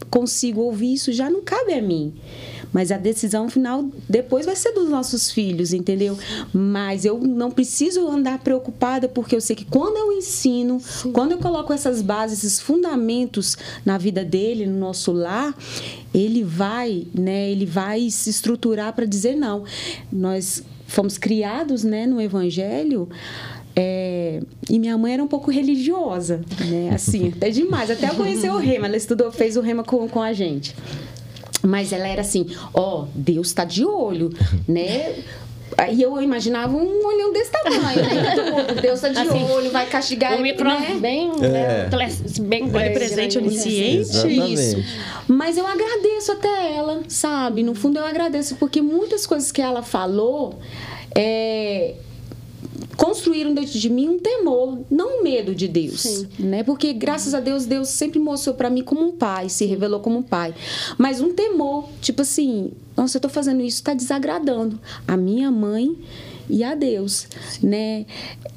consigo 0.10 0.62
ouvir, 0.62 0.94
isso 0.94 1.12
já 1.12 1.30
não 1.30 1.42
cabe 1.42 1.74
a 1.74 1.82
mim. 1.82 2.14
Mas 2.72 2.92
a 2.92 2.98
decisão 2.98 3.50
final 3.50 3.90
depois 4.08 4.46
vai 4.46 4.56
ser 4.56 4.72
dos 4.74 4.90
nossos 4.90 5.32
filhos, 5.32 5.74
entendeu? 5.74 6.18
Mas 6.54 7.04
eu 7.06 7.20
não 7.20 7.50
preciso 7.50 8.08
andar 8.08 8.40
preocupada 8.40 9.08
porque 9.08 9.36
eu 9.36 9.42
sei 9.42 9.56
que 9.56 9.66
quando 9.66 9.98
eu 9.98 10.14
ensino, 10.14 10.80
Sim. 10.80 11.12
quando 11.12 11.32
eu 11.32 11.40
coloco 11.40 11.74
essas 11.74 12.02
bases, 12.02 12.44
esses 12.44 12.60
fundamentos 12.60 13.58
na 13.84 13.98
vida 13.98 14.24
dele, 14.24 14.66
no 14.66 14.80
nosso 14.80 15.12
lar, 15.12 15.56
ele 16.14 16.44
vai, 16.44 17.08
né? 17.14 17.50
Ele 17.50 17.66
vai 17.66 18.10
se 18.10 18.30
estruturar 18.30 18.94
para 18.94 19.06
dizer 19.06 19.36
não. 19.36 19.64
Nós 20.12 20.64
fomos 20.88 21.18
criados, 21.18 21.84
né, 21.84 22.08
no 22.08 22.20
evangelho, 22.20 23.08
é, 23.76 24.42
e 24.70 24.80
minha 24.80 24.98
mãe 24.98 25.14
era 25.14 25.24
um 25.24 25.28
pouco 25.28 25.50
religiosa, 25.52 26.42
né? 26.68 26.90
Assim, 26.94 27.30
até 27.36 27.50
demais. 27.50 27.90
Até 27.90 28.10
eu 28.10 28.16
conhecer 28.16 28.52
o 28.52 28.58
rema, 28.58 28.88
ela 28.88 28.98
estudou, 28.98 29.32
fez 29.32 29.56
o 29.56 29.62
rema 29.62 29.84
com, 29.84 30.08
com 30.10 30.22
a 30.22 30.34
gente. 30.34 30.76
Mas 31.62 31.92
ela 31.92 32.08
era 32.08 32.22
assim, 32.22 32.46
ó, 32.74 33.02
oh, 33.04 33.08
Deus 33.14 33.48
está 33.48 33.66
de 33.66 33.84
olho, 33.86 34.30
né? 34.68 35.16
Aí 35.78 36.02
eu 36.02 36.20
imaginava 36.22 36.76
um 36.76 37.06
olhão 37.06 37.32
desse 37.32 37.52
tamanho, 37.52 38.02
né? 38.02 38.36
Deus 38.82 39.00
tá 39.00 39.10
de 39.10 39.20
Assim, 39.20 39.44
olho, 39.52 39.70
vai 39.72 39.86
castigar 39.86 40.38
O 40.38 40.42
micro 40.42 40.66
né? 40.68 40.98
bem, 41.00 41.32
É. 41.42 41.48
né, 41.48 41.90
bem 42.42 42.68
grande, 42.68 42.94
presente 42.94 43.40
né? 43.40 43.48
onisciente. 43.48 44.54
Isso. 44.54 44.78
Mas 45.28 45.58
eu 45.58 45.68
agradeço 45.68 46.32
até 46.32 46.76
ela, 46.76 47.02
sabe? 47.08 47.62
No 47.64 47.76
fundo 47.76 48.00
eu 48.00 48.06
agradeço, 48.06 48.56
porque 48.56 48.82
muitas 48.82 49.28
coisas 49.28 49.52
que 49.52 49.62
ela 49.62 49.84
falou 49.84 50.58
é, 51.16 51.94
construíram 53.00 53.54
dentro 53.54 53.80
de 53.80 53.90
mim 53.90 54.10
um 54.10 54.20
temor, 54.20 54.80
não 54.92 55.20
um 55.20 55.24
medo 55.24 55.56
de 55.56 55.70
Deus, 55.70 56.02
Sim. 56.02 56.28
né? 56.38 56.64
Porque 56.64 56.92
graças 56.92 57.34
a 57.34 57.40
Deus 57.40 57.66
Deus 57.66 57.88
sempre 57.88 58.20
mostrou 58.20 58.54
para 58.54 58.70
mim 58.70 58.84
como 58.84 59.02
um 59.02 59.14
pai, 59.14 59.48
se 59.48 59.66
revelou 59.66 60.02
como 60.02 60.18
um 60.18 60.22
pai, 60.22 60.54
mas 60.98 61.22
um 61.22 61.34
temor, 61.34 61.88
tipo 62.02 62.24
assim, 62.24 62.72
nossa, 62.98 63.16
eu 63.16 63.22
tô 63.22 63.30
fazendo 63.30 63.62
isso, 63.62 63.82
tá 63.82 63.94
desagradando 63.94 64.78
a 65.08 65.16
minha 65.16 65.50
mãe 65.50 65.96
e 66.50 66.64
a 66.64 66.74
Deus, 66.76 67.28
né? 67.62 68.06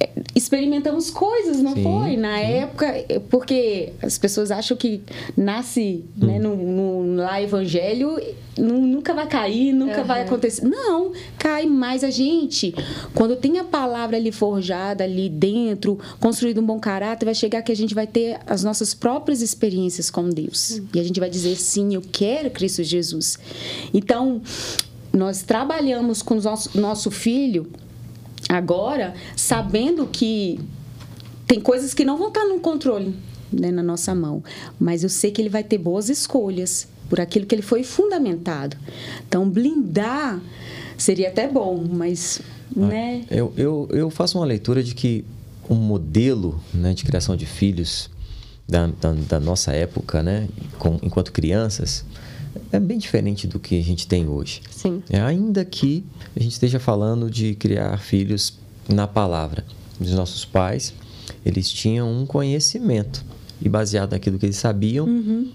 É, 0.00 0.10
Experimentamos 0.34 1.10
coisas, 1.10 1.58
não 1.62 1.74
Sim, 1.74 1.82
foi? 1.82 2.16
Na 2.16 2.38
época, 2.38 2.86
é, 2.86 3.18
porque 3.18 3.92
as 4.02 4.16
pessoas 4.18 4.50
acham 4.50 4.76
que 4.76 5.02
nasce 5.36 6.04
né, 6.16 6.38
no, 6.38 6.56
no- 6.56 7.16
lá 7.16 7.40
evangelho, 7.40 8.18
nu- 8.58 8.80
nunca 8.80 9.12
vai 9.12 9.26
cair, 9.26 9.72
nunca 9.72 10.02
vai 10.02 10.22
acontecer. 10.22 10.64
Não, 10.66 11.12
cai 11.38 11.66
mais 11.66 12.02
a 12.02 12.10
gente. 12.10 12.74
Quando 13.14 13.36
tem 13.36 13.58
a 13.58 13.64
palavra 13.64 14.16
ali 14.16 14.32
forjada 14.32 15.04
ali 15.04 15.28
dentro, 15.28 15.98
construído 16.18 16.60
um 16.60 16.66
bom 16.66 16.80
caráter, 16.80 17.26
vai 17.26 17.34
chegar 17.34 17.60
que 17.62 17.70
a 17.72 17.76
gente 17.76 17.94
vai 17.94 18.06
ter 18.06 18.38
as 18.46 18.64
nossas 18.64 18.94
próprias 18.94 19.42
experiências 19.42 20.10
com 20.10 20.28
Deus. 20.30 20.80
E 20.94 20.98
a 20.98 21.02
gente 21.04 21.20
vai 21.20 21.28
dizer, 21.28 21.56
sim, 21.56 21.94
eu 21.94 22.02
quero 22.10 22.50
Cristo 22.50 22.82
Jesus. 22.82 23.38
Então, 23.92 24.40
nós 25.12 25.42
trabalhamos 25.42 26.22
com 26.22 26.36
o 26.36 26.40
nosso, 26.40 26.80
nosso 26.80 27.10
filho 27.10 27.66
agora, 28.52 29.14
sabendo 29.34 30.06
que 30.06 30.60
tem 31.46 31.60
coisas 31.60 31.94
que 31.94 32.04
não 32.04 32.18
vão 32.18 32.28
estar 32.28 32.44
no 32.44 32.60
controle 32.60 33.14
né, 33.52 33.70
na 33.70 33.82
nossa 33.82 34.14
mão, 34.14 34.42
mas 34.78 35.02
eu 35.02 35.08
sei 35.08 35.30
que 35.30 35.40
ele 35.40 35.48
vai 35.48 35.64
ter 35.64 35.78
boas 35.78 36.08
escolhas 36.08 36.88
por 37.08 37.20
aquilo 37.20 37.46
que 37.46 37.54
ele 37.54 37.62
foi 37.62 37.82
fundamentado. 37.82 38.76
Então, 39.26 39.48
blindar 39.48 40.40
seria 40.96 41.28
até 41.28 41.48
bom, 41.48 41.84
mas, 41.90 42.40
né? 42.74 43.24
Eu, 43.30 43.52
eu, 43.56 43.88
eu 43.90 44.10
faço 44.10 44.38
uma 44.38 44.46
leitura 44.46 44.82
de 44.82 44.94
que 44.94 45.24
o 45.68 45.74
modelo 45.74 46.62
né, 46.72 46.92
de 46.94 47.04
criação 47.04 47.36
de 47.36 47.46
filhos 47.46 48.10
da, 48.68 48.86
da, 48.86 49.12
da 49.12 49.40
nossa 49.40 49.72
época, 49.72 50.22
né, 50.22 50.48
com, 50.78 50.98
enquanto 51.02 51.32
crianças, 51.32 52.04
é 52.70 52.80
bem 52.80 52.98
diferente 52.98 53.46
do 53.46 53.58
que 53.58 53.78
a 53.78 53.82
gente 53.82 54.06
tem 54.06 54.28
hoje. 54.28 54.62
Sim. 54.70 55.02
É, 55.10 55.20
ainda 55.20 55.64
que 55.64 56.04
a 56.36 56.40
gente 56.40 56.52
esteja 56.52 56.78
falando 56.78 57.30
de 57.30 57.54
criar 57.54 57.98
filhos 57.98 58.54
na 58.88 59.06
palavra. 59.06 59.64
Os 60.00 60.12
nossos 60.12 60.44
pais, 60.44 60.92
eles 61.44 61.70
tinham 61.70 62.10
um 62.10 62.26
conhecimento 62.26 63.24
e 63.60 63.68
baseado 63.68 64.10
naquilo 64.12 64.38
que 64.38 64.46
eles 64.46 64.56
sabiam, 64.56 65.06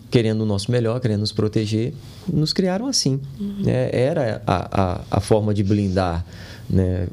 querendo 0.09 0.41
o 0.41 0.45
nosso 0.45 0.71
melhor, 0.71 0.99
querendo 1.01 1.19
nos 1.19 1.33
proteger, 1.33 1.93
nos 2.31 2.53
criaram 2.53 2.87
assim. 2.87 3.19
né? 3.37 3.89
era 3.91 4.41
a, 4.47 4.67
a, 4.71 5.01
a 5.11 5.19
forma 5.19 5.53
de 5.53 5.61
blindar, 5.61 6.25
né? 6.69 7.07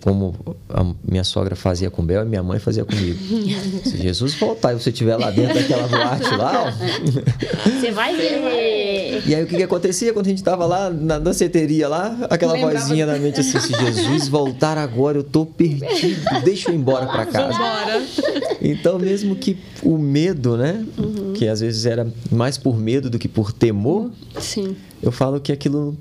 como 0.00 0.34
a 0.68 0.84
minha 1.06 1.24
sogra 1.24 1.56
fazia 1.56 1.90
com 1.90 2.04
Bel 2.04 2.24
e 2.24 2.28
minha 2.28 2.42
mãe 2.42 2.58
fazia 2.58 2.84
comigo. 2.84 3.18
Se 3.84 3.96
Jesus 3.96 4.34
voltar 4.34 4.72
e 4.74 4.78
você 4.80 4.90
estiver 4.90 5.16
lá 5.16 5.30
dentro 5.30 5.54
daquela 5.54 5.88
boate 5.88 6.36
lá, 6.36 6.64
ó, 6.66 7.70
Você 7.80 7.90
vai 7.90 8.14
ver. 8.14 9.22
e 9.26 9.34
aí 9.34 9.42
o 9.42 9.46
que, 9.46 9.56
que 9.56 9.62
acontecia 9.62 10.12
quando 10.12 10.26
a 10.26 10.28
gente 10.28 10.42
tava 10.42 10.66
lá 10.66 10.90
na 10.90 11.18
danceteria 11.18 11.88
lá? 11.88 12.16
Aquela 12.28 12.52
Lembrava- 12.52 12.78
vozinha 12.80 13.06
na 13.06 13.16
mente 13.18 13.40
assim, 13.40 13.58
se 13.58 13.72
Jesus 13.72 14.28
voltar 14.28 14.76
agora, 14.76 15.18
eu 15.18 15.24
tô 15.24 15.46
perdido, 15.46 16.20
deixa 16.44 16.68
eu 16.70 16.74
ir 16.74 16.78
embora 16.78 17.06
pra 17.06 17.24
casa. 17.26 17.58
Então, 18.60 18.98
mesmo 18.98 19.34
que 19.36 19.56
o 19.82 19.96
medo, 19.98 20.56
né? 20.56 20.84
Que 21.34 21.48
às 21.48 21.60
vezes 21.60 21.86
era 21.86 22.06
mais 22.30 22.56
por 22.58 22.76
medo 22.78 23.08
do 23.10 23.18
que 23.18 23.28
por 23.28 23.52
temor, 23.52 24.10
Sim. 24.40 24.76
eu 25.02 25.10
falo 25.12 25.40
que 25.40 25.52
aquilo 25.52 25.96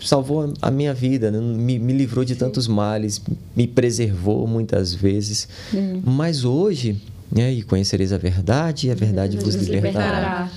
salvou 0.00 0.52
a 0.60 0.70
minha 0.70 0.92
vida, 0.94 1.30
né? 1.30 1.38
me, 1.38 1.78
me 1.78 1.92
livrou 1.92 2.24
de 2.24 2.36
tantos 2.36 2.68
males, 2.68 3.20
me 3.54 3.66
preservou 3.66 4.46
muitas 4.46 4.94
vezes. 4.94 5.48
Mas 6.04 6.44
hoje, 6.44 7.00
né? 7.30 7.52
E 7.52 7.62
conhecereis 7.62 8.12
a 8.12 8.18
verdade, 8.18 8.88
e 8.88 8.90
a 8.90 8.94
verdade 8.94 9.36
vos 9.36 9.54
libertará 9.54 10.50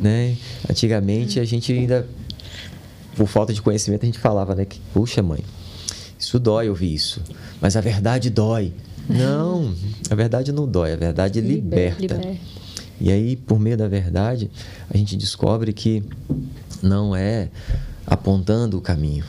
né? 0.00 0.36
Antigamente 0.68 1.40
a 1.40 1.44
gente 1.44 1.72
ainda, 1.72 2.06
por 3.16 3.26
falta 3.26 3.54
de 3.54 3.62
conhecimento, 3.62 4.02
a 4.02 4.06
gente 4.06 4.18
falava, 4.18 4.54
né? 4.54 4.64
Que, 4.64 4.78
puxa, 4.92 5.22
mãe, 5.22 5.40
isso 6.18 6.38
dói 6.38 6.68
ouvir 6.68 6.94
isso, 6.94 7.22
mas 7.60 7.76
a 7.76 7.80
verdade 7.80 8.28
dói. 8.28 8.72
Não, 9.08 9.74
a 10.10 10.14
verdade 10.14 10.52
não 10.52 10.68
dói, 10.68 10.92
a 10.92 10.96
verdade 10.96 11.40
liberta. 11.40 12.00
Liberta. 12.00 12.38
E 13.00 13.10
aí, 13.10 13.34
por 13.34 13.58
meio 13.58 13.76
da 13.76 13.88
verdade, 13.88 14.50
a 14.88 14.96
gente 14.96 15.16
descobre 15.16 15.72
que 15.72 16.02
não 16.82 17.16
é 17.16 17.48
apontando 18.06 18.78
o 18.78 18.80
caminho 18.80 19.24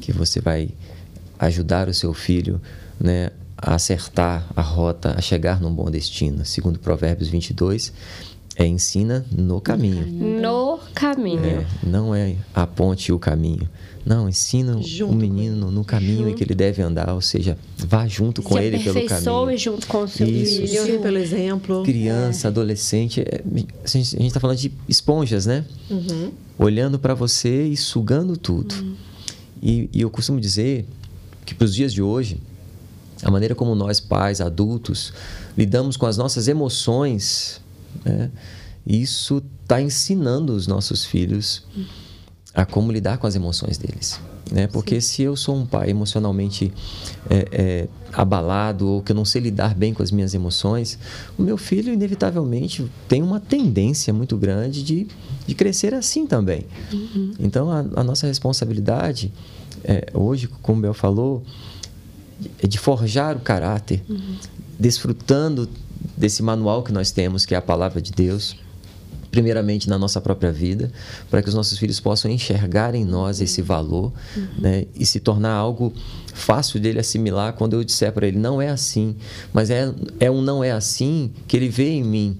que 0.00 0.12
você 0.12 0.40
vai 0.40 0.70
ajudar 1.38 1.88
o 1.88 1.94
seu 1.94 2.14
filho, 2.14 2.60
né, 2.98 3.30
a 3.56 3.74
acertar 3.74 4.46
a 4.54 4.62
rota, 4.62 5.14
a 5.16 5.20
chegar 5.20 5.60
num 5.60 5.74
bom 5.74 5.90
destino. 5.90 6.44
Segundo 6.44 6.78
Provérbios 6.78 7.28
22, 7.28 7.92
é 8.56 8.66
ensina 8.66 9.24
no 9.30 9.60
caminho. 9.60 10.06
No 10.06 10.78
caminho. 10.94 11.44
É, 11.44 11.66
não 11.82 12.14
é 12.14 12.36
aponte 12.54 13.12
o 13.12 13.18
caminho. 13.18 13.68
Não, 14.06 14.28
ensina 14.28 14.80
Junto 14.82 15.12
o 15.12 15.16
menino 15.16 15.70
no 15.70 15.82
caminho 15.82 16.28
em 16.28 16.34
que 16.34 16.44
ele 16.44 16.54
deve 16.54 16.82
andar, 16.82 17.08
ou 17.14 17.22
seja, 17.22 17.56
vá 17.78 18.06
junto 18.06 18.42
com 18.42 18.54
Se 18.54 18.62
ele 18.62 18.78
pelo 18.78 19.06
caminho. 19.06 19.58
junto 19.58 19.86
com 19.86 20.02
o 20.02 20.08
seu 20.08 20.28
Isso. 20.28 20.60
filho. 20.60 20.84
Sim, 20.84 20.98
pelo 20.98 21.16
exemplo. 21.16 21.82
Criança, 21.82 22.48
adolescente, 22.48 23.22
é, 23.22 23.42
a 23.82 23.88
gente 23.88 24.26
está 24.26 24.38
falando 24.38 24.58
de 24.58 24.70
esponjas, 24.86 25.46
né? 25.46 25.64
Uhum. 25.90 26.32
Olhando 26.58 26.98
para 26.98 27.14
você 27.14 27.64
e 27.64 27.76
sugando 27.76 28.36
tudo. 28.36 28.74
E, 29.62 29.88
e 29.92 30.02
eu 30.02 30.10
costumo 30.10 30.38
dizer 30.38 30.84
que 31.46 31.54
para 31.54 31.64
os 31.64 31.74
dias 31.74 31.92
de 31.92 32.02
hoje, 32.02 32.38
a 33.22 33.30
maneira 33.30 33.54
como 33.54 33.74
nós, 33.74 34.00
pais, 34.00 34.42
adultos, 34.42 35.14
lidamos 35.56 35.96
com 35.96 36.04
as 36.04 36.18
nossas 36.18 36.46
emoções, 36.46 37.58
né? 38.04 38.30
isso 38.86 39.42
está 39.62 39.80
ensinando 39.80 40.54
os 40.54 40.66
nossos 40.66 41.04
filhos 41.04 41.64
a 42.54 42.64
como 42.64 42.92
lidar 42.92 43.18
com 43.18 43.26
as 43.26 43.34
emoções 43.34 43.76
deles. 43.78 44.20
Né? 44.50 44.66
Porque 44.66 45.00
se 45.00 45.22
eu 45.22 45.36
sou 45.36 45.56
um 45.56 45.66
pai 45.66 45.90
emocionalmente 45.90 46.72
é, 47.28 47.48
é, 47.50 47.88
abalado 48.12 48.86
ou 48.86 49.02
que 49.02 49.10
eu 49.10 49.16
não 49.16 49.24
sei 49.24 49.40
lidar 49.40 49.74
bem 49.74 49.94
com 49.94 50.02
as 50.02 50.10
minhas 50.10 50.34
emoções, 50.34 50.98
o 51.38 51.42
meu 51.42 51.56
filho, 51.56 51.92
inevitavelmente, 51.92 52.84
tem 53.08 53.22
uma 53.22 53.40
tendência 53.40 54.12
muito 54.12 54.36
grande 54.36 54.82
de, 54.82 55.08
de 55.46 55.54
crescer 55.54 55.94
assim 55.94 56.26
também. 56.26 56.66
Então, 57.40 57.70
a, 57.70 57.84
a 57.96 58.04
nossa 58.04 58.26
responsabilidade, 58.26 59.32
é, 59.82 60.06
hoje, 60.12 60.46
como 60.62 60.78
o 60.78 60.82
Bel 60.82 60.94
falou, 60.94 61.42
é 62.62 62.66
de 62.66 62.78
forjar 62.78 63.36
o 63.36 63.40
caráter, 63.40 64.02
desfrutando 64.78 65.68
desse 66.16 66.42
manual 66.42 66.82
que 66.82 66.92
nós 66.92 67.10
temos, 67.10 67.44
que 67.46 67.54
é 67.54 67.58
a 67.58 67.62
palavra 67.62 68.00
de 68.00 68.12
Deus, 68.12 68.56
primeiramente 69.30 69.88
na 69.88 69.98
nossa 69.98 70.20
própria 70.20 70.52
vida, 70.52 70.92
para 71.28 71.42
que 71.42 71.48
os 71.48 71.54
nossos 71.54 71.76
filhos 71.76 71.98
possam 71.98 72.30
enxergar 72.30 72.94
em 72.94 73.04
nós 73.04 73.40
esse 73.40 73.60
valor 73.62 74.12
né, 74.56 74.86
e 74.94 75.04
se 75.04 75.18
tornar 75.18 75.52
algo 75.52 75.92
fácil 76.32 76.78
dele 76.78 77.00
assimilar 77.00 77.52
quando 77.54 77.74
eu 77.74 77.82
disser 77.82 78.12
para 78.12 78.28
ele 78.28 78.38
não 78.38 78.62
é 78.62 78.68
assim, 78.68 79.16
mas 79.52 79.70
é, 79.70 79.92
é 80.20 80.30
um 80.30 80.40
não 80.40 80.62
é 80.62 80.70
assim 80.70 81.32
que 81.48 81.56
ele 81.56 81.68
vê 81.68 81.90
em 81.90 82.04
mim. 82.04 82.38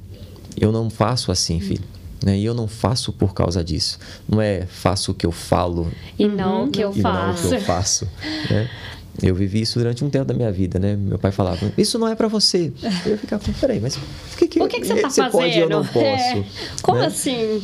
Eu 0.57 0.71
não 0.71 0.89
faço 0.89 1.33
assim, 1.33 1.59
filho. 1.59 1.83
Né? 2.25 2.39
E 2.39 2.45
eu 2.45 2.55
não 2.55 2.69
faço 2.69 3.13
por 3.13 3.35
causa 3.35 3.63
disso. 3.63 3.99
Não 4.29 4.41
é 4.41 4.65
faço 4.67 5.11
o 5.11 5.15
que 5.15 5.27
eu 5.27 5.33
falo 5.33 5.91
E 6.17 6.29
não 6.29 6.67
o 6.67 6.71
que 6.71 6.81
eu 6.81 6.93
e 6.95 7.03
não 7.03 7.03
faço. 7.03 7.49
que 7.49 7.55
eu 7.57 7.61
faço. 7.61 8.09
né? 8.49 8.71
Eu 9.23 9.35
vivi 9.35 9.61
isso 9.61 9.79
durante 9.79 10.05
um 10.05 10.11
tempo 10.11 10.25
da 10.25 10.35
minha 10.35 10.51
vida, 10.51 10.79
né? 10.79 10.97
Meu 10.97 11.19
pai 11.19 11.31
falava, 11.31 11.73
isso 11.79 11.99
não 11.99 12.09
é 12.09 12.15
para 12.15 12.27
você. 12.29 12.73
Eu 13.07 13.17
ficava, 13.17 13.43
peraí, 13.61 13.81
mas 13.81 13.97
por 13.97 14.39
que, 14.39 14.49
que, 14.49 14.63
O 14.63 14.69
que, 14.69 14.81
que 14.81 14.87
você 14.87 14.95
tá 14.97 15.09
fazendo? 15.09 15.31
pode 15.31 15.57
e 15.57 15.61
eu 15.61 15.69
não 15.69 15.85
posso? 15.87 15.99
É. 16.03 16.45
Como 16.83 16.99
né? 16.99 17.07
assim? 17.07 17.63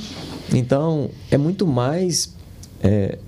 Então, 0.55 1.11
é 1.31 1.37
muito 1.37 1.67
mais 1.67 2.33
é, 2.83 3.19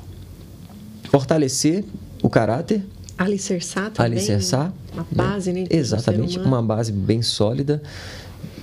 fortalecer 1.04 1.84
o 2.22 2.30
caráter, 2.30 2.82
Alicerçar 3.18 3.90
também. 3.90 4.12
alicerçar. 4.12 4.72
Uma 4.92 5.02
né? 5.02 5.08
base, 5.12 5.52
né? 5.52 5.64
do 5.64 5.74
Exatamente, 5.74 6.38
uma 6.38 6.62
base 6.62 6.90
bem 6.92 7.22
sólida. 7.22 7.82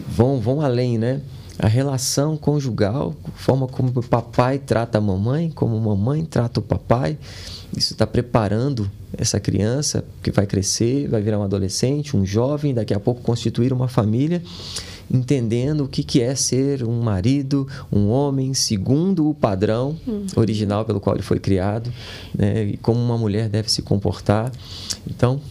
Vão, 0.07 0.39
vão 0.39 0.59
além, 0.61 0.97
né? 0.97 1.21
A 1.61 1.67
relação 1.67 2.37
conjugal, 2.37 3.13
a 3.27 3.31
forma 3.31 3.67
como 3.67 3.91
o 3.93 4.01
papai 4.01 4.57
trata 4.57 4.97
a 4.97 5.01
mamãe, 5.01 5.51
como 5.51 5.75
a 5.75 5.79
mamãe 5.79 6.23
trata 6.23 6.61
o 6.61 6.63
papai. 6.63 7.17
Isso 7.75 7.91
está 7.91 8.07
preparando 8.07 8.89
essa 9.17 9.41
criança 9.41 10.05
que 10.23 10.31
vai 10.31 10.47
crescer, 10.47 11.09
vai 11.09 11.21
virar 11.21 11.37
um 11.37 11.43
adolescente, 11.43 12.15
um 12.15 12.25
jovem, 12.25 12.73
daqui 12.73 12.93
a 12.93 12.99
pouco 12.99 13.21
constituir 13.21 13.73
uma 13.73 13.89
família 13.89 14.41
entendendo 15.11 15.85
o 15.85 15.87
que, 15.87 16.03
que 16.03 16.21
é 16.21 16.35
ser 16.35 16.83
um 16.83 17.01
marido, 17.01 17.67
um 17.91 18.09
homem, 18.09 18.53
segundo 18.53 19.29
o 19.29 19.33
padrão 19.33 19.97
uhum. 20.07 20.25
original 20.35 20.85
pelo 20.85 20.99
qual 20.99 21.15
ele 21.15 21.23
foi 21.23 21.39
criado, 21.39 21.91
né? 22.37 22.63
e 22.63 22.77
como 22.77 22.99
uma 22.99 23.17
mulher 23.17 23.49
deve 23.49 23.71
se 23.71 23.81
comportar. 23.81 24.51
Então, 25.09 25.41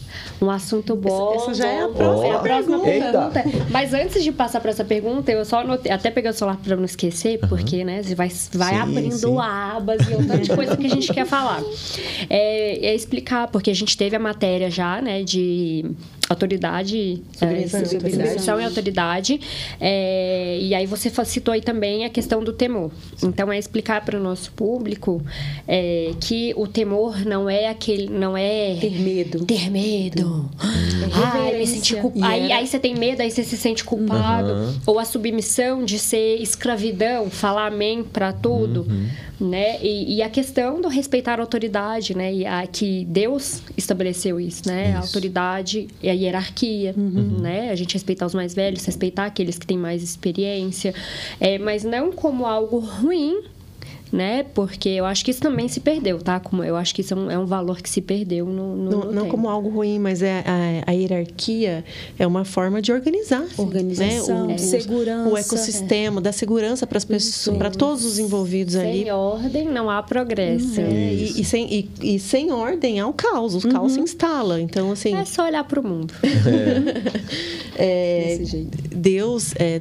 um 0.40 0.50
assunto 0.50 0.94
bom. 0.94 1.34
Essa, 1.34 1.50
essa 1.50 1.54
já 1.54 1.68
é 1.68 1.82
a 1.82 1.88
próxima, 1.88 2.26
é 2.26 2.30
a 2.32 2.38
próxima 2.38 2.78
pergunta. 2.80 3.44
Mas 3.70 3.92
antes 3.92 4.22
de 4.22 4.30
passar 4.30 4.60
para 4.60 4.70
essa 4.70 4.84
pergunta, 4.84 5.32
eu 5.32 5.44
só 5.44 5.60
anotei, 5.60 5.90
até 5.90 6.10
peguei 6.10 6.30
o 6.30 6.34
celular 6.34 6.56
para 6.56 6.76
não 6.76 6.84
esquecer, 6.84 7.40
uhum. 7.42 7.48
porque 7.48 7.84
né, 7.84 8.02
você 8.02 8.14
vai, 8.14 8.30
vai 8.52 8.74
sim, 8.74 8.80
abrindo 8.80 9.16
sim. 9.16 9.38
abas 9.38 10.08
e 10.08 10.14
um 10.14 10.26
tanto 10.26 10.42
de 10.42 10.54
coisa 10.54 10.76
que 10.76 10.86
a 10.86 10.90
gente 10.90 11.12
quer 11.12 11.26
falar. 11.26 11.62
É, 12.30 12.86
é, 12.86 12.94
explicar, 12.94 13.48
porque 13.48 13.70
a 13.70 13.74
gente 13.74 13.96
teve 13.96 14.14
a 14.14 14.18
matéria 14.18 14.70
já, 14.70 15.02
né, 15.02 15.22
de 15.22 15.84
autoridade, 16.28 17.22
submissão, 17.32 18.58
é, 18.58 18.62
e 18.62 18.64
autoridade. 18.64 19.40
É, 19.80 20.58
e 20.60 20.74
aí 20.74 20.86
você 20.86 21.10
citou 21.24 21.52
aí 21.52 21.60
também 21.60 22.04
a 22.04 22.10
questão 22.10 22.42
do 22.42 22.52
temor. 22.52 22.90
Então 23.22 23.52
é 23.52 23.58
explicar 23.58 24.04
para 24.04 24.18
o 24.18 24.22
nosso 24.22 24.52
público 24.52 25.22
é, 25.66 26.12
que 26.20 26.52
o 26.56 26.66
temor 26.66 27.24
não 27.24 27.48
é 27.48 27.68
aquele, 27.68 28.08
não 28.08 28.36
é 28.36 28.76
ter 28.80 28.98
medo, 28.98 29.44
ter 29.44 29.70
medo. 29.70 30.50
Ah, 30.58 31.50
me 31.56 31.66
senti 31.66 31.96
culp... 31.96 32.16
aí, 32.22 32.52
aí 32.52 32.66
você 32.66 32.78
tem 32.78 32.94
medo, 32.94 33.22
aí 33.22 33.30
você 33.30 33.42
se 33.42 33.56
sente 33.56 33.84
culpado. 33.84 34.52
Uhum. 34.52 34.80
Ou 34.86 34.98
a 34.98 35.04
submissão 35.04 35.84
de 35.84 35.98
ser 35.98 36.40
escravidão, 36.40 37.30
falar 37.30 37.66
amém 37.66 38.02
para 38.02 38.32
tudo, 38.32 38.82
uhum. 38.82 39.08
Né? 39.40 39.80
E, 39.82 40.16
e, 40.16 40.22
a 40.22 40.28
questão 40.28 40.80
do 40.80 40.88
respeitar 40.88 41.38
a 41.38 41.42
autoridade, 41.42 42.16
né? 42.16 42.32
E 42.32 42.46
a, 42.46 42.66
que 42.66 43.04
Deus 43.04 43.62
estabeleceu 43.76 44.40
isso, 44.40 44.66
né? 44.66 44.88
Isso. 44.88 44.96
A 44.96 45.00
autoridade 45.00 45.88
e 46.02 46.08
a 46.08 46.12
hierarquia, 46.12 46.94
uhum. 46.96 47.38
né? 47.40 47.70
A 47.70 47.76
gente 47.76 47.94
respeitar 47.94 48.26
os 48.26 48.34
mais 48.34 48.54
velhos, 48.54 48.84
respeitar 48.84 49.26
aqueles 49.26 49.58
que 49.58 49.66
têm 49.66 49.78
mais 49.78 50.02
experiência, 50.02 50.94
é, 51.40 51.58
mas 51.58 51.84
não 51.84 52.10
como 52.10 52.46
algo 52.46 52.78
ruim, 52.78 53.42
né? 54.12 54.42
Porque 54.54 54.88
eu 54.88 55.04
acho 55.04 55.24
que 55.24 55.30
isso 55.30 55.40
também 55.40 55.68
se 55.68 55.80
perdeu, 55.80 56.18
tá? 56.18 56.40
Como 56.40 56.64
eu 56.64 56.76
acho 56.76 56.94
que 56.94 57.00
isso 57.00 57.14
é 57.14 57.16
um, 57.16 57.30
é 57.30 57.38
um 57.38 57.46
valor 57.46 57.80
que 57.80 57.88
se 57.88 58.00
perdeu 58.00 58.46
no, 58.46 58.76
no 58.76 58.90
não, 58.90 59.00
no 59.00 59.12
não 59.12 59.28
como 59.28 59.48
algo 59.48 59.68
ruim, 59.68 59.98
mas 59.98 60.22
é 60.22 60.42
a, 60.46 60.90
a, 60.90 60.92
hierarquia 60.92 61.84
é 62.18 62.26
uma 62.26 62.44
forma 62.44 62.80
de 62.80 62.92
organizar, 62.92 63.46
organização, 63.56 64.46
né? 64.46 64.54
o, 64.54 64.58
segurança, 64.58 65.28
o 65.30 65.36
ecossistema, 65.36 66.20
é. 66.20 66.22
dar 66.22 66.32
segurança 66.32 66.86
para 66.86 66.98
as 66.98 67.04
pessoas, 67.04 67.56
para 67.56 67.70
todos 67.70 68.04
os 68.04 68.18
envolvidos 68.18 68.74
sem 68.74 68.82
ali. 68.82 69.02
Sem 69.04 69.12
ordem 69.12 69.68
não 69.68 69.90
há 69.90 70.02
progresso. 70.02 70.80
É, 70.80 71.12
e, 71.12 71.40
e, 71.40 71.44
sem 71.44 71.72
e, 71.72 71.90
e, 72.14 72.18
sem 72.18 72.52
ordem 72.52 73.00
há 73.00 73.06
o 73.06 73.12
caos, 73.12 73.54
o 73.54 73.66
uhum. 73.66 73.72
caos 73.72 73.92
se 73.92 74.00
instala. 74.00 74.60
Então 74.60 74.90
assim 74.92 75.14
é 75.14 75.24
só 75.24 75.44
olhar 75.44 75.64
para 75.64 75.80
o 75.80 75.86
mundo. 75.86 76.14
É. 77.80 78.36
Desse 78.38 78.44
jeito. 78.46 78.76
Deus 78.92 79.54
é, 79.56 79.80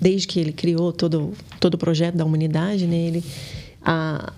desde 0.00 0.26
que 0.26 0.38
ele 0.38 0.52
criou 0.52 0.92
todo 0.92 1.32
todo 1.58 1.74
o 1.74 1.78
projeto 1.78 2.16
da 2.16 2.24
humanidade, 2.24 2.86
né? 2.86 2.96
Ele 2.96 3.24
a, 3.84 4.32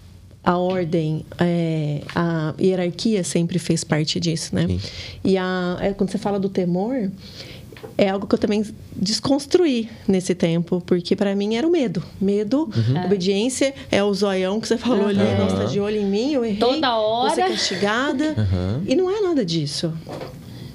a 0.45 0.59
ordem, 0.59 1.25
é, 1.39 2.03
a 2.15 2.55
hierarquia 2.61 3.23
sempre 3.23 3.59
fez 3.59 3.85
parte 3.85 4.19
disso, 4.19 4.55
né? 4.55 4.67
Sim. 4.67 4.81
E 5.25 5.37
a, 5.37 5.79
é, 5.81 5.93
quando 5.93 6.11
você 6.11 6.19
fala 6.19 6.39
do 6.39 6.49
temor, 6.49 7.11
é 7.97 8.09
algo 8.09 8.27
que 8.27 8.35
eu 8.35 8.39
também 8.39 8.65
desconstruí 8.95 9.89
nesse 10.07 10.35
tempo, 10.35 10.83
porque 10.87 11.15
para 11.15 11.35
mim 11.35 11.57
era 11.57 11.67
o 11.67 11.71
medo. 11.71 12.03
Medo, 12.21 12.71
uhum. 12.75 13.05
obediência, 13.05 13.75
é 13.91 14.03
o 14.03 14.13
zoião 14.13 14.61
que 14.61 14.69
você 14.69 14.79
falou 14.79 15.03
uhum. 15.03 15.09
ali, 15.09 15.35
nossa, 15.39 15.67
de 15.67 15.81
olho 15.81 15.97
em 15.97 16.07
mim, 16.07 16.33
eu 16.33 16.45
errei. 16.45 16.59
Toda 16.59 16.97
hora. 16.97 17.35
Vou 17.35 17.35
ser 17.35 17.51
castigada. 17.51 18.35
Uhum. 18.37 18.83
E 18.87 18.97
não 18.97 19.11
é 19.11 19.21
nada 19.21 19.45
disso. 19.45 19.93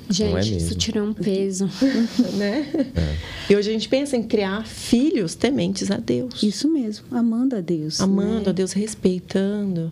Gente, 0.10 0.54
é 0.54 0.58
isso 0.58 0.76
tirou 0.76 1.06
um 1.06 1.14
peso. 1.14 1.70
né? 2.38 2.66
É. 2.96 3.52
E 3.52 3.56
hoje 3.56 3.70
a 3.70 3.74
gente 3.74 3.90
pensa 3.90 4.16
em 4.16 4.24
criar 4.24 4.66
filhos 4.66 5.36
tementes 5.36 5.92
a 5.92 5.98
Deus. 5.98 6.42
Isso 6.42 6.70
mesmo, 6.70 7.06
amando 7.12 7.56
a 7.56 7.62
Deus. 7.62 8.00
Amando 8.00 8.46
né? 8.46 8.50
a 8.50 8.52
Deus, 8.52 8.72
respeitando. 8.74 9.92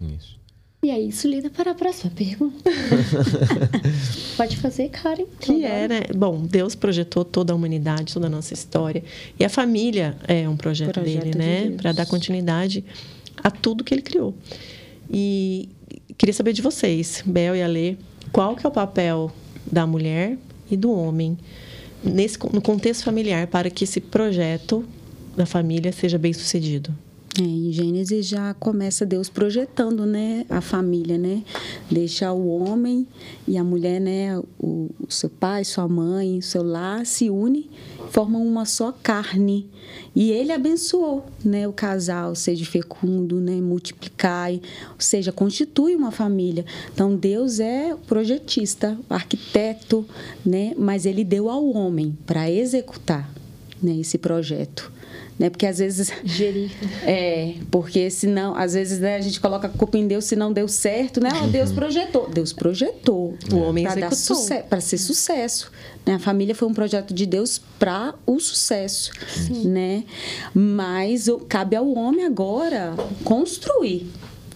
Isso. 0.00 0.42
E 0.84 0.90
aí, 0.90 1.10
isso 1.10 1.28
lida 1.28 1.48
para 1.48 1.70
a 1.70 1.74
próxima 1.76 2.10
pergunta. 2.10 2.68
Pode 4.36 4.56
fazer, 4.56 4.88
Karen. 4.88 5.26
Que 5.38 5.64
é, 5.64 5.86
né? 5.86 6.00
Bom, 6.12 6.44
Deus 6.44 6.74
projetou 6.74 7.24
toda 7.24 7.52
a 7.52 7.56
humanidade, 7.56 8.12
toda 8.12 8.26
a 8.26 8.28
nossa 8.28 8.52
história. 8.52 9.04
E 9.38 9.44
a 9.44 9.48
família 9.48 10.16
é 10.26 10.48
um 10.48 10.56
projeto, 10.56 10.94
projeto 10.94 11.22
dele, 11.22 11.38
né? 11.38 11.68
De 11.68 11.76
para 11.76 11.92
dar 11.92 12.04
continuidade 12.06 12.84
a 13.36 13.48
tudo 13.48 13.84
que 13.84 13.94
ele 13.94 14.02
criou. 14.02 14.34
E 15.08 15.68
queria 16.18 16.32
saber 16.32 16.52
de 16.52 16.60
vocês, 16.60 17.22
Bel 17.24 17.54
e 17.54 17.62
Alê, 17.62 17.96
qual 18.32 18.56
que 18.56 18.66
é 18.66 18.68
o 18.68 18.72
papel 18.72 19.30
da 19.70 19.86
mulher 19.86 20.36
e 20.70 20.76
do 20.76 20.92
homem 20.92 21.36
nesse 22.02 22.38
no 22.52 22.60
contexto 22.60 23.04
familiar 23.04 23.46
para 23.46 23.70
que 23.70 23.84
esse 23.84 24.00
projeto 24.00 24.84
da 25.36 25.46
família 25.46 25.92
seja 25.92 26.18
bem 26.18 26.32
sucedido. 26.32 26.94
É, 27.40 27.42
em 27.42 27.72
Gênesis 27.72 28.26
já 28.26 28.52
começa 28.52 29.06
Deus 29.06 29.30
projetando, 29.30 30.04
né, 30.04 30.44
a 30.50 30.60
família, 30.60 31.16
né, 31.16 31.42
deixa 31.90 32.30
o 32.30 32.46
homem 32.46 33.06
e 33.48 33.56
a 33.56 33.64
mulher, 33.64 33.98
né, 33.98 34.38
o, 34.58 34.90
o 35.00 35.10
seu 35.10 35.30
pai, 35.30 35.64
sua 35.64 35.88
mãe, 35.88 36.36
o 36.36 36.42
seu 36.42 36.62
lar 36.62 37.06
se 37.06 37.30
une, 37.30 37.70
formam 38.10 38.46
uma 38.46 38.66
só 38.66 38.92
carne. 38.92 39.66
E 40.14 40.30
ele 40.30 40.52
abençoou, 40.52 41.24
né, 41.42 41.66
o 41.66 41.72
casal, 41.72 42.34
seja 42.34 42.66
fecundo, 42.66 43.40
né, 43.40 43.54
multiplicai, 43.62 44.60
ou 44.90 45.00
seja, 45.00 45.32
constitui 45.32 45.96
uma 45.96 46.10
família. 46.10 46.66
Então 46.92 47.16
Deus 47.16 47.60
é 47.60 47.96
projetista, 48.06 48.98
arquiteto, 49.08 50.04
né, 50.44 50.74
mas 50.76 51.06
ele 51.06 51.24
deu 51.24 51.48
ao 51.48 51.66
homem 51.70 52.14
para 52.26 52.50
executar, 52.50 53.32
né, 53.82 53.96
esse 53.96 54.18
projeto 54.18 54.92
né? 55.42 55.50
Porque 55.50 55.66
às 55.66 55.78
vezes 55.78 56.12
gerir. 56.24 56.70
É, 57.04 57.54
porque 57.68 58.08
senão, 58.10 58.54
às 58.54 58.74
vezes 58.74 59.00
né, 59.00 59.16
a 59.16 59.20
gente 59.20 59.40
coloca 59.40 59.66
a 59.66 59.70
culpa 59.70 59.98
em 59.98 60.06
Deus 60.06 60.24
se 60.24 60.36
não 60.36 60.52
deu 60.52 60.68
certo, 60.68 61.20
né? 61.20 61.30
Oh, 61.42 61.48
Deus 61.48 61.72
projetou. 61.72 62.30
Deus 62.30 62.52
projetou. 62.52 63.36
O 63.52 63.56
homem 63.56 63.84
para 63.84 64.02
dar 64.02 64.14
sucesso, 64.14 64.68
para 64.68 64.80
ser 64.80 64.98
sucesso. 64.98 65.72
Né? 66.06 66.14
A 66.14 66.18
família 66.20 66.54
foi 66.54 66.68
um 66.68 66.72
projeto 66.72 67.12
de 67.12 67.26
Deus 67.26 67.60
para 67.76 68.14
o 68.24 68.38
sucesso, 68.38 69.10
Sim. 69.28 69.68
né? 69.68 70.04
Mas 70.54 71.26
cabe 71.48 71.74
ao 71.74 71.92
homem 71.92 72.24
agora 72.24 72.94
construir, 73.24 74.08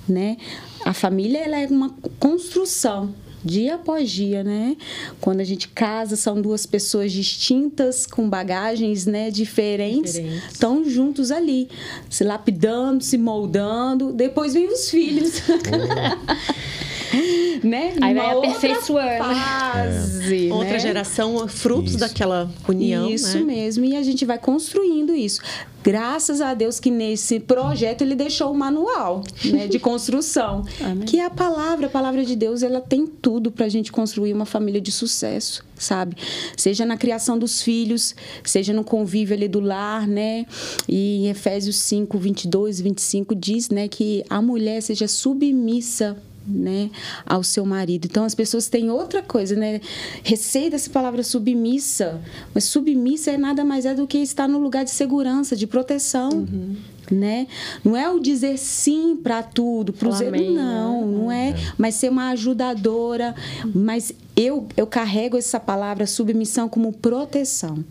né? 0.08 0.36
A 0.84 0.92
família 0.92 1.38
ela 1.38 1.58
é 1.58 1.66
uma 1.66 1.96
construção 2.20 3.12
dia 3.44 3.76
após 3.76 4.10
dia, 4.10 4.42
né? 4.42 4.76
Quando 5.20 5.40
a 5.40 5.44
gente 5.44 5.68
casa, 5.68 6.16
são 6.16 6.40
duas 6.40 6.66
pessoas 6.66 7.12
distintas, 7.12 8.06
com 8.06 8.28
bagagens 8.28 9.06
né, 9.06 9.30
diferentes, 9.30 10.16
estão 10.50 10.84
juntos 10.88 11.30
ali, 11.30 11.68
se 12.10 12.24
lapidando, 12.24 13.02
se 13.02 13.18
moldando. 13.18 14.12
Depois 14.12 14.54
vem 14.54 14.68
os 14.68 14.90
filhos. 14.90 15.42
né? 17.62 17.94
Aí 18.00 18.14
vai 18.14 18.30
aperfeiçoando. 18.30 19.10
Outra 19.10 19.34
fase, 19.34 20.48
é. 20.48 20.52
Outra 20.52 20.78
geração, 20.78 21.48
frutos 21.48 21.92
isso. 21.92 22.00
daquela 22.00 22.50
união. 22.68 23.10
Isso 23.10 23.38
né? 23.38 23.44
mesmo. 23.44 23.84
E 23.84 23.96
a 23.96 24.02
gente 24.02 24.24
vai 24.24 24.38
construindo 24.38 25.14
isso. 25.14 25.40
Graças 25.86 26.40
a 26.40 26.52
Deus 26.52 26.80
que 26.80 26.90
nesse 26.90 27.38
projeto 27.38 28.02
ele 28.02 28.16
deixou 28.16 28.50
o 28.50 28.54
manual 28.54 29.22
né, 29.44 29.68
de 29.68 29.78
construção, 29.78 30.64
que 31.06 31.20
é 31.20 31.24
a 31.24 31.30
palavra, 31.30 31.86
a 31.86 31.88
palavra 31.88 32.24
de 32.24 32.34
Deus, 32.34 32.64
ela 32.64 32.80
tem 32.80 33.06
tudo 33.06 33.52
para 33.52 33.66
a 33.66 33.68
gente 33.68 33.92
construir 33.92 34.32
uma 34.32 34.44
família 34.44 34.80
de 34.80 34.90
sucesso, 34.90 35.64
sabe? 35.76 36.16
Seja 36.56 36.84
na 36.84 36.96
criação 36.96 37.38
dos 37.38 37.62
filhos, 37.62 38.16
seja 38.42 38.72
no 38.72 38.82
convívio 38.82 39.36
ali 39.36 39.46
do 39.46 39.60
lar, 39.60 40.08
né? 40.08 40.44
E 40.88 41.18
em 41.18 41.28
Efésios 41.28 41.76
5, 41.76 42.18
22 42.18 42.80
e 42.80 42.82
25 42.82 43.34
diz, 43.36 43.70
né, 43.70 43.86
que 43.86 44.24
a 44.28 44.42
mulher 44.42 44.80
seja 44.82 45.06
submissa 45.06 46.16
né, 46.46 46.90
ao 47.24 47.42
seu 47.42 47.64
marido. 47.66 48.06
Então 48.06 48.24
as 48.24 48.34
pessoas 48.34 48.68
têm 48.68 48.90
outra 48.90 49.22
coisa, 49.22 49.56
né? 49.56 49.80
Receio 50.22 50.70
dessa 50.70 50.90
palavra 50.90 51.22
submissa, 51.22 52.20
mas 52.54 52.64
submissa 52.64 53.32
é 53.32 53.36
nada 53.36 53.64
mais 53.64 53.84
é 53.86 53.94
do 53.94 54.06
que 54.06 54.18
estar 54.18 54.48
no 54.48 54.58
lugar 54.58 54.84
de 54.84 54.90
segurança, 54.90 55.56
de 55.56 55.66
proteção. 55.66 56.30
Uhum. 56.30 56.76
Né? 57.08 57.46
Não 57.84 57.96
é 57.96 58.10
o 58.10 58.18
dizer 58.18 58.58
sim 58.58 59.16
para 59.22 59.40
tudo, 59.40 59.92
para 59.92 60.08
os 60.08 60.18
né? 60.18 60.40
não, 60.50 61.06
não 61.06 61.30
é, 61.30 61.50
é, 61.50 61.54
mas 61.78 61.94
ser 61.94 62.10
uma 62.10 62.30
ajudadora. 62.30 63.32
Mas 63.72 64.12
eu, 64.34 64.66
eu 64.76 64.88
carrego 64.88 65.36
essa 65.36 65.60
palavra 65.60 66.04
submissão 66.04 66.68
como 66.68 66.92
proteção, 66.92 67.84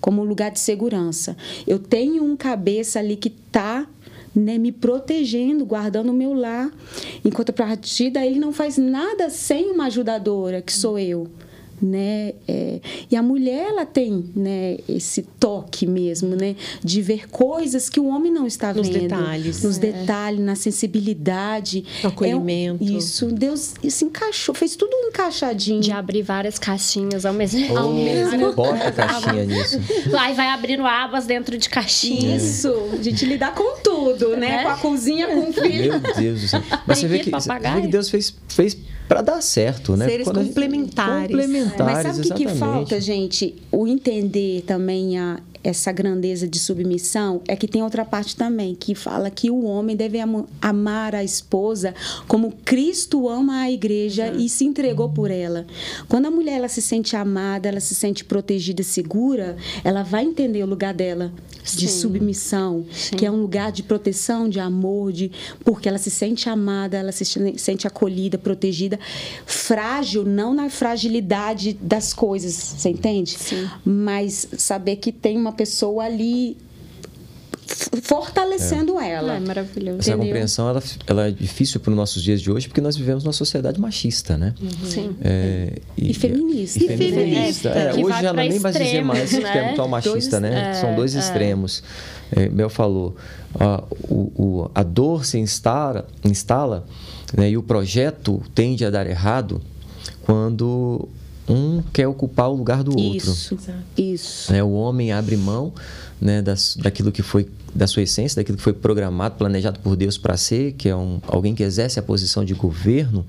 como 0.00 0.24
lugar 0.24 0.50
de 0.50 0.58
segurança. 0.58 1.36
Eu 1.68 1.78
tenho 1.78 2.24
um 2.24 2.36
cabeça 2.36 2.98
ali 2.98 3.14
que 3.14 3.28
está 3.28 3.86
né, 4.34 4.58
me 4.58 4.72
protegendo, 4.72 5.64
guardando 5.64 6.10
o 6.10 6.12
meu 6.14 6.32
lar. 6.32 6.70
Enquanto 7.24 7.50
a 7.50 7.52
partir 7.52 8.10
daí 8.10 8.28
ele 8.28 8.40
não 8.40 8.52
faz 8.52 8.78
nada 8.78 9.28
sem 9.30 9.70
uma 9.70 9.86
ajudadora, 9.86 10.62
que 10.62 10.72
sou 10.72 10.98
eu. 10.98 11.28
né? 11.82 12.34
É, 12.46 12.80
e 13.10 13.16
a 13.16 13.22
mulher 13.22 13.66
ela 13.70 13.84
tem, 13.84 14.30
né, 14.36 14.78
esse 14.88 15.22
toque 15.22 15.84
mesmo, 15.86 16.36
né, 16.36 16.54
de 16.82 17.02
ver 17.02 17.28
coisas 17.28 17.90
que 17.90 17.98
o 17.98 18.06
homem 18.06 18.30
não 18.30 18.46
está 18.46 18.72
nos 18.72 18.88
vendo, 18.88 19.00
detalhes, 19.02 19.62
nos 19.62 19.78
é. 19.78 19.80
detalhes, 19.80 20.40
na 20.40 20.54
sensibilidade, 20.54 21.84
no 22.02 22.10
acolhimento. 22.10 22.84
É, 22.84 22.86
isso, 22.86 23.26
Deus 23.32 23.74
se 23.88 24.04
encaixou, 24.04 24.54
fez 24.54 24.76
tudo 24.76 24.92
encaixadinho. 25.08 25.80
De 25.80 25.90
abrir 25.90 26.22
várias 26.22 26.58
caixinhas 26.58 27.26
ao 27.26 27.34
mesmo, 27.34 27.66
oh, 27.74 27.78
ao 27.78 27.92
mesmo 27.92 28.52
Bota 28.52 28.86
a 28.88 28.92
caixinha 28.92 29.44
nisso. 29.44 29.80
Lá 30.10 30.30
e 30.30 30.34
vai 30.34 30.48
abrindo 30.48 30.86
abas 30.86 31.26
dentro 31.26 31.58
de 31.58 31.68
caixinhas. 31.68 32.42
Isso, 32.42 32.72
a 32.92 33.02
gente 33.02 33.24
lidar 33.24 33.54
com 33.54 33.78
tudo, 33.82 33.91
né? 34.36 34.60
É. 34.60 34.62
Com 34.62 34.68
a 34.68 34.76
cozinha, 34.76 35.26
com 35.28 35.50
o 35.50 35.52
filho. 35.52 36.00
Meu 36.00 36.14
Deus 36.14 36.40
do 36.40 36.48
céu. 36.48 36.62
Mas 36.86 36.98
você 36.98 37.08
vê, 37.08 37.18
que, 37.18 37.30
você 37.30 37.58
vê 37.58 37.80
que 37.82 37.88
Deus 37.88 38.10
fez, 38.10 38.34
fez 38.48 38.76
para 39.08 39.22
dar 39.22 39.40
certo, 39.42 39.96
né? 39.96 40.06
Seres 40.08 40.24
Quando 40.24 40.44
complementares. 40.44 41.22
Gente... 41.22 41.30
complementares. 41.30 41.94
Mas 41.94 42.16
sabe 42.16 42.20
o 42.20 42.34
que, 42.34 42.46
que 42.46 42.54
falta, 42.54 43.00
gente? 43.00 43.54
O 43.70 43.86
entender 43.86 44.62
também 44.62 45.18
a, 45.18 45.38
essa 45.64 45.92
grandeza 45.92 46.46
de 46.48 46.58
submissão 46.58 47.40
é 47.46 47.54
que 47.54 47.68
tem 47.68 47.82
outra 47.82 48.04
parte 48.04 48.36
também 48.36 48.74
que 48.74 48.94
fala 48.94 49.30
que 49.30 49.50
o 49.50 49.64
homem 49.64 49.94
deve 49.94 50.18
amar 50.60 51.14
a 51.14 51.22
esposa 51.22 51.94
como 52.26 52.52
Cristo 52.64 53.28
ama 53.28 53.60
a 53.60 53.70
igreja 53.70 54.32
e 54.32 54.48
se 54.48 54.64
entregou 54.64 55.08
por 55.08 55.30
ela. 55.30 55.66
Quando 56.08 56.26
a 56.26 56.30
mulher 56.30 56.58
ela 56.58 56.68
se 56.68 56.82
sente 56.82 57.14
amada, 57.16 57.68
ela 57.68 57.80
se 57.80 57.94
sente 57.94 58.24
protegida, 58.24 58.82
segura, 58.82 59.56
ela 59.84 60.02
vai 60.02 60.24
entender 60.24 60.62
o 60.62 60.66
lugar 60.66 60.94
dela 60.94 61.32
de 61.62 61.86
Sim. 61.86 62.00
submissão, 62.00 62.84
Sim. 62.92 63.16
que 63.16 63.24
é 63.24 63.30
um 63.30 63.40
lugar 63.40 63.70
de 63.70 63.82
proteção, 63.82 64.48
de 64.48 64.58
amor, 64.58 65.12
de 65.12 65.30
porque 65.64 65.88
ela 65.88 65.98
se 65.98 66.10
sente 66.10 66.48
amada, 66.48 66.96
ela 66.96 67.12
se 67.12 67.24
sente 67.56 67.86
acolhida, 67.86 68.36
protegida, 68.36 68.98
frágil 69.46 70.24
não 70.24 70.52
na 70.52 70.68
fragilidade 70.68 71.72
das 71.80 72.12
coisas, 72.12 72.52
você 72.52 72.88
entende? 72.88 73.38
Sim. 73.38 73.68
Mas 73.84 74.48
saber 74.58 74.96
que 74.96 75.12
tem 75.12 75.36
uma 75.36 75.51
pessoa 75.52 76.04
ali 76.04 76.56
fortalecendo 78.02 78.98
é. 79.00 79.10
ela. 79.10 79.34
É 79.34 79.40
maravilhoso. 79.40 79.98
Essa 80.00 80.10
Entendeu? 80.10 80.26
compreensão 80.26 80.68
ela, 80.68 80.82
ela 81.06 81.28
é 81.28 81.30
difícil 81.30 81.80
para 81.80 81.90
os 81.90 81.96
nossos 81.96 82.22
dias 82.22 82.40
de 82.40 82.50
hoje 82.50 82.68
porque 82.68 82.80
nós 82.80 82.96
vivemos 82.96 83.24
numa 83.24 83.32
sociedade 83.32 83.80
machista, 83.80 84.36
né? 84.36 84.54
Uhum. 84.60 84.90
Sim. 84.90 85.16
É, 85.22 85.78
e, 85.96 86.10
e, 86.10 86.14
feminista. 86.14 86.82
E, 86.82 86.96
feminista. 86.96 87.68
É, 87.70 87.94
hoje 87.94 88.22
já 88.22 88.32
não 88.32 88.42
nem 88.42 88.58
mais 88.58 88.76
dizer 88.76 89.04
mais 89.04 89.32
né? 89.32 89.52
que 89.52 89.58
é 89.58 89.74
tão 89.74 89.88
machista, 89.88 90.40
dois, 90.40 90.52
né? 90.52 90.74
São 90.74 90.94
dois 90.94 91.14
é. 91.14 91.18
extremos. 91.18 91.82
É, 92.34 92.48
Mel 92.48 92.70
falou, 92.70 93.14
a, 93.58 93.84
o, 94.08 94.32
o, 94.36 94.70
a 94.74 94.82
dor 94.82 95.24
se 95.24 95.38
instala, 95.38 96.06
instala 96.24 96.86
né, 97.36 97.50
e 97.50 97.56
o 97.56 97.62
projeto 97.62 98.42
tende 98.54 98.84
a 98.84 98.90
dar 98.90 99.06
errado 99.06 99.60
quando 100.22 101.08
um 101.48 101.82
quer 101.92 102.06
ocupar 102.06 102.48
o 102.48 102.54
lugar 102.54 102.82
do 102.82 102.90
outro. 102.90 103.30
Isso, 103.30 103.58
isso. 103.96 104.52
Né, 104.52 104.62
o 104.62 104.72
homem 104.72 105.12
abre 105.12 105.36
mão 105.36 105.72
né, 106.20 106.40
das, 106.40 106.76
daquilo 106.76 107.10
que 107.10 107.22
foi 107.22 107.48
da 107.74 107.86
sua 107.86 108.02
essência, 108.02 108.36
daquilo 108.36 108.58
que 108.58 108.62
foi 108.62 108.72
programado, 108.72 109.36
planejado 109.36 109.80
por 109.80 109.96
Deus 109.96 110.18
para 110.18 110.36
ser, 110.36 110.72
que 110.72 110.88
é 110.88 110.96
um, 110.96 111.20
alguém 111.26 111.54
que 111.54 111.62
exerce 111.62 111.98
a 111.98 112.02
posição 112.02 112.44
de 112.44 112.54
governo, 112.54 113.26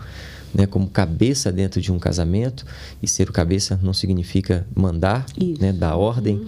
né, 0.53 0.65
como 0.65 0.87
cabeça 0.87 1.51
dentro 1.51 1.81
de 1.81 1.91
um 1.91 1.97
casamento. 1.97 2.65
E 3.01 3.07
ser 3.07 3.29
o 3.29 3.33
cabeça 3.33 3.79
não 3.81 3.93
significa 3.93 4.67
mandar, 4.75 5.25
né, 5.59 5.71
dar 5.71 5.95
ordem, 5.95 6.35
uhum. 6.35 6.47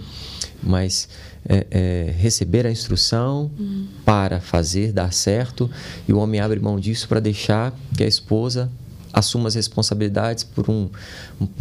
mas 0.62 1.08
é, 1.48 1.66
é, 1.70 2.14
receber 2.16 2.66
a 2.66 2.70
instrução 2.70 3.50
uhum. 3.58 3.86
para 4.04 4.40
fazer, 4.40 4.92
dar 4.92 5.12
certo. 5.12 5.70
E 6.06 6.12
o 6.12 6.18
homem 6.18 6.40
abre 6.40 6.60
mão 6.60 6.78
disso 6.78 7.08
para 7.08 7.18
deixar 7.18 7.74
que 7.96 8.04
a 8.04 8.06
esposa 8.06 8.70
assuma 9.16 9.48
as 9.48 9.54
responsabilidades 9.54 10.44
por 10.44 10.68
um, 10.68 10.90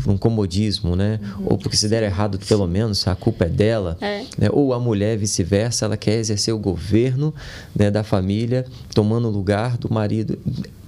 por 0.03 0.11
um 0.11 0.17
comodismo, 0.17 0.93
né? 0.93 1.21
Uhum. 1.37 1.45
Ou 1.51 1.57
porque 1.57 1.77
se 1.77 1.87
der 1.87 2.03
errado, 2.03 2.37
pelo 2.37 2.67
menos 2.67 3.07
a 3.07 3.15
culpa 3.15 3.45
é 3.45 3.49
dela. 3.49 3.97
É. 4.01 4.23
Né? 4.37 4.49
Ou 4.51 4.73
a 4.73 4.79
mulher, 4.79 5.17
vice-versa, 5.17 5.85
ela 5.85 5.95
quer 5.95 6.15
exercer 6.15 6.53
o 6.53 6.59
governo 6.59 7.33
né, 7.73 7.89
da 7.89 8.03
família, 8.03 8.65
tomando 8.93 9.29
o 9.29 9.31
lugar 9.31 9.77
do 9.77 9.91
marido 9.91 10.37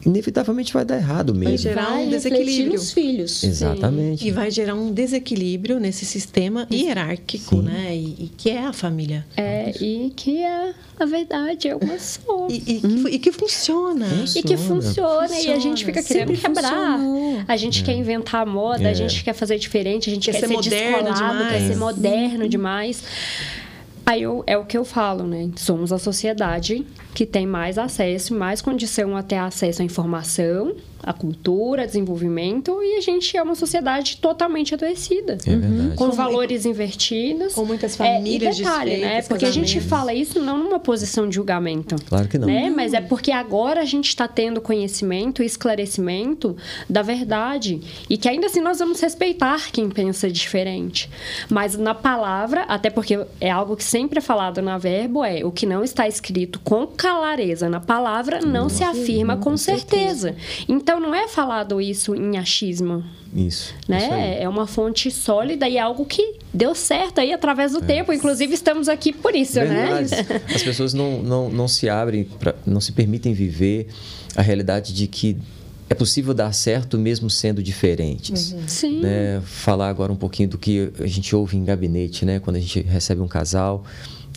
inevitavelmente 0.06 0.72
vai 0.74 0.86
dar 0.86 0.98
errado 0.98 1.34
mesmo. 1.34 1.50
Vai 1.50 1.58
gerar 1.58 1.90
vai 1.90 2.06
um 2.06 2.10
desequilíbrio. 2.10 2.74
nos 2.74 2.92
filhos. 2.94 3.44
Exatamente. 3.44 4.22
Sim. 4.22 4.28
E 4.28 4.32
vai 4.32 4.50
gerar 4.50 4.76
um 4.76 4.94
desequilíbrio 4.94 5.80
nesse 5.80 6.06
sistema 6.06 6.66
hierárquico, 6.72 7.58
Sim. 7.58 7.64
né? 7.64 7.96
E, 7.96 8.26
e, 8.26 8.32
que 8.38 8.50
é 8.50 8.66
a 8.66 8.72
família. 8.72 9.26
É, 9.36 9.72
e 9.82 10.12
que 10.16 10.42
é 10.42 10.74
a 11.00 11.06
verdade, 11.06 11.68
é 11.68 11.76
uma 11.76 12.00
só. 12.00 12.48
E, 12.50 12.64
e, 12.66 12.82
hum. 12.86 13.08
e 13.08 13.20
que 13.20 13.32
funciona. 13.32 14.06
funciona. 14.06 14.40
E 14.40 14.44
que 14.44 14.58
funciona, 14.58 15.28
funciona. 15.28 15.40
E 15.42 15.52
a 15.52 15.60
gente 15.60 15.86
fica 15.86 16.02
querendo 16.02 16.36
Sempre 16.36 16.42
quebrar. 16.42 16.98
Funcionou. 16.98 17.44
A 17.48 17.58
gente 17.58 17.82
é. 17.82 17.86
quer 17.86 17.94
inventar 17.94 18.46
moda, 18.46 18.84
é. 18.84 18.90
a 18.90 18.94
gente 18.94 19.24
quer 19.24 19.34
fazer 19.34 19.60
diferente, 19.60 20.10
a 20.10 20.14
gente 20.14 20.26
quer, 20.26 20.40
quer 20.40 20.40
ser, 20.40 20.48
ser 20.48 20.54
moderno 20.54 21.14
demais. 21.14 21.52
quer 21.52 21.68
ser 21.68 21.76
moderno 21.76 22.50
demais. 22.50 23.04
Aí 24.06 24.24
eu, 24.24 24.44
é 24.48 24.58
o 24.58 24.66
que 24.66 24.78
eu 24.78 24.86
falo, 24.86 25.26
né? 25.26 25.50
Somos 25.58 25.92
a 25.92 26.00
sociedade 26.00 26.86
que 27.14 27.26
tem 27.26 27.46
mais 27.46 27.78
acesso, 27.78 28.34
mais 28.34 28.62
condição 28.62 29.18
a 29.18 29.22
ter 29.22 29.36
acesso 29.36 29.82
à 29.82 29.86
informação, 29.86 30.74
a 31.04 31.14
cultura, 31.14 31.86
desenvolvimento, 31.86 32.82
e 32.84 32.98
a 32.98 33.02
gente 33.02 33.36
é 33.36 33.42
uma 33.42 33.56
sociedade 33.56 34.18
totalmente 34.18 34.74
adoecida. 34.74 35.38
É 35.46 35.56
verdade. 35.56 35.96
Com, 35.96 36.12
valores 36.12 36.66
invertidos. 36.66 37.54
Com 37.54 37.66
muitas 37.66 37.96
famílias 37.96 38.58
é, 38.58 38.62
e 38.62 38.64
detalhe, 38.64 38.98
né? 38.98 39.22
Porque 39.22 39.46
a 39.46 39.52
gente 39.52 39.80
fala 39.80 40.14
isso 40.14 40.40
não 40.40 40.58
numa 40.58 40.80
posição 40.80 41.28
de 41.30 41.36
julgamento. 41.36 41.96
Claro 42.08 42.28
que 42.28 42.38
não. 42.38 42.48
Né? 42.48 42.70
Mas 42.70 42.94
é 42.94 43.02
porque 43.02 43.32
agora 43.32 43.82
a 43.82 43.86
gente 43.86 44.08
está 44.08 44.28
tendo 44.28 44.60
conhecimento 44.62 45.44
e 45.44 45.46
esclarecimento 45.46 46.56
da 46.90 47.02
verdade. 47.02 47.82
E 48.10 48.18
que 48.18 48.28
ainda 48.28 48.48
assim 48.48 48.62
nós 48.62 48.80
vamos 48.80 49.00
respeitar 49.00 49.72
quem 49.72 49.90
pensa 49.90 50.30
diferente. 50.30 51.10
Mas 51.50 51.78
na 51.78 51.94
palavra, 51.94 52.64
até 52.64 52.90
porque 52.90 53.20
é 53.40 53.50
algo 53.50 53.76
que 53.76 53.84
sempre 53.84 54.20
é 54.20 54.22
falado 54.22 54.62
na 54.62 54.78
verbo, 54.78 55.24
é 55.24 55.44
o 55.44 55.52
que 55.52 55.66
não 55.66 55.84
está 55.84 56.08
escrito 56.08 56.60
com 56.60 56.88
clareza 56.88 57.70
na 57.70 57.80
palavra 57.80 58.40
não, 58.42 58.64
não 58.64 58.70
se 58.70 58.84
afirma 58.84 59.38
com, 59.38 59.52
com 59.52 59.58
certeza. 59.58 60.34
certeza. 60.34 60.36
Então, 60.88 61.02
não 61.02 61.14
é 61.14 61.28
falado 61.28 61.82
isso 61.82 62.16
em 62.16 62.38
achismo. 62.38 63.04
Isso. 63.36 63.76
Né? 63.90 63.98
Isso 63.98 64.14
é 64.14 64.48
uma 64.48 64.66
fonte 64.66 65.12
sólida 65.12 65.68
e 65.68 65.76
é 65.76 65.82
algo 65.82 66.06
que 66.06 66.36
deu 66.54 66.74
certo 66.74 67.20
aí 67.20 67.34
através 67.34 67.74
do 67.74 67.80
é. 67.80 67.82
tempo. 67.82 68.14
Inclusive, 68.14 68.54
estamos 68.54 68.88
aqui 68.88 69.12
por 69.12 69.36
isso, 69.36 69.56
né? 69.56 69.66
Verdade. 69.66 70.16
né? 70.16 70.42
As 70.56 70.64
pessoas 70.64 70.94
não, 70.94 71.22
não, 71.22 71.50
não 71.50 71.68
se 71.68 71.90
abrem, 71.90 72.24
pra, 72.24 72.56
não 72.66 72.80
se 72.80 72.94
permitem 72.94 73.34
viver 73.34 73.88
a 74.34 74.42
realidade 74.42 74.94
de 74.94 75.08
que 75.08 75.36
é 75.90 75.94
possível 75.94 76.34
dar 76.34 76.54
certo 76.54 76.98
mesmo 76.98 77.30
sendo 77.30 77.62
diferentes. 77.62 78.54
Uhum. 78.54 78.68
Sim. 78.70 79.02
Né? 79.02 79.42
Falar 79.44 79.90
agora 79.90 80.14
um 80.14 80.16
pouquinho 80.16 80.48
do 80.48 80.58
que 80.58 80.94
a 81.02 81.08
gente 81.08 81.36
ouve 81.36 81.58
em 81.58 81.66
gabinete, 81.66 82.24
né? 82.24 82.40
Quando 82.40 82.56
a 82.56 82.62
gente 82.62 82.80
recebe 82.80 83.20
um 83.20 83.28
casal 83.28 83.84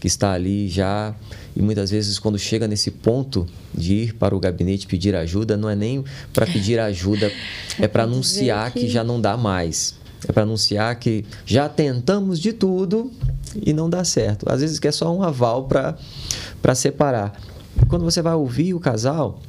que 0.01 0.06
está 0.06 0.32
ali 0.32 0.68
já 0.68 1.14
e 1.55 1.60
muitas 1.60 1.90
vezes 1.90 2.18
quando 2.18 2.39
chega 2.39 2.66
nesse 2.66 2.90
ponto 2.90 3.47
de 3.72 3.94
ir 3.94 4.14
para 4.14 4.35
o 4.35 4.40
gabinete 4.40 4.86
pedir 4.86 5.14
ajuda, 5.14 5.56
não 5.56 5.68
é 5.68 5.77
nem 5.77 6.02
para 6.32 6.47
pedir 6.47 6.81
ajuda, 6.81 7.31
é 7.78 7.86
para 7.86 8.02
anunciar 8.05 8.72
que... 8.72 8.81
que 8.81 8.89
já 8.89 9.05
não 9.05 9.20
dá 9.20 9.36
mais. 9.36 9.94
É 10.27 10.32
para 10.32 10.43
anunciar 10.43 10.94
que 10.97 11.24
já 11.47 11.68
tentamos 11.68 12.39
de 12.39 12.52
tudo 12.52 13.10
e 13.55 13.72
não 13.72 13.89
dá 13.89 14.05
certo. 14.05 14.51
Às 14.51 14.60
vezes 14.60 14.78
quer 14.78 14.93
só 14.93 15.14
um 15.14 15.22
aval 15.22 15.66
para 15.66 16.74
separar. 16.74 17.40
Quando 17.89 18.05
você 18.05 18.20
vai 18.20 18.35
ouvir 18.35 18.74
o 18.74 18.81
casal, 18.81 19.40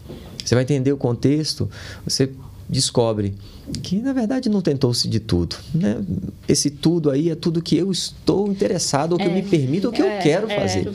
você 0.44 0.56
vai 0.56 0.64
entender 0.64 0.92
o 0.92 0.98
contexto, 0.98 1.70
você 2.06 2.32
descobre 2.70 3.36
que 3.72 3.98
na 3.98 4.14
verdade 4.14 4.50
não 4.50 4.62
tentou-se 4.62 5.08
de 5.08 5.20
tudo. 5.20 5.56
Né? 5.74 6.02
Esse 6.48 6.70
tudo 6.70 7.10
aí 7.10 7.30
é 7.30 7.36
tudo 7.36 7.62
que 7.62 7.76
eu 7.76 7.92
estou 7.92 8.48
interessado, 8.48 9.14
ou 9.14 9.18
que 9.18 9.24
é, 9.24 9.28
eu 9.28 9.32
me 9.32 9.42
permito, 9.42 9.88
ou 9.88 9.94
que 9.94 10.02
é, 10.02 10.18
eu 10.18 10.22
quero 10.22 10.52
é, 10.52 10.60
fazer. 10.60 10.92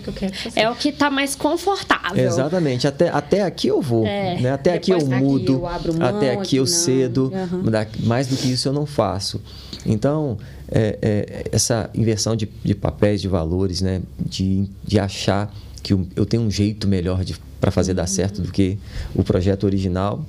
É 0.55 0.69
o 0.71 0.75
que 0.75 0.91
está 0.91 1.11
mais 1.11 1.35
confortável. 1.35 2.25
Exatamente. 2.25 2.87
Até, 2.87 3.09
até 3.09 3.43
aqui 3.43 3.69
eu 3.69 3.81
vou. 3.81 4.07
É. 4.07 4.41
Né? 4.41 4.51
Até 4.51 4.75
aqui 4.75 4.91
eu 4.91 5.07
mudo. 5.07 5.67
Aqui 5.67 5.89
eu 5.89 5.95
mão, 5.95 6.09
até 6.09 6.33
aqui 6.33 6.57
eu 6.57 6.65
não. 6.65 6.67
cedo. 6.67 7.33
Uhum. 7.33 8.07
Mais 8.07 8.27
do 8.27 8.37
que 8.37 8.51
isso 8.51 8.69
eu 8.69 8.73
não 8.73 8.87
faço. 8.87 9.41
Então, 9.85 10.39
é, 10.69 10.99
é, 11.01 11.45
essa 11.53 11.89
inversão 11.95 12.35
de, 12.35 12.49
de, 12.65 12.75
papéis, 12.75 13.21
de 13.21 13.29
valores, 13.29 13.81
né? 13.81 14.03
de, 14.19 14.69
de 14.85 14.99
achar 14.99 15.55
que 15.83 15.93
eu 15.93 16.27
tenho 16.27 16.43
um 16.43 16.51
jeito 16.51 16.89
melhor 16.89 17.23
para 17.61 17.71
fazer 17.71 17.95
dar 17.95 18.07
certo 18.07 18.43
do 18.43 18.51
que 18.51 18.77
o 19.15 19.23
projeto 19.23 19.65
original 19.65 20.25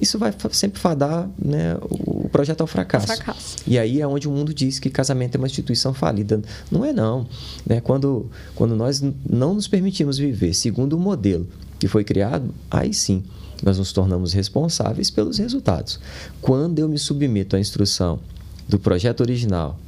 isso 0.00 0.18
vai 0.18 0.32
sempre 0.52 0.80
fadar 0.80 1.28
né, 1.38 1.76
o 1.82 2.28
projeto 2.28 2.60
ao 2.60 2.66
fracasso. 2.66 3.06
fracasso. 3.06 3.56
E 3.66 3.78
aí 3.78 4.00
é 4.00 4.06
onde 4.06 4.28
o 4.28 4.30
mundo 4.30 4.52
diz 4.54 4.78
que 4.78 4.90
casamento 4.90 5.36
é 5.36 5.38
uma 5.38 5.46
instituição 5.46 5.94
falida. 5.94 6.40
Não 6.70 6.84
é 6.84 6.92
não. 6.92 7.26
Né? 7.66 7.80
Quando, 7.80 8.30
quando 8.54 8.74
nós 8.76 9.02
não 9.28 9.54
nos 9.54 9.68
permitimos 9.68 10.18
viver 10.18 10.54
segundo 10.54 10.94
o 10.94 10.98
modelo 10.98 11.46
que 11.78 11.88
foi 11.88 12.04
criado, 12.04 12.52
aí 12.70 12.92
sim 12.92 13.22
nós 13.62 13.78
nos 13.78 13.92
tornamos 13.92 14.32
responsáveis 14.32 15.10
pelos 15.10 15.38
resultados. 15.38 15.98
Quando 16.40 16.78
eu 16.78 16.88
me 16.88 16.98
submeto 16.98 17.56
à 17.56 17.60
instrução 17.60 18.20
do 18.68 18.78
projeto 18.78 19.20
original 19.20 19.78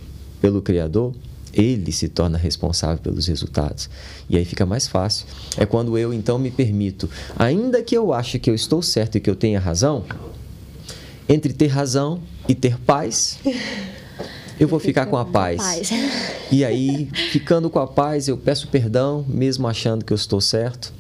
pelo 0.41 0.63
Criador, 0.63 1.15
ele 1.53 1.93
se 1.93 2.09
torna 2.09 2.39
responsável 2.39 2.99
pelos 2.99 3.27
resultados. 3.27 3.89
E 4.29 4.37
aí 4.37 4.45
fica 4.45 4.65
mais 4.65 4.87
fácil. 4.87 5.27
É 5.57 5.67
quando 5.67 5.97
eu 5.99 6.13
então 6.13 6.39
me 6.39 6.51
permito, 6.51 7.09
ainda 7.39 7.83
que 7.83 7.97
eu 7.97 8.13
ache 8.13 8.39
que 8.39 8.51
eu 8.51 8.55
estou 8.55 8.83
certo 8.83 9.17
e 9.17 9.21
que 9.21 9.29
eu 9.29 9.37
tenha 9.37 9.59
razão, 9.59 10.05
entre 11.29 11.53
ter 11.53 11.69
razão 11.69 12.21
e 12.49 12.55
ter 12.55 12.79
paz, 12.79 13.39
eu 14.59 14.69
vou 14.69 14.79
ficar 14.79 15.07
com 15.07 15.17
a 15.17 15.25
paz. 15.25 15.91
E 16.51 16.65
aí, 16.65 17.09
ficando 17.31 17.71
com 17.71 17.79
a 17.79 17.87
paz, 17.87 18.29
eu 18.29 18.37
peço 18.37 18.69
perdão, 18.69 19.25
mesmo 19.29 19.67
achando 19.67 20.05
que 20.05 20.13
eu 20.13 20.17
estou 20.17 20.41
certo. 20.41 20.93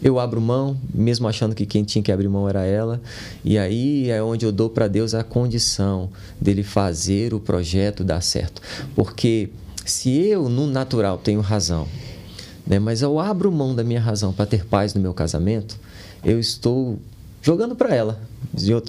Eu 0.00 0.18
abro 0.20 0.40
mão, 0.40 0.76
mesmo 0.94 1.26
achando 1.26 1.54
que 1.54 1.66
quem 1.66 1.82
tinha 1.82 2.02
que 2.02 2.12
abrir 2.12 2.28
mão 2.28 2.48
era 2.48 2.64
ela. 2.64 3.00
E 3.44 3.58
aí 3.58 4.10
é 4.10 4.22
onde 4.22 4.46
eu 4.46 4.52
dou 4.52 4.70
para 4.70 4.86
Deus 4.86 5.14
a 5.14 5.24
condição 5.24 6.10
dele 6.40 6.62
fazer 6.62 7.34
o 7.34 7.40
projeto 7.40 8.04
dar 8.04 8.20
certo. 8.20 8.62
Porque 8.94 9.50
se 9.90 10.10
eu, 10.10 10.48
no 10.48 10.66
natural, 10.66 11.18
tenho 11.18 11.40
razão, 11.40 11.86
né, 12.66 12.78
mas 12.78 13.02
eu 13.02 13.18
abro 13.18 13.50
mão 13.50 13.74
da 13.74 13.82
minha 13.82 14.00
razão 14.00 14.32
para 14.32 14.46
ter 14.46 14.64
paz 14.64 14.94
no 14.94 15.00
meu 15.00 15.14
casamento, 15.14 15.78
eu 16.24 16.38
estou 16.38 16.98
jogando 17.42 17.74
para 17.74 17.94
ela, 17.94 18.20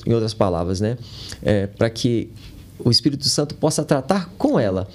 em 0.06 0.14
outras 0.14 0.34
palavras, 0.34 0.82
né? 0.82 0.98
É, 1.42 1.68
para 1.68 1.90
que 1.90 2.30
o 2.84 2.90
Espírito 2.90 3.28
Santo 3.28 3.56
possa 3.56 3.84
tratar 3.84 4.30
com 4.38 4.60
ela. 4.60 4.88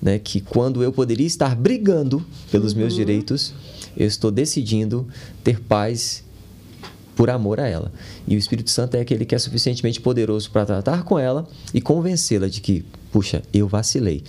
Né? 0.00 0.18
Que 0.18 0.40
quando 0.40 0.82
eu 0.82 0.92
poderia 0.92 1.26
estar 1.26 1.54
brigando 1.54 2.24
pelos 2.50 2.72
uhum. 2.72 2.80
meus 2.80 2.94
direitos, 2.94 3.54
eu 3.96 4.06
estou 4.06 4.30
decidindo 4.30 5.06
ter 5.42 5.60
paz 5.60 6.24
por 7.14 7.30
amor 7.30 7.60
a 7.60 7.66
ela. 7.66 7.90
E 8.26 8.36
o 8.36 8.38
Espírito 8.38 8.70
Santo 8.70 8.96
é 8.96 9.00
aquele 9.00 9.24
que 9.24 9.34
é 9.34 9.38
suficientemente 9.38 10.00
poderoso 10.00 10.50
para 10.50 10.66
tratar 10.66 11.02
com 11.02 11.18
ela 11.18 11.48
e 11.72 11.80
convencê-la 11.80 12.48
de 12.48 12.60
que, 12.60 12.84
puxa, 13.10 13.42
eu 13.52 13.66
vacilei. 13.66 14.22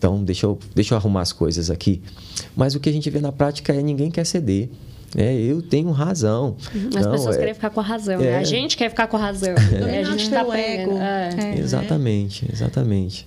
Então, 0.00 0.24
deixa 0.24 0.46
eu, 0.46 0.58
deixa 0.74 0.94
eu 0.94 0.96
arrumar 0.96 1.20
as 1.20 1.30
coisas 1.30 1.70
aqui. 1.70 2.00
Mas 2.56 2.74
o 2.74 2.80
que 2.80 2.88
a 2.88 2.92
gente 2.92 3.10
vê 3.10 3.20
na 3.20 3.30
prática 3.30 3.74
é 3.74 3.82
ninguém 3.82 4.10
quer 4.10 4.24
ceder. 4.24 4.70
É, 5.14 5.34
eu 5.34 5.60
tenho 5.60 5.90
razão. 5.90 6.56
As 6.96 7.04
Não, 7.04 7.12
pessoas 7.12 7.36
é, 7.36 7.38
querem 7.38 7.52
ficar 7.52 7.68
com 7.68 7.80
a 7.80 7.82
razão. 7.82 8.18
É, 8.18 8.38
a 8.38 8.42
gente 8.42 8.78
quer 8.78 8.88
ficar 8.88 9.08
com 9.08 9.18
a 9.18 9.20
razão. 9.20 9.52
É, 9.52 10.00
a 10.00 10.04
gente 10.04 10.22
está 10.22 10.40
ego. 10.58 10.96
É. 10.96 11.58
Exatamente, 11.58 12.48
exatamente. 12.50 13.26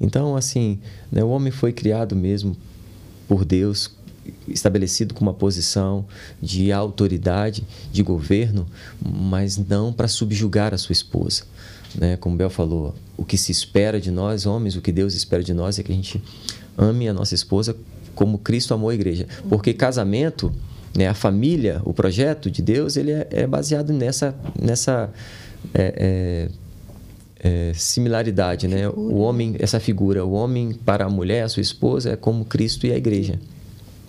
Então, 0.00 0.36
assim, 0.36 0.78
né, 1.10 1.24
o 1.24 1.30
homem 1.30 1.50
foi 1.50 1.72
criado 1.72 2.14
mesmo 2.14 2.56
por 3.26 3.44
Deus, 3.44 3.90
estabelecido 4.46 5.14
com 5.14 5.22
uma 5.22 5.34
posição 5.34 6.06
de 6.40 6.70
autoridade, 6.70 7.64
de 7.90 8.04
governo, 8.04 8.68
mas 9.04 9.56
não 9.56 9.92
para 9.92 10.06
subjugar 10.06 10.72
a 10.72 10.78
sua 10.78 10.92
esposa. 10.92 11.42
Né? 11.96 12.16
Como 12.16 12.36
Bel 12.36 12.50
falou, 12.50 12.94
o 13.16 13.24
que 13.24 13.36
se 13.36 13.52
espera 13.52 14.00
de 14.00 14.10
nós, 14.10 14.46
homens, 14.46 14.76
o 14.76 14.80
que 14.80 14.92
Deus 14.92 15.14
espera 15.14 15.42
de 15.42 15.54
nós 15.54 15.78
é 15.78 15.82
que 15.82 15.92
a 15.92 15.94
gente 15.94 16.22
ame 16.76 17.08
a 17.08 17.12
nossa 17.12 17.34
esposa 17.34 17.76
como 18.14 18.38
Cristo 18.38 18.74
amou 18.74 18.90
a 18.90 18.94
igreja. 18.94 19.26
Porque 19.48 19.74
casamento 19.74 20.52
né? 20.96 21.08
A 21.08 21.14
família, 21.14 21.82
o 21.84 21.92
projeto 21.92 22.50
de 22.50 22.62
Deus, 22.62 22.96
ele 22.96 23.10
é, 23.10 23.26
é 23.30 23.46
baseado 23.46 23.92
nessa, 23.92 24.34
nessa 24.60 25.10
é, 25.74 26.48
é, 27.42 27.68
é 27.70 27.74
similaridade, 27.74 28.68
né? 28.68 28.88
O 28.88 29.16
homem, 29.16 29.56
essa 29.58 29.80
figura, 29.80 30.24
o 30.24 30.32
homem 30.32 30.72
para 30.72 31.04
a 31.04 31.10
mulher, 31.10 31.42
a 31.42 31.48
sua 31.48 31.62
esposa, 31.62 32.10
é 32.10 32.16
como 32.16 32.44
Cristo 32.44 32.86
e 32.86 32.92
a 32.92 32.96
igreja. 32.96 33.40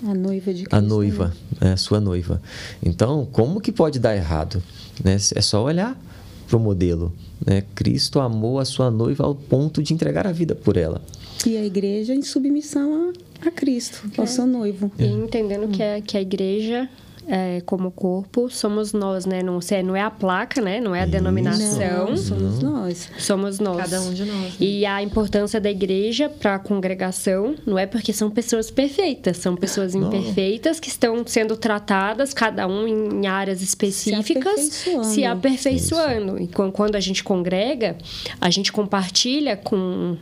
A 0.06 0.14
noiva 0.14 0.54
de 0.54 0.64
Cristo. 0.66 0.76
A 0.76 0.82
noiva, 0.82 1.34
né? 1.60 1.70
é 1.70 1.74
a 1.74 1.78
sua 1.78 2.00
noiva. 2.00 2.40
Então, 2.84 3.28
como 3.32 3.60
que 3.60 3.72
pode 3.72 3.98
dar 3.98 4.16
errado? 4.16 4.62
Né? 5.04 5.16
É 5.16 5.42
só 5.42 5.64
olhar 5.64 6.00
para 6.48 6.58
o 6.58 6.60
modelo. 6.60 7.12
Né? 7.46 7.64
Cristo 7.74 8.20
amou 8.20 8.60
a 8.60 8.66
sua 8.66 8.90
noiva 8.92 9.24
ao 9.24 9.36
ponto 9.36 9.82
de 9.82 9.94
entregar 9.94 10.28
a 10.28 10.32
vida 10.32 10.56
por 10.56 10.78
ela. 10.78 11.02
E 11.46 11.58
a 11.58 11.66
igreja 11.66 12.14
em 12.14 12.22
submissão 12.22 13.14
a 13.46 13.52
Cristo, 13.52 14.10
ao 14.18 14.24
é. 14.24 14.28
seu 14.28 14.48
noivo. 14.48 14.92
E 14.98 15.06
entendendo 15.06 15.68
que 15.68 15.84
a, 15.84 16.02
que 16.02 16.18
a 16.18 16.22
igreja 16.22 16.90
é, 17.28 17.62
como 17.66 17.92
corpo 17.92 18.50
somos 18.50 18.94
nós, 18.94 19.26
né? 19.26 19.42
Não, 19.42 19.60
não 19.84 19.96
é 19.96 20.02
a 20.02 20.12
placa, 20.12 20.62
né? 20.62 20.80
Não 20.80 20.94
é 20.94 21.02
a 21.02 21.06
denominação. 21.06 22.10
Não, 22.10 22.18
somos 22.18 22.62
nós. 22.62 23.12
Somos 23.18 23.60
nós. 23.60 23.78
Cada 23.78 24.02
um 24.02 24.14
de 24.14 24.26
nós. 24.26 24.42
Né? 24.42 24.52
E 24.60 24.86
a 24.86 25.02
importância 25.02 25.60
da 25.60 25.70
igreja 25.70 26.30
para 26.30 26.56
a 26.56 26.60
congregação 26.60 27.56
não 27.66 27.80
é 27.80 27.86
porque 27.86 28.14
são 28.14 28.30
pessoas 28.30 28.70
perfeitas, 28.70 29.38
são 29.38 29.56
pessoas 29.56 29.96
imperfeitas 29.96 30.80
que 30.80 30.88
estão 30.88 31.26
sendo 31.26 31.58
tratadas, 31.58 32.34
cada 32.34 32.68
um 32.68 32.88
em 32.88 33.28
áreas 33.28 33.62
específicas, 33.62 34.60
se 34.60 34.86
aperfeiçoando. 34.94 35.06
Se 35.06 35.26
aperfeiçoando. 35.26 36.42
E 36.42 36.48
quando 36.48 36.96
a 36.96 37.00
gente 37.00 37.24
congrega, 37.24 37.98
a 38.40 38.50
gente 38.50 38.72
compartilha 38.72 39.58
com, 39.58 40.18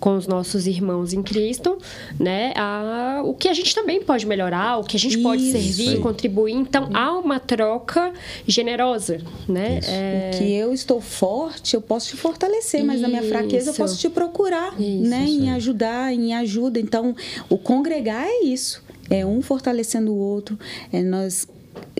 com 0.00 0.16
os 0.16 0.26
nossos 0.26 0.66
irmãos 0.66 1.12
em 1.12 1.22
Cristo, 1.22 1.76
né? 2.18 2.52
A, 2.56 3.20
o 3.24 3.34
que 3.34 3.48
a 3.48 3.54
gente 3.54 3.74
também 3.74 4.02
pode 4.02 4.26
melhorar, 4.26 4.78
o 4.78 4.84
que 4.84 4.96
a 4.96 5.00
gente 5.00 5.14
Isso. 5.14 5.22
pode 5.22 5.50
servir, 5.50 6.00
contribuir 6.00 6.45
então, 6.48 6.90
há 6.94 7.12
uma 7.12 7.38
troca 7.38 8.12
generosa, 8.46 9.20
né? 9.48 9.80
É... 9.84 10.30
Que 10.36 10.52
eu 10.52 10.72
estou 10.72 11.00
forte, 11.00 11.74
eu 11.74 11.80
posso 11.80 12.08
te 12.08 12.16
fortalecer, 12.16 12.84
mas 12.84 13.00
na 13.00 13.08
minha 13.08 13.22
fraqueza 13.22 13.70
eu 13.70 13.74
posso 13.74 13.98
te 13.98 14.08
procurar, 14.08 14.78
isso, 14.80 15.08
né? 15.08 15.24
Em 15.24 15.50
ajudar, 15.50 16.12
em 16.12 16.34
ajuda. 16.34 16.78
Então, 16.78 17.14
o 17.48 17.58
congregar 17.58 18.26
é 18.26 18.44
isso. 18.44 18.84
É 19.08 19.24
um 19.24 19.40
fortalecendo 19.40 20.12
o 20.12 20.16
outro, 20.16 20.58
é 20.92 21.00
nós 21.02 21.46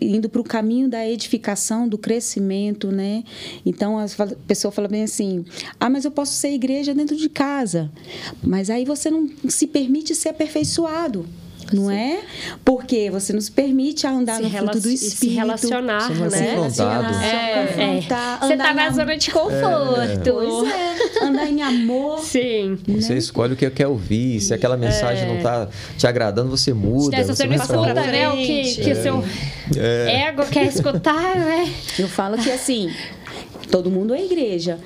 indo 0.01 0.29
para 0.29 0.41
o 0.41 0.45
caminho 0.45 0.89
da 0.89 1.07
edificação, 1.09 1.89
do 1.89 1.99
crescimento, 1.99 2.91
né? 2.91 3.25
Então 3.65 3.99
a 3.99 4.07
pessoa 4.47 4.73
fala 4.73 4.89
bem 4.89 5.03
assim: 5.03 5.45
"Ah, 5.79 5.89
mas 5.89 6.05
eu 6.05 6.11
posso 6.11 6.33
ser 6.33 6.51
igreja 6.51 6.95
dentro 6.95 7.17
de 7.17 7.29
casa". 7.29 7.91
Mas 8.43 8.71
aí 8.71 8.85
você 8.85 9.11
não 9.11 9.29
se 9.49 9.67
permite 9.67 10.15
ser 10.15 10.31
aperfeiçoado 10.31 11.27
não 11.73 11.89
Sim. 11.89 11.95
é? 11.95 12.21
Porque 12.65 13.11
você 13.11 13.33
nos 13.33 13.49
permite 13.49 14.07
andar 14.07 14.37
se 14.37 14.43
no 14.43 14.51
fruto 14.51 14.81
do 14.81 14.89
Espírito. 14.89 15.17
Se 15.19 15.29
relacionar, 15.29 16.11
né? 16.11 16.31
Se 16.31 16.43
relacionar. 16.45 17.25
É, 17.25 17.63
é. 17.63 18.01
Você 18.41 18.53
está 18.55 18.75
na 18.75 18.91
zona 18.91 19.17
de 19.17 19.31
conforto. 19.31 20.33
Pois 20.33 20.73
é. 20.73 21.25
Andar 21.25 21.49
em 21.49 21.63
amor. 21.63 22.21
Sim. 22.21 22.79
Você 22.87 23.13
né? 23.13 23.19
escolhe 23.19 23.55
o 23.55 23.57
que 23.57 23.69
quer 23.71 23.87
ouvir. 23.87 24.41
Se 24.41 24.55
aquela 24.55 24.77
mensagem 24.77 25.25
é. 25.25 25.29
não 25.29 25.37
está 25.37 25.69
te 25.97 26.07
agradando, 26.07 26.51
você 26.51 26.73
muda. 26.73 27.17
Se 27.17 27.25
você 27.25 27.47
não 27.47 27.57
escuta, 27.57 27.95
né? 27.95 28.29
O 28.29 28.37
que, 28.37 28.75
que 28.77 28.93
o 28.93 29.03
seu 29.03 29.25
é. 29.77 30.29
ego 30.29 30.47
quer 30.47 30.67
escutar, 30.67 31.37
né? 31.37 31.73
Eu 31.99 32.09
falo 32.09 32.37
que 32.39 32.51
assim, 32.51 32.91
todo 33.71 33.91
mundo 33.91 34.15
é 34.15 34.25
igreja. 34.25 34.79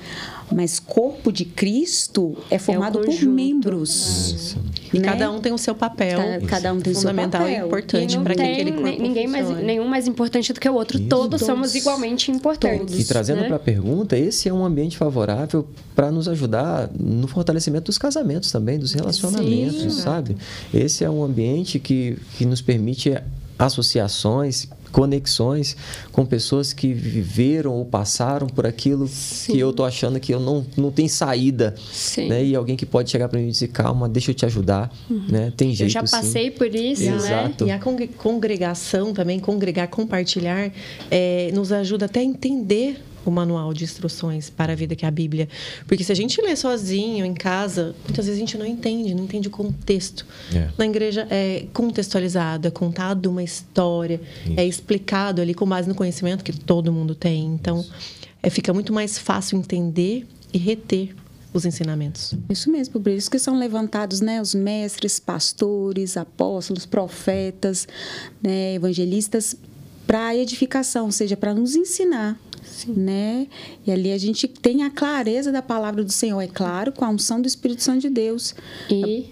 Mas 0.53 0.79
corpo 0.79 1.31
de 1.31 1.45
Cristo 1.45 2.37
é 2.49 2.59
formado 2.59 2.99
é 2.99 3.05
por 3.05 3.21
membros. 3.23 4.33
Isso. 4.35 4.57
E 4.93 4.99
né? 4.99 5.05
cada 5.05 5.31
um 5.31 5.39
tem 5.39 5.53
o 5.53 5.57
seu 5.57 5.73
papel. 5.73 6.17
Cada, 6.17 6.45
cada 6.45 6.73
um 6.73 6.79
tem 6.79 6.91
o 6.91 6.95
seu 6.95 7.09
papel. 7.09 7.23
Fundamental 7.23 7.49
e 7.49 7.55
importante 7.55 8.19
para 8.19 8.35
que 8.35 8.41
aquele 8.41 8.71
corpo 8.73 9.01
ninguém 9.01 9.27
mais, 9.27 9.49
Nenhum 9.49 9.87
mais 9.87 10.07
importante 10.07 10.51
do 10.51 10.59
que 10.59 10.69
o 10.69 10.73
outro. 10.73 10.99
Todos, 10.99 11.09
Todos, 11.09 11.41
somos 11.41 11.75
igualmente 11.75 12.31
importantes. 12.31 12.79
Todos, 12.79 12.99
e 12.99 13.05
trazendo 13.05 13.41
né? 13.41 13.47
para 13.47 13.55
a 13.55 13.59
pergunta, 13.59 14.17
esse 14.17 14.49
é 14.49 14.53
um 14.53 14.65
ambiente 14.65 14.97
favorável 14.97 15.67
para 15.95 16.11
nos 16.11 16.27
ajudar 16.27 16.89
no 16.97 17.27
fortalecimento 17.27 17.85
dos 17.85 17.97
casamentos 17.97 18.51
também, 18.51 18.77
dos 18.77 18.93
relacionamentos, 18.93 19.81
Sim. 19.81 20.01
sabe? 20.01 20.37
Esse 20.73 21.03
é 21.03 21.09
um 21.09 21.23
ambiente 21.23 21.79
que, 21.79 22.17
que 22.37 22.45
nos 22.45 22.61
permite 22.61 23.15
associações 23.57 24.67
conexões 24.91 25.75
com 26.11 26.25
pessoas 26.25 26.73
que 26.73 26.93
viveram 26.93 27.73
ou 27.73 27.85
passaram 27.85 28.47
por 28.47 28.65
aquilo 28.65 29.07
Sim. 29.07 29.53
que 29.53 29.59
eu 29.59 29.71
tô 29.73 29.83
achando 29.83 30.19
que 30.19 30.33
eu 30.33 30.39
não, 30.39 30.65
não 30.77 30.91
tem 30.91 31.07
saída, 31.07 31.75
Sim. 31.91 32.27
né? 32.27 32.43
E 32.43 32.55
alguém 32.55 32.75
que 32.75 32.85
pode 32.85 33.09
chegar 33.09 33.29
para 33.29 33.39
mim 33.39 33.47
e 33.47 33.51
dizer, 33.51 33.69
calma, 33.69 34.07
deixa 34.07 34.31
eu 34.31 34.35
te 34.35 34.45
ajudar, 34.45 34.91
uhum. 35.09 35.25
né? 35.29 35.53
Tem 35.55 35.73
jeito 35.73 35.89
Eu 35.89 35.89
já 35.89 36.01
passei 36.01 36.51
sim. 36.51 36.57
por 36.57 36.73
isso, 36.73 37.03
né? 37.03 37.15
Exato. 37.15 37.65
né? 37.65 37.71
E 37.71 37.73
a 37.73 37.79
congregação 38.17 39.13
também, 39.13 39.39
congregar, 39.39 39.87
compartilhar, 39.87 40.71
é, 41.09 41.51
nos 41.53 41.71
ajuda 41.71 42.05
até 42.05 42.19
a 42.19 42.23
entender 42.23 43.01
o 43.25 43.31
manual 43.31 43.73
de 43.73 43.83
instruções 43.83 44.49
para 44.49 44.73
a 44.73 44.75
vida 44.75 44.95
que 44.95 45.05
é 45.05 45.07
a 45.07 45.11
Bíblia. 45.11 45.47
Porque 45.87 46.03
se 46.03 46.11
a 46.11 46.15
gente 46.15 46.41
lê 46.41 46.55
sozinho, 46.55 47.25
em 47.25 47.33
casa, 47.33 47.95
muitas 48.05 48.25
vezes 48.25 48.37
a 48.37 48.39
gente 48.39 48.57
não 48.57 48.65
entende, 48.65 49.13
não 49.13 49.23
entende 49.23 49.47
o 49.47 49.51
contexto. 49.51 50.25
É. 50.53 50.69
Na 50.77 50.85
igreja 50.85 51.27
é 51.29 51.65
contextualizado, 51.73 52.67
é 52.67 52.71
contado 52.71 53.27
uma 53.27 53.43
história, 53.43 54.19
Isso. 54.45 54.53
é 54.57 54.65
explicado 54.65 55.41
ali 55.41 55.53
com 55.53 55.65
base 55.65 55.87
no 55.87 55.95
conhecimento 55.95 56.43
que 56.43 56.53
todo 56.53 56.91
mundo 56.91 57.15
tem. 57.15 57.45
Então, 57.45 57.85
é, 58.41 58.49
fica 58.49 58.73
muito 58.73 58.91
mais 58.91 59.17
fácil 59.17 59.57
entender 59.57 60.25
e 60.53 60.57
reter 60.57 61.15
os 61.53 61.65
ensinamentos. 61.65 62.33
Isso 62.49 62.71
mesmo, 62.71 62.99
por 62.99 63.11
isso 63.11 63.29
que 63.29 63.37
são 63.37 63.57
levantados 63.57 64.21
né, 64.21 64.41
os 64.41 64.55
mestres, 64.55 65.19
pastores, 65.19 66.15
apóstolos, 66.15 66.85
profetas, 66.85 67.87
né, 68.41 68.75
evangelistas, 68.75 69.55
para 70.07 70.27
a 70.27 70.35
edificação, 70.35 71.05
ou 71.05 71.11
seja, 71.11 71.37
para 71.37 71.53
nos 71.53 71.75
ensinar 71.75 72.39
Sim. 72.85 72.93
né? 72.93 73.47
E 73.85 73.91
ali 73.91 74.11
a 74.11 74.17
gente 74.17 74.47
tem 74.47 74.83
a 74.83 74.89
clareza 74.89 75.51
da 75.51 75.61
palavra 75.61 76.03
do 76.03 76.11
Senhor, 76.11 76.41
é 76.41 76.47
claro, 76.47 76.91
com 76.91 77.05
a 77.05 77.09
unção 77.09 77.41
do 77.41 77.47
Espírito 77.47 77.83
Santo 77.83 78.01
de 78.01 78.09
Deus. 78.09 78.55
E 78.89 79.29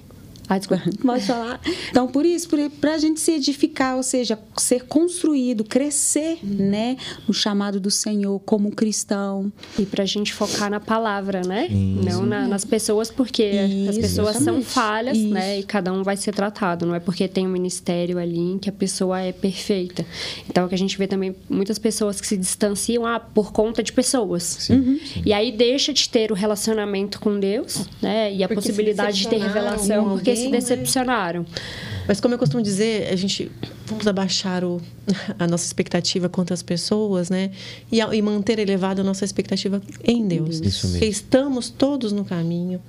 Ah, 0.50 0.58
desculpa, 0.58 0.84
pode 1.06 1.24
falar. 1.26 1.62
Então, 1.92 2.08
por 2.08 2.26
isso, 2.26 2.50
para 2.82 2.96
a 2.96 2.98
gente 2.98 3.20
se 3.20 3.34
edificar, 3.34 3.96
ou 3.96 4.02
seja, 4.02 4.38
ser 4.58 4.86
construído, 4.86 5.64
crescer, 5.64 6.40
uhum. 6.42 6.70
né, 6.70 6.98
no 7.28 7.34
chamado 7.34 7.80
do 7.80 7.92
Senhor 7.92 8.40
como 8.40 8.72
cristão. 8.72 9.54
E 9.78 9.86
para 9.86 10.02
a 10.02 10.08
gente 10.08 10.34
focar 10.34 10.72
na 10.72 10.80
palavra, 10.80 11.42
né? 11.42 11.68
Isso. 11.68 12.04
Não 12.04 12.26
na, 12.26 12.48
nas 12.48 12.66
pessoas, 12.66 13.12
porque 13.12 13.44
isso, 13.44 13.90
as 13.92 13.98
pessoas 13.98 14.36
exatamente. 14.38 14.64
são 14.66 14.74
falhas, 14.74 15.18
isso. 15.18 15.30
né? 15.30 15.60
E 15.60 15.64
cada 15.64 15.94
um 15.94 16.02
vai 16.02 16.18
ser 16.18 16.34
tratado. 16.34 16.84
Não 16.84 16.96
é 16.96 17.00
porque 17.00 17.28
tem 17.28 17.46
um 17.46 17.52
ministério 17.52 18.18
ali 18.18 18.58
que 18.60 18.70
a 18.70 18.74
pessoa 18.74 19.22
é 19.22 19.32
perfeita. 19.32 20.04
Então, 20.50 20.64
é 20.64 20.66
o 20.66 20.70
que 20.70 20.76
a 20.76 20.78
gente 20.78 20.98
vê 20.98 21.06
também 21.06 21.36
muitas 21.48 21.78
pessoas 21.78 22.20
que 22.20 22.26
se 22.26 22.36
distanciam 22.36 23.06
ah, 23.06 23.20
por 23.20 23.52
conta 23.52 23.84
de 23.84 23.94
pessoas. 23.94 24.44
Sim, 24.44 24.74
uhum. 24.74 25.00
sim. 25.06 25.22
E 25.24 25.32
aí 25.32 25.52
deixa 25.52 25.94
de 25.94 26.10
ter 26.10 26.32
o 26.32 26.36
relacionamento 26.36 27.20
com 27.20 27.40
Deus, 27.40 27.86
né? 28.02 28.34
E 28.34 28.44
a 28.44 28.48
porque 28.48 28.62
possibilidade 28.62 29.20
de 29.20 29.28
ter 29.28 29.38
revelação, 29.38 30.10
porque 30.10 30.39
se 30.40 30.50
decepcionaram. 30.50 31.46
Mas 32.08 32.20
como 32.20 32.34
eu 32.34 32.40
costumo 32.40 32.64
dizer, 32.64 33.12
a 33.12 33.16
gente 33.16 33.52
vamos 33.86 34.08
abaixar 34.08 34.64
o, 34.64 34.82
a 35.38 35.48
nossa 35.48 35.66
expectativa 35.66 36.28
quanto 36.28 36.54
às 36.54 36.64
pessoas, 36.64 37.30
né? 37.30 37.52
E, 37.92 38.00
e 38.00 38.22
manter 38.22 38.60
elevada 38.60 39.02
a 39.02 39.04
nossa 39.04 39.26
expectativa 39.26 39.82
em 40.04 40.28
Deus. 40.28 40.60
Isso 40.60 40.88
mesmo. 40.88 40.92
Porque 40.92 41.06
estamos 41.06 41.70
todos 41.70 42.12
no 42.12 42.26
caminho 42.26 42.82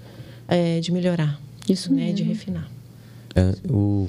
é, 0.48 0.80
de 0.80 0.90
melhorar. 0.90 1.40
Isso 1.68 1.92
né? 1.92 2.04
Mesmo. 2.04 2.16
De 2.16 2.22
refinar. 2.22 2.70
É, 3.34 3.54
o, 3.70 4.08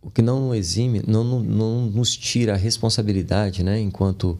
o 0.00 0.10
que 0.10 0.22
não 0.22 0.54
exime, 0.54 1.02
não, 1.06 1.24
não, 1.24 1.40
não 1.40 1.80
nos 1.86 2.16
tira 2.16 2.54
a 2.54 2.56
responsabilidade, 2.56 3.62
né? 3.62 3.80
Enquanto 3.80 4.38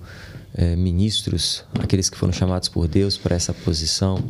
é, 0.54 0.74
ministros, 0.76 1.64
aqueles 1.78 2.08
que 2.08 2.16
foram 2.16 2.32
chamados 2.32 2.68
por 2.68 2.88
Deus 2.88 3.16
para 3.16 3.36
essa 3.36 3.52
posição 3.52 4.22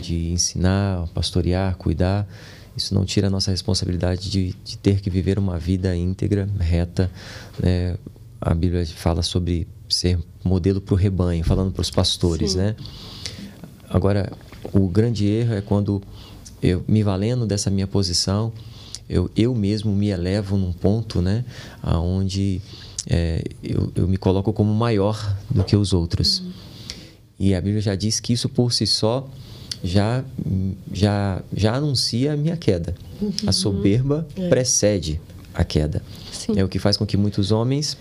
de 0.00 0.30
ensinar, 0.30 1.06
pastorear, 1.14 1.76
cuidar 1.76 2.28
isso 2.78 2.94
não 2.94 3.04
tira 3.04 3.26
a 3.26 3.30
nossa 3.30 3.50
responsabilidade 3.50 4.30
de, 4.30 4.54
de 4.64 4.78
ter 4.78 5.00
que 5.00 5.10
viver 5.10 5.38
uma 5.38 5.58
vida 5.58 5.94
íntegra, 5.94 6.48
reta. 6.58 7.10
Né? 7.62 7.96
A 8.40 8.54
Bíblia 8.54 8.86
fala 8.86 9.22
sobre 9.22 9.66
ser 9.88 10.18
modelo 10.44 10.80
para 10.80 10.94
o 10.94 10.96
rebanho, 10.96 11.44
falando 11.44 11.72
para 11.72 11.82
os 11.82 11.90
pastores, 11.90 12.52
Sim. 12.52 12.58
né? 12.58 12.76
Agora, 13.88 14.32
o 14.72 14.86
grande 14.88 15.26
erro 15.26 15.54
é 15.54 15.60
quando 15.60 16.02
eu, 16.62 16.84
me 16.86 17.02
valendo 17.02 17.46
dessa 17.46 17.70
minha 17.70 17.86
posição, 17.86 18.52
eu, 19.08 19.30
eu 19.36 19.54
mesmo 19.54 19.94
me 19.94 20.08
elevo 20.08 20.56
num 20.56 20.72
ponto, 20.72 21.22
né? 21.22 21.44
Onde 21.82 22.60
é, 23.08 23.42
eu, 23.62 23.90
eu 23.94 24.06
me 24.06 24.18
coloco 24.18 24.52
como 24.52 24.72
maior 24.74 25.36
do 25.50 25.64
que 25.64 25.74
os 25.74 25.92
outros. 25.92 26.40
Uhum. 26.40 26.52
E 27.38 27.54
a 27.54 27.60
Bíblia 27.60 27.80
já 27.80 27.94
diz 27.94 28.20
que 28.20 28.32
isso 28.32 28.48
por 28.48 28.72
si 28.72 28.86
só 28.86 29.28
já, 29.82 30.24
já, 30.92 31.42
já 31.54 31.74
anuncia 31.74 32.32
a 32.32 32.36
minha 32.36 32.56
queda. 32.56 32.94
Uhum. 33.20 33.32
A 33.46 33.52
soberba 33.52 34.26
é. 34.36 34.48
precede 34.48 35.20
a 35.54 35.64
queda. 35.64 36.02
Sim. 36.32 36.58
É 36.58 36.64
o 36.64 36.68
que 36.68 36.78
faz 36.78 36.96
com 36.96 37.04
que 37.04 37.16
muitos 37.16 37.50
homens 37.50 37.96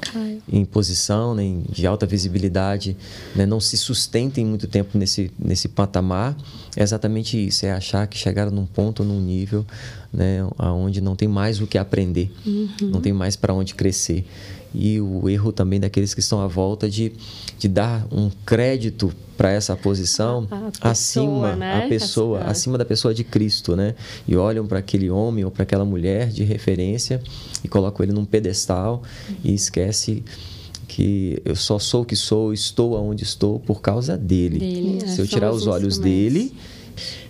Cai. 0.00 0.38
em 0.50 0.64
posição 0.64 1.34
né, 1.34 1.44
de 1.68 1.86
alta 1.86 2.04
visibilidade 2.04 2.96
né, 3.36 3.46
não 3.46 3.60
se 3.60 3.76
sustentem 3.76 4.44
muito 4.44 4.66
tempo 4.66 4.98
nesse, 4.98 5.30
nesse 5.38 5.68
patamar 5.68 6.36
é 6.76 6.82
exatamente 6.82 7.38
isso 7.46 7.64
é 7.64 7.70
achar 7.70 8.08
que 8.08 8.18
chegaram 8.18 8.50
num 8.50 8.66
ponto 8.66 9.04
num 9.04 9.20
nível 9.20 9.64
né, 10.12 10.44
onde 10.58 11.00
não 11.00 11.14
tem 11.14 11.28
mais 11.28 11.60
o 11.60 11.68
que 11.68 11.78
aprender 11.78 12.32
uhum. 12.44 12.68
não 12.82 13.00
tem 13.00 13.12
mais 13.12 13.36
para 13.36 13.54
onde 13.54 13.76
crescer 13.76 14.26
e 14.74 15.00
o 15.00 15.28
erro 15.28 15.52
também 15.52 15.78
daqueles 15.78 16.14
que 16.14 16.20
estão 16.20 16.40
à 16.40 16.46
volta 16.46 16.88
de, 16.88 17.12
de 17.58 17.68
dar 17.68 18.06
um 18.10 18.30
crédito 18.44 19.12
para 19.36 19.50
essa 19.50 19.76
posição 19.76 20.46
a, 20.50 20.56
a 20.56 20.60
pessoa, 20.70 20.90
acima 20.90 21.56
né? 21.56 21.84
a 21.84 21.88
pessoa 21.88 22.40
a 22.40 22.50
acima 22.50 22.78
da 22.78 22.84
pessoa 22.84 23.12
de 23.12 23.24
Cristo 23.24 23.76
né? 23.76 23.94
E 24.26 24.36
olham 24.36 24.66
para 24.66 24.78
aquele 24.78 25.10
homem 25.10 25.44
ou 25.44 25.50
para 25.50 25.64
aquela 25.64 25.84
mulher 25.84 26.28
de 26.28 26.44
referência 26.44 27.20
e 27.62 27.68
colocam 27.68 28.04
ele 28.04 28.12
num 28.12 28.24
pedestal 28.24 29.02
uhum. 29.28 29.36
e 29.44 29.54
esquece 29.54 30.22
que 30.88 31.40
eu 31.44 31.56
só 31.56 31.78
sou 31.78 32.02
o 32.02 32.04
que 32.04 32.16
sou 32.16 32.52
estou 32.52 32.96
aonde 32.96 33.24
estou 33.24 33.58
por 33.58 33.80
causa 33.80 34.16
dele, 34.16 34.58
dele 34.58 35.08
se 35.08 35.20
eu 35.20 35.26
tirar 35.26 35.50
os 35.50 35.66
olhos 35.66 35.98
dele 35.98 36.54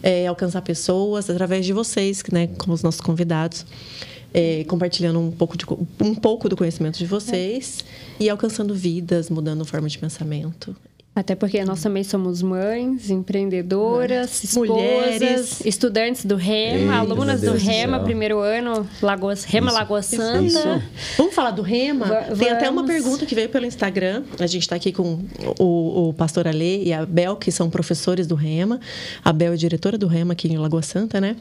é, 0.03 0.27
alcançar 0.27 0.61
pessoas 0.63 1.31
através 1.31 1.65
de 1.65 1.73
vocês 1.73 2.23
né? 2.31 2.49
Como 2.59 2.73
os 2.73 2.83
nossos 2.83 3.01
convidados 3.01 3.65
é, 4.35 4.65
compartilhando 4.65 5.19
um 5.21 5.31
pouco, 5.31 5.57
de, 5.57 5.65
um 6.01 6.15
pouco 6.15 6.49
do 6.49 6.57
conhecimento 6.57 6.99
de 6.99 7.07
vocês 7.07 7.85
é. 8.19 8.25
e 8.25 8.31
alcançando 8.31 8.75
vidas, 8.75 9.29
mudando 9.29 9.65
forma 9.65 9.89
de 9.89 9.99
pensamento. 9.99 10.75
Até 11.15 11.35
porque 11.35 11.63
nós 11.63 11.83
também 11.83 12.03
somos 12.03 12.41
mães, 12.41 13.11
empreendedoras, 13.11 14.43
esposas, 14.43 14.71
Mulheres. 14.71 15.61
estudantes 15.67 16.25
do 16.25 16.37
REMA, 16.37 16.97
alunas 16.97 17.43
do 17.43 17.53
REMA, 17.53 18.01
primeiro 18.01 18.39
ano, 18.39 18.89
Lagoas, 19.03 19.45
REMA 19.45 19.67
Isso. 19.67 19.77
Lagoa 19.77 20.03
Santa. 20.03 20.43
Isso. 20.43 20.83
Vamos 21.19 21.35
falar 21.35 21.51
do 21.51 21.61
REMA? 21.61 22.07
V 22.07 22.37
Tem 22.37 22.49
até 22.49 22.71
uma 22.71 22.87
pergunta 22.87 23.27
que 23.27 23.35
veio 23.35 23.51
pelo 23.51 23.67
Instagram. 23.67 24.23
A 24.39 24.47
gente 24.47 24.63
está 24.63 24.77
aqui 24.77 24.91
com 24.91 25.23
o, 25.59 26.09
o 26.09 26.15
pastor 26.15 26.49
Alê 26.49 26.83
e 26.85 26.95
a 26.95 27.05
Bel, 27.05 27.37
que 27.37 27.53
são 27.53 27.69
professores 27.69 28.27
do 28.27 28.35
REMA. 28.35 28.81
A 29.23 29.35
Bel 29.35 29.53
é 29.53 29.57
diretora 29.57 29.99
do 29.99 30.07
REMA 30.07 30.33
aqui 30.33 30.49
em 30.49 30.57
Lagoa 30.57 30.81
Santa, 30.81 31.21
né? 31.21 31.37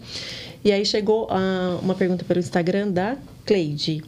E 0.65 0.71
aí 0.73 0.85
chegou 0.85 1.29
uh, 1.31 1.79
uma 1.81 1.95
pergunta 1.95 2.25
pelo 2.25 2.41
Instagram 2.41 2.89
da 2.89 3.15
Cleide. 3.45 4.03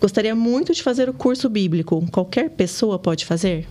Gostaria 0.00 0.34
muito 0.36 0.72
de 0.72 0.80
fazer 0.80 1.08
o 1.08 1.12
curso 1.12 1.48
bíblico. 1.48 2.06
Qualquer 2.12 2.50
pessoa 2.50 3.00
pode 3.00 3.26
fazer? 3.26 3.66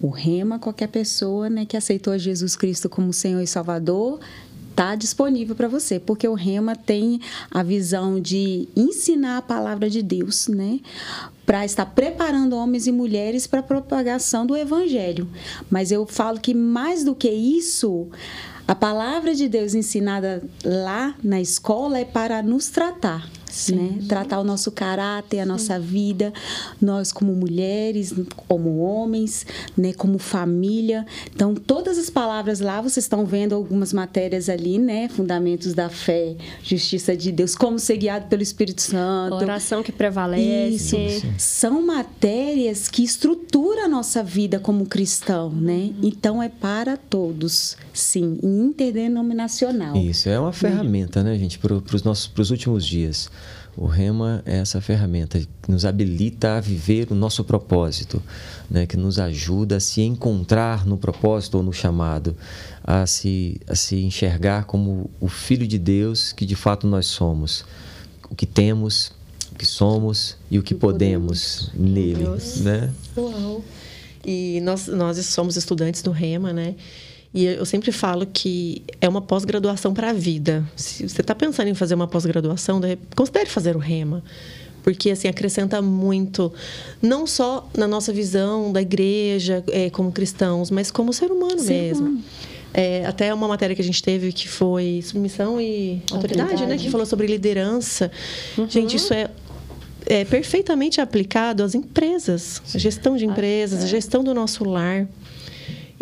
O 0.00 0.08
rema, 0.08 0.58
qualquer 0.58 0.88
pessoa 0.88 1.50
né, 1.50 1.66
que 1.66 1.76
aceitou 1.76 2.16
Jesus 2.18 2.56
Cristo 2.56 2.88
como 2.88 3.12
Senhor 3.12 3.40
e 3.40 3.46
Salvador, 3.46 4.18
está 4.70 4.94
disponível 4.94 5.54
para 5.54 5.68
você, 5.68 6.00
porque 6.00 6.26
o 6.26 6.32
Rema 6.32 6.74
tem 6.74 7.20
a 7.50 7.62
visão 7.62 8.18
de 8.18 8.66
ensinar 8.74 9.36
a 9.36 9.42
palavra 9.42 9.90
de 9.90 10.02
Deus, 10.02 10.48
né? 10.48 10.80
Para 11.44 11.66
estar 11.66 11.84
preparando 11.84 12.56
homens 12.56 12.86
e 12.86 12.92
mulheres 12.92 13.46
para 13.46 13.60
a 13.60 13.62
propagação 13.62 14.46
do 14.46 14.56
Evangelho. 14.56 15.28
Mas 15.68 15.92
eu 15.92 16.06
falo 16.06 16.40
que 16.40 16.54
mais 16.54 17.04
do 17.04 17.14
que 17.14 17.30
isso, 17.30 18.08
a 18.66 18.74
palavra 18.74 19.34
de 19.34 19.48
Deus 19.48 19.74
ensinada 19.74 20.42
lá 20.64 21.14
na 21.22 21.40
escola 21.40 21.98
é 21.98 22.04
para 22.04 22.42
nos 22.42 22.68
tratar. 22.68 23.28
Né? 23.74 23.98
Tratar 24.08 24.40
o 24.40 24.44
nosso 24.44 24.70
caráter, 24.70 25.40
a 25.40 25.46
nossa 25.46 25.78
vida, 25.78 26.32
nós 26.80 27.12
como 27.12 27.32
mulheres, 27.34 28.14
como 28.48 28.78
homens, 28.78 29.46
né? 29.76 29.92
como 29.92 30.18
família. 30.18 31.06
Então, 31.34 31.54
todas 31.54 31.98
as 31.98 32.10
palavras 32.10 32.60
lá, 32.60 32.80
vocês 32.80 33.04
estão 33.04 33.24
vendo 33.26 33.54
algumas 33.54 33.92
matérias 33.92 34.48
ali, 34.48 34.78
né? 34.78 35.08
Fundamentos 35.08 35.74
da 35.74 35.88
fé, 35.88 36.36
justiça 36.62 37.16
de 37.16 37.32
Deus, 37.32 37.54
como 37.54 37.78
ser 37.78 37.96
guiado 37.96 38.26
pelo 38.28 38.42
Espírito 38.42 38.82
Santo. 38.82 39.34
Oração 39.34 39.82
que 39.82 39.92
prevalece. 39.92 40.96
Isso. 40.96 41.26
São 41.38 41.84
matérias 41.84 42.88
que 42.88 43.02
estruturam 43.02 43.84
a 43.84 43.88
nossa 43.88 44.22
vida 44.22 44.58
como 44.58 44.86
cristão, 44.86 45.50
né? 45.50 45.92
Então, 46.02 46.42
é 46.42 46.48
para 46.48 46.96
todos, 46.96 47.76
sim, 47.92 48.38
interdenominacional. 48.42 49.96
Isso, 49.96 50.28
é 50.28 50.38
uma 50.38 50.52
ferramenta, 50.52 51.22
né, 51.22 51.36
gente, 51.38 51.58
para 51.58 51.74
os 51.74 52.02
nossos 52.02 52.26
pros 52.26 52.50
últimos 52.50 52.86
dias. 52.86 53.30
O 53.80 53.86
Rema 53.86 54.42
é 54.44 54.58
essa 54.58 54.78
ferramenta 54.78 55.40
que 55.40 55.48
nos 55.66 55.86
habilita 55.86 56.58
a 56.58 56.60
viver 56.60 57.10
o 57.10 57.14
nosso 57.14 57.42
propósito, 57.42 58.22
né? 58.70 58.84
que 58.84 58.94
nos 58.94 59.18
ajuda 59.18 59.78
a 59.78 59.80
se 59.80 60.02
encontrar 60.02 60.84
no 60.84 60.98
propósito 60.98 61.56
ou 61.56 61.62
no 61.62 61.72
chamado, 61.72 62.36
a 62.84 63.06
se, 63.06 63.58
a 63.66 63.74
se 63.74 63.96
enxergar 63.96 64.64
como 64.66 65.10
o 65.18 65.28
Filho 65.28 65.66
de 65.66 65.78
Deus 65.78 66.30
que 66.30 66.44
de 66.44 66.54
fato 66.54 66.86
nós 66.86 67.06
somos, 67.06 67.64
o 68.30 68.34
que 68.34 68.44
temos, 68.44 69.12
o 69.50 69.54
que 69.54 69.64
somos 69.64 70.36
e 70.50 70.58
o 70.58 70.62
que, 70.62 70.74
que 70.74 70.80
podemos, 70.80 71.70
podemos 71.70 71.90
nele. 71.94 72.24
Né? 72.62 72.92
Uau. 73.16 73.64
E 74.22 74.60
nós, 74.62 74.88
nós 74.88 75.24
somos 75.24 75.56
estudantes 75.56 76.02
do 76.02 76.10
Rema, 76.10 76.52
né? 76.52 76.74
E 77.32 77.44
eu 77.44 77.64
sempre 77.64 77.92
falo 77.92 78.26
que 78.26 78.82
é 79.00 79.08
uma 79.08 79.22
pós-graduação 79.22 79.94
para 79.94 80.10
a 80.10 80.12
vida. 80.12 80.64
Se 80.74 81.08
você 81.08 81.20
está 81.20 81.34
pensando 81.34 81.68
em 81.68 81.74
fazer 81.74 81.94
uma 81.94 82.08
pós-graduação, 82.08 82.80
considere 83.14 83.48
fazer 83.48 83.76
o 83.76 83.78
REMA. 83.78 84.22
Porque, 84.82 85.10
assim, 85.10 85.28
acrescenta 85.28 85.80
muito, 85.82 86.52
não 87.02 87.26
só 87.26 87.68
na 87.76 87.86
nossa 87.86 88.12
visão 88.12 88.72
da 88.72 88.80
igreja 88.80 89.62
é, 89.68 89.90
como 89.90 90.10
cristãos, 90.10 90.70
mas 90.70 90.90
como 90.90 91.12
ser 91.12 91.30
humano 91.30 91.58
Sim, 91.58 91.68
mesmo. 91.68 92.24
É, 92.72 93.04
até 93.04 93.32
uma 93.34 93.46
matéria 93.46 93.76
que 93.76 93.82
a 93.82 93.84
gente 93.84 94.02
teve 94.02 94.32
que 94.32 94.48
foi 94.48 95.00
submissão 95.04 95.60
e 95.60 96.02
autoridade, 96.10 96.52
autoridade. 96.52 96.66
né? 96.66 96.78
Que 96.78 96.90
falou 96.90 97.04
sobre 97.04 97.26
liderança. 97.26 98.10
Uhum. 98.56 98.68
Gente, 98.68 98.96
isso 98.96 99.12
é 99.12 99.30
é 100.06 100.24
perfeitamente 100.24 101.00
aplicado 101.00 101.62
às 101.62 101.74
empresas, 101.74 102.62
gestão 102.74 103.16
de 103.16 103.26
empresas, 103.26 103.84
a 103.84 103.86
gestão 103.86 104.24
do 104.24 104.34
nosso 104.34 104.64
lar. 104.64 105.06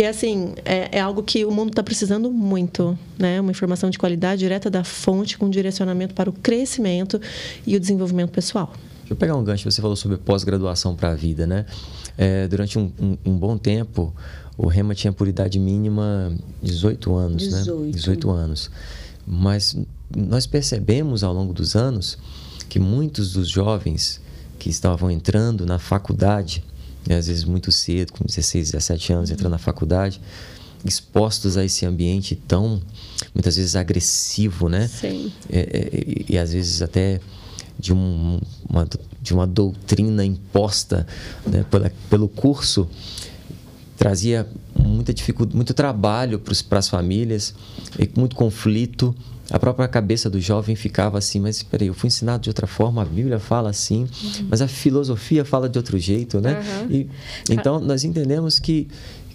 E 0.00 0.04
assim, 0.04 0.54
é, 0.64 0.98
é 0.98 1.00
algo 1.00 1.24
que 1.24 1.44
o 1.44 1.50
mundo 1.50 1.70
está 1.70 1.82
precisando 1.82 2.30
muito, 2.30 2.96
né? 3.18 3.40
Uma 3.40 3.50
informação 3.50 3.90
de 3.90 3.98
qualidade 3.98 4.38
direta 4.38 4.70
da 4.70 4.84
fonte 4.84 5.36
com 5.36 5.50
direcionamento 5.50 6.14
para 6.14 6.30
o 6.30 6.32
crescimento 6.32 7.20
e 7.66 7.74
o 7.74 7.80
desenvolvimento 7.80 8.30
pessoal. 8.30 8.72
Deixa 9.00 9.14
eu 9.14 9.16
pegar 9.16 9.34
um 9.34 9.42
gancho, 9.42 9.68
você 9.68 9.82
falou 9.82 9.96
sobre 9.96 10.16
pós-graduação 10.16 10.94
para 10.94 11.10
a 11.10 11.14
vida, 11.16 11.48
né? 11.48 11.66
É, 12.16 12.46
durante 12.46 12.78
um, 12.78 12.92
um, 13.00 13.18
um, 13.26 13.36
bom 13.36 13.58
tempo, 13.58 14.14
o 14.56 14.68
REMA 14.68 14.94
tinha 14.94 15.12
por 15.12 15.26
idade 15.26 15.58
mínima 15.58 16.32
18 16.62 17.14
anos, 17.16 17.42
18. 17.42 17.80
né? 17.80 17.90
18 17.90 18.30
anos. 18.30 18.70
Mas 19.26 19.76
nós 20.16 20.46
percebemos 20.46 21.24
ao 21.24 21.34
longo 21.34 21.52
dos 21.52 21.74
anos 21.74 22.18
que 22.68 22.78
muitos 22.78 23.32
dos 23.32 23.48
jovens 23.48 24.20
que 24.60 24.70
estavam 24.70 25.10
entrando 25.10 25.66
na 25.66 25.80
faculdade, 25.80 26.62
né, 27.09 27.16
às 27.16 27.26
vezes 27.26 27.44
muito 27.44 27.72
cedo, 27.72 28.12
com 28.12 28.24
16, 28.24 28.72
17 28.72 29.12
anos, 29.14 29.30
entrando 29.30 29.52
na 29.52 29.59
faculdade, 29.59 30.20
expostos 30.85 31.56
a 31.56 31.64
esse 31.64 31.86
ambiente 31.86 32.36
tão, 32.36 32.82
muitas 33.35 33.56
vezes, 33.56 33.74
agressivo, 33.74 34.68
né? 34.68 34.86
Sim. 34.86 35.32
É, 35.51 35.59
é, 35.59 36.24
e, 36.28 36.39
às 36.39 36.52
vezes 36.52 36.82
até 36.82 37.18
de, 37.78 37.94
um, 37.94 38.39
uma, 38.68 38.86
de 39.22 39.32
uma 39.32 39.47
doutrina 39.47 40.22
imposta 40.22 41.06
né, 41.47 41.64
pela, 41.70 41.90
pelo 42.10 42.28
curso, 42.28 42.86
trazia 43.97 44.47
muita 44.78 45.12
dificuldade, 45.14 45.56
muito 45.56 45.72
trabalho 45.72 46.39
para 46.39 46.78
as 46.78 46.89
famílias, 46.89 47.55
muito 48.16 48.36
conflito. 48.36 49.16
A 49.50 49.58
própria 49.58 49.88
cabeça 49.88 50.28
do 50.28 50.40
jovem 50.40 50.76
ficava 50.76 51.16
assim, 51.16 51.40
mas 51.40 51.62
peraí, 51.62 51.88
eu 51.88 51.94
fui 51.94 52.08
ensinado 52.08 52.42
de 52.42 52.50
outra 52.50 52.66
forma, 52.66 53.00
a 53.00 53.04
Bíblia 53.04 53.38
fala 53.38 53.70
assim, 53.70 54.02
uhum. 54.02 54.46
mas 54.50 54.60
a 54.60 54.68
filosofia 54.68 55.44
fala 55.44 55.68
de 55.68 55.78
outro 55.78 55.98
jeito, 55.98 56.40
né? 56.40 56.60
Uhum. 56.82 56.90
E, 56.90 57.08
então, 57.50 57.80
nós 57.80 58.04
entendemos 58.04 58.58
que, 58.58 58.88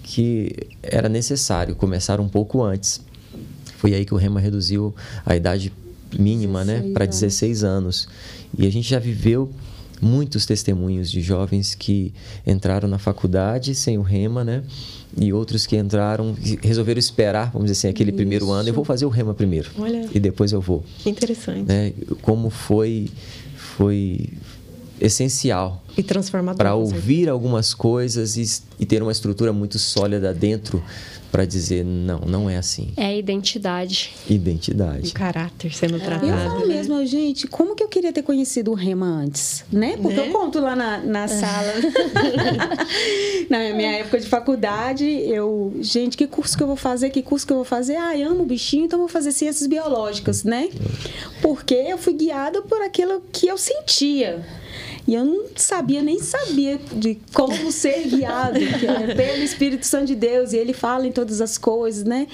que 0.04 0.56
era 0.84 1.10
necessário 1.10 1.76
começar 1.76 2.20
um 2.20 2.30
pouco 2.30 2.62
antes. 2.64 3.02
Foi 3.78 3.94
aí 3.96 4.06
que 4.06 4.14
o 4.14 4.18
Rema 4.18 4.40
reduziu 4.40 4.94
a 5.26 5.36
idade 5.36 5.74
mínima, 6.18 6.64
né, 6.64 6.92
para 6.94 7.06
16 7.06 7.64
anos. 7.64 8.08
E 8.56 8.68
a 8.68 8.72
gente 8.72 8.88
já 8.88 9.00
viveu 9.00 9.52
muitos 10.04 10.46
testemunhos 10.46 11.10
de 11.10 11.22
jovens 11.22 11.74
que 11.74 12.14
entraram 12.46 12.88
na 12.88 13.00
faculdade 13.00 13.74
sem 13.74 13.98
o 13.98 14.02
rema, 14.02 14.44
né? 14.44 14.64
E 15.18 15.32
outros 15.32 15.66
que 15.66 15.78
entraram 15.78 16.36
e 16.44 16.60
resolveram 16.62 17.00
esperar, 17.00 17.52
vamos 17.52 17.70
dizer 17.70 17.80
assim, 17.80 17.88
aquele 17.88 18.10
Isso. 18.10 18.18
primeiro 18.18 18.52
ano. 18.52 18.68
Eu 18.68 18.74
vou 18.74 18.84
fazer 18.84 19.06
o 19.06 19.10
rema 19.10 19.34
primeiro. 19.34 19.70
Olha. 19.78 20.10
E 20.14 20.20
depois 20.20 20.52
eu 20.52 20.60
vou. 20.60 20.84
Que 21.00 21.10
interessante. 21.10 21.68
Né? 21.68 21.94
Como 22.22 22.50
foi, 22.50 23.10
foi 23.56 24.30
essencial. 25.00 25.84
E 25.98 26.04
transformador. 26.04 26.58
Para 26.58 26.76
ouvir 26.76 27.30
algumas 27.30 27.74
coisas 27.74 28.38
e, 28.38 28.62
e 28.80 28.86
ter 28.86 29.02
uma 29.02 29.12
estrutura 29.12 29.54
muito 29.54 29.78
sólida 29.78 30.34
dentro 30.34 30.84
para 31.34 31.46
dizer 31.46 31.84
não, 31.84 32.20
não 32.20 32.48
é 32.48 32.58
assim. 32.58 32.94
É 32.96 33.06
a 33.06 33.16
identidade. 33.16 34.14
Identidade. 34.30 35.10
O 35.10 35.14
caráter 35.14 35.74
sendo 35.74 36.00
tratado. 36.00 36.28
Eu 36.28 36.38
falo 36.38 36.68
né? 36.68 36.76
mesmo, 36.76 37.04
gente, 37.08 37.48
como 37.48 37.76
que 37.76 37.84
eu 37.84 37.88
queria 37.88 38.14
ter 38.14 38.22
conhecido 38.22 38.70
o 38.70 38.76
Rema 38.76 39.08
antes, 39.08 39.66
né? 39.72 39.98
Porque 39.98 40.16
né? 40.16 40.28
eu 40.28 40.32
conto 40.32 40.60
lá 40.60 40.76
na, 40.76 41.00
na 41.00 41.28
sala. 41.28 41.74
na 43.50 43.58
minha 43.74 43.94
época 43.94 44.20
de 44.20 44.28
faculdade, 44.28 45.06
eu, 45.06 45.76
gente, 45.82 46.16
que 46.16 46.28
curso 46.28 46.56
que 46.56 46.62
eu 46.62 46.68
vou 46.68 46.76
fazer? 46.76 47.10
Que 47.10 47.24
curso 47.24 47.48
que 47.48 47.52
eu 47.52 47.58
vou 47.58 47.66
fazer? 47.66 47.96
Ah, 47.96 48.16
eu 48.16 48.30
amo 48.30 48.46
bichinho, 48.46 48.86
então 48.86 49.00
vou 49.00 49.08
fazer 49.08 49.32
ciências 49.32 49.66
biológicas, 49.66 50.44
né? 50.44 50.70
Porque 51.42 51.74
eu 51.74 51.98
fui 51.98 52.14
guiada 52.14 52.62
por 52.62 52.80
aquilo 52.84 53.24
que 53.32 53.48
eu 53.48 53.58
sentia. 53.58 54.46
E 55.06 55.16
eu 55.16 55.26
não 55.26 55.46
sabia, 55.56 56.02
nem 56.02 56.20
sabia 56.20 56.80
de 56.94 57.20
como 57.34 57.72
ser 57.72 58.08
guiado 58.08 58.58
é 58.58 59.14
pelo 59.14 59.44
Espírito 59.44 59.86
Santo 59.86 60.06
de 60.06 60.16
Deus. 60.16 60.54
E 60.54 60.58
ele 60.58 60.74
fala 60.74 61.06
em 61.06 61.12
todas 61.12 61.42
as 61.42 61.58
coisas, 61.58 62.04
né? 62.04 62.28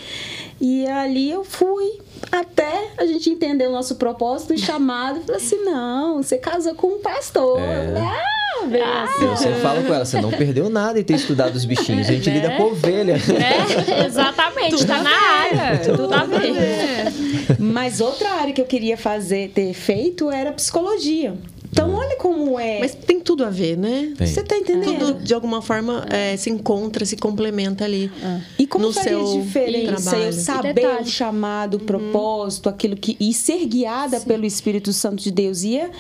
E 0.62 0.86
ali 0.88 1.32
eu 1.32 1.44
fui 1.44 2.00
até 2.32 2.92
a 2.98 3.06
gente 3.06 3.30
entender 3.30 3.68
o 3.68 3.72
nosso 3.72 3.96
propósito 3.96 4.54
e 4.54 4.58
chamado. 4.58 5.22
Falei 5.22 5.42
assim: 5.42 5.64
não, 5.64 6.22
você 6.22 6.38
casou 6.38 6.76
com 6.76 6.88
um 6.96 7.00
pastor. 7.00 7.60
É. 7.60 7.98
Ah! 7.98 8.40
Ah, 8.84 9.08
você 9.36 9.54
fala 9.54 9.82
com 9.82 9.94
ela, 9.94 10.04
você 10.04 10.20
não 10.20 10.32
perdeu 10.32 10.70
nada 10.70 11.00
em 11.00 11.04
ter 11.04 11.14
estudado 11.14 11.56
os 11.56 11.64
bichinhos. 11.64 12.10
A 12.10 12.12
gente 12.12 12.30
lida 12.30 12.58
com 12.58 12.64
ovelha. 12.64 13.14
É, 13.14 14.06
exatamente, 14.06 14.72
Tudo 14.72 14.86
tá 14.86 15.02
na 15.02 15.10
área. 15.10 15.80
Tudo 15.80 16.14
a 16.14 16.24
ver. 16.26 17.58
Mas 17.58 18.02
outra 18.02 18.30
área 18.32 18.54
que 18.54 18.60
eu 18.60 18.66
queria 18.66 18.98
fazer, 18.98 19.52
ter 19.52 19.74
feito, 19.74 20.30
era 20.30 20.52
psicologia. 20.52 21.36
Então, 21.72 21.94
olha 21.94 22.18
como 22.18 22.60
é. 22.60 22.80
Mas 22.80 22.96
tem 22.96 23.20
tudo 23.20 23.46
a 23.46 23.50
ver, 23.50 23.78
né? 23.78 24.14
Tem. 24.18 24.28
Você 24.28 24.44
tá 24.44 24.58
entendendo? 24.58 25.00
Tudo, 25.00 25.24
de 25.24 25.34
alguma 25.34 25.62
forma, 25.62 26.06
é. 26.10 26.34
É, 26.34 26.38
se 26.38 26.50
encontra, 26.50 27.06
se 27.06 27.16
complementa 27.16 27.86
ali. 27.86 28.12
É. 28.22 28.42
E 28.58 28.68
como 28.68 28.88
no 28.88 28.94
faria 28.94 29.12
seu 29.12 29.42
diferença 29.42 30.12
trabalho. 30.12 30.26
eu 30.26 30.34
saber 30.34 30.88
o 31.02 31.06
chamado, 31.06 31.76
o 31.76 31.80
uhum. 31.80 31.86
propósito, 31.86 32.70
aquilo 32.70 32.96
que... 32.96 33.16
E 33.20 33.34
ser 33.34 33.66
guiada 33.66 34.20
Sim. 34.20 34.26
pelo 34.28 34.46
Espírito 34.46 34.92
Santo 34.92 35.22
de 35.22 35.32
Deus. 35.32 35.64
E 35.64 35.78
é, 35.78 35.92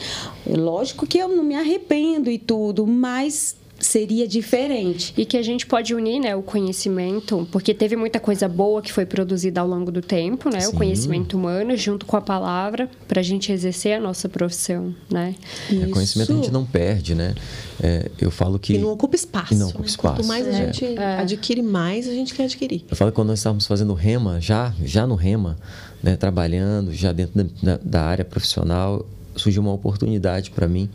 é 0.47 0.57
lógico 0.57 1.05
que 1.05 1.17
eu 1.17 1.27
não 1.27 1.43
me 1.43 1.55
arrependo 1.55 2.29
e 2.29 2.37
tudo, 2.37 2.85
mas 2.85 3.55
seria 3.79 4.27
diferente. 4.27 5.13
E 5.17 5.25
que 5.25 5.37
a 5.37 5.41
gente 5.41 5.65
pode 5.65 5.93
unir, 5.93 6.19
né, 6.19 6.35
o 6.35 6.41
conhecimento, 6.41 7.47
porque 7.51 7.73
teve 7.73 7.95
muita 7.95 8.19
coisa 8.19 8.47
boa 8.47 8.81
que 8.81 8.91
foi 8.91 9.05
produzida 9.05 9.61
ao 9.61 9.67
longo 9.67 9.91
do 9.91 10.01
tempo, 10.01 10.49
né, 10.49 10.61
Sim. 10.61 10.67
o 10.67 10.73
conhecimento 10.73 11.37
humano 11.37 11.75
junto 11.75 12.05
com 12.05 12.17
a 12.17 12.21
palavra 12.21 12.89
para 13.07 13.19
a 13.19 13.23
gente 13.23 13.51
exercer 13.51 13.97
a 13.97 13.99
nossa 13.99 14.27
profissão, 14.27 14.93
né? 15.09 15.35
É, 15.71 15.87
conhecimento 15.87 16.31
a 16.31 16.35
gente 16.35 16.51
não 16.51 16.65
perde, 16.65 17.15
né? 17.15 17.33
É, 17.81 18.09
eu 18.19 18.29
falo 18.29 18.59
que 18.59 18.73
e 18.73 18.77
não 18.77 18.91
ocupa 18.91 19.15
espaço. 19.15 19.53
E 19.53 19.57
não 19.57 19.69
ocupa 19.69 19.83
né? 19.83 19.89
espaço. 19.89 20.15
Quanto 20.15 20.27
mais 20.27 20.47
a 20.47 20.51
é. 20.51 20.53
gente 20.53 20.85
é. 20.85 21.19
adquire, 21.19 21.61
mais 21.61 22.07
a 22.07 22.11
gente 22.11 22.33
quer 22.33 22.43
adquirir. 22.43 22.83
Eu 22.89 22.95
falo 22.95 23.11
que 23.11 23.15
quando 23.15 23.29
nós 23.29 23.39
estávamos 23.39 23.65
fazendo 23.65 23.93
rema, 23.93 24.41
já 24.41 24.73
já 24.83 25.07
no 25.07 25.15
rema, 25.15 25.57
né, 26.03 26.15
trabalhando 26.15 26.93
já 26.93 27.11
dentro 27.11 27.49
da, 27.61 27.79
da 27.81 28.03
área 28.03 28.25
profissional, 28.25 29.05
surgiu 29.35 29.61
uma 29.61 29.73
oportunidade 29.73 30.51
para 30.51 30.67
mim 30.67 30.89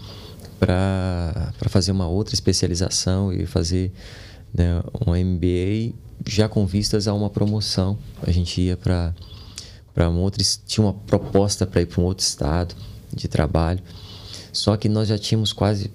para 0.64 1.68
fazer 1.68 1.92
uma 1.92 2.08
outra 2.08 2.34
especialização 2.34 3.32
e 3.32 3.44
fazer 3.44 3.92
né, 4.52 4.82
um 5.06 5.12
MBA 5.12 5.94
já 6.26 6.48
com 6.48 6.64
vistas 6.64 7.06
a 7.06 7.12
uma 7.12 7.28
promoção. 7.28 7.98
A 8.22 8.30
gente 8.30 8.60
ia 8.60 8.76
para 8.76 9.14
para 9.94 10.10
um 10.10 10.18
outro 10.18 10.42
tinha 10.66 10.84
uma 10.84 10.92
proposta 10.92 11.64
para 11.64 11.82
ir 11.82 11.86
para 11.86 12.00
um 12.00 12.04
outro 12.04 12.24
estado 12.24 12.74
de 13.12 13.28
trabalho. 13.28 13.80
Só 14.52 14.76
que 14.76 14.88
nós 14.88 15.08
já 15.08 15.18
tínhamos 15.18 15.52
quase 15.52 15.90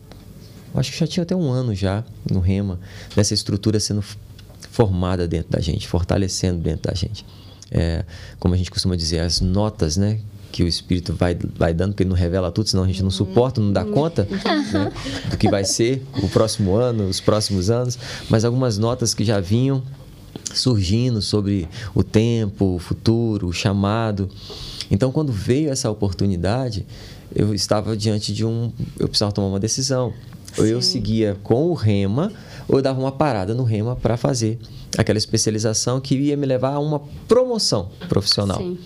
acho 0.75 0.91
que 0.91 0.99
já 0.99 1.07
tinha 1.07 1.23
até 1.23 1.35
um 1.35 1.49
ano 1.49 1.73
já 1.73 2.05
no 2.29 2.39
Rema 2.39 2.79
dessa 3.15 3.33
estrutura 3.33 3.79
sendo 3.79 4.03
formada 4.71 5.27
dentro 5.27 5.51
da 5.51 5.59
gente, 5.59 5.87
fortalecendo 5.87 6.61
dentro 6.61 6.89
da 6.89 6.95
gente. 6.95 7.25
É, 7.71 8.05
como 8.39 8.53
a 8.53 8.57
gente 8.57 8.71
costuma 8.71 8.95
dizer, 8.95 9.19
as 9.19 9.41
notas, 9.41 9.97
né, 9.97 10.19
que 10.51 10.63
o 10.63 10.67
Espírito 10.67 11.13
vai, 11.13 11.37
vai 11.55 11.73
dando, 11.73 11.91
porque 11.91 12.03
ele 12.03 12.09
não 12.09 12.17
revela 12.17 12.51
tudo, 12.51 12.69
senão 12.69 12.83
a 12.83 12.87
gente 12.87 13.03
não 13.03 13.11
suporta, 13.11 13.61
não 13.61 13.71
dá 13.71 13.85
conta 13.85 14.27
né, 14.73 14.91
do 15.29 15.37
que 15.37 15.49
vai 15.49 15.63
ser 15.63 16.03
o 16.21 16.27
próximo 16.27 16.75
ano, 16.75 17.07
os 17.07 17.19
próximos 17.19 17.69
anos. 17.69 17.97
Mas 18.29 18.43
algumas 18.43 18.77
notas 18.77 19.13
que 19.13 19.23
já 19.23 19.39
vinham 19.39 19.83
surgindo 20.53 21.21
sobre 21.21 21.67
o 21.93 22.03
tempo, 22.03 22.75
o 22.75 22.79
futuro, 22.79 23.47
o 23.47 23.53
chamado. 23.53 24.29
Então, 24.89 25.11
quando 25.11 25.31
veio 25.31 25.69
essa 25.69 25.89
oportunidade, 25.89 26.85
eu 27.35 27.53
estava 27.53 27.95
diante 27.95 28.33
de 28.33 28.45
um. 28.45 28.71
Eu 28.97 29.07
precisava 29.07 29.31
tomar 29.31 29.47
uma 29.47 29.59
decisão. 29.59 30.13
Ou 30.57 30.65
eu 30.65 30.81
seguia 30.81 31.37
com 31.43 31.67
o 31.67 31.73
rema, 31.75 32.31
ou 32.67 32.79
eu 32.79 32.81
dava 32.81 32.99
uma 32.99 33.11
parada 33.11 33.53
no 33.53 33.63
rema 33.63 33.95
para 33.95 34.17
fazer 34.17 34.57
aquela 34.97 35.19
especialização 35.19 36.01
que 36.01 36.15
ia 36.15 36.35
me 36.35 36.47
levar 36.47 36.73
a 36.73 36.79
uma 36.79 36.99
promoção 37.27 37.89
profissional. 38.09 38.57
Sim 38.57 38.77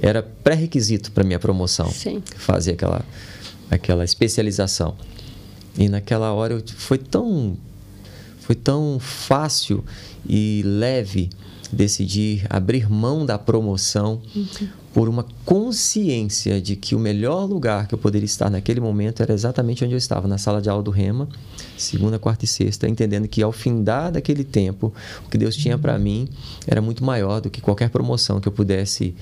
era 0.00 0.22
pré-requisito 0.22 1.12
para 1.12 1.24
minha 1.24 1.38
promoção 1.38 1.90
Sim. 1.90 2.22
fazer 2.36 2.72
aquela 2.72 3.04
aquela 3.70 4.04
especialização 4.04 4.96
e 5.76 5.88
naquela 5.88 6.32
hora 6.32 6.54
eu, 6.54 6.62
foi 6.76 6.98
tão 6.98 7.56
foi 8.40 8.54
tão 8.54 8.98
fácil 9.00 9.84
e 10.28 10.62
leve 10.64 11.30
decidir 11.72 12.46
abrir 12.48 12.90
mão 12.90 13.26
da 13.26 13.38
promoção 13.38 14.20
uhum. 14.34 14.68
por 14.94 15.08
uma 15.08 15.26
consciência 15.44 16.60
de 16.60 16.76
que 16.76 16.94
o 16.94 16.98
melhor 16.98 17.44
lugar 17.44 17.86
que 17.86 17.94
eu 17.94 17.98
poderia 17.98 18.24
estar 18.24 18.50
naquele 18.50 18.80
momento 18.80 19.22
era 19.22 19.32
exatamente 19.32 19.84
onde 19.84 19.94
eu 19.94 19.98
estava, 19.98 20.28
na 20.28 20.38
sala 20.38 20.60
de 20.60 20.68
aula 20.68 20.82
do 20.82 20.90
Rema, 20.90 21.28
segunda, 21.76 22.18
quarta 22.18 22.44
e 22.44 22.48
sexta, 22.48 22.88
entendendo 22.88 23.28
que 23.28 23.42
ao 23.42 23.52
findar 23.52 24.12
daquele 24.12 24.44
tempo, 24.44 24.92
o 25.26 25.28
que 25.28 25.36
Deus 25.36 25.56
tinha 25.56 25.76
para 25.76 25.98
mim 25.98 26.28
era 26.66 26.80
muito 26.80 27.04
maior 27.04 27.40
do 27.40 27.50
que 27.50 27.60
qualquer 27.60 27.90
promoção 27.90 28.40
que 28.40 28.48
eu 28.48 28.52
pudesse 28.52 29.14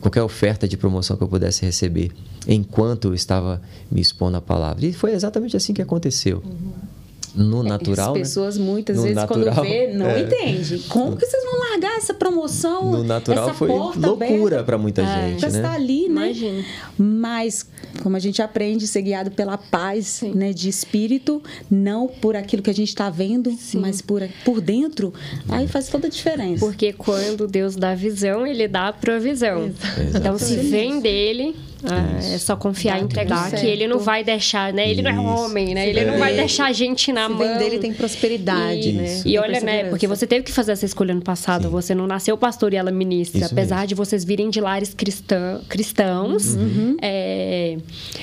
qualquer 0.00 0.22
oferta 0.22 0.66
de 0.68 0.76
promoção 0.76 1.16
que 1.16 1.22
eu 1.22 1.28
pudesse 1.28 1.64
receber 1.64 2.12
enquanto 2.46 3.08
eu 3.08 3.14
estava 3.14 3.60
me 3.90 4.00
expondo 4.00 4.36
à 4.36 4.40
palavra. 4.40 4.86
E 4.86 4.92
foi 4.92 5.12
exatamente 5.12 5.56
assim 5.56 5.72
que 5.72 5.82
aconteceu. 5.82 6.42
Uhum 6.44 6.95
no 7.36 7.62
natural. 7.62 8.12
As 8.12 8.18
pessoas 8.18 8.58
muitas 8.58 8.96
vezes 8.96 9.14
natural, 9.14 9.54
quando 9.54 9.62
vê 9.62 9.92
não 9.94 10.06
é. 10.06 10.22
entende. 10.22 10.78
Como 10.88 11.16
que 11.16 11.26
vocês 11.26 11.44
vão 11.44 11.60
largar 11.70 11.96
essa 11.98 12.14
promoção? 12.14 12.90
No 12.90 13.04
natural 13.04 13.54
foi 13.54 13.68
loucura 13.68 14.64
para 14.64 14.78
muita 14.78 15.02
é. 15.02 15.30
gente, 15.30 15.42
né? 15.42 15.48
está 15.48 15.72
ali, 15.74 16.08
né? 16.08 16.26
Imagina. 16.26 16.64
Mas 16.98 17.66
como 18.02 18.16
a 18.16 18.18
gente 18.18 18.40
aprende 18.40 18.84
a 18.84 18.88
ser 18.88 19.02
guiado 19.02 19.30
pela 19.30 19.58
paz, 19.58 20.22
né, 20.34 20.52
de 20.52 20.68
espírito, 20.68 21.42
não 21.70 22.08
por 22.08 22.36
aquilo 22.36 22.62
que 22.62 22.70
a 22.70 22.74
gente 22.74 22.88
está 22.88 23.10
vendo, 23.10 23.50
Sim. 23.52 23.78
mas 23.78 24.00
por 24.00 24.16
por 24.44 24.60
dentro, 24.60 25.12
aí 25.48 25.68
faz 25.68 25.88
toda 25.88 26.06
a 26.06 26.10
diferença. 26.10 26.64
Porque 26.64 26.92
quando 26.92 27.46
Deus 27.46 27.76
dá 27.76 27.94
visão, 27.94 28.46
ele 28.46 28.66
dá 28.66 28.88
a 28.88 28.92
provisão. 28.92 29.66
Exatamente. 29.66 30.16
Então 30.16 30.38
se 30.38 30.56
vem 30.56 31.00
dele, 31.00 31.54
É, 31.84 32.34
é 32.34 32.38
só 32.38 32.56
confiar 32.56 32.98
e 32.98 33.04
entregar 33.04 33.50
que 33.50 33.66
ele 33.66 33.86
não 33.86 33.98
vai 33.98 34.24
deixar, 34.24 34.72
né? 34.72 34.90
Ele 34.90 35.02
Isso. 35.02 35.10
não 35.10 35.10
é 35.10 35.36
homem, 35.36 35.74
né? 35.74 35.84
Se 35.84 35.90
Ele 35.90 36.04
não 36.04 36.18
vai 36.18 36.34
deixar 36.34 36.66
a 36.66 36.72
gente 36.72 37.12
na 37.12 37.26
Se 37.26 37.34
mão. 37.34 37.38
vem 37.38 37.58
dele 37.58 37.78
tem 37.78 37.92
prosperidade, 37.92 38.88
e, 38.88 38.92
né? 38.92 39.18
E 39.18 39.22
Tem 39.22 39.38
olha, 39.38 39.60
né? 39.60 39.84
Porque 39.84 40.06
você 40.06 40.26
teve 40.26 40.44
que 40.44 40.52
fazer 40.52 40.72
essa 40.72 40.86
escolha 40.86 41.14
no 41.14 41.20
passado. 41.20 41.64
Sim. 41.64 41.70
Você 41.70 41.94
não 41.94 42.06
nasceu 42.06 42.36
pastor 42.38 42.72
e 42.72 42.76
ela 42.76 42.90
ministra. 42.90 43.40
Isso 43.40 43.52
apesar 43.52 43.76
mesmo. 43.76 43.88
de 43.88 43.94
vocês 43.94 44.24
virem 44.24 44.48
de 44.48 44.60
lares 44.60 44.94
cristã, 44.94 45.60
cristãos. 45.68 46.54
Uhum. 46.54 46.96
é, 47.02 47.76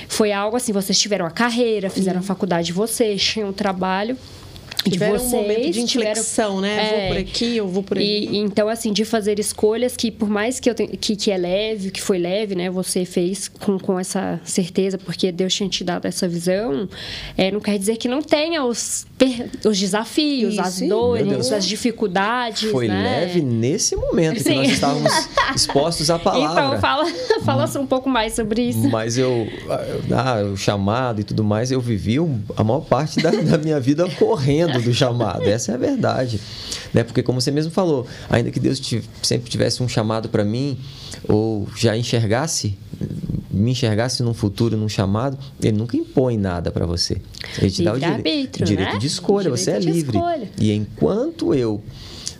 foi 0.08 0.32
algo 0.32 0.56
assim, 0.56 0.72
vocês 0.72 0.98
tiveram 0.98 1.24
a 1.24 1.30
carreira, 1.30 1.88
fizeram 1.88 2.20
a 2.20 2.22
faculdade 2.22 2.66
de 2.66 2.72
vocês, 2.72 3.22
tinham 3.22 3.50
um 3.50 3.52
trabalho. 3.52 4.16
De 4.84 4.90
Tiveram 4.92 5.16
um 5.16 5.28
momento 5.28 5.60
de 5.60 5.72
vocês, 5.72 5.90
tiveram- 5.90 6.10
inflexão, 6.12 6.60
né? 6.60 6.76
É. 6.76 6.98
Vou 6.98 7.08
por 7.08 7.16
aqui, 7.18 7.56
eu 7.56 7.68
vou 7.68 7.82
por 7.82 7.96
ali. 7.96 8.28
e, 8.28 8.36
então, 8.38 8.68
assim, 8.68 8.92
de 8.92 9.04
fazer 9.04 9.38
escolhas 9.38 9.96
que, 9.96 10.10
por 10.10 10.28
mais 10.28 10.60
que, 10.60 10.68
eu 10.68 10.74
tenha, 10.74 10.88
que, 10.90 11.16
que 11.16 11.30
é 11.30 11.36
leve, 11.36 11.90
que 11.90 12.00
foi 12.02 12.18
leve, 12.18 12.54
né? 12.54 12.70
Você 12.70 13.04
fez 13.04 13.48
com, 13.48 13.78
com 13.78 13.98
essa 13.98 14.40
certeza, 14.44 14.98
porque 14.98 15.32
Deus 15.32 15.54
tinha 15.54 15.68
te 15.68 15.82
dado 15.82 16.06
essa 16.06 16.28
visão, 16.28 16.88
é, 17.36 17.50
não 17.50 17.60
quer 17.60 17.78
dizer 17.78 17.96
que 17.96 18.06
não 18.08 18.20
tenha 18.22 18.62
os, 18.64 19.06
os 19.64 19.78
desafios, 19.78 20.54
Isso, 20.54 20.62
as 20.62 20.80
dores, 20.80 21.50
as 21.52 21.66
dificuldades, 21.66 22.70
Foi 22.70 22.88
né? 22.88 23.20
leve 23.20 23.40
nesse 23.40 23.96
momento 23.96 24.34
que 24.34 24.42
Sim. 24.44 24.56
nós 24.56 24.70
estávamos 24.70 25.12
expostos 25.54 26.10
à 26.10 26.18
palavra. 26.18 26.52
Então, 26.66 26.80
fala, 26.80 27.06
fala 27.44 27.64
um 27.80 27.86
pouco 27.86 28.08
mais 28.08 28.34
sobre 28.34 28.62
isso. 28.62 28.88
Mas 28.90 29.16
eu, 29.16 29.48
ah, 30.12 30.42
o 30.52 30.56
chamado 30.56 31.20
e 31.20 31.24
tudo 31.24 31.42
mais, 31.42 31.70
eu 31.72 31.80
vivi 31.80 32.16
a 32.56 32.62
maior 32.64 32.80
parte 32.80 33.20
da, 33.20 33.30
da 33.30 33.58
minha 33.58 33.80
vida 33.80 34.08
correndo 34.18 34.73
do 34.82 34.92
chamado. 34.94 35.42
Essa 35.42 35.72
é 35.72 35.74
a 35.74 35.78
verdade. 35.78 36.40
Né? 36.92 37.02
Porque, 37.04 37.22
como 37.22 37.40
você 37.40 37.50
mesmo 37.50 37.70
falou, 37.72 38.06
ainda 38.28 38.50
que 38.50 38.60
Deus 38.60 38.80
sempre 39.22 39.50
tivesse 39.50 39.82
um 39.82 39.88
chamado 39.88 40.28
para 40.28 40.44
mim, 40.44 40.78
ou 41.28 41.68
já 41.76 41.96
enxergasse, 41.96 42.76
me 43.50 43.70
enxergasse 43.72 44.22
num 44.22 44.34
futuro, 44.34 44.76
num 44.76 44.88
chamado, 44.88 45.38
Ele 45.62 45.76
nunca 45.76 45.96
impõe 45.96 46.36
nada 46.36 46.70
para 46.70 46.86
você. 46.86 47.16
Ele 47.58 47.70
te 47.70 47.82
dá 47.82 47.92
o 47.92 47.98
dire- 47.98 48.10
Livre-arbítrio, 48.16 48.66
direito 48.66 48.92
né? 48.94 48.98
de 48.98 49.06
escolha, 49.06 49.50
você 49.50 49.70
é 49.72 49.78
Direito 49.78 49.96
livre. 49.96 50.16
escolha. 50.18 50.50
E 50.60 50.72
enquanto 50.72 51.54
eu 51.54 51.82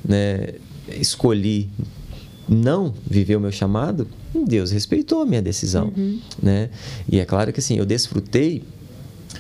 né, 0.05 0.49
escolhi 0.89 1.71
não 2.49 2.93
viver 3.09 3.37
o 3.37 3.41
meu 3.41 3.51
chamado, 3.53 4.07
Deus 4.47 4.71
respeitou 4.71 5.23
a 5.23 5.27
minha 5.27 5.41
decisão, 5.41 5.93
Uhum. 5.97 6.21
né? 6.43 6.69
E 7.11 7.19
é 7.19 7.25
claro 7.25 7.53
que 7.53 7.61
assim, 7.61 7.79
eu 7.79 7.87
desfrutei 7.87 8.63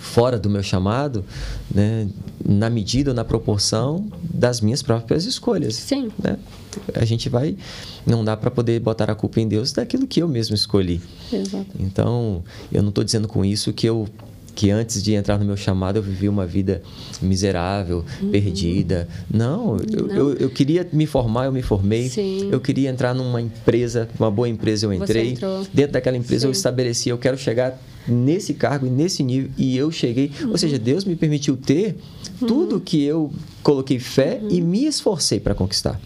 fora 0.04 0.38
do 0.38 0.50
meu 0.50 0.62
chamado, 0.62 1.24
né, 1.74 2.06
na 2.44 2.68
medida 2.68 3.10
ou 3.10 3.14
na 3.14 3.24
proporção 3.24 4.06
das 4.22 4.60
minhas 4.60 4.82
próprias 4.82 5.24
escolhas. 5.24 5.74
Sim. 5.74 6.10
Né? 6.22 6.36
A 6.94 7.04
gente 7.04 7.28
vai 7.28 7.56
não 8.06 8.22
dá 8.22 8.36
para 8.36 8.50
poder 8.50 8.78
botar 8.80 9.10
a 9.10 9.14
culpa 9.14 9.40
em 9.40 9.48
Deus 9.48 9.72
daquilo 9.72 10.06
que 10.06 10.20
eu 10.22 10.28
mesmo 10.28 10.54
escolhi. 10.54 11.00
Exato. 11.32 11.66
Então, 11.80 12.44
eu 12.70 12.82
não 12.82 12.90
estou 12.90 13.02
dizendo 13.02 13.26
com 13.26 13.44
isso 13.44 13.72
que 13.72 13.88
eu 13.88 14.06
que 14.54 14.70
antes 14.70 15.02
de 15.02 15.14
entrar 15.14 15.38
no 15.38 15.44
meu 15.44 15.56
chamado 15.56 15.96
eu 15.98 16.02
vivi 16.02 16.28
uma 16.28 16.46
vida 16.46 16.82
miserável, 17.20 18.04
perdida. 18.30 19.08
Não, 19.32 19.76
eu, 19.78 20.04
Uhum. 20.04 20.06
Não. 20.06 20.16
Eu, 20.16 20.34
eu 20.34 20.50
queria 20.50 20.86
me 20.92 21.06
formar, 21.06 21.46
eu 21.46 21.52
me 21.52 21.62
formei. 21.62 22.08
Sim. 22.08 22.48
Eu 22.52 22.60
queria 22.60 22.88
entrar 22.90 23.14
numa 23.14 23.40
empresa, 23.40 24.08
uma 24.18 24.30
boa 24.30 24.48
empresa, 24.48 24.86
eu 24.86 24.92
entrei. 24.92 25.36
Dentro 25.72 25.92
daquela 25.92 26.16
empresa 26.16 26.46
eu 26.46 26.54
Sim. 26.54 26.58
estabeleci, 26.58 27.08
eu 27.08 27.18
quero 27.18 27.36
chegar 27.36 27.80
nesse 28.06 28.52
cargo 28.54 28.86
e 28.86 28.90
nesse 28.90 29.22
nível 29.22 29.50
e 29.56 29.76
eu 29.76 29.90
cheguei. 29.90 30.30
Uhum. 30.42 30.50
Ou 30.50 30.58
seja, 30.58 30.78
Deus 30.78 31.04
me 31.04 31.16
permitiu 31.16 31.56
ter 31.56 31.96
tudo 32.38 32.78
que 32.80 33.02
eu 33.02 33.32
coloquei 33.62 33.98
fé 33.98 34.40
e 34.50 34.60
Uhum. 34.60 34.66
me 34.68 34.84
esforcei 34.86 35.40
para 35.40 35.54
conquistar. 35.54 36.00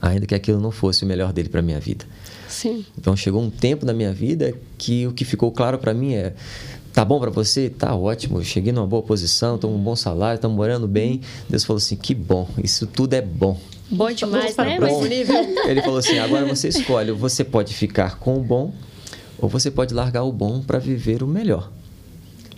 Ainda 0.00 0.26
que 0.26 0.34
aquilo 0.34 0.60
não 0.60 0.70
fosse 0.70 1.04
o 1.04 1.06
melhor 1.06 1.32
dele 1.32 1.48
para 1.48 1.62
minha 1.62 1.80
vida. 1.80 2.04
Sim. 2.48 2.84
Então 2.96 3.16
chegou 3.16 3.42
um 3.42 3.50
tempo 3.50 3.84
na 3.84 3.92
minha 3.92 4.12
vida 4.12 4.54
que 4.78 5.06
o 5.06 5.12
que 5.12 5.24
ficou 5.24 5.50
claro 5.50 5.78
para 5.78 5.92
mim 5.92 6.12
é 6.14 6.32
tá 6.96 7.04
bom 7.04 7.20
para 7.20 7.30
você? 7.30 7.68
Tá 7.68 7.94
ótimo. 7.94 8.38
Eu 8.38 8.44
cheguei 8.44 8.72
numa 8.72 8.86
boa 8.86 9.02
posição, 9.02 9.58
tô 9.58 9.68
com 9.68 9.74
um 9.74 9.78
bom 9.78 9.94
salário, 9.94 10.36
estamos 10.36 10.56
morando 10.56 10.88
bem. 10.88 11.20
Deus 11.46 11.62
falou 11.62 11.76
assim: 11.76 11.94
"Que 11.94 12.14
bom. 12.14 12.48
Isso 12.64 12.86
tudo 12.86 13.12
é 13.12 13.20
bom." 13.20 13.60
Bom 13.90 14.10
demais, 14.10 14.54
para 14.54 14.64
né? 14.70 14.78
nível. 15.06 15.36
Ele 15.68 15.82
falou 15.82 15.98
assim: 15.98 16.18
"Agora 16.18 16.46
você 16.46 16.68
escolhe, 16.68 17.12
você 17.12 17.44
pode 17.44 17.74
ficar 17.74 18.18
com 18.18 18.38
o 18.38 18.42
bom 18.42 18.72
ou 19.38 19.46
você 19.46 19.70
pode 19.70 19.92
largar 19.92 20.22
o 20.22 20.32
bom 20.32 20.62
para 20.62 20.78
viver 20.78 21.22
o 21.22 21.26
melhor." 21.26 21.70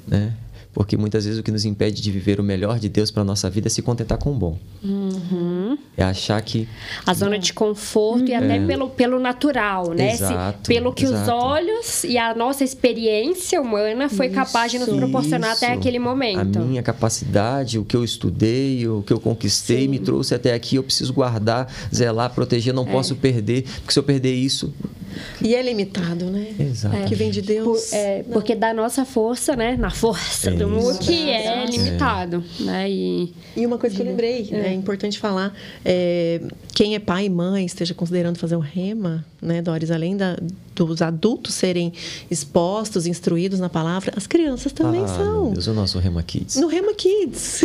Né? 0.07 0.33
Porque 0.73 0.97
muitas 0.97 1.25
vezes 1.25 1.41
o 1.41 1.43
que 1.43 1.51
nos 1.51 1.65
impede 1.65 2.01
de 2.01 2.11
viver 2.11 2.39
o 2.39 2.43
melhor 2.43 2.79
de 2.79 2.89
Deus 2.89 3.11
para 3.11 3.25
nossa 3.25 3.49
vida 3.51 3.67
é 3.67 3.71
se 3.71 3.83
contentar 3.83 4.17
com 4.19 4.31
o 4.31 4.35
bom. 4.35 4.59
Uhum. 4.85 5.77
É 5.97 6.05
achar 6.05 6.41
que 6.43 6.69
A 7.05 7.13
zona 7.15 7.39
de 7.39 7.53
conforto 7.53 8.27
e 8.29 8.35
até 8.35 8.65
pelo, 8.65 8.89
pelo 8.91 9.19
natural, 9.19 9.91
né? 9.93 10.15
Se- 10.17 10.23
Exato, 10.25 10.69
pelo 10.69 10.93
que 10.93 11.05
os 11.05 11.11
exato. 11.13 11.31
olhos 11.33 12.05
e 12.05 12.17
a 12.17 12.35
nossa 12.35 12.63
experiência 12.63 13.61
humana 13.61 14.09
foi 14.09 14.29
capaz 14.29 14.71
de 14.71 14.79
nos 14.79 14.89
proporcionar 14.89 15.53
até 15.53 15.71
Isso. 15.71 15.79
aquele 15.81 15.99
momento. 15.99 16.59
A 16.59 16.63
minha 16.63 16.83
capacidade, 16.83 17.79
o 17.79 17.85
que 17.85 17.97
eu 17.97 18.05
estudei, 18.05 18.87
o 18.87 19.03
que 19.03 19.13
eu 19.13 19.19
conquistei, 19.19 19.89
me 19.89 19.99
trouxe 19.99 20.35
até 20.35 20.55
aqui. 20.55 20.77
Eu 20.77 20.83
preciso 20.85 21.13
guardar, 21.13 21.67
zelar, 21.93 22.31
proteger, 22.33 22.73
É. 22.73 22.77
não 22.77 22.85
posso 22.85 23.17
perder, 23.17 23.65
porque 23.81 23.93
se 23.93 23.99
eu 23.99 24.03
perder 24.05 24.35
isso. 24.35 24.73
E 25.43 25.55
é 25.55 25.63
limitado, 25.63 26.27
né? 26.27 26.49
Exato. 26.61 26.97
Que 27.09 27.15
vem 27.15 27.31
de 27.31 27.41
Por- 27.43 27.49
Deus. 27.49 27.93
é, 27.93 28.23
porque 28.31 28.55
da 28.55 28.73
nossa 28.73 29.05
força, 29.05 29.57
né? 29.57 29.77
Na 29.77 29.91
força 29.91 30.51
do 30.59 30.69
mundo, 30.69 30.91
Exato. 30.91 31.05
que 31.07 31.31
é 31.31 31.65
limitado, 31.67 32.45
né? 32.61 32.91
E 32.91 33.33
E 33.57 33.67
uma 33.67 33.79
coisa 33.79 33.95
que 33.97 34.03
eu 34.03 34.07
lembrei, 34.07 34.49
é, 34.53 34.73
importante 34.73 35.19
falar, 35.19 35.55
é, 35.85 36.41
quem 36.75 36.95
é 36.95 36.99
pai 36.99 37.27
e 37.27 37.31
mãe 37.31 37.65
esteja 37.65 37.95
considerando 37.95 38.39
fazer 38.39 38.57
um 38.57 38.61
rema, 38.61 39.25
né, 39.41 39.63
Doris, 39.63 39.91
além 39.91 40.17
da, 40.17 40.37
dos 40.75 41.01
adultos 41.03 41.55
serem 41.55 41.93
expostos, 42.31 43.07
instruídos 43.07 43.59
na 43.61 43.69
palavra, 43.69 44.13
as 44.17 44.27
crianças 44.27 44.73
também 44.73 45.03
ah, 45.05 45.09
são. 45.09 45.45
Meu 45.45 45.53
Deus, 45.55 45.67
o 45.67 45.75
nosso 45.75 45.99
Rema 45.99 46.23
Kids. 46.23 46.57
No 46.57 46.67
Rema 46.69 46.95
Kids. 46.95 47.63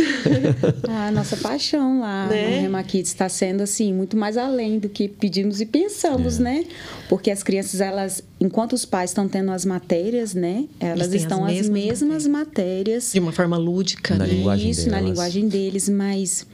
A 0.88 1.10
nossa 1.10 1.36
paixão 1.36 2.00
lá 2.00 2.26
Né? 2.28 2.56
no 2.56 2.62
Rema 2.62 2.82
Kids 2.82 3.10
está 3.10 3.28
sendo 3.28 3.62
assim 3.62 3.92
muito 3.92 4.16
mais 4.16 4.36
além 4.36 4.78
do 4.78 4.88
que 4.88 5.08
pedimos 5.08 5.60
e 5.60 5.66
pensamos, 5.66 6.38
É. 6.38 6.42
né? 6.42 6.64
Porque 7.08 7.30
as 7.30 7.42
crianças 7.42 7.80
elas, 7.80 8.22
enquanto 8.40 8.72
os 8.72 8.84
pais 8.84 9.10
estão 9.10 9.28
tendo 9.28 9.50
as 9.50 9.64
matérias, 9.64 10.34
né? 10.34 10.64
Elas 10.80 11.08
têm 11.08 11.16
as 11.16 11.22
estão 11.22 11.44
as 11.44 11.52
mesmas 11.68 11.70
mesmas, 12.02 12.26
matérias. 12.26 12.83
De 13.12 13.20
uma 13.20 13.32
forma 13.32 13.56
lúdica, 13.56 14.14
Na 14.16 14.26
né? 14.26 14.32
linguagem 14.34 14.70
Isso 14.70 14.86
na 14.88 14.96
delas. 14.96 15.10
linguagem 15.10 15.48
deles, 15.48 15.88
mas 15.88 16.46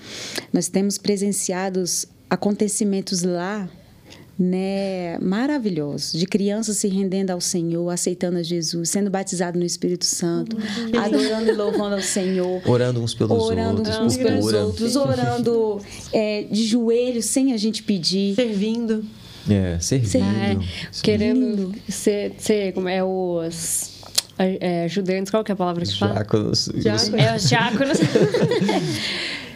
nós 0.52 0.69
temos 0.69 0.97
presenciados 0.98 2.07
acontecimentos 2.28 3.23
lá. 3.23 3.69
Né, 4.43 5.19
maravilhosos, 5.19 6.19
de 6.19 6.24
crianças 6.24 6.78
se 6.78 6.89
rendendo 6.89 7.31
ao 7.31 7.43
Senhor, 7.43 7.90
aceitando 7.90 8.39
a 8.39 8.43
Jesus, 8.43 8.89
sendo 8.89 9.11
batizado 9.11 9.59
no 9.59 9.66
Espírito 9.66 10.07
Santo, 10.07 10.57
adorando 10.98 11.51
e 11.51 11.52
louvando 11.52 11.97
ao 11.97 12.01
Senhor, 12.01 12.62
Orando 12.66 13.02
uns 13.02 13.12
pelos 13.12 13.32
orando 13.43 13.81
outros, 13.82 13.98
uns 13.98 14.16
pelos 14.16 14.47
cura. 14.47 14.65
outros, 14.65 14.97
orando 14.97 15.78
é, 16.11 16.44
de 16.44 16.65
joelhos 16.65 17.27
sem 17.27 17.52
a 17.52 17.59
gente 17.59 17.82
pedir. 17.82 18.35
Servindo. 18.35 19.05
É, 19.47 19.78
servindo. 19.78 20.24
é, 20.24 20.57
querendo 21.02 21.74
ser, 21.86 22.32
ser 22.39 22.73
como 22.73 22.89
é 22.89 23.05
os 23.05 23.89
é, 24.44 24.84
ajudantes, 24.84 25.30
qual 25.30 25.44
que 25.44 25.52
é 25.52 25.54
a 25.54 25.56
palavra 25.56 25.84
que 25.84 25.98
fala? 25.98 26.14
Diáconos. 26.14 26.70
Diáconos. 26.74 27.14
É 27.14 27.36
os 27.36 27.48
diáconos. 27.48 27.98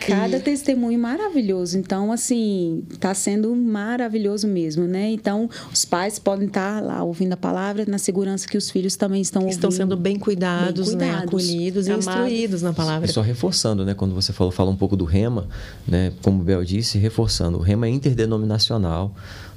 Cada 0.07 0.39
testemunho 0.39 0.99
maravilhoso. 0.99 1.79
Então, 1.79 2.13
assim, 2.13 2.83
está 2.91 3.15
sendo 3.15 3.55
maravilhoso 3.57 4.47
mesmo, 4.47 4.85
né? 4.85 5.11
Então, 5.11 5.49
os 5.73 5.85
pais 5.87 6.19
podem 6.19 6.47
estar 6.47 6.83
lá 6.83 7.03
ouvindo 7.03 7.33
a 7.33 7.37
palavra 7.37 7.85
na 7.89 7.97
segurança 7.97 8.47
que 8.47 8.59
os 8.59 8.71
filhos 8.71 8.97
também 8.97 9.23
estão 9.23 9.43
ouvindo. 9.43 9.55
Estão 9.57 9.71
sendo 9.71 9.97
bem 9.97 10.19
cuidados, 10.19 10.91
Bem 10.91 10.99
né? 10.99 11.07
cuidados, 11.07 11.29
Acolhidos 11.29 11.87
e 11.87 11.91
amados. 11.91 12.07
instruídos 12.07 12.63
na 12.63 12.73
palavra. 12.75 13.09
E 13.09 13.13
só 13.13 13.23
reforçando, 13.23 13.85
né? 13.85 13.95
Quando 13.95 14.15
você 14.15 14.33
falou, 14.33 14.53
fala 14.53 14.71
um 14.71 14.77
pouco 14.77 14.95
do 14.97 15.07
rema, 15.07 15.49
né? 15.89 16.13
Como 16.23 16.43
o 16.43 16.45
Bel 16.45 16.63
disse, 16.65 16.99
reforçando. 16.99 17.57
O 17.59 17.63
rema 17.63 17.87
é 17.87 17.91
interdenominacional, 17.91 19.15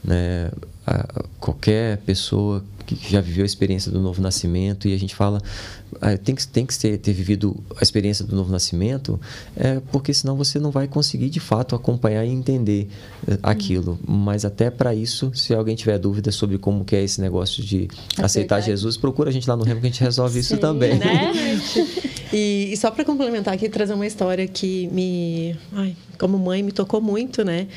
né? 0.07 0.49
A- 0.85 1.23
qualquer 1.39 1.97
pessoa 1.97 2.63
que 2.85 2.95
já 3.11 3.19
viveu 3.19 3.43
a 3.43 3.45
experiência 3.45 3.91
do 3.91 3.99
novo 3.99 4.21
nascimento 4.21 4.87
e 4.87 4.93
a 4.93 4.97
gente 4.97 5.13
fala 5.13 5.41
ah, 5.99 6.17
tem 6.17 6.33
que 6.33 6.47
tem 6.47 6.65
que 6.65 6.77
ter, 6.79 6.97
ter 6.97 7.11
vivido 7.11 7.53
a 7.75 7.83
experiência 7.83 8.23
do 8.23 8.33
novo 8.33 8.49
nascimento 8.49 9.19
é 9.57 9.81
porque 9.91 10.13
senão 10.13 10.37
você 10.37 10.57
não 10.57 10.71
vai 10.71 10.87
conseguir 10.87 11.29
de 11.29 11.41
fato 11.41 11.75
acompanhar 11.75 12.23
e 12.23 12.29
entender 12.29 12.87
eh, 13.27 13.37
aquilo 13.43 13.99
mas 14.07 14.45
até 14.45 14.69
para 14.69 14.95
isso 14.95 15.33
se 15.35 15.53
alguém 15.53 15.75
tiver 15.75 15.97
dúvida 15.99 16.31
sobre 16.31 16.57
como 16.57 16.85
que 16.85 16.95
é 16.95 17.03
esse 17.03 17.19
negócio 17.19 17.61
de 17.61 17.89
aceitar 18.17 18.61
Jesus 18.61 18.95
procura 18.95 19.29
a 19.29 19.33
gente 19.33 19.49
lá 19.49 19.57
no 19.57 19.65
Remo 19.65 19.81
que 19.81 19.87
a 19.87 19.89
gente 19.89 20.01
resolve 20.01 20.39
isso 20.39 20.55
Sim, 20.55 20.61
também 20.61 20.97
né? 20.97 21.31
E, 22.31 22.69
e 22.71 22.77
só 22.77 22.91
para 22.91 23.05
complementar 23.05 23.53
aqui, 23.53 23.69
trazer 23.69 23.93
uma 23.93 24.05
história 24.05 24.47
que 24.47 24.87
me, 24.87 25.55
ai, 25.73 25.95
como 26.19 26.37
mãe, 26.37 26.61
me 26.61 26.71
tocou 26.71 26.99
muito, 26.99 27.43
né? 27.43 27.67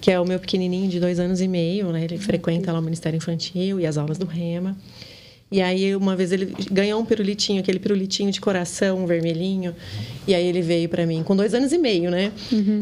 Que 0.00 0.10
é 0.10 0.18
o 0.18 0.24
meu 0.24 0.38
pequenininho 0.38 0.88
de 0.88 0.98
dois 0.98 1.20
anos 1.20 1.40
e 1.40 1.46
meio, 1.46 1.92
né? 1.92 2.04
Ele 2.04 2.18
frequenta 2.18 2.72
lá 2.72 2.78
o 2.78 2.82
Ministério 2.82 3.16
Infantil 3.16 3.78
e 3.78 3.86
as 3.86 3.96
aulas 3.96 4.18
do 4.18 4.26
Rema. 4.26 4.76
E 5.52 5.60
aí, 5.60 5.96
uma 5.96 6.14
vez 6.14 6.30
ele 6.30 6.54
ganhou 6.70 7.00
um 7.00 7.04
pirulitinho, 7.04 7.60
aquele 7.60 7.80
pirulitinho 7.80 8.30
de 8.30 8.40
coração 8.40 9.04
vermelhinho. 9.06 9.74
E 10.26 10.32
aí 10.32 10.46
ele 10.46 10.62
veio 10.62 10.88
para 10.88 11.04
mim, 11.04 11.24
com 11.24 11.34
dois 11.34 11.54
anos 11.54 11.72
e 11.72 11.78
meio, 11.78 12.10
né? 12.10 12.32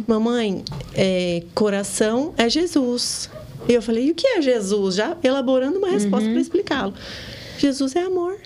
Mamãe, 0.06 0.62
é, 0.94 1.42
coração 1.54 2.34
é 2.36 2.48
Jesus. 2.48 3.30
E 3.66 3.72
eu 3.72 3.80
falei, 3.82 4.08
e 4.08 4.10
o 4.10 4.14
que 4.14 4.26
é 4.26 4.42
Jesus? 4.42 4.94
Já 4.94 5.16
elaborando 5.22 5.78
uma 5.78 5.88
resposta 5.90 6.28
para 6.28 6.40
explicá-lo. 6.40 6.94
Jesus 7.58 7.96
é 7.96 8.02
amor. 8.02 8.36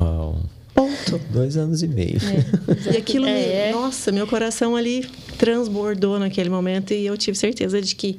Uau. 0.00 0.40
Ponto. 0.76 1.18
Dois 1.30 1.56
anos 1.56 1.82
e 1.82 1.88
meio. 1.88 2.18
É, 2.18 2.92
e 2.92 2.96
aquilo, 2.98 3.26
É. 3.26 3.72
nossa, 3.72 4.12
meu 4.12 4.26
coração 4.26 4.76
ali 4.76 5.08
transbordou 5.38 6.18
naquele 6.18 6.50
momento 6.50 6.92
e 6.92 7.06
eu 7.06 7.16
tive 7.16 7.36
certeza 7.36 7.80
de 7.80 7.94
que 7.96 8.18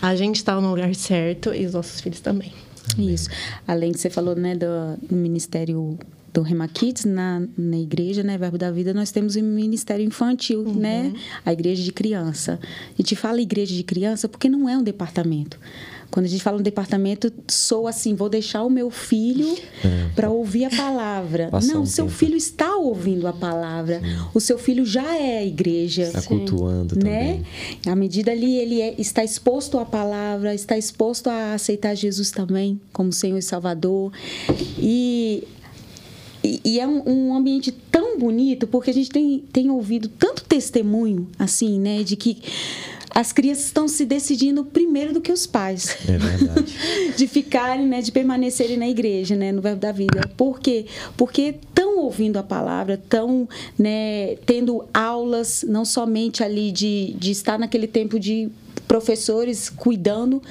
a 0.00 0.16
gente 0.16 0.36
estava 0.36 0.60
no 0.60 0.70
lugar 0.70 0.94
certo 0.94 1.52
e 1.54 1.66
os 1.66 1.74
nossos 1.74 2.00
filhos 2.00 2.20
também. 2.20 2.52
Isso. 2.98 3.28
Além 3.66 3.92
de 3.92 3.98
você 4.00 4.08
falou, 4.08 4.34
né, 4.34 4.54
do, 4.56 4.66
do 5.06 5.14
ministério 5.14 5.98
do 6.32 6.42
Rema 6.42 6.68
Kids 6.68 7.04
na, 7.04 7.42
na 7.56 7.78
igreja, 7.78 8.22
né, 8.22 8.38
Verbo 8.38 8.56
da 8.56 8.70
Vida, 8.70 8.94
nós 8.94 9.10
temos 9.10 9.34
o 9.36 9.42
ministério 9.42 10.04
infantil, 10.04 10.62
né, 10.62 11.12
a 11.44 11.52
igreja 11.52 11.82
de 11.82 11.92
criança. 11.92 12.58
A 12.62 13.02
gente 13.02 13.16
fala 13.16 13.40
igreja 13.40 13.74
de 13.74 13.82
criança 13.82 14.28
porque 14.28 14.48
não 14.48 14.68
é 14.68 14.76
um 14.76 14.82
departamento. 14.82 15.58
Quando 16.10 16.24
a 16.24 16.28
gente 16.28 16.42
fala 16.42 16.58
um 16.58 16.62
departamento, 16.62 17.30
sou 17.46 17.86
assim, 17.86 18.14
vou 18.14 18.30
deixar 18.30 18.62
o 18.64 18.70
meu 18.70 18.90
filho 18.90 19.54
para 20.14 20.30
ouvir 20.30 20.64
a 20.64 20.70
palavra. 20.70 21.48
Passar 21.50 21.74
não, 21.74 21.82
um 21.82 21.86
seu 21.86 22.06
tempo. 22.06 22.16
filho 22.16 22.36
está 22.36 22.76
ouvindo 22.76 23.26
a 23.26 23.32
palavra. 23.32 24.00
O 24.32 24.40
seu 24.40 24.58
filho 24.58 24.86
já 24.86 25.16
é 25.16 25.38
a 25.38 25.44
igreja 25.44 26.04
Está 26.04 26.22
cultuando 26.22 26.94
né? 26.96 27.00
também. 27.02 27.46
À 27.86 27.94
medida 27.94 28.32
ali 28.32 28.56
ele 28.56 28.80
é- 28.80 28.94
está 28.98 29.22
exposto 29.22 29.78
à 29.78 29.84
palavra, 29.84 30.54
está 30.54 30.78
exposto 30.78 31.28
a 31.28 31.52
aceitar 31.52 31.94
Jesus 31.94 32.30
também 32.30 32.80
como 32.92 33.12
Senhor 33.12 33.36
e 33.38 33.42
Salvador. 33.42 34.10
E, 34.78 35.44
e, 36.42 36.60
e 36.64 36.80
é 36.80 36.86
um, 36.86 37.02
um 37.06 37.36
ambiente 37.36 37.70
tão 37.70 38.18
bonito, 38.18 38.66
porque 38.66 38.90
a 38.90 38.94
gente 38.94 39.10
tem, 39.10 39.44
tem 39.52 39.70
ouvido 39.70 40.08
tanto 40.08 40.42
testemunho, 40.44 41.28
assim, 41.38 41.78
né? 41.78 42.02
De 42.02 42.16
que 42.16 42.38
as 43.14 43.32
crianças 43.32 43.64
estão 43.64 43.88
se 43.88 44.04
decidindo 44.04 44.64
primeiro 44.64 45.12
do 45.12 45.20
que 45.20 45.32
os 45.32 45.46
pais 45.46 45.96
É 46.08 46.18
verdade. 46.18 46.74
de 47.16 47.26
ficarem, 47.26 47.86
né, 47.86 48.00
de 48.00 48.12
permanecerem 48.12 48.76
na 48.76 48.88
igreja, 48.88 49.34
né, 49.34 49.52
no 49.52 49.60
verbo 49.60 49.80
da 49.80 49.92
vida. 49.92 50.20
Por 50.36 50.60
quê? 50.60 50.86
Porque 51.16 51.54
estão 51.60 51.98
ouvindo 51.98 52.36
a 52.36 52.42
palavra, 52.42 52.94
estão, 52.94 53.48
né, 53.78 54.36
tendo 54.46 54.84
aulas, 54.92 55.64
não 55.66 55.84
somente 55.84 56.42
ali 56.42 56.70
de, 56.70 57.14
de 57.18 57.30
estar 57.30 57.58
naquele 57.58 57.86
tempo 57.86 58.18
de 58.18 58.50
professores 58.86 59.68
cuidando, 59.68 60.42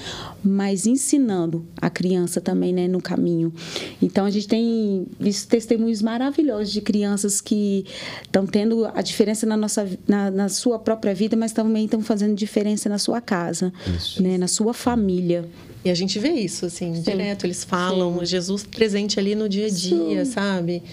mas 0.44 0.86
ensinando 0.86 1.66
a 1.82 1.90
criança 1.90 2.42
também, 2.42 2.74
né, 2.74 2.88
no 2.88 3.02
caminho. 3.02 3.54
Então 4.02 4.26
a 4.26 4.30
gente 4.30 4.48
tem 4.48 5.06
visto 5.20 5.48
testemunhos 5.48 6.02
maravilhosos 6.02 6.72
de 6.72 6.82
crianças 6.82 7.42
que 7.42 7.86
estão 8.24 8.46
tendo 8.46 8.86
a 8.86 9.02
diferença 9.02 9.46
na 9.46 9.58
nossa 9.58 9.88
na, 10.08 10.32
na 10.32 10.50
sua 10.50 10.80
própria 10.80 11.14
vida, 11.14 11.36
mas 11.36 11.52
também 11.52 11.86
estão 11.86 12.02
fazendo 12.02 12.36
diferença 12.36 12.90
na 12.90 12.98
sua 12.98 13.22
casa, 13.22 13.74
Isso. 13.96 14.22
né, 14.22 14.38
na 14.38 14.48
sua 14.48 14.74
família. 14.74 15.46
E 15.86 15.90
a 15.90 15.96
gente 15.96 16.20
vê 16.20 16.32
isso, 16.32 16.66
assim, 16.66 16.92
direto. 16.92 17.46
Eles 17.46 17.64
falam, 17.64 18.24
Jesus 18.26 18.64
presente 18.64 19.20
ali 19.20 19.36
no 19.36 19.48
dia 19.48 19.68
a 19.68 19.70
dia, 19.70 20.26
sabe? 20.26 20.84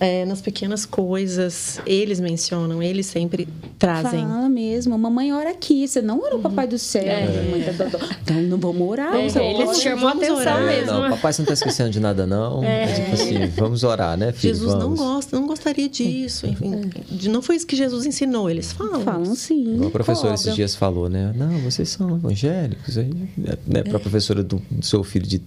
É, 0.00 0.24
nas 0.24 0.40
pequenas 0.40 0.84
coisas, 0.84 1.80
eles 1.86 2.18
mencionam, 2.20 2.82
eles 2.82 3.06
sempre 3.06 3.48
trazem. 3.78 4.26
Fala 4.26 4.48
mesmo. 4.48 4.98
Mamãe 4.98 5.32
ora 5.32 5.50
aqui. 5.50 5.86
Você 5.86 6.02
não 6.02 6.20
ora 6.20 6.36
o 6.36 6.40
papai 6.40 6.66
do 6.66 6.78
céu. 6.78 7.04
Mamãe 7.04 7.62
tá 7.62 7.84
dodó. 7.84 7.98
Então 8.22 8.36
não 8.42 8.58
vamos 8.58 8.88
orar. 8.88 9.14
É, 9.14 9.24
eles 9.24 9.36
orar. 9.36 9.74
chamam 9.74 10.08
a 10.08 10.12
atenção 10.12 10.36
orar. 10.36 10.62
É, 10.62 10.80
mesmo. 10.80 10.92
não, 10.92 11.10
papai 11.10 11.32
você 11.32 11.42
não 11.42 11.44
está 11.44 11.54
esquecendo 11.54 11.90
de 11.90 12.00
nada, 12.00 12.26
não. 12.26 12.62
É, 12.64 12.86
tipo 12.92 13.12
assim, 13.14 13.46
vamos 13.56 13.84
orar, 13.84 14.16
né, 14.16 14.32
filho? 14.32 14.54
Jesus 14.54 14.72
não 14.74 14.80
Vamos. 14.80 14.98
gosta, 15.00 15.36
não 15.38 15.46
gostaria 15.46 15.88
disso. 15.88 16.46
Enfim, 16.46 16.90
de- 17.10 17.28
não 17.28 17.40
foi 17.40 17.56
isso 17.56 17.66
que 17.66 17.76
Jesus 17.76 18.04
ensinou, 18.04 18.50
eles 18.50 18.72
falam. 18.72 19.00
Falam 19.02 19.34
sim. 19.34 19.80
O 19.80 19.90
professor 19.90 20.22
cobra. 20.22 20.34
esses 20.34 20.54
dias 20.54 20.74
falou, 20.74 21.08
né? 21.08 21.32
Não, 21.36 21.58
vocês 21.60 21.88
são 21.88 22.16
evangélicos. 22.16 22.98
Aí, 22.98 23.10
né, 23.66 23.82
para 23.84 23.96
a 23.96 24.00
professora 24.00 24.42
do, 24.42 24.60
do 24.70 24.84
seu 24.84 25.04
filho 25.04 25.26
de, 25.26 25.40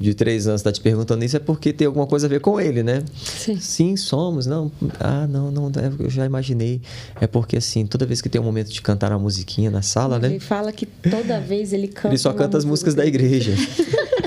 de 0.00 0.14
três 0.14 0.46
anos 0.46 0.60
estar 0.60 0.72
te 0.72 0.80
perguntando 0.80 1.24
isso, 1.24 1.36
é 1.36 1.40
porque 1.40 1.72
tem 1.72 1.86
alguma 1.86 2.06
coisa 2.06 2.26
a 2.26 2.30
ver 2.30 2.40
com 2.40 2.58
ele, 2.60 2.82
né? 2.82 3.02
Sim. 3.24 3.58
Somos. 3.96 4.46
Não, 4.46 4.70
ah, 5.00 5.26
não, 5.26 5.50
não, 5.50 5.66
é, 5.66 5.90
eu 5.98 6.08
já 6.08 6.24
imaginei. 6.24 6.80
É 7.20 7.26
porque, 7.26 7.56
assim, 7.56 7.86
toda 7.86 8.06
vez 8.06 8.22
que 8.22 8.28
tem 8.28 8.40
um 8.40 8.44
momento 8.44 8.70
de 8.70 8.80
cantar 8.80 9.10
uma 9.10 9.18
musiquinha 9.18 9.70
na 9.70 9.82
sala, 9.82 10.18
né? 10.18 10.28
Ele 10.28 10.40
fala 10.40 10.72
que 10.72 10.86
toda 10.86 11.40
vez 11.40 11.72
ele 11.72 11.88
canta. 11.88 12.08
Ele 12.08 12.18
só 12.18 12.32
canta 12.32 12.56
as 12.56 12.64
música 12.64 12.84
músicas 12.84 12.94
da 12.94 13.06
igreja. 13.06 13.54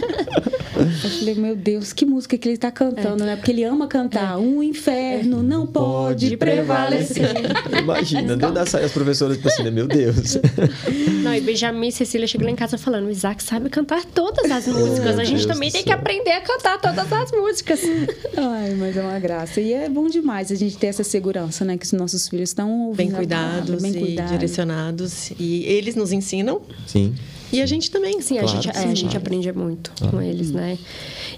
Eu 0.79 1.09
falei, 1.09 1.35
meu 1.35 1.55
Deus, 1.55 1.93
que 1.93 2.05
música 2.05 2.37
que 2.37 2.47
ele 2.47 2.55
está 2.55 2.71
cantando, 2.71 3.23
né? 3.23 3.35
Porque 3.35 3.51
ele 3.51 3.63
ama 3.63 3.87
cantar. 3.87 4.37
Um 4.37 4.61
inferno 4.61 5.41
não 5.41 5.65
pode 5.65 6.35
prevalecer. 6.37 7.31
Imagina, 7.81 8.35
dentro 8.35 8.53
da 8.53 8.65
saia 8.65 8.85
as 8.85 8.91
professoras, 8.91 9.37
tipo 9.37 9.47
assim, 9.49 9.63
né? 9.63 9.71
meu 9.71 9.87
Deus. 9.87 10.37
Não, 11.23 11.33
e 11.33 11.41
Benjamin 11.41 11.87
e 11.87 11.91
Cecília 11.91 12.27
chegam 12.27 12.45
lá 12.45 12.51
em 12.51 12.55
casa 12.55 12.77
falando: 12.77 13.07
o 13.07 13.09
Isaac 13.09 13.41
sabe 13.43 13.69
cantar 13.69 14.05
todas 14.05 14.49
as 14.49 14.67
músicas. 14.67 15.19
A 15.19 15.23
gente 15.23 15.45
Deus 15.45 15.45
também 15.45 15.71
tem 15.71 15.83
que 15.83 15.91
aprender 15.91 16.31
a 16.31 16.41
cantar 16.41 16.79
todas 16.79 17.11
as 17.11 17.31
músicas. 17.31 17.81
Ai, 18.37 18.75
mas 18.75 18.95
é 18.95 19.01
uma 19.01 19.19
graça. 19.19 19.59
E 19.59 19.73
é 19.73 19.89
bom 19.89 20.07
demais 20.07 20.51
a 20.51 20.55
gente 20.55 20.77
ter 20.77 20.87
essa 20.87 21.03
segurança, 21.03 21.65
né? 21.65 21.77
Que 21.77 21.85
os 21.85 21.93
nossos 21.93 22.27
filhos 22.27 22.49
estão 22.49 22.87
ouvindo. 22.87 22.97
Bem 22.97 23.07
a 23.09 23.11
palavra, 23.11 23.61
cuidados 23.61 23.81
bem 23.81 23.91
e 23.91 23.99
cuidados. 23.99 24.31
direcionados. 24.31 25.31
E 25.39 25.63
eles 25.65 25.95
nos 25.95 26.11
ensinam 26.11 26.61
Sim. 26.85 27.13
E 27.51 27.61
a 27.61 27.65
gente 27.65 27.89
também. 27.91 28.21
Sim, 28.21 28.37
a, 28.37 28.41
Claro 28.41 28.55
gente, 28.61 28.71
que 28.71 28.77
é, 28.77 28.81
sim. 28.81 28.91
a 28.91 28.95
gente 28.95 29.17
aprende 29.17 29.51
muito 29.51 29.91
com 30.09 30.21
eles, 30.21 30.51
né? 30.51 30.77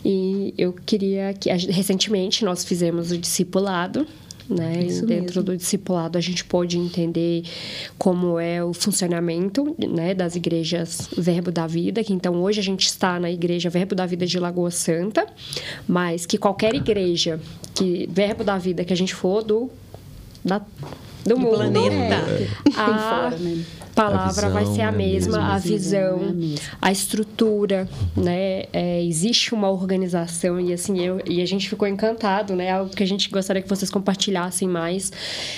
E 0.03 0.53
eu 0.57 0.73
queria 0.73 1.33
que. 1.33 1.49
a 1.49 1.57
gente- 1.57 1.71
Recentemente 1.71 2.43
nós 2.45 2.63
fizemos 2.63 3.11
o 3.11 3.17
discipulado. 3.17 4.07
Né? 4.49 4.77
Dentro 5.05 5.05
mesmo. 5.05 5.43
do 5.43 5.55
discipulado 5.57 6.17
a 6.17 6.21
gente 6.21 6.43
pode 6.43 6.75
entender 6.75 7.43
como 7.99 8.39
é 8.39 8.63
o 8.63 8.73
funcionamento 8.73 9.75
né, 9.77 10.15
das 10.15 10.35
igrejas 10.35 11.07
Verbo 11.15 11.51
da 11.51 11.67
Vida, 11.67 12.03
que 12.03 12.11
então 12.11 12.33
hoje 12.41 12.59
a 12.59 12.63
gente 12.63 12.87
está 12.87 13.19
na 13.19 13.29
igreja 13.29 13.69
Verbo 13.69 13.93
da 13.93 14.07
Vida 14.07 14.25
de 14.25 14.39
Lagoa 14.39 14.71
Santa, 14.71 15.27
mas 15.87 16.25
que 16.25 16.35
qualquer 16.35 16.73
igreja 16.73 17.39
que 17.75 18.09
Verbo 18.11 18.43
da 18.43 18.57
Vida 18.57 18.83
que 18.83 18.91
a 18.91 18.97
gente 18.97 19.13
for 19.13 19.43
do 19.43 19.69
da, 20.43 20.59
do, 21.23 21.37
mundo, 21.37 21.55
planeta. 21.55 22.25
Tem 22.63 22.73
a 22.75 23.29
fora, 23.29 23.37
né? 23.37 23.63
Palavra 24.03 24.47
A 24.47 24.49
vai 24.49 24.63
visão 24.63 24.75
ser 24.75 24.81
a 24.81 24.85
é 24.85 24.87
a 24.87 24.91
mesma, 24.91 25.37
a 25.39 25.55
A 25.55 25.57
visão 25.59 25.77
visão, 25.77 25.99
é 25.99 26.29
a 26.29 26.33
mesma. 26.33 26.59
a 26.81 26.91
estrutura, 26.91 27.89
né? 28.15 28.63
É, 28.71 29.03
existe 29.03 29.53
uma 29.53 29.69
organização 29.69 30.59
e 30.59 30.71
assim 30.73 30.99
eu 30.99 31.21
e 31.27 31.41
a 31.41 31.45
gente 31.45 31.67
ficou 31.69 31.87
encantado, 31.87 32.55
né? 32.55 32.71
Algo 32.71 32.89
que 32.95 33.03
a 33.03 33.05
gente 33.07 33.29
gostaria 33.29 33.61
que 33.61 33.69
vocês 33.69 33.89
compartilhassem 33.91 34.67
mais, 34.67 35.11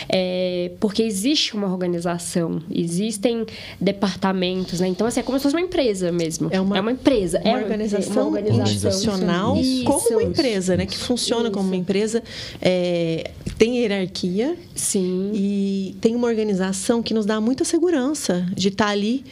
é, 0.09 0.72
porque 0.80 1.03
existe 1.03 1.55
uma 1.55 1.68
organização, 1.68 2.61
existem 2.72 3.45
departamentos, 3.80 4.80
né? 4.80 4.88
Então 4.88 5.05
assim 5.05 5.19
é 5.19 5.23
como 5.23 5.38
se 5.38 5.43
fosse 5.43 5.55
uma 5.55 5.61
empresa 5.61 6.11
mesmo. 6.11 6.49
É 6.51 6.59
uma- 6.59 6.91
empresa, 6.91 7.39
Uma 7.45 7.49
é 7.59 7.63
organização, 7.63 8.27
uma 8.27 8.38
organização 8.38 8.89
institucional 8.89 9.57
Isso. 9.57 9.84
como 9.85 10.09
uma 10.09 10.23
empresa, 10.23 10.76
né? 10.76 10.85
Que 10.85 10.97
funciona 10.97 11.49
como 11.51 11.68
uma 11.68 11.76
empresa, 11.76 12.22
é, 12.61 13.31
tem 13.57 13.77
hierarquia 13.80 14.57
Sim. 14.76 15.31
e 15.34 15.95
tem 16.01 16.15
uma 16.15 16.27
organização 16.27 17.01
que 17.01 17.13
nos 17.13 17.26
dá 17.26 17.39
muita 17.39 17.63
segurança 17.63 18.31
de 18.56 18.70
estar 18.70 18.88
ali 18.88 19.24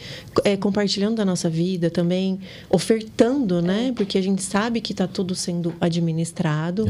é, 0.44 0.56
compartilhando 0.56 1.16
da 1.16 1.24
nossa 1.24 1.48
vida 1.48 1.90
também, 1.90 2.38
ofertando, 2.68 3.60
né? 3.62 3.92
Porque 3.96 4.16
a 4.18 4.22
gente 4.22 4.42
sabe 4.42 4.80
que 4.80 4.92
está 4.92 5.06
tudo 5.06 5.34
sendo 5.34 5.72
administrado 5.80 6.86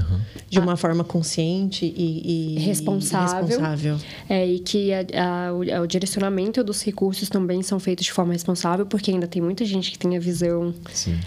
de 0.49 0.59
uma 0.59 0.77
forma 0.77 1.03
consciente 1.05 1.85
e, 1.97 2.57
e 2.57 2.59
Responsável. 2.61 3.47
responsável. 3.47 3.97
É, 4.28 4.47
e 4.47 4.59
que 4.59 4.93
a- 4.93 5.49
a- 5.49 5.53
o, 5.53 5.82
o 5.82 5.87
direcionamento 5.87 6.62
dos 6.65 6.82
recursos 6.82 7.28
também 7.28 7.62
são 7.62 7.78
feitos 7.81 8.05
de 8.07 8.12
forma 8.12 8.32
responsável, 8.32 8.87
porque 8.87 9.11
ainda 9.11 9.27
tem 9.27 9.43
muita 9.43 9.65
gente 9.65 9.91
que 9.91 9.99
tem 9.99 10.16
a 10.16 10.20
visão 10.20 10.74
Sim. 10.93 11.19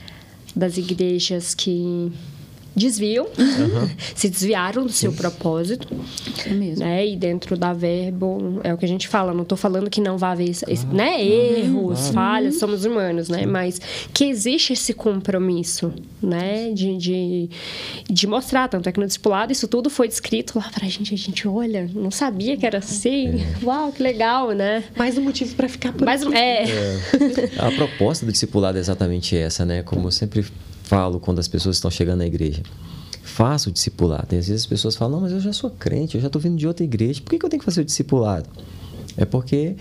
das 0.55 0.77
igrejas 0.77 1.53
que 1.55 2.11
desviam, 2.75 3.27
se 4.15 4.29
desviaram 4.29 4.83
do 4.85 4.91
seu 4.91 5.11
propósito, 5.13 5.87
É 6.45 6.49
mesmo. 6.49 6.83
né? 6.83 7.05
E 7.07 7.15
dentro 7.15 7.55
da 7.57 7.73
verbo, 7.73 8.59
é 8.63 8.73
o 8.73 8.77
que 8.77 8.85
a 8.85 8.87
gente 8.87 9.07
fala, 9.07 9.33
não 9.33 9.43
estou 9.43 9.57
falando 9.57 9.89
que 9.89 10.01
não 10.01 10.17
vai 10.17 10.31
haver 10.31 10.49
esse- 10.49 10.85
né? 10.87 11.23
erros, 11.23 12.09
falhas, 12.09 12.57
somos 12.59 12.85
humanos, 12.85 13.29
né? 13.29 13.45
Mas 13.45 13.79
que 14.13 14.25
existe 14.25 14.73
esse 14.73 14.93
compromisso, 14.93 15.93
né? 16.21 16.71
De, 16.71 16.97
de, 16.97 17.49
de 18.09 18.27
mostrar, 18.27 18.67
tanto 18.67 18.87
é 18.89 18.91
que 18.91 18.99
no 18.99 19.05
discipulado 19.05 19.51
isso 19.51 19.67
tudo 19.67 19.89
foi 19.89 20.07
descrito 20.07 20.57
lá 20.57 20.69
pra 20.73 20.87
gente, 20.87 21.13
a 21.13 21.17
gente 21.17 21.47
olha, 21.47 21.89
não 21.93 22.11
sabia 22.11 22.57
que 22.57 22.65
era 22.65 22.79
assim, 22.79 23.43
uau, 23.63 23.91
que 23.91 24.01
legal, 24.01 24.51
né? 24.51 24.83
Mais 24.97 25.17
um 25.17 25.21
motivo 25.21 25.53
para 25.55 25.69
ficar 25.69 25.93
por 25.93 26.05
Mas 26.05 26.23
aqui. 26.23 26.35
é, 26.35 26.65
A 27.57 27.71
proposta 27.71 28.25
do 28.25 28.31
discipulado 28.31 28.77
é 28.77 28.81
exatamente 28.81 29.35
essa, 29.37 29.65
né? 29.65 29.83
Como 29.83 30.07
eu 30.07 30.11
sempre 30.11 30.45
falo 30.83 31.19
quando 31.19 31.39
as 31.39 31.47
pessoas 31.47 31.77
estão 31.77 31.89
chegando 31.89 32.19
na 32.19 32.25
igreja. 32.25 32.61
Faça 33.23 33.69
o 33.69 33.73
discipulado. 33.73 34.35
E 34.35 34.37
às 34.37 34.47
vezes 34.47 34.63
as 34.63 34.67
pessoas 34.67 34.95
falam, 34.95 35.15
não, 35.15 35.21
mas 35.21 35.31
eu 35.31 35.39
já 35.39 35.53
sou 35.53 35.69
crente, 35.69 36.15
eu 36.15 36.21
já 36.21 36.27
estou 36.27 36.41
vindo 36.41 36.57
de 36.57 36.67
outra 36.67 36.83
igreja, 36.83 37.21
por 37.21 37.31
que, 37.31 37.39
que 37.39 37.45
eu 37.45 37.49
tenho 37.49 37.59
que 37.59 37.65
fazer 37.65 37.81
o 37.81 37.85
discipulado? 37.85 38.47
É 39.17 39.25
porque 39.25 39.75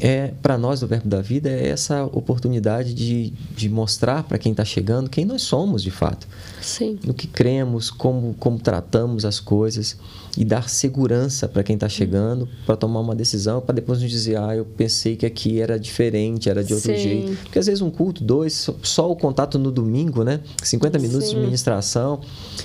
é 0.00 0.32
para 0.40 0.56
nós 0.56 0.80
do 0.80 0.86
Verbo 0.86 1.08
da 1.08 1.20
Vida 1.20 1.50
é 1.50 1.68
essa 1.68 2.04
oportunidade 2.04 2.94
de, 2.94 3.32
de 3.54 3.68
mostrar 3.68 4.22
para 4.22 4.38
quem 4.38 4.52
está 4.52 4.64
chegando 4.64 5.10
quem 5.10 5.24
nós 5.24 5.42
somos 5.42 5.82
de 5.82 5.90
fato. 5.90 6.26
Sim. 6.60 6.98
No 7.04 7.12
que 7.12 7.26
cremos, 7.26 7.90
como, 7.90 8.34
como 8.38 8.58
tratamos 8.58 9.24
as 9.24 9.38
coisas 9.38 9.98
e 10.36 10.44
dar 10.44 10.68
segurança 10.68 11.48
para 11.48 11.62
quem 11.62 11.74
está 11.74 11.88
chegando 11.88 12.48
para 12.64 12.76
tomar 12.76 13.00
uma 13.00 13.14
decisão, 13.14 13.60
para 13.60 13.74
depois 13.74 14.00
nos 14.00 14.10
dizer, 14.10 14.38
ah, 14.38 14.54
eu 14.54 14.64
pensei 14.64 15.16
que 15.16 15.26
aqui 15.26 15.60
era 15.60 15.78
diferente, 15.78 16.48
era 16.48 16.62
de 16.62 16.72
outro 16.72 16.94
Sim. 16.94 17.02
jeito. 17.02 17.36
Porque 17.42 17.58
às 17.58 17.66
vezes 17.66 17.82
um 17.82 17.90
culto, 17.90 18.22
dois, 18.22 18.54
só, 18.54 18.74
só 18.82 19.10
o 19.10 19.16
contato 19.16 19.58
no 19.58 19.70
domingo, 19.70 20.22
né? 20.22 20.40
50 20.62 20.98
minutos 20.98 21.28
Sim. 21.28 21.36
de 21.36 21.40
ministração. 21.40 22.20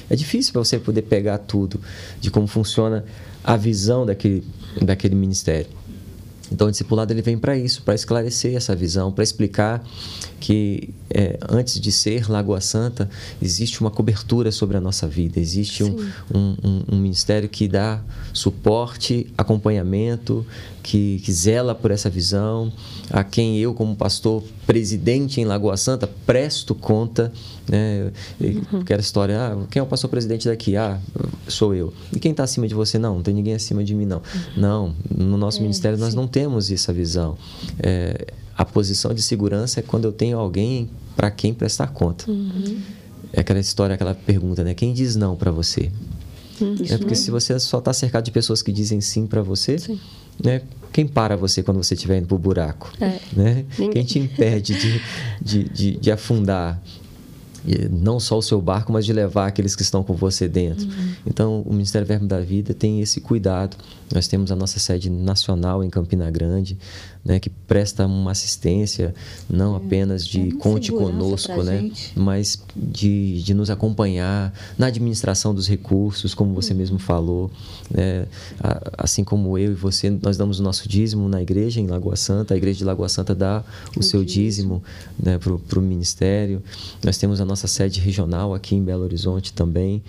É 0.10 0.16
difícil 0.16 0.54
para 0.54 0.64
você 0.64 0.78
poder 0.78 1.04
pegar 1.04 1.40
tudo 1.40 1.80
de 2.20 2.30
como 2.30 2.48
funciona 2.48 3.04
a 3.44 3.56
visão 3.58 4.06
daquele, 4.06 4.44
daquele 4.82 5.16
ministério. 5.16 5.68
Então, 6.52 6.68
o 6.68 6.72
discipulado 6.72 7.12
ele 7.12 7.22
vem 7.22 7.38
para 7.38 7.58
isso, 7.58 7.82
para 7.82 7.96
esclarecer 7.96 8.56
essa 8.56 8.76
visão, 8.76 9.12
para 9.12 9.24
explicar 9.24 9.84
que 10.40 10.90
é, 11.10 11.40
antes 11.50 11.80
de 11.80 11.92
ser 11.92 12.30
Lagoa 12.30 12.62
Santa, 12.62 13.10
existe 13.42 13.82
uma 13.82 13.90
cobertura 13.90 14.52
sobre 14.52 14.78
a 14.78 14.82
nossa 14.82 15.08
vida, 15.08 15.40
existe 15.40 15.84
um, 15.84 16.00
um, 16.34 16.56
um, 16.64 16.84
um, 16.92 17.00
ministério 17.00 17.50
que 17.50 17.68
dá 17.68 18.00
suporte, 18.32 19.28
acompanhamento, 19.38 20.46
que, 20.86 21.20
que, 21.26 21.34
zela 21.34 21.74
por 21.74 21.90
essa 21.90 22.12
visão, 22.12 22.72
a 23.10 23.24
quem 23.24 23.58
eu, 23.58 23.74
como 23.74 23.96
pastor 23.96 24.44
presidente 24.68 25.42
em 25.42 25.46
Lagoa 25.46 25.76
Santa, 25.78 26.06
presto 26.28 26.76
conta. 26.76 27.34
Né? 27.68 28.12
Uhum. 28.40 28.82
Aquela 28.82 29.02
história, 29.02 29.36
ah, 29.36 29.66
quem 29.72 29.80
é 29.80 29.84
o 29.84 29.88
pastor 29.88 30.12
presidente 30.12 30.48
daqui? 30.48 30.78
Ah, 30.78 31.00
sou 31.48 31.74
eu. 31.74 31.92
E 32.16 32.20
quem 32.20 32.30
está 32.30 32.44
acima 32.44 32.68
de 32.68 32.76
você? 32.76 33.00
Não, 33.00 33.16
não 33.16 33.24
tem 33.24 33.34
ninguém 33.34 33.56
acima 33.56 33.84
de 33.84 33.96
mim, 33.96 34.06
não. 34.06 34.18
Uhum. 34.18 34.62
Não, 34.62 34.96
no 35.10 35.38
nosso 35.38 35.58
é, 35.58 35.62
ministério 35.64 35.98
nós 35.98 36.12
sim. 36.12 36.18
não 36.18 36.28
temos 36.28 36.70
essa 36.70 36.94
visão. 36.94 37.36
É, 37.80 38.28
a 38.56 38.64
posição 38.64 39.12
de 39.12 39.24
segurança 39.24 39.80
é 39.80 39.84
quando 39.84 40.06
eu 40.06 40.12
tenho 40.12 40.38
alguém 40.38 40.88
para 41.16 41.32
quem 41.32 41.52
prestar 41.52 41.88
conta. 41.88 42.30
Uhum. 42.30 42.78
É 43.34 43.42
aquela 43.42 43.60
história, 43.60 43.96
aquela 43.96 44.14
pergunta, 44.14 44.64
né? 44.64 44.76
Quem 44.76 44.94
diz 44.94 45.16
não 45.16 45.36
para 45.36 45.50
você? 45.50 45.92
Uhum. 46.62 46.76
É 46.88 46.98
porque 47.00 47.16
se 47.16 47.32
você 47.32 47.60
só 47.60 47.80
está 47.80 47.92
cercado 47.92 48.24
de 48.24 48.32
pessoas 48.32 48.62
que 48.62 48.72
dizem 48.72 49.02
sim 49.02 49.26
para 49.26 49.42
você, 49.42 49.80
sim. 49.80 50.00
Né? 50.44 50.62
Quem 50.92 51.06
para 51.06 51.36
você 51.36 51.62
quando 51.62 51.84
você 51.84 51.94
estiver 51.94 52.18
indo 52.18 52.28
para 52.28 52.36
o 52.36 52.40
buraco? 52.40 52.92
É. 53.02 53.20
Né? 53.34 53.66
Ninguém. 53.78 53.92
Quem 53.92 54.04
te 54.06 54.20
impede 54.20 54.76
de, 54.76 55.02
de, 55.42 55.64
de, 55.70 55.98
de 55.98 56.12
afundar? 56.12 56.82
não 57.92 58.20
só 58.20 58.38
o 58.38 58.42
seu 58.42 58.62
barco, 58.62 58.94
mas 58.94 59.06
de 59.06 59.14
levar 59.14 59.48
aqueles 59.48 59.76
que 59.76 59.82
estão 59.82 60.04
com 60.04 60.14
você 60.14 60.48
dentro. 60.48 60.86
Uhum. 60.86 61.14
Então, 61.26 61.62
o 61.66 61.74
Ministério 61.74 62.08
Verbo 62.08 62.28
da 62.28 62.40
Vida 62.40 62.74
tem 62.74 63.02
esse 63.02 63.20
cuidado. 63.20 63.76
Nós 64.14 64.28
temos 64.28 64.52
a 64.52 64.56
nossa 64.56 64.80
sede 64.80 65.10
nacional 65.10 65.84
em 65.84 65.90
Campina 65.90 66.30
Grande, 66.30 66.78
né, 67.24 67.40
que 67.40 67.50
presta 67.50 68.06
uma 68.06 68.32
assistência 68.32 69.16
não 69.50 69.74
É. 69.74 69.78
apenas 69.78 70.28
de 70.28 70.42
Uma 70.42 70.60
conte 70.60 70.92
conosco, 70.92 71.64
né, 71.64 71.80
gente. 71.82 72.12
mas 72.16 72.62
de, 72.76 73.42
de 73.42 73.54
nos 73.56 73.72
acompanhar 73.72 74.54
na 74.78 74.88
administração 74.88 75.56
dos 75.56 75.68
recursos, 75.68 76.36
como 76.36 76.54
você 76.54 76.72
Uhum. 76.72 76.78
mesmo 76.78 77.00
falou. 77.00 77.50
né. 77.90 78.26
A- 78.60 78.92
assim 79.06 79.24
como 79.24 79.58
eu 79.58 79.72
e 79.72 79.76
você, 79.76 80.10
nós 80.22 80.38
damos 80.38 80.60
o 80.60 80.64
nosso 80.64 80.88
dízimo 80.88 81.28
na 81.28 81.42
igreja 81.42 81.80
em 81.82 81.88
Lagoa 81.88 82.16
Santa, 82.16 82.54
a 82.54 82.58
igreja 82.58 82.80
de 82.80 82.84
Lagoa 82.86 83.10
Santa 83.10 83.34
dá 83.36 83.64
o 83.98 84.04
seu 84.04 84.24
dízimo 84.24 84.84
né, 85.22 85.38
para 85.40 85.80
o 85.80 85.82
ministério. 85.82 86.62
Nós 87.04 87.18
temos 87.18 87.42
a 87.42 87.46
nossa 87.46 87.68
sede 87.68 88.00
regional 88.00 88.54
aqui 88.54 88.76
em 88.76 88.84
Belo 88.84 89.04
Horizonte 89.04 89.52
também. 89.54 90.04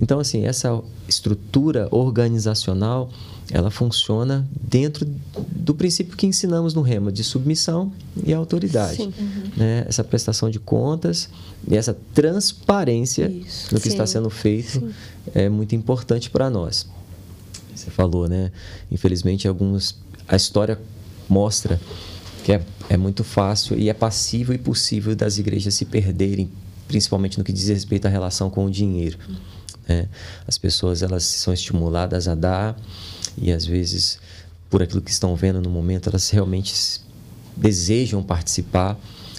Então, 0.00 0.18
assim, 0.18 0.44
essa 0.44 0.80
estrutura 1.08 1.88
organizacional, 1.90 3.08
ela 3.50 3.70
funciona 3.70 4.46
dentro 4.60 5.06
do 5.54 5.74
princípio 5.74 6.16
que 6.16 6.26
ensinamos 6.26 6.74
no 6.74 6.82
Rema, 6.82 7.12
de 7.12 7.22
submissão 7.22 7.92
e 8.24 8.32
autoridade. 8.32 8.96
Sim. 8.96 9.12
Né? 9.56 9.84
Essa 9.86 10.02
prestação 10.02 10.48
de 10.48 10.58
contas 10.58 11.28
e 11.68 11.76
essa 11.76 11.96
transparência 12.14 13.30
Isso. 13.30 13.74
no 13.74 13.80
que 13.80 13.88
está 13.88 14.06
Sim. 14.06 14.14
sendo 14.14 14.30
feito 14.30 14.92
é 15.34 15.48
muito 15.48 15.74
importante 15.74 16.30
para 16.30 16.48
nós. 16.48 16.86
Você 17.74 17.90
falou, 17.90 18.28
né? 18.28 18.50
Infelizmente, 18.90 19.48
alguns 19.48 19.96
a 20.28 20.36
história 20.36 20.80
mostra 21.28 21.80
que 22.44 22.52
é, 22.52 22.62
é 22.88 22.96
muito 22.96 23.24
fácil 23.24 23.78
e 23.78 23.88
é 23.88 23.94
passível 23.94 24.54
e 24.54 24.58
possível 24.58 25.14
das 25.14 25.38
igrejas 25.38 25.74
se 25.74 25.84
perderem, 25.84 26.50
principalmente 26.86 27.38
no 27.38 27.44
que 27.44 27.52
diz 27.52 27.68
respeito 27.68 28.06
à 28.06 28.08
relação 28.08 28.48
com 28.48 28.64
o 28.64 28.70
dinheiro. 28.70 29.18
né? 29.88 30.08
As 30.46 30.56
pessoas 30.56 31.02
elas 31.02 31.24
são 31.24 31.52
estimuladas 31.52 32.28
a 32.28 32.34
dar 32.34 32.76
e 33.36 33.50
às 33.52 33.64
vezes 33.66 34.18
por 34.70 34.82
aquilo 34.82 35.00
que 35.00 35.10
estão 35.10 35.34
vendo 35.36 35.60
no 35.60 35.70
momento 35.70 36.08
elas 36.08 36.28
realmente 36.30 36.74
desejam 37.56 38.22
participar 38.22 38.98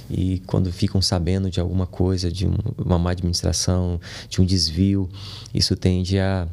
e 0.10 0.40
quando 0.46 0.72
ficam 0.72 1.02
sabendo 1.02 1.50
de 1.50 1.60
alguma 1.60 1.86
coisa, 1.88 2.32
de 2.32 2.48
um- 2.48 2.56
uma 2.78 2.98
má 3.00 3.12
administração, 3.12 4.00
de 4.30 4.40
um 4.40 4.46
desvio, 4.46 5.10
isso 5.54 5.76
tende 5.76 6.20
a, 6.20 6.48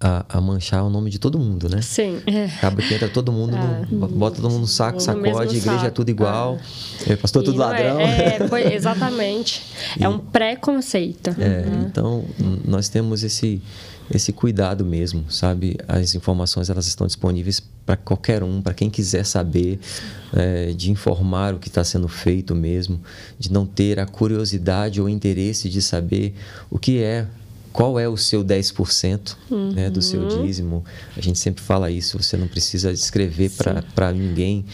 a, 0.00 0.24
a 0.28 0.40
manchar 0.40 0.84
o 0.84 0.88
nome 0.88 1.10
de 1.10 1.18
todo 1.18 1.38
mundo, 1.38 1.68
né? 1.68 1.82
Sim. 1.82 2.20
É. 2.26 2.44
Acaba 2.46 2.80
que 2.80 2.94
entra 2.94 3.08
todo 3.08 3.30
mundo, 3.32 3.56
Ah. 3.56 3.84
no, 3.90 4.06
bota 4.08 4.36
todo 4.36 4.48
mundo 4.50 4.60
no 4.62 4.66
saco, 4.68 5.00
sacode, 5.00 5.56
igreja 5.56 5.72
é 5.72 5.78
saco. 5.80 5.94
tudo 5.96 6.08
igual, 6.10 6.58
é, 7.06 7.16
pastor 7.16 7.42
E 7.42 7.46
tudo 7.46 7.58
não 7.58 7.66
ladrão. 7.66 8.00
É, 8.00 8.36
é, 8.42 8.48
foi- 8.48 8.72
exatamente. 8.72 9.62
É 10.00 10.08
um 10.08 10.18
preconceito. 10.18 11.30
É, 11.38 11.64
então 11.86 12.24
n- 12.38 12.60
nós 12.64 12.88
temos 12.88 13.22
esse 13.24 13.60
esse 14.12 14.32
cuidado 14.32 14.84
mesmo, 14.84 15.24
sabe? 15.30 15.76
As 15.88 16.14
informações 16.14 16.68
elas 16.68 16.86
estão 16.86 17.06
disponíveis 17.06 17.62
para 17.84 17.96
qualquer 17.96 18.42
um, 18.42 18.60
para 18.60 18.74
quem 18.74 18.90
quiser 18.90 19.24
saber, 19.24 19.78
é, 20.32 20.72
de 20.72 20.90
informar 20.90 21.54
o 21.54 21.58
que 21.58 21.68
está 21.68 21.82
sendo 21.82 22.08
feito 22.08 22.54
mesmo, 22.54 23.00
de 23.38 23.50
não 23.50 23.66
ter 23.66 23.98
a 23.98 24.06
curiosidade 24.06 25.00
ou 25.00 25.08
interesse 25.08 25.68
de 25.68 25.82
saber 25.82 26.34
o 26.70 26.78
que 26.78 27.02
é, 27.02 27.26
qual 27.72 27.98
é 27.98 28.06
o 28.08 28.16
seu 28.16 28.44
10% 28.44 29.36
né, 29.74 29.88
do 29.88 30.02
seu 30.02 30.28
dízimo. 30.28 30.84
A 31.16 31.20
gente 31.20 31.38
sempre 31.38 31.62
fala 31.62 31.90
isso, 31.90 32.22
você 32.22 32.36
não 32.36 32.46
precisa 32.46 32.92
escrever 32.92 33.50
para 33.94 34.12
ninguém 34.12 34.64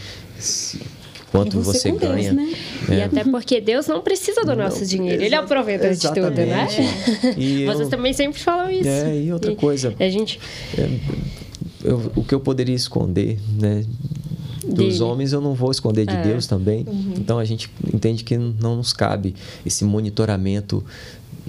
quanto 1.31 1.59
É 1.59 1.61
você 1.61 1.79
você 1.79 1.89
Deus, 1.93 2.01
ganha. 2.03 2.33
né? 2.33 2.55
E 2.89 2.93
É. 2.95 3.05
até 3.05 3.25
porque 3.25 3.61
Deus 3.61 3.87
não 3.87 4.01
precisa 4.01 4.43
do 4.45 4.55
nosso 4.57 4.81
Não, 4.81 4.87
dinheiro. 4.87 5.23
Ele 5.23 5.35
é 5.35 5.41
o 5.41 5.47
provedor 5.47 5.93
de 5.93 6.09
tudo, 6.09 6.31
né? 6.31 6.69
E 7.37 7.63
eu- 7.63 7.73
Vocês 7.73 7.89
também 7.89 8.13
sempre 8.13 8.41
falam 8.41 8.71
isso. 8.71 8.89
É, 8.89 9.17
e 9.21 9.33
outra 9.33 9.55
coisa. 9.55 9.95
A 9.99 10.09
gente. 10.09 10.39
eu- 11.85 12.13
o 12.17 12.25
que 12.25 12.35
eu 12.35 12.41
poderia 12.41 12.75
esconder, 12.75 13.39
né? 13.59 13.85
Dos 14.67 15.01
homens 15.01 15.33
eu 15.33 15.41
não 15.41 15.55
vou 15.55 15.71
esconder 15.71 16.05
de 16.05 16.15
É. 16.15 16.23
Deus 16.23 16.47
também. 16.47 16.85
Então 17.17 17.39
a 17.39 17.45
gente 17.45 17.71
entende 17.95 18.23
que 18.23 18.37
não 18.37 18.77
nos 18.77 18.93
cabe 18.93 19.35
esse 19.65 19.83
monitoramento 19.85 20.85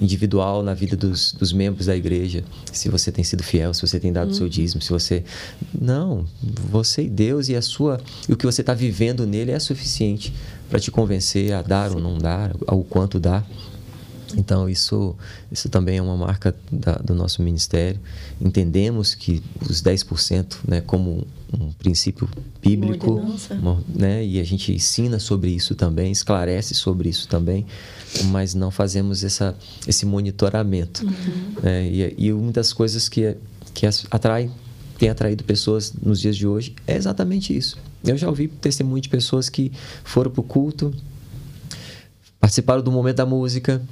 individual 0.00 0.62
na 0.62 0.72
vida 0.74 0.96
dos, 0.96 1.32
dos 1.32 1.52
membros 1.52 1.86
da 1.86 1.96
igreja. 1.96 2.42
Se 2.72 2.88
você 2.88 3.12
tem 3.12 3.22
sido 3.22 3.42
fiel, 3.42 3.74
se 3.74 3.82
você 3.82 4.00
tem 4.00 4.12
dado 4.12 4.30
o 4.30 4.34
seu 4.34 4.48
dízimo, 4.48 4.80
se 4.80 4.90
você. 4.90 5.22
Não, 5.78 6.24
você 6.42 7.02
e 7.02 7.08
Deus 7.08 7.48
e 7.48 7.54
a 7.56 7.62
sua. 7.62 8.00
E 8.28 8.32
o 8.32 8.36
que 8.36 8.46
você 8.46 8.62
está 8.62 8.74
vivendo 8.74 9.26
nele 9.26 9.50
é 9.50 9.58
suficiente 9.58 10.32
para 10.68 10.80
te 10.80 10.90
convencer 10.90 11.52
a 11.52 11.62
dar 11.62 11.92
ou 11.92 12.00
não 12.00 12.16
dar, 12.16 12.52
ao 12.66 12.82
quanto 12.82 13.20
dar. 13.20 13.46
Então, 14.36 14.68
isso, 14.70 15.16
isso 15.50 15.68
também 15.68 15.96
é 15.98 16.02
uma 16.02 16.16
marca 16.16 16.54
da- 16.70 16.94
do 16.98 17.16
nosso 17.16 17.42
ministério. 17.42 17.98
Entendemos 18.40 19.12
que 19.12 19.42
os 19.68 19.82
10%, 19.82 20.60
né, 20.68 20.80
como 20.80 21.26
um 21.52 21.72
princípio 21.72 22.28
bíblico, 22.62 23.14
uma- 23.58 23.82
né, 23.92 24.24
e 24.24 24.38
a 24.38 24.44
gente 24.44 24.72
ensina 24.72 25.18
sobre 25.18 25.50
isso 25.50 25.74
também, 25.74 26.12
esclarece 26.12 26.74
sobre 26.74 27.08
isso 27.08 27.26
também, 27.26 27.66
mas 28.26 28.54
não 28.54 28.70
fazemos 28.70 29.24
essa, 29.24 29.56
esse 29.86 30.04
monitoramento. 30.06 31.04
né, 31.62 31.86
e, 31.86 32.14
e 32.18 32.32
uma 32.32 32.52
das 32.52 32.72
coisas 32.72 33.08
que, 33.08 33.36
que 33.74 33.86
atrai, 34.10 34.50
tem 34.98 35.08
atraído 35.08 35.44
pessoas 35.44 35.92
nos 35.92 36.20
dias 36.20 36.36
de 36.36 36.46
hoje 36.46 36.74
é 36.86 36.96
exatamente 36.96 37.56
isso. 37.56 37.78
Eu 38.04 38.16
já 38.16 38.28
ouvi 38.28 38.48
testemunho 38.48 39.00
de 39.00 39.08
pessoas 39.08 39.48
que 39.48 39.72
foram 40.04 40.30
para 40.30 40.40
o 40.40 40.44
culto, 40.44 40.94
participaram 42.40 42.82
do 42.82 42.90
momento 42.90 43.16
da 43.16 43.26
música, 43.26 43.82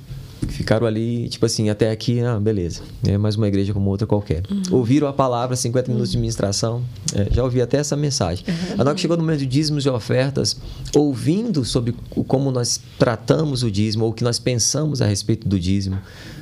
ficaram 0.46 0.86
ali, 0.86 1.28
tipo 1.28 1.44
assim, 1.44 1.68
até 1.68 1.90
aqui, 1.90 2.20
ah, 2.20 2.38
beleza. 2.38 2.82
É 3.06 3.18
mais 3.18 3.36
uma 3.36 3.48
igreja 3.48 3.72
como 3.72 3.90
outra 3.90 4.06
qualquer. 4.06 4.42
Ouviram 4.70 5.08
a 5.08 5.12
palavra, 5.12 5.56
50 5.56 5.90
minutos 5.90 6.12
de 6.12 6.18
ministração, 6.18 6.82
é, 7.14 7.28
já 7.32 7.42
ouvi 7.42 7.60
até 7.60 7.78
essa 7.78 7.96
mensagem. 7.96 8.44
A 8.76 8.80
hora 8.80 8.94
que 8.94 9.00
chegou 9.00 9.16
no 9.16 9.22
momento 9.22 9.40
de 9.40 9.46
dízimos 9.46 9.84
e 9.84 9.88
ofertas, 9.88 10.56
ouvindo 10.94 11.64
sobre 11.64 11.94
como 12.26 12.50
nós 12.50 12.80
tratamos 12.98 13.62
o 13.62 13.70
dízimo, 13.70 14.04
ou 14.04 14.10
o 14.10 14.14
que 14.14 14.24
nós 14.24 14.38
pensamos 14.38 15.02
a 15.02 15.06
respeito 15.06 15.48
do 15.48 15.58
dízimo, 15.58 15.98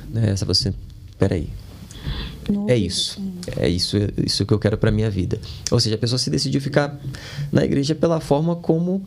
né, 0.09 0.29
essa 0.29 0.45
você, 0.45 0.73
peraí, 1.17 1.49
é 2.67 2.75
isso. 2.75 3.21
É 3.57 3.67
isso, 3.67 3.97
é 3.97 4.09
isso 4.25 4.45
que 4.45 4.53
eu 4.53 4.59
quero 4.59 4.77
para 4.77 4.91
minha 4.91 5.09
vida. 5.09 5.39
Ou 5.71 5.79
seja, 5.79 5.95
a 5.95 5.97
pessoa 5.97 6.17
se 6.17 6.29
decidiu 6.29 6.61
ficar 6.61 6.97
na 7.51 7.63
igreja 7.63 7.93
pela 7.93 8.19
forma 8.19 8.55
como 8.55 9.03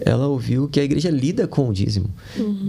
ela 0.00 0.26
ouviu 0.28 0.68
que 0.68 0.78
a 0.80 0.84
igreja 0.84 1.10
lida 1.10 1.46
com 1.46 1.68
o 1.68 1.72
dízimo. 1.72 2.10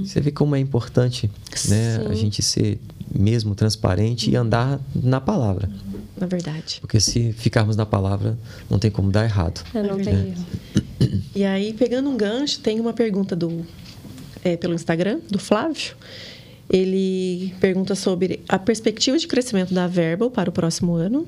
Você 0.03 0.19
vê 0.22 0.31
como 0.31 0.56
é 0.56 0.60
importante, 0.60 1.30
né, 1.68 2.06
a 2.10 2.14
gente 2.14 2.41
ser 2.41 2.80
mesmo 3.14 3.56
transparente 3.56 4.30
e 4.30 4.35
andar 4.35 4.80
na 4.95 5.19
palavra. 5.19 5.69
Na 6.18 6.27
verdade. 6.27 6.80
Porque 6.81 6.99
se 6.99 7.31
ficarmos 7.34 7.76
na 7.76 7.85
palavra, 7.85 8.38
não 8.69 8.77
tem 8.77 8.91
como 8.91 9.10
dar 9.11 9.23
errado. 9.23 9.64
Eu 9.73 9.84
não 9.84 9.99
É 9.99 10.03
tenho 10.03 10.15
verdade. 10.18 10.45
erro. 10.99 11.22
E 11.34 11.43
aí, 11.45 11.73
pegando 11.73 12.10
um 12.10 12.18
gancho, 12.18 12.60
tem 12.60 12.80
uma 12.80 12.91
pergunta 12.93 13.35
do 13.35 13.65
é, 14.43 14.57
pelo 14.57 14.73
Instagram, 14.73 15.19
do 15.30 15.39
Flávio. 15.39 15.95
Ele 16.69 17.53
pergunta 17.60 17.95
sobre 17.95 18.41
a 18.47 18.60
perspectiva 18.60 19.18
de 19.18 19.27
crescimento 19.27 19.73
da 19.73 19.88
Verbal 19.88 20.30
para 20.30 20.49
o 20.49 20.53
próximo 20.53 20.93
ano 20.93 21.26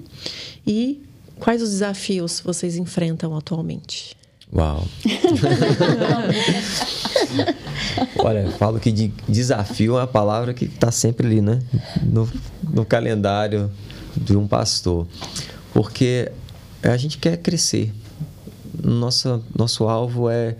e 0.67 1.01
quais 1.39 1.61
os 1.61 1.69
desafios 1.71 2.39
vocês 2.41 2.75
enfrentam 2.75 3.35
atualmente. 3.35 4.15
Uau! 4.53 4.85
Olha, 8.19 8.51
falo 8.51 8.79
que 8.79 8.91
de 8.91 9.11
desafio 9.27 9.97
é 9.97 10.01
uma 10.01 10.07
palavra 10.07 10.53
que 10.53 10.65
está 10.65 10.91
sempre 10.91 11.25
ali, 11.25 11.41
né? 11.41 11.59
No, 12.03 12.29
no 12.61 12.85
calendário 12.85 13.71
de 14.15 14.35
um 14.35 14.47
pastor. 14.47 15.07
Porque 15.73 16.31
a 16.83 16.97
gente 16.97 17.17
quer 17.17 17.37
crescer. 17.37 17.93
Nossa, 18.83 19.41
nosso 19.55 19.87
alvo 19.87 20.29
é 20.29 20.55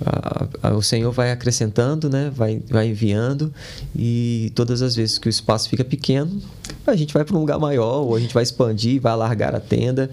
a, 0.00 0.68
a, 0.68 0.74
o 0.74 0.82
Senhor 0.82 1.12
vai 1.12 1.30
acrescentando, 1.30 2.08
né? 2.08 2.32
vai, 2.34 2.62
vai 2.70 2.88
enviando 2.88 3.52
e 3.94 4.50
todas 4.54 4.80
as 4.80 4.96
vezes 4.96 5.18
que 5.18 5.28
o 5.28 5.30
espaço 5.30 5.68
fica 5.68 5.84
pequeno, 5.84 6.40
a 6.86 6.96
gente 6.96 7.12
vai 7.12 7.22
para 7.22 7.36
um 7.36 7.40
lugar 7.40 7.58
maior 7.58 8.02
ou 8.02 8.16
a 8.16 8.20
gente 8.20 8.32
vai 8.32 8.42
expandir, 8.42 9.00
vai 9.00 9.12
alargar 9.12 9.54
a 9.54 9.60
tenda, 9.60 10.10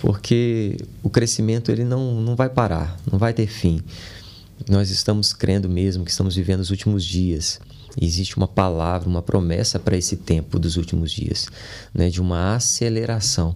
porque 0.00 0.76
o 1.02 1.10
crescimento 1.10 1.70
ele 1.70 1.84
não, 1.84 2.20
não 2.20 2.34
vai 2.34 2.48
parar, 2.48 2.98
não 3.10 3.18
vai 3.18 3.32
ter 3.32 3.46
fim. 3.46 3.80
Nós 4.68 4.90
estamos 4.90 5.32
crendo 5.32 5.68
mesmo 5.68 6.04
que 6.04 6.10
estamos 6.10 6.34
vivendo 6.34 6.60
os 6.60 6.70
últimos 6.70 7.04
dias. 7.04 7.60
Existe 8.00 8.36
uma 8.36 8.48
palavra, 8.48 9.08
uma 9.08 9.22
promessa 9.22 9.78
para 9.78 9.96
esse 9.96 10.16
tempo 10.16 10.58
dos 10.58 10.76
últimos 10.76 11.12
dias, 11.12 11.48
né? 11.94 12.08
de 12.08 12.20
uma 12.20 12.54
aceleração 12.54 13.54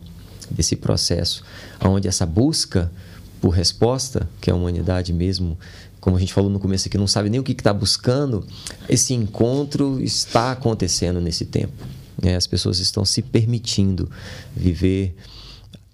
desse 0.50 0.76
processo, 0.76 1.42
onde 1.80 2.08
essa 2.08 2.26
busca 2.26 2.92
por 3.40 3.50
resposta, 3.50 4.28
que 4.40 4.50
a 4.50 4.54
humanidade 4.54 5.12
mesmo, 5.12 5.58
como 6.00 6.16
a 6.16 6.20
gente 6.20 6.32
falou 6.32 6.50
no 6.50 6.58
começo 6.58 6.88
aqui, 6.88 6.98
não 6.98 7.06
sabe 7.06 7.30
nem 7.30 7.40
o 7.40 7.44
que 7.44 7.52
está 7.52 7.72
buscando, 7.72 8.46
esse 8.88 9.14
encontro 9.14 10.02
está 10.02 10.52
acontecendo 10.52 11.20
nesse 11.20 11.44
tempo. 11.44 11.86
Né? 12.20 12.36
As 12.36 12.46
pessoas 12.46 12.78
estão 12.78 13.04
se 13.04 13.22
permitindo 13.22 14.10
viver, 14.56 15.14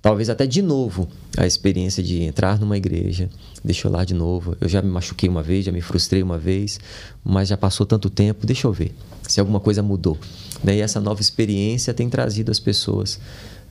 talvez 0.02 0.30
até 0.30 0.46
de 0.46 0.62
novo, 0.62 1.08
a 1.36 1.46
experiência 1.46 2.02
de 2.02 2.22
entrar 2.22 2.58
numa 2.58 2.76
igreja, 2.76 3.28
deixa 3.64 3.86
eu 3.86 3.92
lá 3.92 4.04
de 4.04 4.14
novo. 4.14 4.56
Eu 4.60 4.68
já 4.68 4.80
me 4.80 4.90
machuquei 4.90 5.28
uma 5.28 5.42
vez, 5.42 5.64
já 5.64 5.72
me 5.72 5.80
frustrei 5.80 6.22
uma 6.22 6.38
vez, 6.38 6.80
mas 7.24 7.48
já 7.48 7.56
passou 7.56 7.86
tanto 7.86 8.08
tempo, 8.08 8.46
deixa 8.46 8.66
eu 8.66 8.72
ver 8.72 8.94
se 9.28 9.38
alguma 9.38 9.60
coisa 9.60 9.82
mudou. 9.82 10.18
Né? 10.64 10.76
E 10.76 10.80
essa 10.80 11.00
nova 11.00 11.20
experiência 11.20 11.94
tem 11.94 12.08
trazido 12.08 12.50
as 12.50 12.58
pessoas 12.58 13.20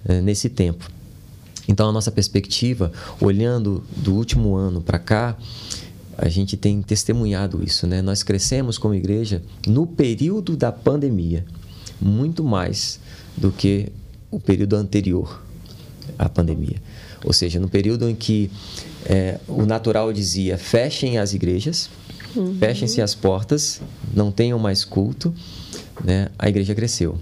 é, 0.06 0.22
nesse 0.22 0.50
tempo. 0.50 0.90
Então, 1.68 1.90
a 1.90 1.92
nossa 1.92 2.12
perspectiva, 2.12 2.92
olhando 3.22 3.84
do 3.96 4.16
último 4.16 4.56
ano 4.56 4.82
para 4.82 4.98
cá, 4.98 5.38
a 6.18 6.28
gente 6.28 6.58
tem 6.58 6.82
testemunhado 6.82 7.64
isso, 7.64 7.86
né? 7.86 8.02
Nós 8.02 8.24
crescemos 8.24 8.78
como 8.78 8.96
igreja 8.96 9.42
no 9.68 9.86
período 9.86 10.58
da 10.58 10.72
pandemia, 10.72 11.46
muito 12.02 12.44
mais 12.44 13.00
do 13.38 13.52
que 13.52 13.92
o 14.32 14.40
período 14.40 14.76
anterior 14.76 15.42
à 16.20 16.30
pandemia. 16.30 16.78
Ou 17.24 17.34
seja, 17.34 17.60
no 17.60 17.68
período 17.68 18.08
em 18.08 18.14
que 18.14 18.52
é, 19.06 19.40
o 19.48 19.66
natural 19.66 20.14
dizia 20.14 20.58
fechem 20.58 21.18
as 21.18 21.34
igrejas, 21.34 21.90
uhum. 22.36 22.56
fechem-se 22.60 23.02
as 23.02 23.16
portas, 23.16 23.82
não 24.14 24.32
tenham 24.32 24.60
mais 24.60 24.86
culto, 24.86 25.34
né? 26.04 26.28
a 26.38 26.48
igreja 26.48 26.76
cresceu 26.76 27.18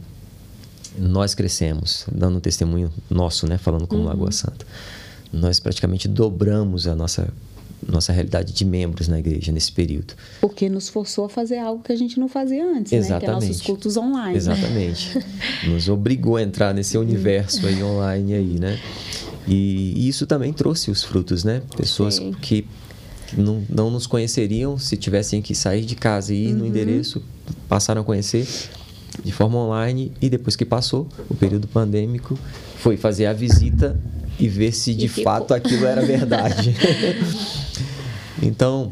nós 0.98 1.36
crescemos, 1.36 2.06
dando 2.12 2.38
um 2.38 2.40
testemunho 2.40 2.92
nosso, 3.10 3.48
né, 3.48 3.58
falando 3.58 3.86
como 3.86 4.02
uhum. 4.02 4.08
Lagoa 4.08 4.32
Santa. 4.32 4.66
Nós 5.32 5.60
praticamente 5.60 6.08
dobramos 6.08 6.88
a 6.88 6.96
nossa 6.96 7.28
nossa 7.86 8.12
realidade 8.12 8.54
de 8.54 8.66
membros 8.66 9.08
na 9.08 9.20
igreja 9.20 9.52
nesse 9.52 9.72
período. 9.72 10.14
Porque 10.42 10.70
nos 10.70 10.90
forçou 10.90 11.26
a 11.26 11.30
fazer 11.30 11.58
algo 11.58 11.84
que 11.84 11.92
a 11.92 11.96
gente 11.96 12.20
não 12.20 12.28
fazia 12.28 12.66
antes, 12.66 12.92
Exatamente. 12.92 13.14
né? 13.14 13.20
Que 13.20 13.46
é 13.46 13.50
nossos 13.50 13.62
cultos 13.62 13.98
online. 13.98 14.36
Exatamente. 14.36 15.20
nos 15.68 15.88
obrigou 15.88 16.38
a 16.38 16.42
entrar 16.42 16.74
nesse 16.74 16.98
universo 16.98 17.66
aí 17.68 17.82
online 17.84 18.34
aí, 18.34 18.60
né? 18.60 18.80
E, 19.48 19.94
e 19.96 20.08
isso 20.08 20.26
também 20.26 20.52
trouxe 20.52 20.92
os 20.92 21.04
frutos, 21.04 21.44
né? 21.44 21.62
Pessoas 21.76 22.16
Sim. 22.16 22.34
que 22.42 22.66
não, 23.36 23.64
não 23.70 23.90
nos 23.90 24.08
conheceriam 24.08 24.78
se 24.78 24.98
tivessem 24.98 25.42
que 25.42 25.56
sair 25.56 25.86
de 25.86 25.96
casa 25.96 26.34
e 26.34 26.48
ir 26.48 26.54
uhum. 26.54 26.60
no 26.60 26.66
endereço, 26.66 27.22
passaram 27.68 28.02
a 28.02 28.04
conhecer 28.04 28.48
de 29.24 29.32
forma 29.32 29.58
online 29.58 30.12
e 30.22 30.30
depois 30.30 30.56
que 30.56 30.66
passou 30.66 31.08
o 31.30 31.36
período 31.36 31.68
pandêmico, 31.68 32.38
foi 32.78 32.98
fazer 32.98 33.26
a 33.26 33.34
visita 33.34 34.00
e 34.40 34.48
ver 34.48 34.72
se 34.72 34.94
de 34.94 35.08
fato 35.08 35.54
aquilo 35.54 35.86
era 35.86 36.06
verdade. 36.06 36.76
então, 38.42 38.92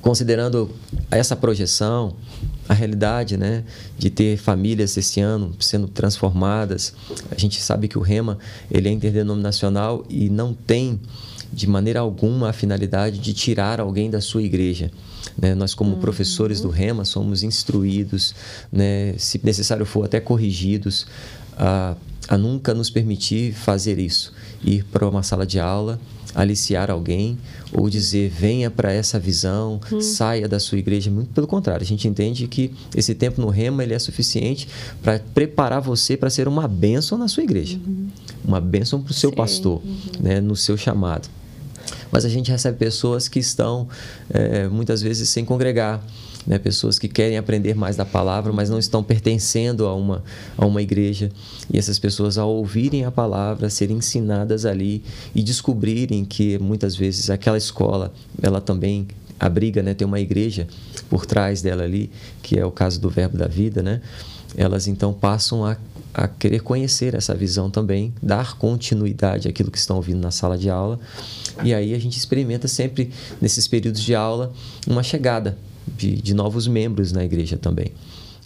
considerando 0.00 0.70
essa 1.10 1.34
projeção, 1.34 2.14
a 2.68 2.74
realidade, 2.74 3.36
né, 3.36 3.64
de 3.98 4.10
ter 4.10 4.36
famílias 4.36 4.96
esse 4.96 5.20
ano 5.20 5.52
sendo 5.58 5.88
transformadas, 5.88 6.94
a 7.30 7.38
gente 7.38 7.60
sabe 7.60 7.88
que 7.88 7.98
o 7.98 8.00
Rema 8.00 8.38
ele 8.70 8.88
é 8.88 8.92
interdenominacional 8.92 10.04
e 10.08 10.30
não 10.30 10.54
tem 10.54 11.00
de 11.52 11.66
maneira 11.66 11.98
alguma 11.98 12.50
a 12.50 12.52
finalidade 12.52 13.18
de 13.18 13.34
tirar 13.34 13.80
alguém 13.80 14.08
da 14.08 14.20
sua 14.20 14.42
igreja. 14.42 14.90
Né? 15.36 15.54
Nós, 15.54 15.74
como 15.74 15.94
uhum. 15.94 16.00
professores 16.00 16.60
do 16.60 16.68
Rema, 16.68 17.04
somos 17.04 17.42
instruídos, 17.42 18.34
né? 18.70 19.14
se 19.18 19.40
necessário 19.42 19.84
for, 19.84 20.04
até 20.04 20.20
corrigidos, 20.20 21.06
a, 21.58 21.96
a 22.30 22.38
nunca 22.38 22.72
nos 22.72 22.88
permitir 22.88 23.52
fazer 23.52 23.98
isso. 23.98 24.32
Ir 24.62 24.84
para 24.84 25.08
uma 25.08 25.24
sala 25.24 25.44
de 25.44 25.58
aula, 25.58 26.00
aliciar 26.32 26.88
alguém 26.88 27.36
ou 27.72 27.90
dizer 27.90 28.30
venha 28.30 28.70
para 28.70 28.92
essa 28.92 29.18
visão, 29.18 29.80
uhum. 29.90 30.00
saia 30.00 30.48
da 30.48 30.60
sua 30.60 30.78
igreja. 30.78 31.10
Muito 31.10 31.32
pelo 31.32 31.48
contrário, 31.48 31.82
a 31.82 31.86
gente 31.86 32.06
entende 32.06 32.46
que 32.46 32.72
esse 32.94 33.16
tempo 33.16 33.40
no 33.40 33.48
Rema 33.48 33.82
ele 33.82 33.94
é 33.94 33.98
suficiente 33.98 34.68
para 35.02 35.18
preparar 35.18 35.80
você 35.80 36.16
para 36.16 36.30
ser 36.30 36.46
uma 36.46 36.68
bênção 36.68 37.18
na 37.18 37.26
sua 37.26 37.42
igreja, 37.42 37.80
uhum. 37.84 38.08
uma 38.44 38.60
bênção 38.60 39.02
para 39.02 39.10
o 39.10 39.14
seu 39.14 39.30
Sim. 39.30 39.36
pastor, 39.36 39.82
uhum. 39.84 39.98
né? 40.20 40.40
no 40.40 40.54
seu 40.54 40.76
chamado 40.76 41.28
mas 42.12 42.24
a 42.24 42.28
gente 42.28 42.50
recebe 42.50 42.76
pessoas 42.76 43.28
que 43.28 43.38
estão 43.38 43.88
é, 44.30 44.68
muitas 44.68 45.00
vezes 45.00 45.28
sem 45.28 45.44
congregar. 45.44 46.02
Né, 46.50 46.58
pessoas 46.58 46.98
que 46.98 47.06
querem 47.06 47.38
aprender 47.38 47.76
mais 47.76 47.94
da 47.94 48.04
palavra, 48.04 48.52
mas 48.52 48.68
não 48.68 48.76
estão 48.76 49.04
pertencendo 49.04 49.86
a 49.86 49.94
uma, 49.94 50.24
a 50.58 50.66
uma 50.66 50.82
igreja. 50.82 51.30
E 51.72 51.78
essas 51.78 51.96
pessoas, 51.96 52.36
ao 52.36 52.50
ouvirem 52.50 53.04
a 53.04 53.10
palavra, 53.12 53.70
serem 53.70 53.98
ensinadas 53.98 54.66
ali 54.66 55.04
e 55.32 55.44
descobrirem 55.44 56.24
que 56.24 56.58
muitas 56.58 56.96
vezes 56.96 57.30
aquela 57.30 57.56
escola, 57.56 58.12
ela 58.42 58.60
também 58.60 59.06
abriga, 59.38 59.80
né, 59.80 59.94
tem 59.94 60.04
uma 60.04 60.18
igreja 60.18 60.66
por 61.08 61.24
trás 61.24 61.62
dela 61.62 61.84
ali, 61.84 62.10
que 62.42 62.58
é 62.58 62.66
o 62.66 62.72
caso 62.72 63.00
do 63.00 63.08
Verbo 63.08 63.38
da 63.38 63.46
Vida, 63.46 63.80
né? 63.80 64.00
Elas 64.56 64.88
então 64.88 65.12
passam 65.12 65.64
a, 65.64 65.76
a 66.12 66.26
querer 66.26 66.62
conhecer 66.62 67.14
essa 67.14 67.32
visão 67.32 67.70
também, 67.70 68.12
dar 68.20 68.58
continuidade 68.58 69.46
àquilo 69.46 69.70
que 69.70 69.78
estão 69.78 69.94
ouvindo 69.94 70.20
na 70.20 70.32
sala 70.32 70.58
de 70.58 70.68
aula 70.68 70.98
e 71.62 71.72
aí 71.72 71.94
a 71.94 71.98
gente 72.00 72.16
experimenta 72.18 72.66
sempre, 72.66 73.12
nesses 73.40 73.68
períodos 73.68 74.02
de 74.02 74.16
aula, 74.16 74.52
uma 74.88 75.04
chegada 75.04 75.56
de, 75.96 76.20
de 76.20 76.34
novos 76.34 76.66
membros 76.66 77.12
na 77.12 77.24
igreja 77.24 77.56
também. 77.56 77.92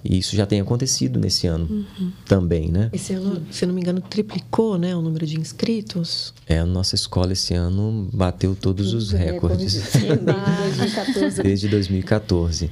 E 0.05 0.19
isso 0.19 0.37
já 0.37 0.45
tem 0.45 0.61
acontecido 0.61 1.19
nesse 1.19 1.47
ano 1.47 1.66
uhum. 1.71 2.12
também, 2.27 2.71
né? 2.71 2.91
Esse 2.93 3.15
ano, 3.15 3.43
se 3.51 3.65
não 3.65 3.73
me 3.73 3.81
engano, 3.81 4.03
triplicou, 4.03 4.77
né, 4.77 4.95
o 4.95 5.01
número 5.01 5.27
de 5.27 5.41
inscritos. 5.41 6.35
É, 6.47 6.59
a 6.59 6.66
nossa 6.66 6.95
escola 6.95 7.33
esse 7.33 7.55
ano 7.55 8.07
bateu 8.12 8.55
todos 8.55 8.93
os 8.93 9.12
recordes. 9.12 9.73
Desde 9.95 10.19
2014. 10.21 11.43
Desde 11.43 11.69
2014. 11.69 12.71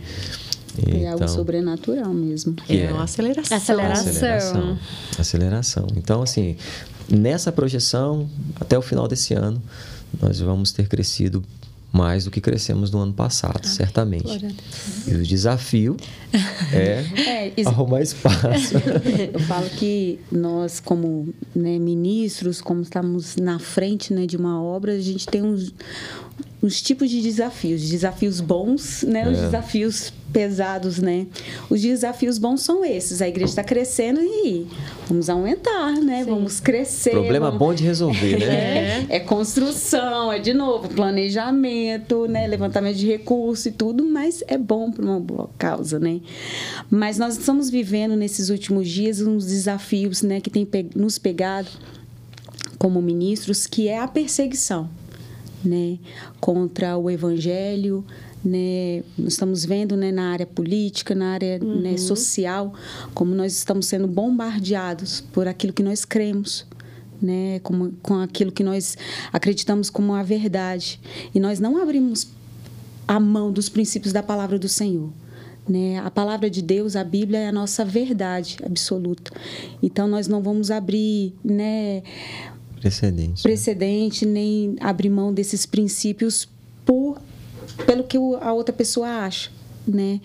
É 0.86 0.97
então, 0.97 1.12
algo 1.12 1.28
sobrenatural 1.28 2.12
mesmo. 2.12 2.55
É, 2.69 2.77
é 2.77 2.93
uma 2.93 3.05
aceleração. 3.05 3.57
Aceleração. 3.57 4.11
Aceleração. 4.11 4.78
Aceleração. 5.19 5.86
Então, 5.97 6.23
assim, 6.23 6.57
nessa 7.11 7.51
projeção, 7.51 8.28
até 8.61 8.78
o 8.78 8.82
final 8.82 9.09
desse 9.09 9.32
ano, 9.32 9.62
nós 10.20 10.40
vamos 10.40 10.73
ter 10.73 10.86
crescido 10.86 11.43
mais 11.93 12.24
do 12.24 12.31
que 12.31 12.40
crescemos 12.40 12.90
no 12.90 13.01
ano 13.01 13.12
passado, 13.12 13.66
certamente. 13.66 14.47
E 15.06 15.14
o 15.14 15.23
desafio 15.23 15.97
é, 16.73 17.52
é 17.59 17.66
arrumar 17.66 18.01
espaço. 18.01 18.74
Eu 19.32 19.40
falo 19.40 19.69
que 19.70 20.19
nós, 20.31 20.81
como 20.81 21.32
né, 21.55 21.78
ministros, 21.78 22.60
como 22.60 22.81
estamos 22.81 23.36
na 23.36 23.59
frente 23.59 24.14
né, 24.14 24.27
de 24.27 24.36
uma 24.36 24.62
obra, 24.62 24.93
a 24.93 25.01
gente 25.01 25.27
tem 25.27 25.43
uns, 25.43 25.74
os 26.62 26.80
tipos 26.80 27.10
de 27.10 27.20
desafios, 27.20 27.82
desafios 27.82 28.40
bons, 28.40 29.02
né? 29.02 29.28
Os 29.28 29.36
é. 29.36 29.43
desafios 29.47 30.12
pesados, 30.32 30.98
né? 30.98 31.26
Os 31.68 31.82
desafios 31.82 32.39
bons 32.39 32.62
são 32.62 32.84
esses. 32.84 33.20
A 33.20 33.28
igreja 33.28 33.51
está 33.51 33.64
crescendo 33.64 34.20
e 34.22 34.68
vamos 35.09 35.28
aumentar, 35.28 35.94
né? 36.01 36.22
Sim. 36.22 36.30
Vamos 36.30 36.60
crescer. 36.60 37.10
Problema 37.10 37.47
vamos... 37.47 37.59
bom 37.59 37.74
de 37.74 37.82
resolver, 37.82 38.39
né? 38.39 38.62
É, 39.10 39.16
é, 39.16 39.20
construção, 39.20 40.32
é 40.32 40.39
de 40.39 40.55
novo 40.55 40.89
planejamento, 40.89 42.28
né? 42.28 42.47
Levantamento 42.47 42.97
de 42.97 43.09
recursos 43.09 43.66
e 43.66 43.72
tudo, 43.72 44.05
mas 44.06 44.44
é 44.47 44.56
bom 44.56 44.93
para 44.93 45.05
uma 45.05 45.18
boa 45.18 45.51
causa, 45.59 45.98
né? 45.98 46.20
Mas 46.89 47.18
nós 47.18 47.36
estamos 47.36 47.68
vivendo 47.68 48.14
nesses 48.14 48.51
últimos 48.51 48.89
dias 48.89 49.20
uns 49.20 49.47
desafios, 49.47 50.22
né? 50.22 50.40
Que 50.40 50.48
tem 50.48 50.66
nos 50.94 51.18
pegado 51.18 51.68
como 52.78 53.02
ministros, 53.02 53.66
que 53.66 53.89
é 53.89 53.98
a 53.98 54.06
perseguição 54.06 55.02
né, 55.64 55.98
contra 56.40 56.97
o 56.97 57.10
evangelho, 57.10 58.05
né, 58.44 59.02
estamos 59.18 59.64
vendo 59.64 59.97
né, 59.97 60.10
na 60.10 60.32
área 60.32 60.47
política, 60.47 61.14
na 61.14 61.32
área 61.32 61.59
né, 61.59 61.64
uhum. 61.64 61.80
né, 61.80 61.97
social, 61.97 62.74
como 63.14 63.34
nós 63.34 63.52
estamos 63.52 63.86
sendo 63.86 64.06
bombardeados 64.09 65.20
por 65.20 65.47
aquilo 65.47 65.72
que 65.72 65.82
nós 65.82 66.05
cremos. 66.05 66.66
Né, 67.20 67.60
com, 67.60 67.93
com 68.02 68.14
aquilo 68.18 68.51
que 68.51 68.64
nós 68.64 68.98
acreditamos 69.32 69.89
como 69.89 70.12
a 70.12 70.24
verdade. 70.24 70.98
E 71.32 71.39
nós 71.39 71.60
não 71.60 71.80
abrimos 71.80 72.26
a 73.06 73.20
mão 73.20 73.52
dos 73.52 73.68
princípios 73.68 74.12
da 74.12 74.24
palavra 74.24 74.59
do 74.59 74.68
Senhor. 74.68 75.09
Né? 75.68 75.98
A 76.01 76.10
palavra 76.10 76.51
de 76.51 76.60
Deus, 76.60 76.97
a 76.97 77.05
Bíblia, 77.05 77.39
é 77.39 77.48
a 77.48 77.52
nossa 77.52 77.84
verdade 77.84 78.56
absoluta. 78.64 79.30
Então, 79.82 80.09
nós 80.09 80.26
não 80.26 80.43
vamos 80.43 80.70
abrir 80.70 81.34
né, 81.44 82.02
precedente, 82.82 83.42
precedente 83.42 84.26
nem 84.26 84.76
abrir 84.80 85.09
mão 85.09 85.32
desses 85.32 85.64
princípios 85.64 86.48
por, 86.84 87.20
pelo 87.86 88.04
que 88.04 88.16
a 88.16 88.52
outra 88.52 88.72
pessoa 88.72 89.09
acha. 89.09 89.50
Né? 89.86 90.20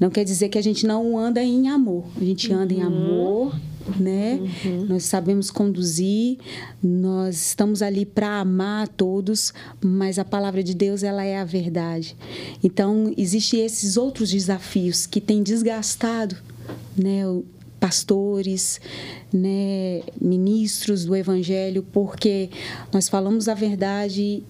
Não 0.00 0.10
quer 0.10 0.24
dizer 0.24 0.48
que 0.48 0.58
a 0.58 0.62
gente 0.62 0.86
não 0.86 1.16
anda 1.16 1.42
em 1.42 1.68
amor. 1.68 2.04
A 2.16 2.24
gente 2.24 2.52
anda 2.52 2.74
uhum. 2.74 2.80
em 2.80 2.82
amor 2.82 3.54
né? 3.98 4.40
Uhum. 4.64 4.86
Nós 4.86 5.04
sabemos 5.04 5.50
conduzir, 5.50 6.38
nós 6.82 7.36
estamos 7.36 7.82
ali 7.82 8.04
para 8.04 8.40
amar 8.40 8.84
a 8.84 8.86
todos, 8.86 9.52
mas 9.82 10.18
a 10.18 10.24
palavra 10.24 10.62
de 10.62 10.74
Deus 10.74 11.02
ela 11.02 11.24
é 11.24 11.38
a 11.38 11.44
verdade. 11.44 12.16
Então, 12.62 13.12
existem 13.16 13.64
esses 13.64 13.96
outros 13.96 14.30
desafios 14.30 15.06
que 15.06 15.20
têm 15.20 15.42
desgastado, 15.42 16.36
né? 16.96 17.22
Pastores, 17.78 18.80
né, 19.32 20.02
ministros 20.20 21.04
do 21.04 21.14
evangelho, 21.14 21.84
porque 21.92 22.50
nós 22.92 23.08
falamos 23.08 23.48
a 23.48 23.54
verdade 23.54 24.42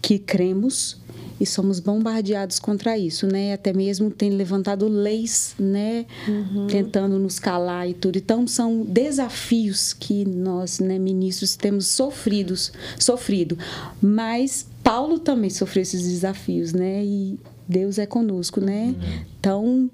que 0.00 0.18
cremos, 0.18 0.98
e 1.40 1.46
somos 1.46 1.78
bombardeados 1.78 2.58
contra 2.58 2.98
isso, 2.98 3.26
né? 3.26 3.52
Até 3.52 3.72
mesmo 3.72 4.10
tem 4.10 4.30
levantado 4.30 4.88
leis, 4.88 5.54
né? 5.58 6.04
Uhum. 6.26 6.66
Tentando 6.66 7.18
nos 7.18 7.38
calar 7.38 7.88
e 7.88 7.94
tudo. 7.94 8.18
Então 8.18 8.46
são 8.46 8.82
desafios 8.82 9.92
que 9.92 10.24
nós, 10.24 10.80
né, 10.80 10.98
ministros, 10.98 11.54
temos 11.54 11.86
sofridos, 11.86 12.72
sofrido. 12.98 13.56
Mas 14.00 14.66
Paulo 14.82 15.18
também 15.18 15.50
sofreu 15.50 15.82
esses 15.82 16.02
desafios, 16.02 16.72
né? 16.72 17.04
E 17.04 17.38
Deus 17.68 17.98
é 17.98 18.06
conosco, 18.06 18.60
né? 18.60 18.86
Uhum. 18.86 19.24
Então 19.38 19.90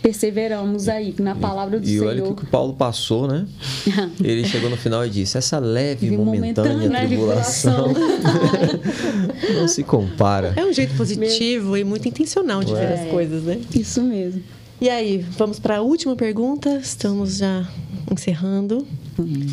perseveramos 0.00 0.88
aí 0.88 1.14
na 1.18 1.34
palavra 1.34 1.78
do 1.78 1.84
e 1.84 1.90
Senhor. 1.90 2.04
E 2.04 2.08
olha 2.08 2.24
o 2.24 2.34
que 2.34 2.44
o 2.44 2.46
Paulo 2.46 2.74
passou, 2.74 3.26
né? 3.26 3.46
Ele 4.22 4.44
chegou 4.44 4.70
no 4.70 4.76
final 4.76 5.04
e 5.04 5.10
disse: 5.10 5.36
essa 5.36 5.58
leve 5.58 6.06
e 6.06 6.10
momentânea, 6.10 6.72
momentânea 6.72 7.06
tribulação 7.06 7.88
não 9.54 9.68
se 9.68 9.82
compara. 9.82 10.54
É 10.56 10.64
um 10.64 10.72
jeito 10.72 10.94
positivo 10.96 11.76
e 11.76 11.84
muito 11.84 12.08
intencional 12.08 12.62
de 12.64 12.72
é. 12.72 12.74
ver 12.74 12.92
as 12.94 13.10
coisas, 13.10 13.42
né? 13.42 13.60
Isso 13.74 14.02
mesmo. 14.02 14.42
E 14.80 14.88
aí, 14.88 15.18
vamos 15.38 15.60
para 15.60 15.76
a 15.76 15.80
última 15.82 16.16
pergunta. 16.16 16.76
Estamos 16.76 17.36
já 17.38 17.68
encerrando. 18.10 18.86
Hum. 19.18 19.46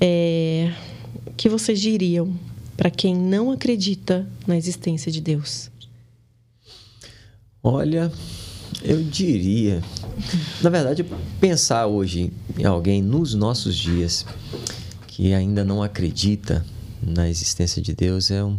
É, 0.00 0.70
o 1.26 1.32
que 1.32 1.48
vocês 1.48 1.80
diriam 1.80 2.34
para 2.76 2.90
quem 2.90 3.14
não 3.14 3.50
acredita 3.50 4.26
na 4.46 4.56
existência 4.56 5.10
de 5.10 5.20
Deus? 5.20 5.70
Olha, 7.62 8.12
eu 8.86 9.02
diria, 9.02 9.82
na 10.62 10.70
verdade, 10.70 11.04
pensar 11.40 11.86
hoje 11.86 12.32
em 12.56 12.64
alguém 12.64 13.02
nos 13.02 13.34
nossos 13.34 13.76
dias 13.76 14.24
que 15.08 15.34
ainda 15.34 15.64
não 15.64 15.82
acredita 15.82 16.64
na 17.02 17.28
existência 17.28 17.82
de 17.82 17.94
Deus 17.94 18.30
é 18.30 18.44
um, 18.44 18.56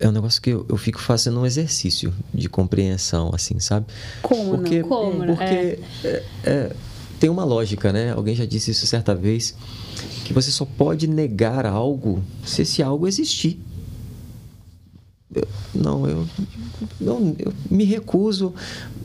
é 0.00 0.08
um 0.08 0.12
negócio 0.12 0.40
que 0.40 0.50
eu, 0.50 0.64
eu 0.68 0.76
fico 0.78 0.98
fazendo 0.98 1.40
um 1.40 1.46
exercício 1.46 2.12
de 2.32 2.48
compreensão, 2.48 3.30
assim, 3.34 3.60
sabe? 3.60 3.86
Como 4.22 4.56
porque, 4.56 4.80
não? 4.80 4.88
Como, 4.88 5.26
porque 5.26 5.44
é. 5.44 5.78
É, 6.04 6.24
é, 6.44 6.72
tem 7.20 7.28
uma 7.28 7.44
lógica, 7.44 7.92
né? 7.92 8.12
Alguém 8.12 8.34
já 8.34 8.46
disse 8.46 8.70
isso 8.70 8.86
certa 8.86 9.14
vez, 9.14 9.54
que 10.24 10.32
você 10.32 10.50
só 10.50 10.64
pode 10.64 11.06
negar 11.06 11.66
algo 11.66 12.22
se 12.44 12.62
esse 12.62 12.82
algo 12.82 13.06
existir. 13.06 13.60
Não, 15.74 16.08
eu, 16.08 16.26
não, 17.00 17.36
eu 17.38 17.52
me 17.70 17.84
recuso 17.84 18.54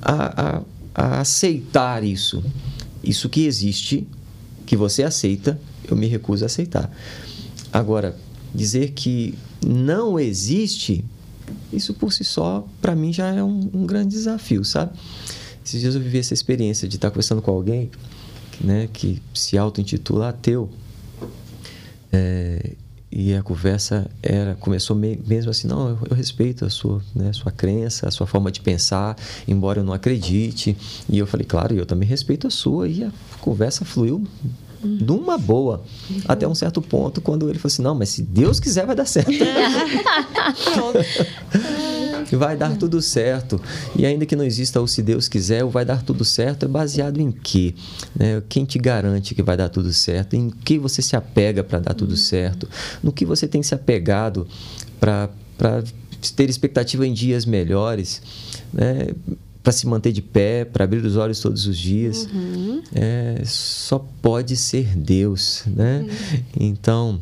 a, 0.01 0.57
a, 0.57 0.61
a 0.95 1.21
aceitar 1.21 2.03
isso. 2.03 2.43
Isso 3.03 3.27
que 3.27 3.45
existe, 3.45 4.07
que 4.65 4.77
você 4.77 5.03
aceita, 5.03 5.59
eu 5.89 5.97
me 5.97 6.07
recuso 6.07 6.45
a 6.45 6.47
aceitar. 6.47 6.89
Agora, 7.71 8.15
dizer 8.55 8.91
que 8.91 9.37
não 9.65 10.17
existe, 10.19 11.03
isso 11.71 11.93
por 11.93 12.13
si 12.13 12.23
só, 12.23 12.65
para 12.81 12.95
mim, 12.95 13.11
já 13.11 13.27
é 13.27 13.43
um, 13.43 13.69
um, 13.73 13.85
grande 13.85 14.09
desafio, 14.15 14.63
sabe? 14.63 14.97
Esses 15.65 15.81
dias 15.81 15.95
eu 15.95 16.01
vivi 16.01 16.19
essa 16.19 16.33
experiência 16.33 16.87
de 16.87 16.95
estar 16.95 17.09
conversando 17.09 17.41
com 17.41 17.51
alguém 17.51 17.91
né, 18.61 18.87
que 18.91 19.21
se 19.33 19.57
auto-intitula 19.57 20.29
ateu. 20.29 20.69
É, 22.11 22.73
e 23.15 23.35
a 23.35 23.43
conversa 23.43 24.09
era 24.21 24.55
começou 24.55 24.95
mesmo 24.95 25.51
assim 25.51 25.67
não 25.67 25.89
eu, 25.89 25.97
eu 26.09 26.15
respeito 26.15 26.65
a 26.65 26.69
sua 26.69 27.01
né, 27.13 27.31
sua 27.31 27.51
crença 27.51 28.07
a 28.07 28.11
sua 28.11 28.25
forma 28.25 28.51
de 28.51 28.59
pensar 28.61 29.15
embora 29.47 29.79
eu 29.79 29.83
não 29.83 29.93
acredite. 29.93 30.75
E 31.09 31.17
eu 31.17 31.27
falei 31.27 31.45
claro 31.45 31.73
eu 31.73 31.85
também 31.85 32.07
respeito 32.07 32.47
a 32.47 32.49
sua. 32.49 32.87
E 32.87 33.03
a 33.03 33.11
conversa 33.39 33.85
fluiu 33.85 34.25
uhum. 34.83 34.97
de 34.97 35.11
uma 35.11 35.37
boa 35.37 35.83
uhum. 36.09 36.21
até 36.27 36.47
um 36.47 36.55
certo 36.55 36.81
ponto 36.81 37.21
quando 37.21 37.49
ele 37.49 37.59
falou 37.59 37.73
assim 37.73 37.81
não 37.81 37.95
mas 37.95 38.09
se 38.09 38.21
Deus 38.21 38.59
quiser 38.59 38.85
vai 38.85 38.95
dar 38.95 39.05
certo 39.05 39.31
vai 42.37 42.55
dar 42.55 42.77
tudo 42.77 43.01
certo. 43.01 43.61
E 43.95 44.05
ainda 44.05 44.25
que 44.25 44.35
não 44.35 44.43
exista 44.43 44.81
o 44.81 44.87
se 44.87 45.01
Deus 45.01 45.27
quiser, 45.27 45.63
o 45.63 45.69
vai 45.69 45.85
dar 45.85 46.01
tudo 46.01 46.23
certo 46.23 46.65
é 46.65 46.67
baseado 46.67 47.19
em 47.19 47.31
quê? 47.31 47.73
Né? 48.15 48.41
Quem 48.47 48.65
te 48.65 48.77
garante 48.79 49.35
que 49.35 49.43
vai 49.43 49.57
dar 49.57 49.69
tudo 49.69 49.91
certo? 49.93 50.35
Em 50.35 50.49
que 50.49 50.77
você 50.77 51.01
se 51.01 51.15
apega 51.15 51.63
para 51.63 51.79
dar 51.79 51.93
tudo 51.93 52.15
certo? 52.15 52.67
No 53.01 53.11
que 53.11 53.25
você 53.25 53.47
tem 53.47 53.61
se 53.63 53.73
apegado 53.73 54.47
para 54.99 55.29
ter 56.35 56.49
expectativa 56.49 57.05
em 57.05 57.13
dias 57.13 57.45
melhores? 57.45 58.21
Né? 58.73 59.09
Para 59.63 59.71
se 59.71 59.87
manter 59.87 60.11
de 60.11 60.21
pé, 60.21 60.65
para 60.65 60.83
abrir 60.83 61.03
os 61.05 61.15
olhos 61.15 61.39
todos 61.39 61.65
os 61.65 61.77
dias, 61.77 62.27
uhum. 62.33 62.83
é, 62.93 63.41
só 63.45 63.97
pode 64.21 64.57
ser 64.57 64.95
Deus, 64.97 65.63
né? 65.65 66.01
Uhum. 66.01 66.39
Então, 66.59 67.21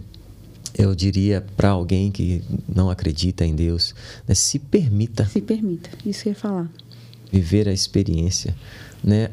eu 0.76 0.96
diria 0.96 1.46
para 1.56 1.70
alguém 1.70 2.12
que 2.12 2.42
não 2.68 2.90
acredita 2.90 3.46
em 3.46 3.56
Deus, 3.56 3.94
né, 4.28 4.34
se 4.34 4.58
permita. 4.58 5.26
Se 5.26 5.40
permita, 5.40 5.92
isso 6.04 6.24
que 6.24 6.30
eu 6.30 6.32
ia 6.32 6.36
falar. 6.36 6.72
Viver 7.32 7.70
a 7.70 7.74
experiência, 7.74 8.56
né? 9.04 9.30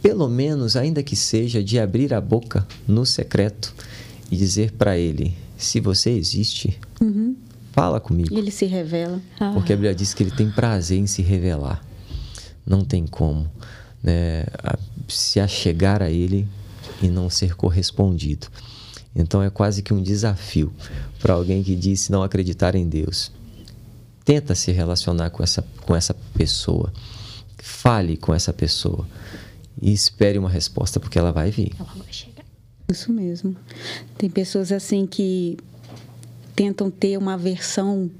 Pelo 0.00 0.28
menos, 0.28 0.76
ainda 0.76 1.02
que 1.02 1.16
seja, 1.16 1.62
de 1.62 1.78
abrir 1.78 2.14
a 2.14 2.20
boca 2.20 2.66
no 2.86 3.04
secreto 3.04 3.74
e 4.30 4.36
dizer 4.36 4.72
para 4.72 4.96
ele: 4.96 5.36
se 5.56 5.80
você 5.80 6.10
existe, 6.10 6.78
uhum. 7.00 7.36
fala 7.72 8.00
comigo. 8.00 8.34
E 8.34 8.38
ele 8.38 8.50
se 8.50 8.66
revela. 8.66 9.20
Ah. 9.38 9.50
Porque 9.52 9.72
a 9.72 9.76
Bíblia 9.76 9.94
diz 9.94 10.14
que 10.14 10.22
ele 10.22 10.32
tem 10.32 10.50
prazer 10.50 10.98
em 10.98 11.06
se 11.06 11.22
revelar. 11.22 11.84
Não 12.64 12.84
tem 12.84 13.06
como 13.06 13.50
né, 14.02 14.44
se 15.08 15.40
achegar 15.40 16.02
a 16.02 16.10
ele 16.10 16.48
e 17.02 17.08
não 17.08 17.28
ser 17.28 17.54
correspondido. 17.54 18.48
Então 19.14 19.42
é 19.42 19.50
quase 19.50 19.82
que 19.82 19.92
um 19.92 20.02
desafio 20.02 20.72
para 21.20 21.34
alguém 21.34 21.62
que 21.62 21.76
disse 21.76 22.10
não 22.10 22.22
acreditar 22.22 22.74
em 22.74 22.88
Deus. 22.88 23.30
Tenta 24.24 24.54
se 24.54 24.72
relacionar 24.72 25.30
com 25.30 25.42
essa, 25.42 25.64
com 25.84 25.94
essa 25.94 26.14
pessoa. 26.34 26.92
Fale 27.58 28.16
com 28.16 28.32
essa 28.34 28.52
pessoa. 28.52 29.06
E 29.80 29.92
espere 29.92 30.38
uma 30.38 30.48
resposta, 30.48 31.00
porque 31.00 31.18
ela 31.18 31.32
vai 31.32 31.50
vir. 31.50 31.72
Ela 31.78 31.92
vai 31.96 32.12
chegar. 32.12 32.44
Isso 32.90 33.12
mesmo. 33.12 33.56
Tem 34.16 34.30
pessoas 34.30 34.70
assim 34.70 35.06
que 35.06 35.58
tentam 36.54 36.90
ter 36.90 37.16
uma 37.16 37.36
versão 37.36 38.10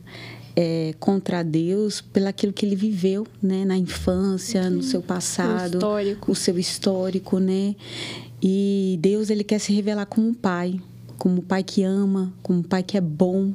é, 0.55 0.95
contra 0.99 1.43
Deus 1.43 2.01
pelaquilo 2.01 2.53
que 2.53 2.65
ele 2.67 2.77
viveu, 2.77 3.27
né, 3.43 3.65
na 3.65 3.77
infância, 3.77 4.69
no 4.69 4.83
seu 4.83 5.03
passado, 5.03 5.75
o, 5.75 5.79
histórico. 5.79 6.33
o 6.33 6.35
seu 6.35 6.59
histórico, 6.59 7.39
né? 7.39 7.75
E 8.43 8.99
Deus 9.01 9.31
ele 9.31 9.45
quer 9.45 9.59
se 9.59 9.73
revelar 9.73 10.07
como 10.07 10.29
um 10.29 10.35
pai, 10.35 10.81
como 11.17 11.39
um 11.39 11.45
pai 11.45 11.63
que 11.63 11.83
ama, 11.83 12.33
como 12.43 12.59
um 12.59 12.63
pai 12.63 12.83
que 12.83 12.97
é 12.97 13.01
bom 13.01 13.53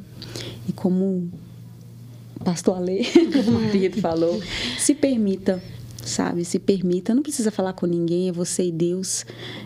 e 0.67 0.71
como 0.71 1.29
o 2.39 2.43
pastor 2.43 2.77
Ale, 2.77 3.01
o 3.47 3.51
marido 3.51 3.99
falou, 3.99 4.41
se 4.79 4.95
permita 4.95 5.61
sabe? 6.07 6.43
Se 6.45 6.59
permita, 6.59 7.13
não 7.13 7.21
precisa 7.21 7.51
falar 7.51 7.73
com 7.73 7.85
ninguém, 7.85 8.29
é 8.29 8.31
você 8.31 8.63
e 8.65 8.71
Deus, 8.71 9.25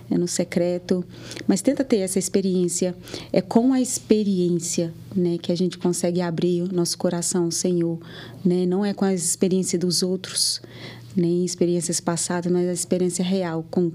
é 0.10 0.18
no 0.18 0.28
secreto, 0.28 1.04
mas 1.48 1.62
tenta 1.62 1.84
ter 1.84 1.98
essa 1.98 2.20
experiência. 2.20 2.96
É 3.32 3.42
com 3.42 3.74
a 3.74 3.82
experiência, 3.82 4.94
né, 5.16 5.38
que 5.38 5.52
a 5.52 5.56
gente 5.56 5.78
consegue 5.78 6.22
abrir 6.22 6.64
o 6.64 6.74
nosso 6.74 6.98
coração, 6.98 7.50
Senhor, 7.52 8.00
né? 8.44 8.66
Não 8.66 8.86
é 8.86 8.94
com 8.94 9.06
a 9.06 9.14
experiência 9.14 9.78
dos 9.78 10.04
outros, 10.04 10.62
nem 11.16 11.46
experiências 11.46 12.00
passadas, 12.00 12.52
mas 12.52 12.68
a 12.68 12.74
experiência 12.74 13.24
real 13.24 13.66
com, 13.70 13.92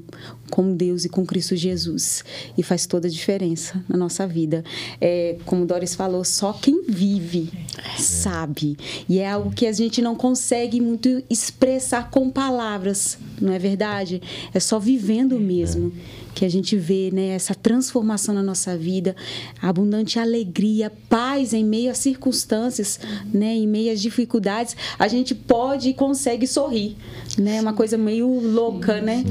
com 0.50 0.74
Deus 0.74 1.04
e 1.04 1.08
com 1.08 1.24
Cristo 1.24 1.56
Jesus. 1.56 2.24
E 2.56 2.62
faz 2.62 2.86
toda 2.86 3.08
a 3.08 3.10
diferença 3.10 3.84
na 3.88 3.96
nossa 3.96 4.26
vida. 4.26 4.64
É, 5.00 5.36
como 5.44 5.66
Doris 5.66 5.94
falou, 5.94 6.24
só 6.24 6.52
quem 6.52 6.82
vive 6.88 7.50
sabe. 7.98 8.76
E 9.08 9.18
é 9.18 9.30
algo 9.30 9.50
que 9.50 9.66
a 9.66 9.72
gente 9.72 10.00
não 10.00 10.14
consegue 10.14 10.80
muito 10.80 11.22
expressar 11.28 12.10
com 12.10 12.30
palavras, 12.30 13.18
não 13.40 13.52
é 13.52 13.58
verdade? 13.58 14.22
É 14.52 14.60
só 14.60 14.78
vivendo 14.78 15.38
mesmo 15.38 15.92
que 16.36 16.44
a 16.44 16.50
gente 16.50 16.76
vê 16.76 17.10
né, 17.10 17.28
essa 17.28 17.54
transformação 17.54 18.34
na 18.34 18.42
nossa 18.42 18.76
vida, 18.76 19.16
abundante 19.60 20.18
alegria, 20.18 20.92
paz 21.08 21.54
em 21.54 21.64
meio 21.64 21.90
às 21.90 21.96
circunstâncias, 21.96 23.00
né, 23.32 23.54
em 23.54 23.66
meio 23.66 23.90
às 23.90 24.02
dificuldades, 24.02 24.76
a 24.98 25.08
gente 25.08 25.34
pode 25.34 25.88
e 25.88 25.94
consegue 25.94 26.46
sorrir, 26.46 26.94
né? 27.38 27.58
Uma 27.58 27.72
coisa 27.72 27.96
meio 27.96 28.28
louca, 28.38 29.00
né? 29.00 29.24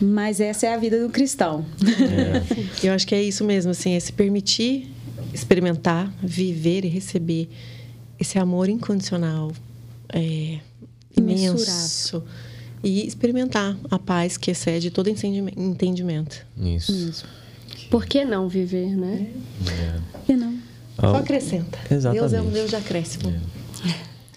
Mas 0.00 0.38
essa 0.38 0.66
é 0.66 0.74
a 0.74 0.78
vida 0.78 1.02
do 1.02 1.10
cristão. 1.10 1.66
É. 1.82 2.86
Eu 2.86 2.92
acho 2.92 3.04
que 3.04 3.16
é 3.16 3.22
isso 3.22 3.42
mesmo, 3.42 3.72
assim, 3.72 3.94
é 3.94 4.00
se 4.00 4.12
permitir 4.12 4.88
experimentar, 5.32 6.14
viver 6.22 6.84
e 6.84 6.88
receber 6.88 7.48
esse 8.20 8.38
amor 8.38 8.68
incondicional, 8.68 9.50
é, 10.12 10.60
imenso 11.16 12.22
e 12.84 13.06
experimentar 13.06 13.76
a 13.90 13.98
paz 13.98 14.36
que 14.36 14.50
excede 14.50 14.90
todo 14.90 15.08
entendimento. 15.08 16.44
Isso. 16.56 16.92
Isso. 16.92 17.24
Por 17.90 18.04
que 18.06 18.24
não 18.24 18.48
viver, 18.48 18.94
né? 18.96 19.28
É. 19.66 20.00
Por 20.12 20.20
que 20.22 20.36
não? 20.36 20.58
Só 21.00 21.16
acrescenta. 21.16 21.78
Exatamente. 21.90 22.20
Deus 22.20 22.32
é 22.32 22.42
um 22.42 22.50
Deus 22.50 22.70
de 22.70 22.76
acréscimo. 22.76 23.30
É. 23.30 23.94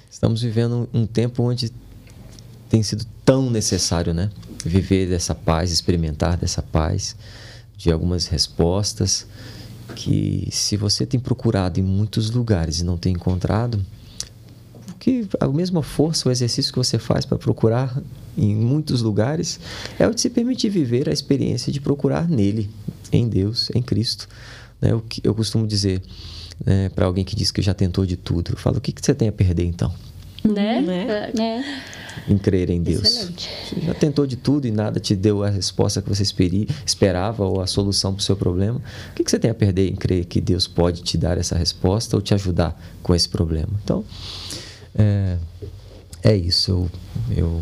Estamos 0.10 0.42
vivendo 0.42 0.90
um 0.94 1.06
tempo 1.06 1.44
onde 1.44 1.72
tem 2.70 2.82
sido 2.82 3.06
tão 3.24 3.50
necessário, 3.50 4.14
né? 4.14 4.30
Viver 4.66 5.08
dessa 5.08 5.36
paz, 5.36 5.72
experimentar 5.72 6.38
dessa 6.38 6.62
paz, 6.62 7.16
de 7.78 7.92
algumas 7.92 8.28
respostas 8.28 9.28
que 9.96 10.48
se 10.52 10.76
você 10.76 11.06
tem 11.06 11.20
procurado 11.20 11.80
em 11.80 11.84
muitos 11.84 12.32
lugares 12.32 12.80
e 12.80 12.84
não 12.84 12.98
tem 12.98 13.14
encontrado, 13.14 13.84
que 15.00 15.28
a 15.40 15.48
mesma 15.48 15.82
força, 15.82 16.28
o 16.28 16.32
exercício 16.32 16.72
que 16.72 16.78
você 16.78 16.98
faz 17.00 17.26
para 17.26 17.38
procurar 17.38 18.02
em 18.38 18.56
muitos 18.56 19.02
lugares 19.02 19.60
é 19.98 20.08
o 20.08 20.14
de 20.14 20.22
se 20.22 20.30
permitir 20.30 20.70
viver 20.70 21.10
a 21.10 21.14
experiência 21.14 21.72
de 21.72 21.82
procurar 21.82 22.30
nele, 22.30 22.70
em 23.12 23.28
Deus, 23.28 23.70
em 23.74 23.82
Cristo. 23.82 24.28
Né? 24.82 24.94
O 24.94 25.02
que 25.02 25.22
eu 25.24 25.34
costumo 25.34 25.66
dizer 25.66 26.02
né, 26.66 26.90
para 26.90 27.06
alguém 27.06 27.26
que 27.26 27.36
diz 27.36 27.52
que 27.52 27.62
já 27.62 27.74
tentou 27.74 28.06
de 28.06 28.18
tudo, 28.18 28.52
eu 28.52 28.58
falo: 28.58 28.78
o 28.78 28.82
que, 28.82 28.92
que 28.92 29.04
você 29.04 29.14
tem 29.14 29.28
a 29.28 29.32
perder 29.32 29.66
então? 29.66 29.94
Né? 30.44 30.82
né? 30.82 31.32
É. 31.40 32.32
Em 32.32 32.38
crer 32.38 32.70
em 32.70 32.82
Deus. 32.82 33.04
Excelente. 33.04 33.50
Você 33.70 33.82
já 33.82 33.94
tentou 33.94 34.26
de 34.26 34.36
tudo 34.36 34.66
e 34.66 34.72
nada 34.72 35.00
te 35.00 35.16
deu 35.16 35.44
a 35.44 35.50
resposta 35.50 36.02
que 36.02 36.10
você 36.10 36.24
esperava 36.86 37.46
ou 37.46 37.62
a 37.62 37.68
solução 37.68 38.14
para 38.14 38.22
o 38.22 38.24
seu 38.24 38.36
problema. 38.36 38.82
O 39.12 39.16
que, 39.16 39.24
que 39.24 39.30
você 39.30 39.38
tem 39.38 39.52
a 39.52 39.54
perder 39.54 39.90
em 39.90 39.96
crer 39.96 40.26
que 40.26 40.42
Deus 40.42 40.68
pode 40.68 41.04
te 41.04 41.18
dar 41.18 41.38
essa 41.38 41.56
resposta 41.56 42.16
ou 42.16 42.22
te 42.22 42.34
ajudar 42.34 42.80
com 43.04 43.14
esse 43.14 43.30
problema? 43.30 43.70
Então, 43.84 44.04
é, 44.98 45.38
é 46.24 46.36
isso. 46.36 46.72
Eu, 46.72 46.90
eu, 47.38 47.62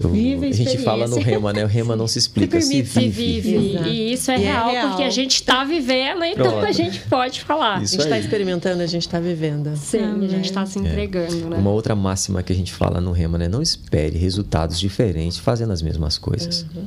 eu 0.00 0.10
vive 0.10 0.46
a, 0.46 0.48
a 0.48 0.52
gente 0.52 0.78
fala 0.78 1.08
no 1.08 1.18
rema, 1.18 1.52
né? 1.52 1.64
O 1.64 1.66
rema 1.66 1.96
não 1.96 2.06
se 2.06 2.18
explica, 2.18 2.60
se, 2.60 2.68
se 2.68 2.82
vive. 2.82 3.10
Se 3.10 3.40
vive. 3.40 3.88
E 3.88 4.12
isso 4.12 4.30
é, 4.30 4.38
e 4.38 4.42
real, 4.42 4.68
é 4.68 4.72
real, 4.72 4.88
porque 4.88 5.02
a 5.02 5.10
gente 5.10 5.34
está 5.34 5.64
vivendo, 5.64 6.22
então 6.24 6.52
Pronto. 6.52 6.66
a 6.66 6.72
gente 6.72 7.00
pode 7.00 7.40
falar. 7.40 7.82
Isso 7.82 7.96
a 7.96 7.98
gente 7.98 8.04
está 8.04 8.18
experimentando, 8.18 8.80
a 8.80 8.86
gente 8.86 9.02
está 9.02 9.18
vivendo. 9.18 9.76
Sim, 9.76 9.98
ah, 9.98 10.24
a 10.24 10.28
gente 10.28 10.44
está 10.44 10.64
se 10.64 10.78
é. 10.78 10.82
entregando, 10.82 11.46
é. 11.46 11.50
né? 11.50 11.56
Uma 11.56 11.70
outra 11.70 11.96
máxima 11.96 12.42
que 12.42 12.52
a 12.52 12.56
gente 12.56 12.72
fala 12.72 13.00
no 13.00 13.10
rema, 13.10 13.38
né? 13.38 13.48
Não 13.48 13.60
espere 13.60 14.16
resultados 14.16 14.78
diferentes 14.78 15.38
fazendo 15.38 15.72
as 15.72 15.82
mesmas 15.82 16.16
coisas. 16.16 16.64
Uhum. 16.74 16.86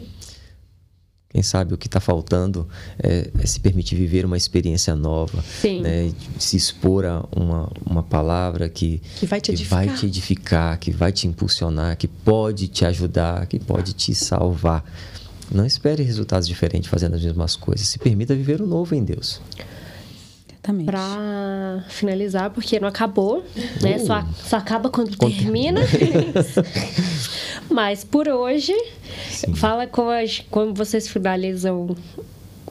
Quem 1.32 1.42
sabe 1.42 1.74
o 1.74 1.78
que 1.78 1.88
está 1.88 2.02
faltando 2.02 2.68
é, 3.02 3.32
é, 3.40 3.46
se 3.46 3.58
permitir 3.62 3.96
viver 3.96 4.26
uma 4.26 4.36
experiência 4.36 4.94
nova, 4.98 5.42
né? 5.82 6.12
se 6.38 6.58
expor 6.58 7.06
a 7.06 7.24
uma, 7.34 7.72
uma 7.86 8.04
palavra 8.04 8.68
que, 8.68 9.02
que, 9.16 9.26
vai 9.26 9.40
te, 9.40 9.54
que 9.54 9.64
vai 9.64 9.88
te 9.88 10.06
edificar, 10.08 10.78
que 10.78 10.92
vai 10.92 11.14
te 11.14 11.28
impulsionar, 11.28 11.96
que 11.96 12.08
pode 12.08 12.68
te 12.68 12.86
ajudar, 12.86 13.46
que 13.46 13.58
pode 13.60 13.94
te 13.94 14.14
salvar. 14.14 14.84
Não 15.50 15.66
espere 15.66 16.04
resultados 16.04 16.46
diferentes 16.46 16.90
fazendo 16.90 17.16
as 17.16 17.24
mesmas 17.24 17.56
coisas. 17.56 17.88
Se 17.88 17.98
permita 17.98 18.36
viver 18.36 18.62
o 18.62 18.68
novo 18.68 18.94
em 18.94 19.04
Deus. 19.04 19.42
Para 20.86 21.84
finalizar, 21.88 22.52
porque 22.52 22.80
não 22.80 22.88
acabou, 22.88 23.44
né? 23.82 23.96
Uh. 23.96 24.06
Só, 24.06 24.28
só 24.48 24.58
acaba 24.58 24.90
quando, 24.90 25.18
quando 25.18 25.34
termina. 25.34 25.82
Mas 27.72 28.04
por 28.04 28.28
hoje, 28.28 28.76
Sim. 29.30 29.56
fala 29.56 29.88
como, 29.88 30.10
como 30.50 30.74
vocês 30.74 31.08
finalizam 31.08 31.96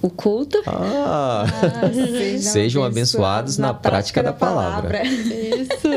o 0.02 0.10
culto. 0.10 0.60
Ah, 0.66 1.44
ah 1.44 1.92
sejam, 1.92 2.52
sejam 2.52 2.84
abençoados 2.84 3.58
na, 3.58 3.68
na 3.68 3.74
prática, 3.74 4.22
prática, 4.22 4.22
da, 4.22 4.30
da 4.30 4.36
palavra. 4.36 4.98
palavra. 4.98 5.08
Isso. 5.08 5.88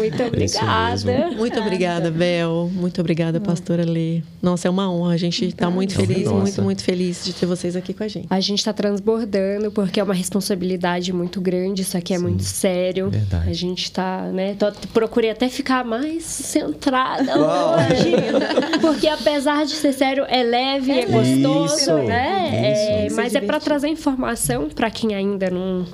Muito 0.00 0.22
obrigada. 0.22 1.30
Muito 1.36 1.60
obrigada, 1.60 2.10
Bel. 2.10 2.70
Muito 2.72 3.00
obrigada, 3.00 3.40
pastora 3.40 3.84
Lê. 3.84 4.22
Nossa, 4.40 4.68
é 4.68 4.70
uma 4.70 4.90
honra. 4.90 5.14
A 5.14 5.16
gente 5.16 5.44
está 5.44 5.70
muito 5.70 5.94
feliz, 5.94 6.24
Nossa. 6.24 6.40
muito, 6.40 6.62
muito 6.62 6.84
feliz 6.84 7.24
de 7.24 7.34
ter 7.34 7.46
vocês 7.46 7.76
aqui 7.76 7.92
com 7.92 8.02
a 8.02 8.08
gente. 8.08 8.26
A 8.30 8.40
gente 8.40 8.60
está 8.60 8.72
transbordando 8.72 9.70
porque 9.70 10.00
é 10.00 10.02
uma 10.02 10.14
responsabilidade 10.14 11.12
muito 11.12 11.40
grande. 11.40 11.82
Isso 11.82 11.96
aqui 11.96 12.14
é 12.14 12.16
Sim, 12.16 12.22
muito 12.22 12.42
sério. 12.42 13.10
Verdade. 13.10 13.50
A 13.50 13.52
gente 13.52 13.84
está, 13.84 14.22
né? 14.32 14.54
Tô, 14.58 14.72
procurei 14.92 15.30
até 15.30 15.48
ficar 15.48 15.84
mais 15.84 16.24
centrada 16.24 17.32
hoje. 17.36 18.80
porque 18.80 19.08
apesar 19.08 19.66
de 19.66 19.74
ser 19.74 19.92
sério, 19.92 20.24
é 20.28 20.42
leve, 20.42 20.92
é, 20.92 21.02
é 21.02 21.06
gostoso, 21.06 21.74
isso, 21.74 21.94
né? 21.94 22.72
Isso. 22.72 22.90
É, 22.90 23.08
mas 23.14 23.34
é 23.34 23.40
para 23.40 23.60
trazer 23.60 23.88
informação 23.88 24.68
para 24.68 24.90
quem 24.90 25.14
ainda 25.14 25.50
não, 25.50 25.84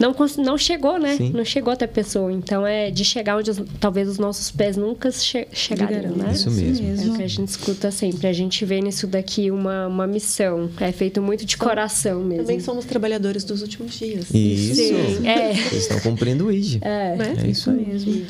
não, 0.00 0.14
não 0.38 0.58
chegou, 0.58 0.98
né? 0.98 1.16
Sim. 1.16 1.32
Não 1.34 1.44
chegou 1.44 1.72
até 1.72 1.84
a 1.84 1.88
pessoa. 1.88 2.32
Então 2.32 2.66
é 2.66 2.90
de 2.90 3.04
chegar 3.04 3.36
onde 3.36 3.41
talvez 3.80 4.08
os 4.08 4.18
nossos 4.18 4.50
pés 4.50 4.76
nunca 4.76 5.10
che 5.10 5.46
chegariam, 5.52 6.16
né? 6.16 6.32
Isso 6.32 6.50
mesmo. 6.50 6.86
É 6.88 7.06
o 7.06 7.16
que 7.16 7.22
a 7.22 7.28
gente 7.28 7.48
escuta 7.48 7.90
sempre. 7.90 8.26
A 8.26 8.32
gente 8.32 8.64
vê 8.64 8.80
nisso 8.80 9.06
daqui 9.06 9.50
uma, 9.50 9.86
uma 9.86 10.06
missão. 10.06 10.70
É 10.80 10.92
feito 10.92 11.20
muito 11.22 11.44
de 11.44 11.56
coração 11.56 12.22
mesmo. 12.22 12.44
Também 12.44 12.60
somos 12.60 12.84
trabalhadores 12.84 13.44
dos 13.44 13.62
últimos 13.62 13.98
dias. 13.98 14.26
Isso. 14.32 14.74
Sim. 14.74 15.26
É. 15.26 15.54
Vocês 15.54 15.82
estão 15.82 16.00
cumprindo 16.00 16.46
o 16.46 16.52
ID. 16.52 16.82
É, 16.82 17.16
é 17.44 17.46
isso 17.48 17.70
aí. 17.70 17.86
mesmo. 17.86 18.24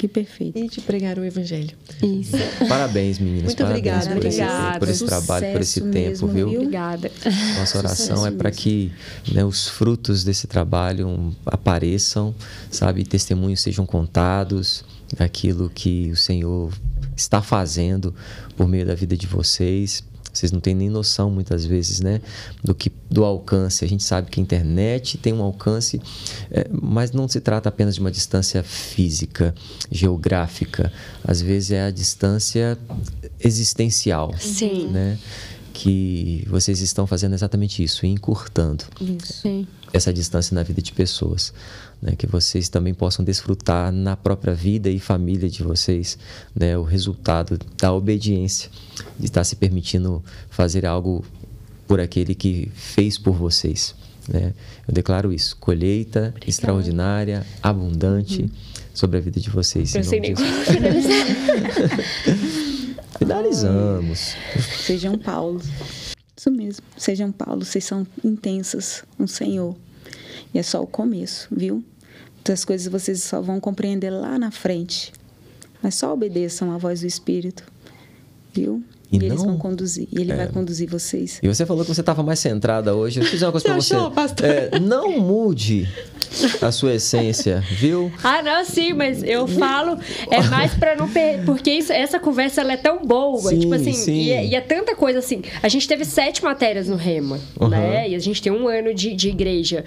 Que 0.00 0.08
perfeito. 0.08 0.58
E 0.58 0.66
de 0.66 0.80
pregar 0.80 1.18
o 1.18 1.24
evangelho. 1.26 1.76
Isso. 2.02 2.32
Parabéns, 2.66 3.18
meninas. 3.18 3.44
Muito 3.44 3.58
Parabéns 3.58 4.06
obrigada. 4.06 4.14
Por 4.14 4.24
esse, 4.24 4.42
obrigada. 4.42 4.78
por 4.78 4.88
esse 4.88 5.04
trabalho, 5.04 5.52
por 5.52 5.60
esse 5.60 5.80
tempo, 5.82 6.26
viu? 6.26 6.48
viu? 6.48 6.60
Obrigada. 6.60 7.12
Nossa 7.58 7.76
oração 7.76 8.16
Sucesso 8.16 8.26
é 8.26 8.30
para 8.30 8.50
que 8.50 8.90
né, 9.30 9.44
os 9.44 9.68
frutos 9.68 10.24
desse 10.24 10.46
trabalho 10.46 11.36
apareçam, 11.44 12.34
sabe? 12.70 13.04
Testemunhos 13.04 13.60
sejam 13.60 13.84
contados 13.84 14.86
daquilo 15.18 15.68
que 15.68 16.10
o 16.10 16.16
Senhor 16.16 16.72
está 17.14 17.42
fazendo 17.42 18.14
por 18.56 18.66
meio 18.66 18.86
da 18.86 18.94
vida 18.94 19.14
de 19.14 19.26
vocês 19.26 20.02
vocês 20.32 20.52
não 20.52 20.60
têm 20.60 20.74
nem 20.74 20.88
noção 20.88 21.30
muitas 21.30 21.64
vezes, 21.64 22.00
né, 22.00 22.20
do 22.62 22.74
que 22.74 22.92
do 23.10 23.24
alcance. 23.24 23.84
A 23.84 23.88
gente 23.88 24.02
sabe 24.02 24.30
que 24.30 24.40
a 24.40 24.42
internet 24.42 25.18
tem 25.18 25.32
um 25.32 25.42
alcance, 25.42 26.00
é, 26.50 26.68
mas 26.70 27.12
não 27.12 27.28
se 27.28 27.40
trata 27.40 27.68
apenas 27.68 27.94
de 27.94 28.00
uma 28.00 28.10
distância 28.10 28.62
física, 28.62 29.54
geográfica. 29.90 30.92
Às 31.24 31.40
vezes 31.40 31.72
é 31.72 31.84
a 31.86 31.90
distância 31.90 32.78
existencial, 33.42 34.34
Sim. 34.38 34.88
né? 34.88 35.18
Que 35.72 36.44
vocês 36.48 36.80
estão 36.80 37.06
fazendo 37.06 37.32
exatamente 37.32 37.82
isso, 37.82 38.04
encurtando 38.04 38.84
isso. 39.00 39.66
essa 39.92 40.12
distância 40.12 40.54
na 40.54 40.62
vida 40.62 40.82
de 40.82 40.92
pessoas 40.92 41.54
né, 42.00 42.14
que 42.16 42.26
vocês 42.26 42.68
também 42.68 42.94
possam 42.94 43.24
desfrutar 43.24 43.92
na 43.92 44.16
própria 44.16 44.54
vida 44.54 44.88
e 44.88 44.98
família 44.98 45.48
de 45.48 45.62
vocês 45.62 46.18
né, 46.54 46.76
o 46.76 46.82
resultado 46.82 47.58
da 47.76 47.92
obediência, 47.92 48.70
de 49.18 49.26
estar 49.26 49.44
se 49.44 49.56
permitindo 49.56 50.24
fazer 50.48 50.86
algo 50.86 51.24
por 51.86 52.00
aquele 52.00 52.34
que 52.34 52.70
fez 52.74 53.18
por 53.18 53.34
vocês. 53.34 53.94
Né? 54.28 54.54
Eu 54.86 54.94
declaro 54.94 55.32
isso: 55.32 55.56
colheita 55.56 56.20
Obrigada. 56.20 56.48
extraordinária, 56.48 57.46
abundante 57.62 58.42
uhum. 58.42 58.50
sobre 58.94 59.18
a 59.18 59.20
vida 59.20 59.40
de 59.40 59.50
vocês. 59.50 59.94
Eu 59.94 60.04
sei 60.04 60.20
nem 60.20 60.34
Finalizamos. 63.18 64.34
Sejam 64.86 65.18
Paulo. 65.18 65.60
Isso 66.36 66.50
mesmo. 66.50 66.86
Sejam 66.96 67.30
Paulo. 67.30 67.64
Vocês 67.64 67.84
são 67.84 68.06
intensas 68.24 69.04
no 69.18 69.28
Senhor. 69.28 69.76
E 70.54 70.58
é 70.58 70.62
só 70.62 70.82
o 70.82 70.86
começo, 70.86 71.48
viu? 71.50 71.84
Muitas 72.40 72.64
coisas 72.64 72.90
vocês 72.90 73.22
só 73.22 73.42
vão 73.42 73.60
compreender 73.60 74.10
lá 74.10 74.38
na 74.38 74.50
frente. 74.50 75.12
Mas 75.82 75.94
só 75.94 76.12
obedeçam 76.12 76.72
à 76.72 76.78
voz 76.78 77.00
do 77.00 77.06
Espírito, 77.06 77.64
viu? 78.52 78.82
E, 79.12 79.18
e 79.18 79.24
eles 79.24 79.42
vão 79.42 79.58
conduzir. 79.58 80.08
E 80.10 80.20
ele 80.20 80.32
é. 80.32 80.36
vai 80.36 80.48
conduzir 80.48 80.88
vocês. 80.88 81.38
E 81.42 81.48
você 81.48 81.66
falou 81.66 81.84
que 81.84 81.92
você 81.92 82.00
estava 82.00 82.22
mais 82.22 82.38
centrada 82.38 82.94
hoje. 82.94 83.20
Eu 83.20 83.26
fiz 83.26 83.42
uma 83.42 83.52
coisa 83.52 83.66
para 83.68 83.74
você. 83.74 83.94
Achou, 83.94 84.10
pastor? 84.10 84.46
É, 84.46 84.80
não 84.80 85.18
mude 85.18 85.86
a 86.62 86.72
sua 86.72 86.94
essência, 86.94 87.62
viu? 87.72 88.10
Ah, 88.22 88.40
não, 88.42 88.64
sim, 88.64 88.94
mas 88.94 89.22
eu 89.22 89.46
falo 89.46 89.98
é 90.30 90.40
mais 90.44 90.72
para 90.74 90.96
não 90.96 91.08
per... 91.10 91.44
porque 91.44 91.70
isso, 91.70 91.92
essa 91.92 92.18
conversa 92.18 92.60
ela 92.60 92.72
é 92.72 92.76
tão 92.76 93.04
boa, 93.04 93.50
sim, 93.50 93.58
tipo 93.58 93.74
assim, 93.74 93.92
sim. 93.92 94.14
E, 94.14 94.30
é, 94.30 94.46
e, 94.46 94.54
é, 94.54 94.60
tanta 94.60 94.94
coisa 94.94 95.18
assim. 95.18 95.42
A 95.62 95.68
gente 95.68 95.86
teve 95.88 96.04
sete 96.04 96.42
matérias 96.42 96.88
no 96.88 96.96
Rema, 96.96 97.38
uhum. 97.60 97.68
né? 97.68 98.08
E 98.08 98.14
a 98.14 98.18
gente 98.18 98.40
tem 98.40 98.52
um 98.52 98.68
ano 98.68 98.94
de, 98.94 99.12
de 99.14 99.28
igreja. 99.28 99.84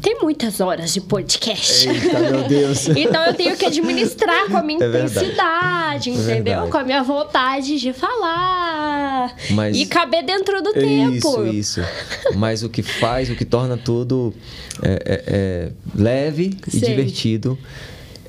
Tem 0.00 0.18
muitas 0.20 0.60
horas 0.60 0.92
de 0.92 1.00
podcast. 1.00 1.88
Eita, 1.88 2.18
meu 2.18 2.44
Deus. 2.44 2.88
então 2.96 3.24
eu 3.26 3.34
tenho 3.34 3.56
que 3.56 3.64
administrar 3.64 4.48
com 4.48 4.56
a 4.56 4.62
minha 4.62 4.82
é 4.84 4.88
intensidade, 4.88 6.10
é 6.10 6.12
entendeu? 6.12 6.64
É 6.64 6.68
com 6.68 6.76
a 6.76 6.84
minha 6.84 7.02
vontade 7.02 7.78
de 7.78 7.92
falar. 7.92 9.34
Mas... 9.50 9.76
E 9.76 9.86
caber 9.86 10.24
dentro 10.24 10.62
do 10.62 10.70
isso, 10.70 10.80
tempo. 10.80 11.44
Isso, 11.44 11.80
isso. 11.80 11.80
Mas 12.36 12.62
o 12.62 12.68
que 12.68 12.82
faz, 12.82 13.30
o 13.30 13.34
que 13.34 13.44
torna 13.44 13.76
tudo 13.76 14.34
é, 14.82 14.90
é, 14.90 15.24
é 15.26 15.72
leve 15.94 16.56
e 16.72 16.80
divertido 16.80 17.58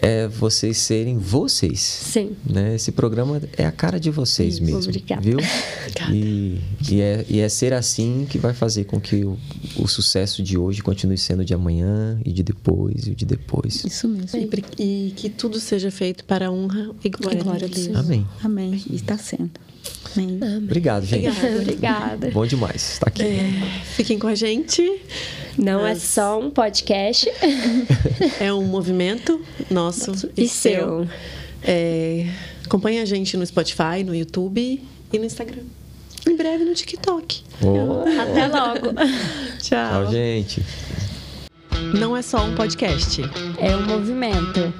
é 0.01 0.27
vocês 0.27 0.77
serem 0.77 1.17
vocês. 1.17 1.79
Sim. 1.79 2.35
Né? 2.49 2.75
Esse 2.75 2.91
programa 2.91 3.41
é 3.57 3.65
a 3.65 3.71
cara 3.71 3.99
de 3.99 4.09
vocês 4.09 4.55
Sim, 4.55 4.65
mesmo. 4.65 4.89
Obrigada. 4.89 5.21
Viu? 5.21 5.37
E, 6.11 6.59
e, 6.89 7.01
é, 7.01 7.25
e 7.29 7.39
é 7.39 7.49
ser 7.49 7.73
assim 7.73 8.25
que 8.29 8.37
vai 8.37 8.53
fazer 8.53 8.85
com 8.85 8.99
que 8.99 9.23
o, 9.23 9.37
o 9.77 9.87
sucesso 9.87 10.41
de 10.41 10.57
hoje 10.57 10.81
continue 10.81 11.17
sendo 11.17 11.43
de 11.43 11.53
amanhã 11.53 12.19
e 12.25 12.31
de 12.31 12.43
depois 12.43 13.07
e 13.07 13.13
de 13.13 13.25
depois. 13.25 13.83
Isso 13.85 14.07
mesmo. 14.07 14.39
E, 14.77 15.07
e 15.07 15.11
que 15.11 15.29
tudo 15.29 15.59
seja 15.59 15.91
feito 15.91 16.23
para 16.23 16.47
a 16.47 16.51
honra 16.51 16.91
e 17.03 17.09
glória, 17.09 17.43
glória 17.43 17.69
de 17.69 17.87
Deus. 17.87 17.97
Amém. 17.97 18.25
Amém. 18.43 18.83
E 18.89 18.95
está 18.95 19.17
sendo. 19.17 19.51
Amém. 20.15 20.39
Obrigado, 20.57 21.05
gente. 21.05 21.27
Obrigada. 21.27 21.61
Obrigada. 21.61 22.31
Bom 22.31 22.45
demais 22.45 22.93
estar 22.93 23.07
aqui. 23.07 23.23
É, 23.23 23.49
fiquem 23.95 24.17
com 24.17 24.27
a 24.27 24.35
gente. 24.35 25.01
Não 25.57 25.85
é 25.85 25.95
só 25.95 26.39
um 26.39 26.49
podcast. 26.49 27.29
é 28.39 28.53
um 28.53 28.63
movimento 28.63 29.41
nosso, 29.69 30.11
nosso 30.11 30.29
e, 30.35 30.47
seu. 30.47 30.71
seu. 30.71 31.07
É, 31.63 32.27
acompanhe 32.65 32.99
a 32.99 33.05
gente 33.05 33.35
no 33.35 33.45
Spotify, 33.45 34.03
no 34.05 34.15
YouTube 34.15 34.81
e 35.11 35.19
no 35.19 35.25
Instagram. 35.25 35.63
Em 36.27 36.35
breve 36.35 36.63
no 36.63 36.73
TikTok. 36.73 37.43
Oh. 37.61 38.03
Até 38.21 38.47
logo. 38.47 38.93
Tchau. 39.59 40.03
Tchau, 40.03 40.11
gente. 40.11 40.63
Não 41.97 42.15
é 42.15 42.21
só 42.21 42.45
um 42.45 42.55
podcast. 42.55 43.21
É 43.57 43.75
um 43.75 43.85
movimento. 43.85 44.73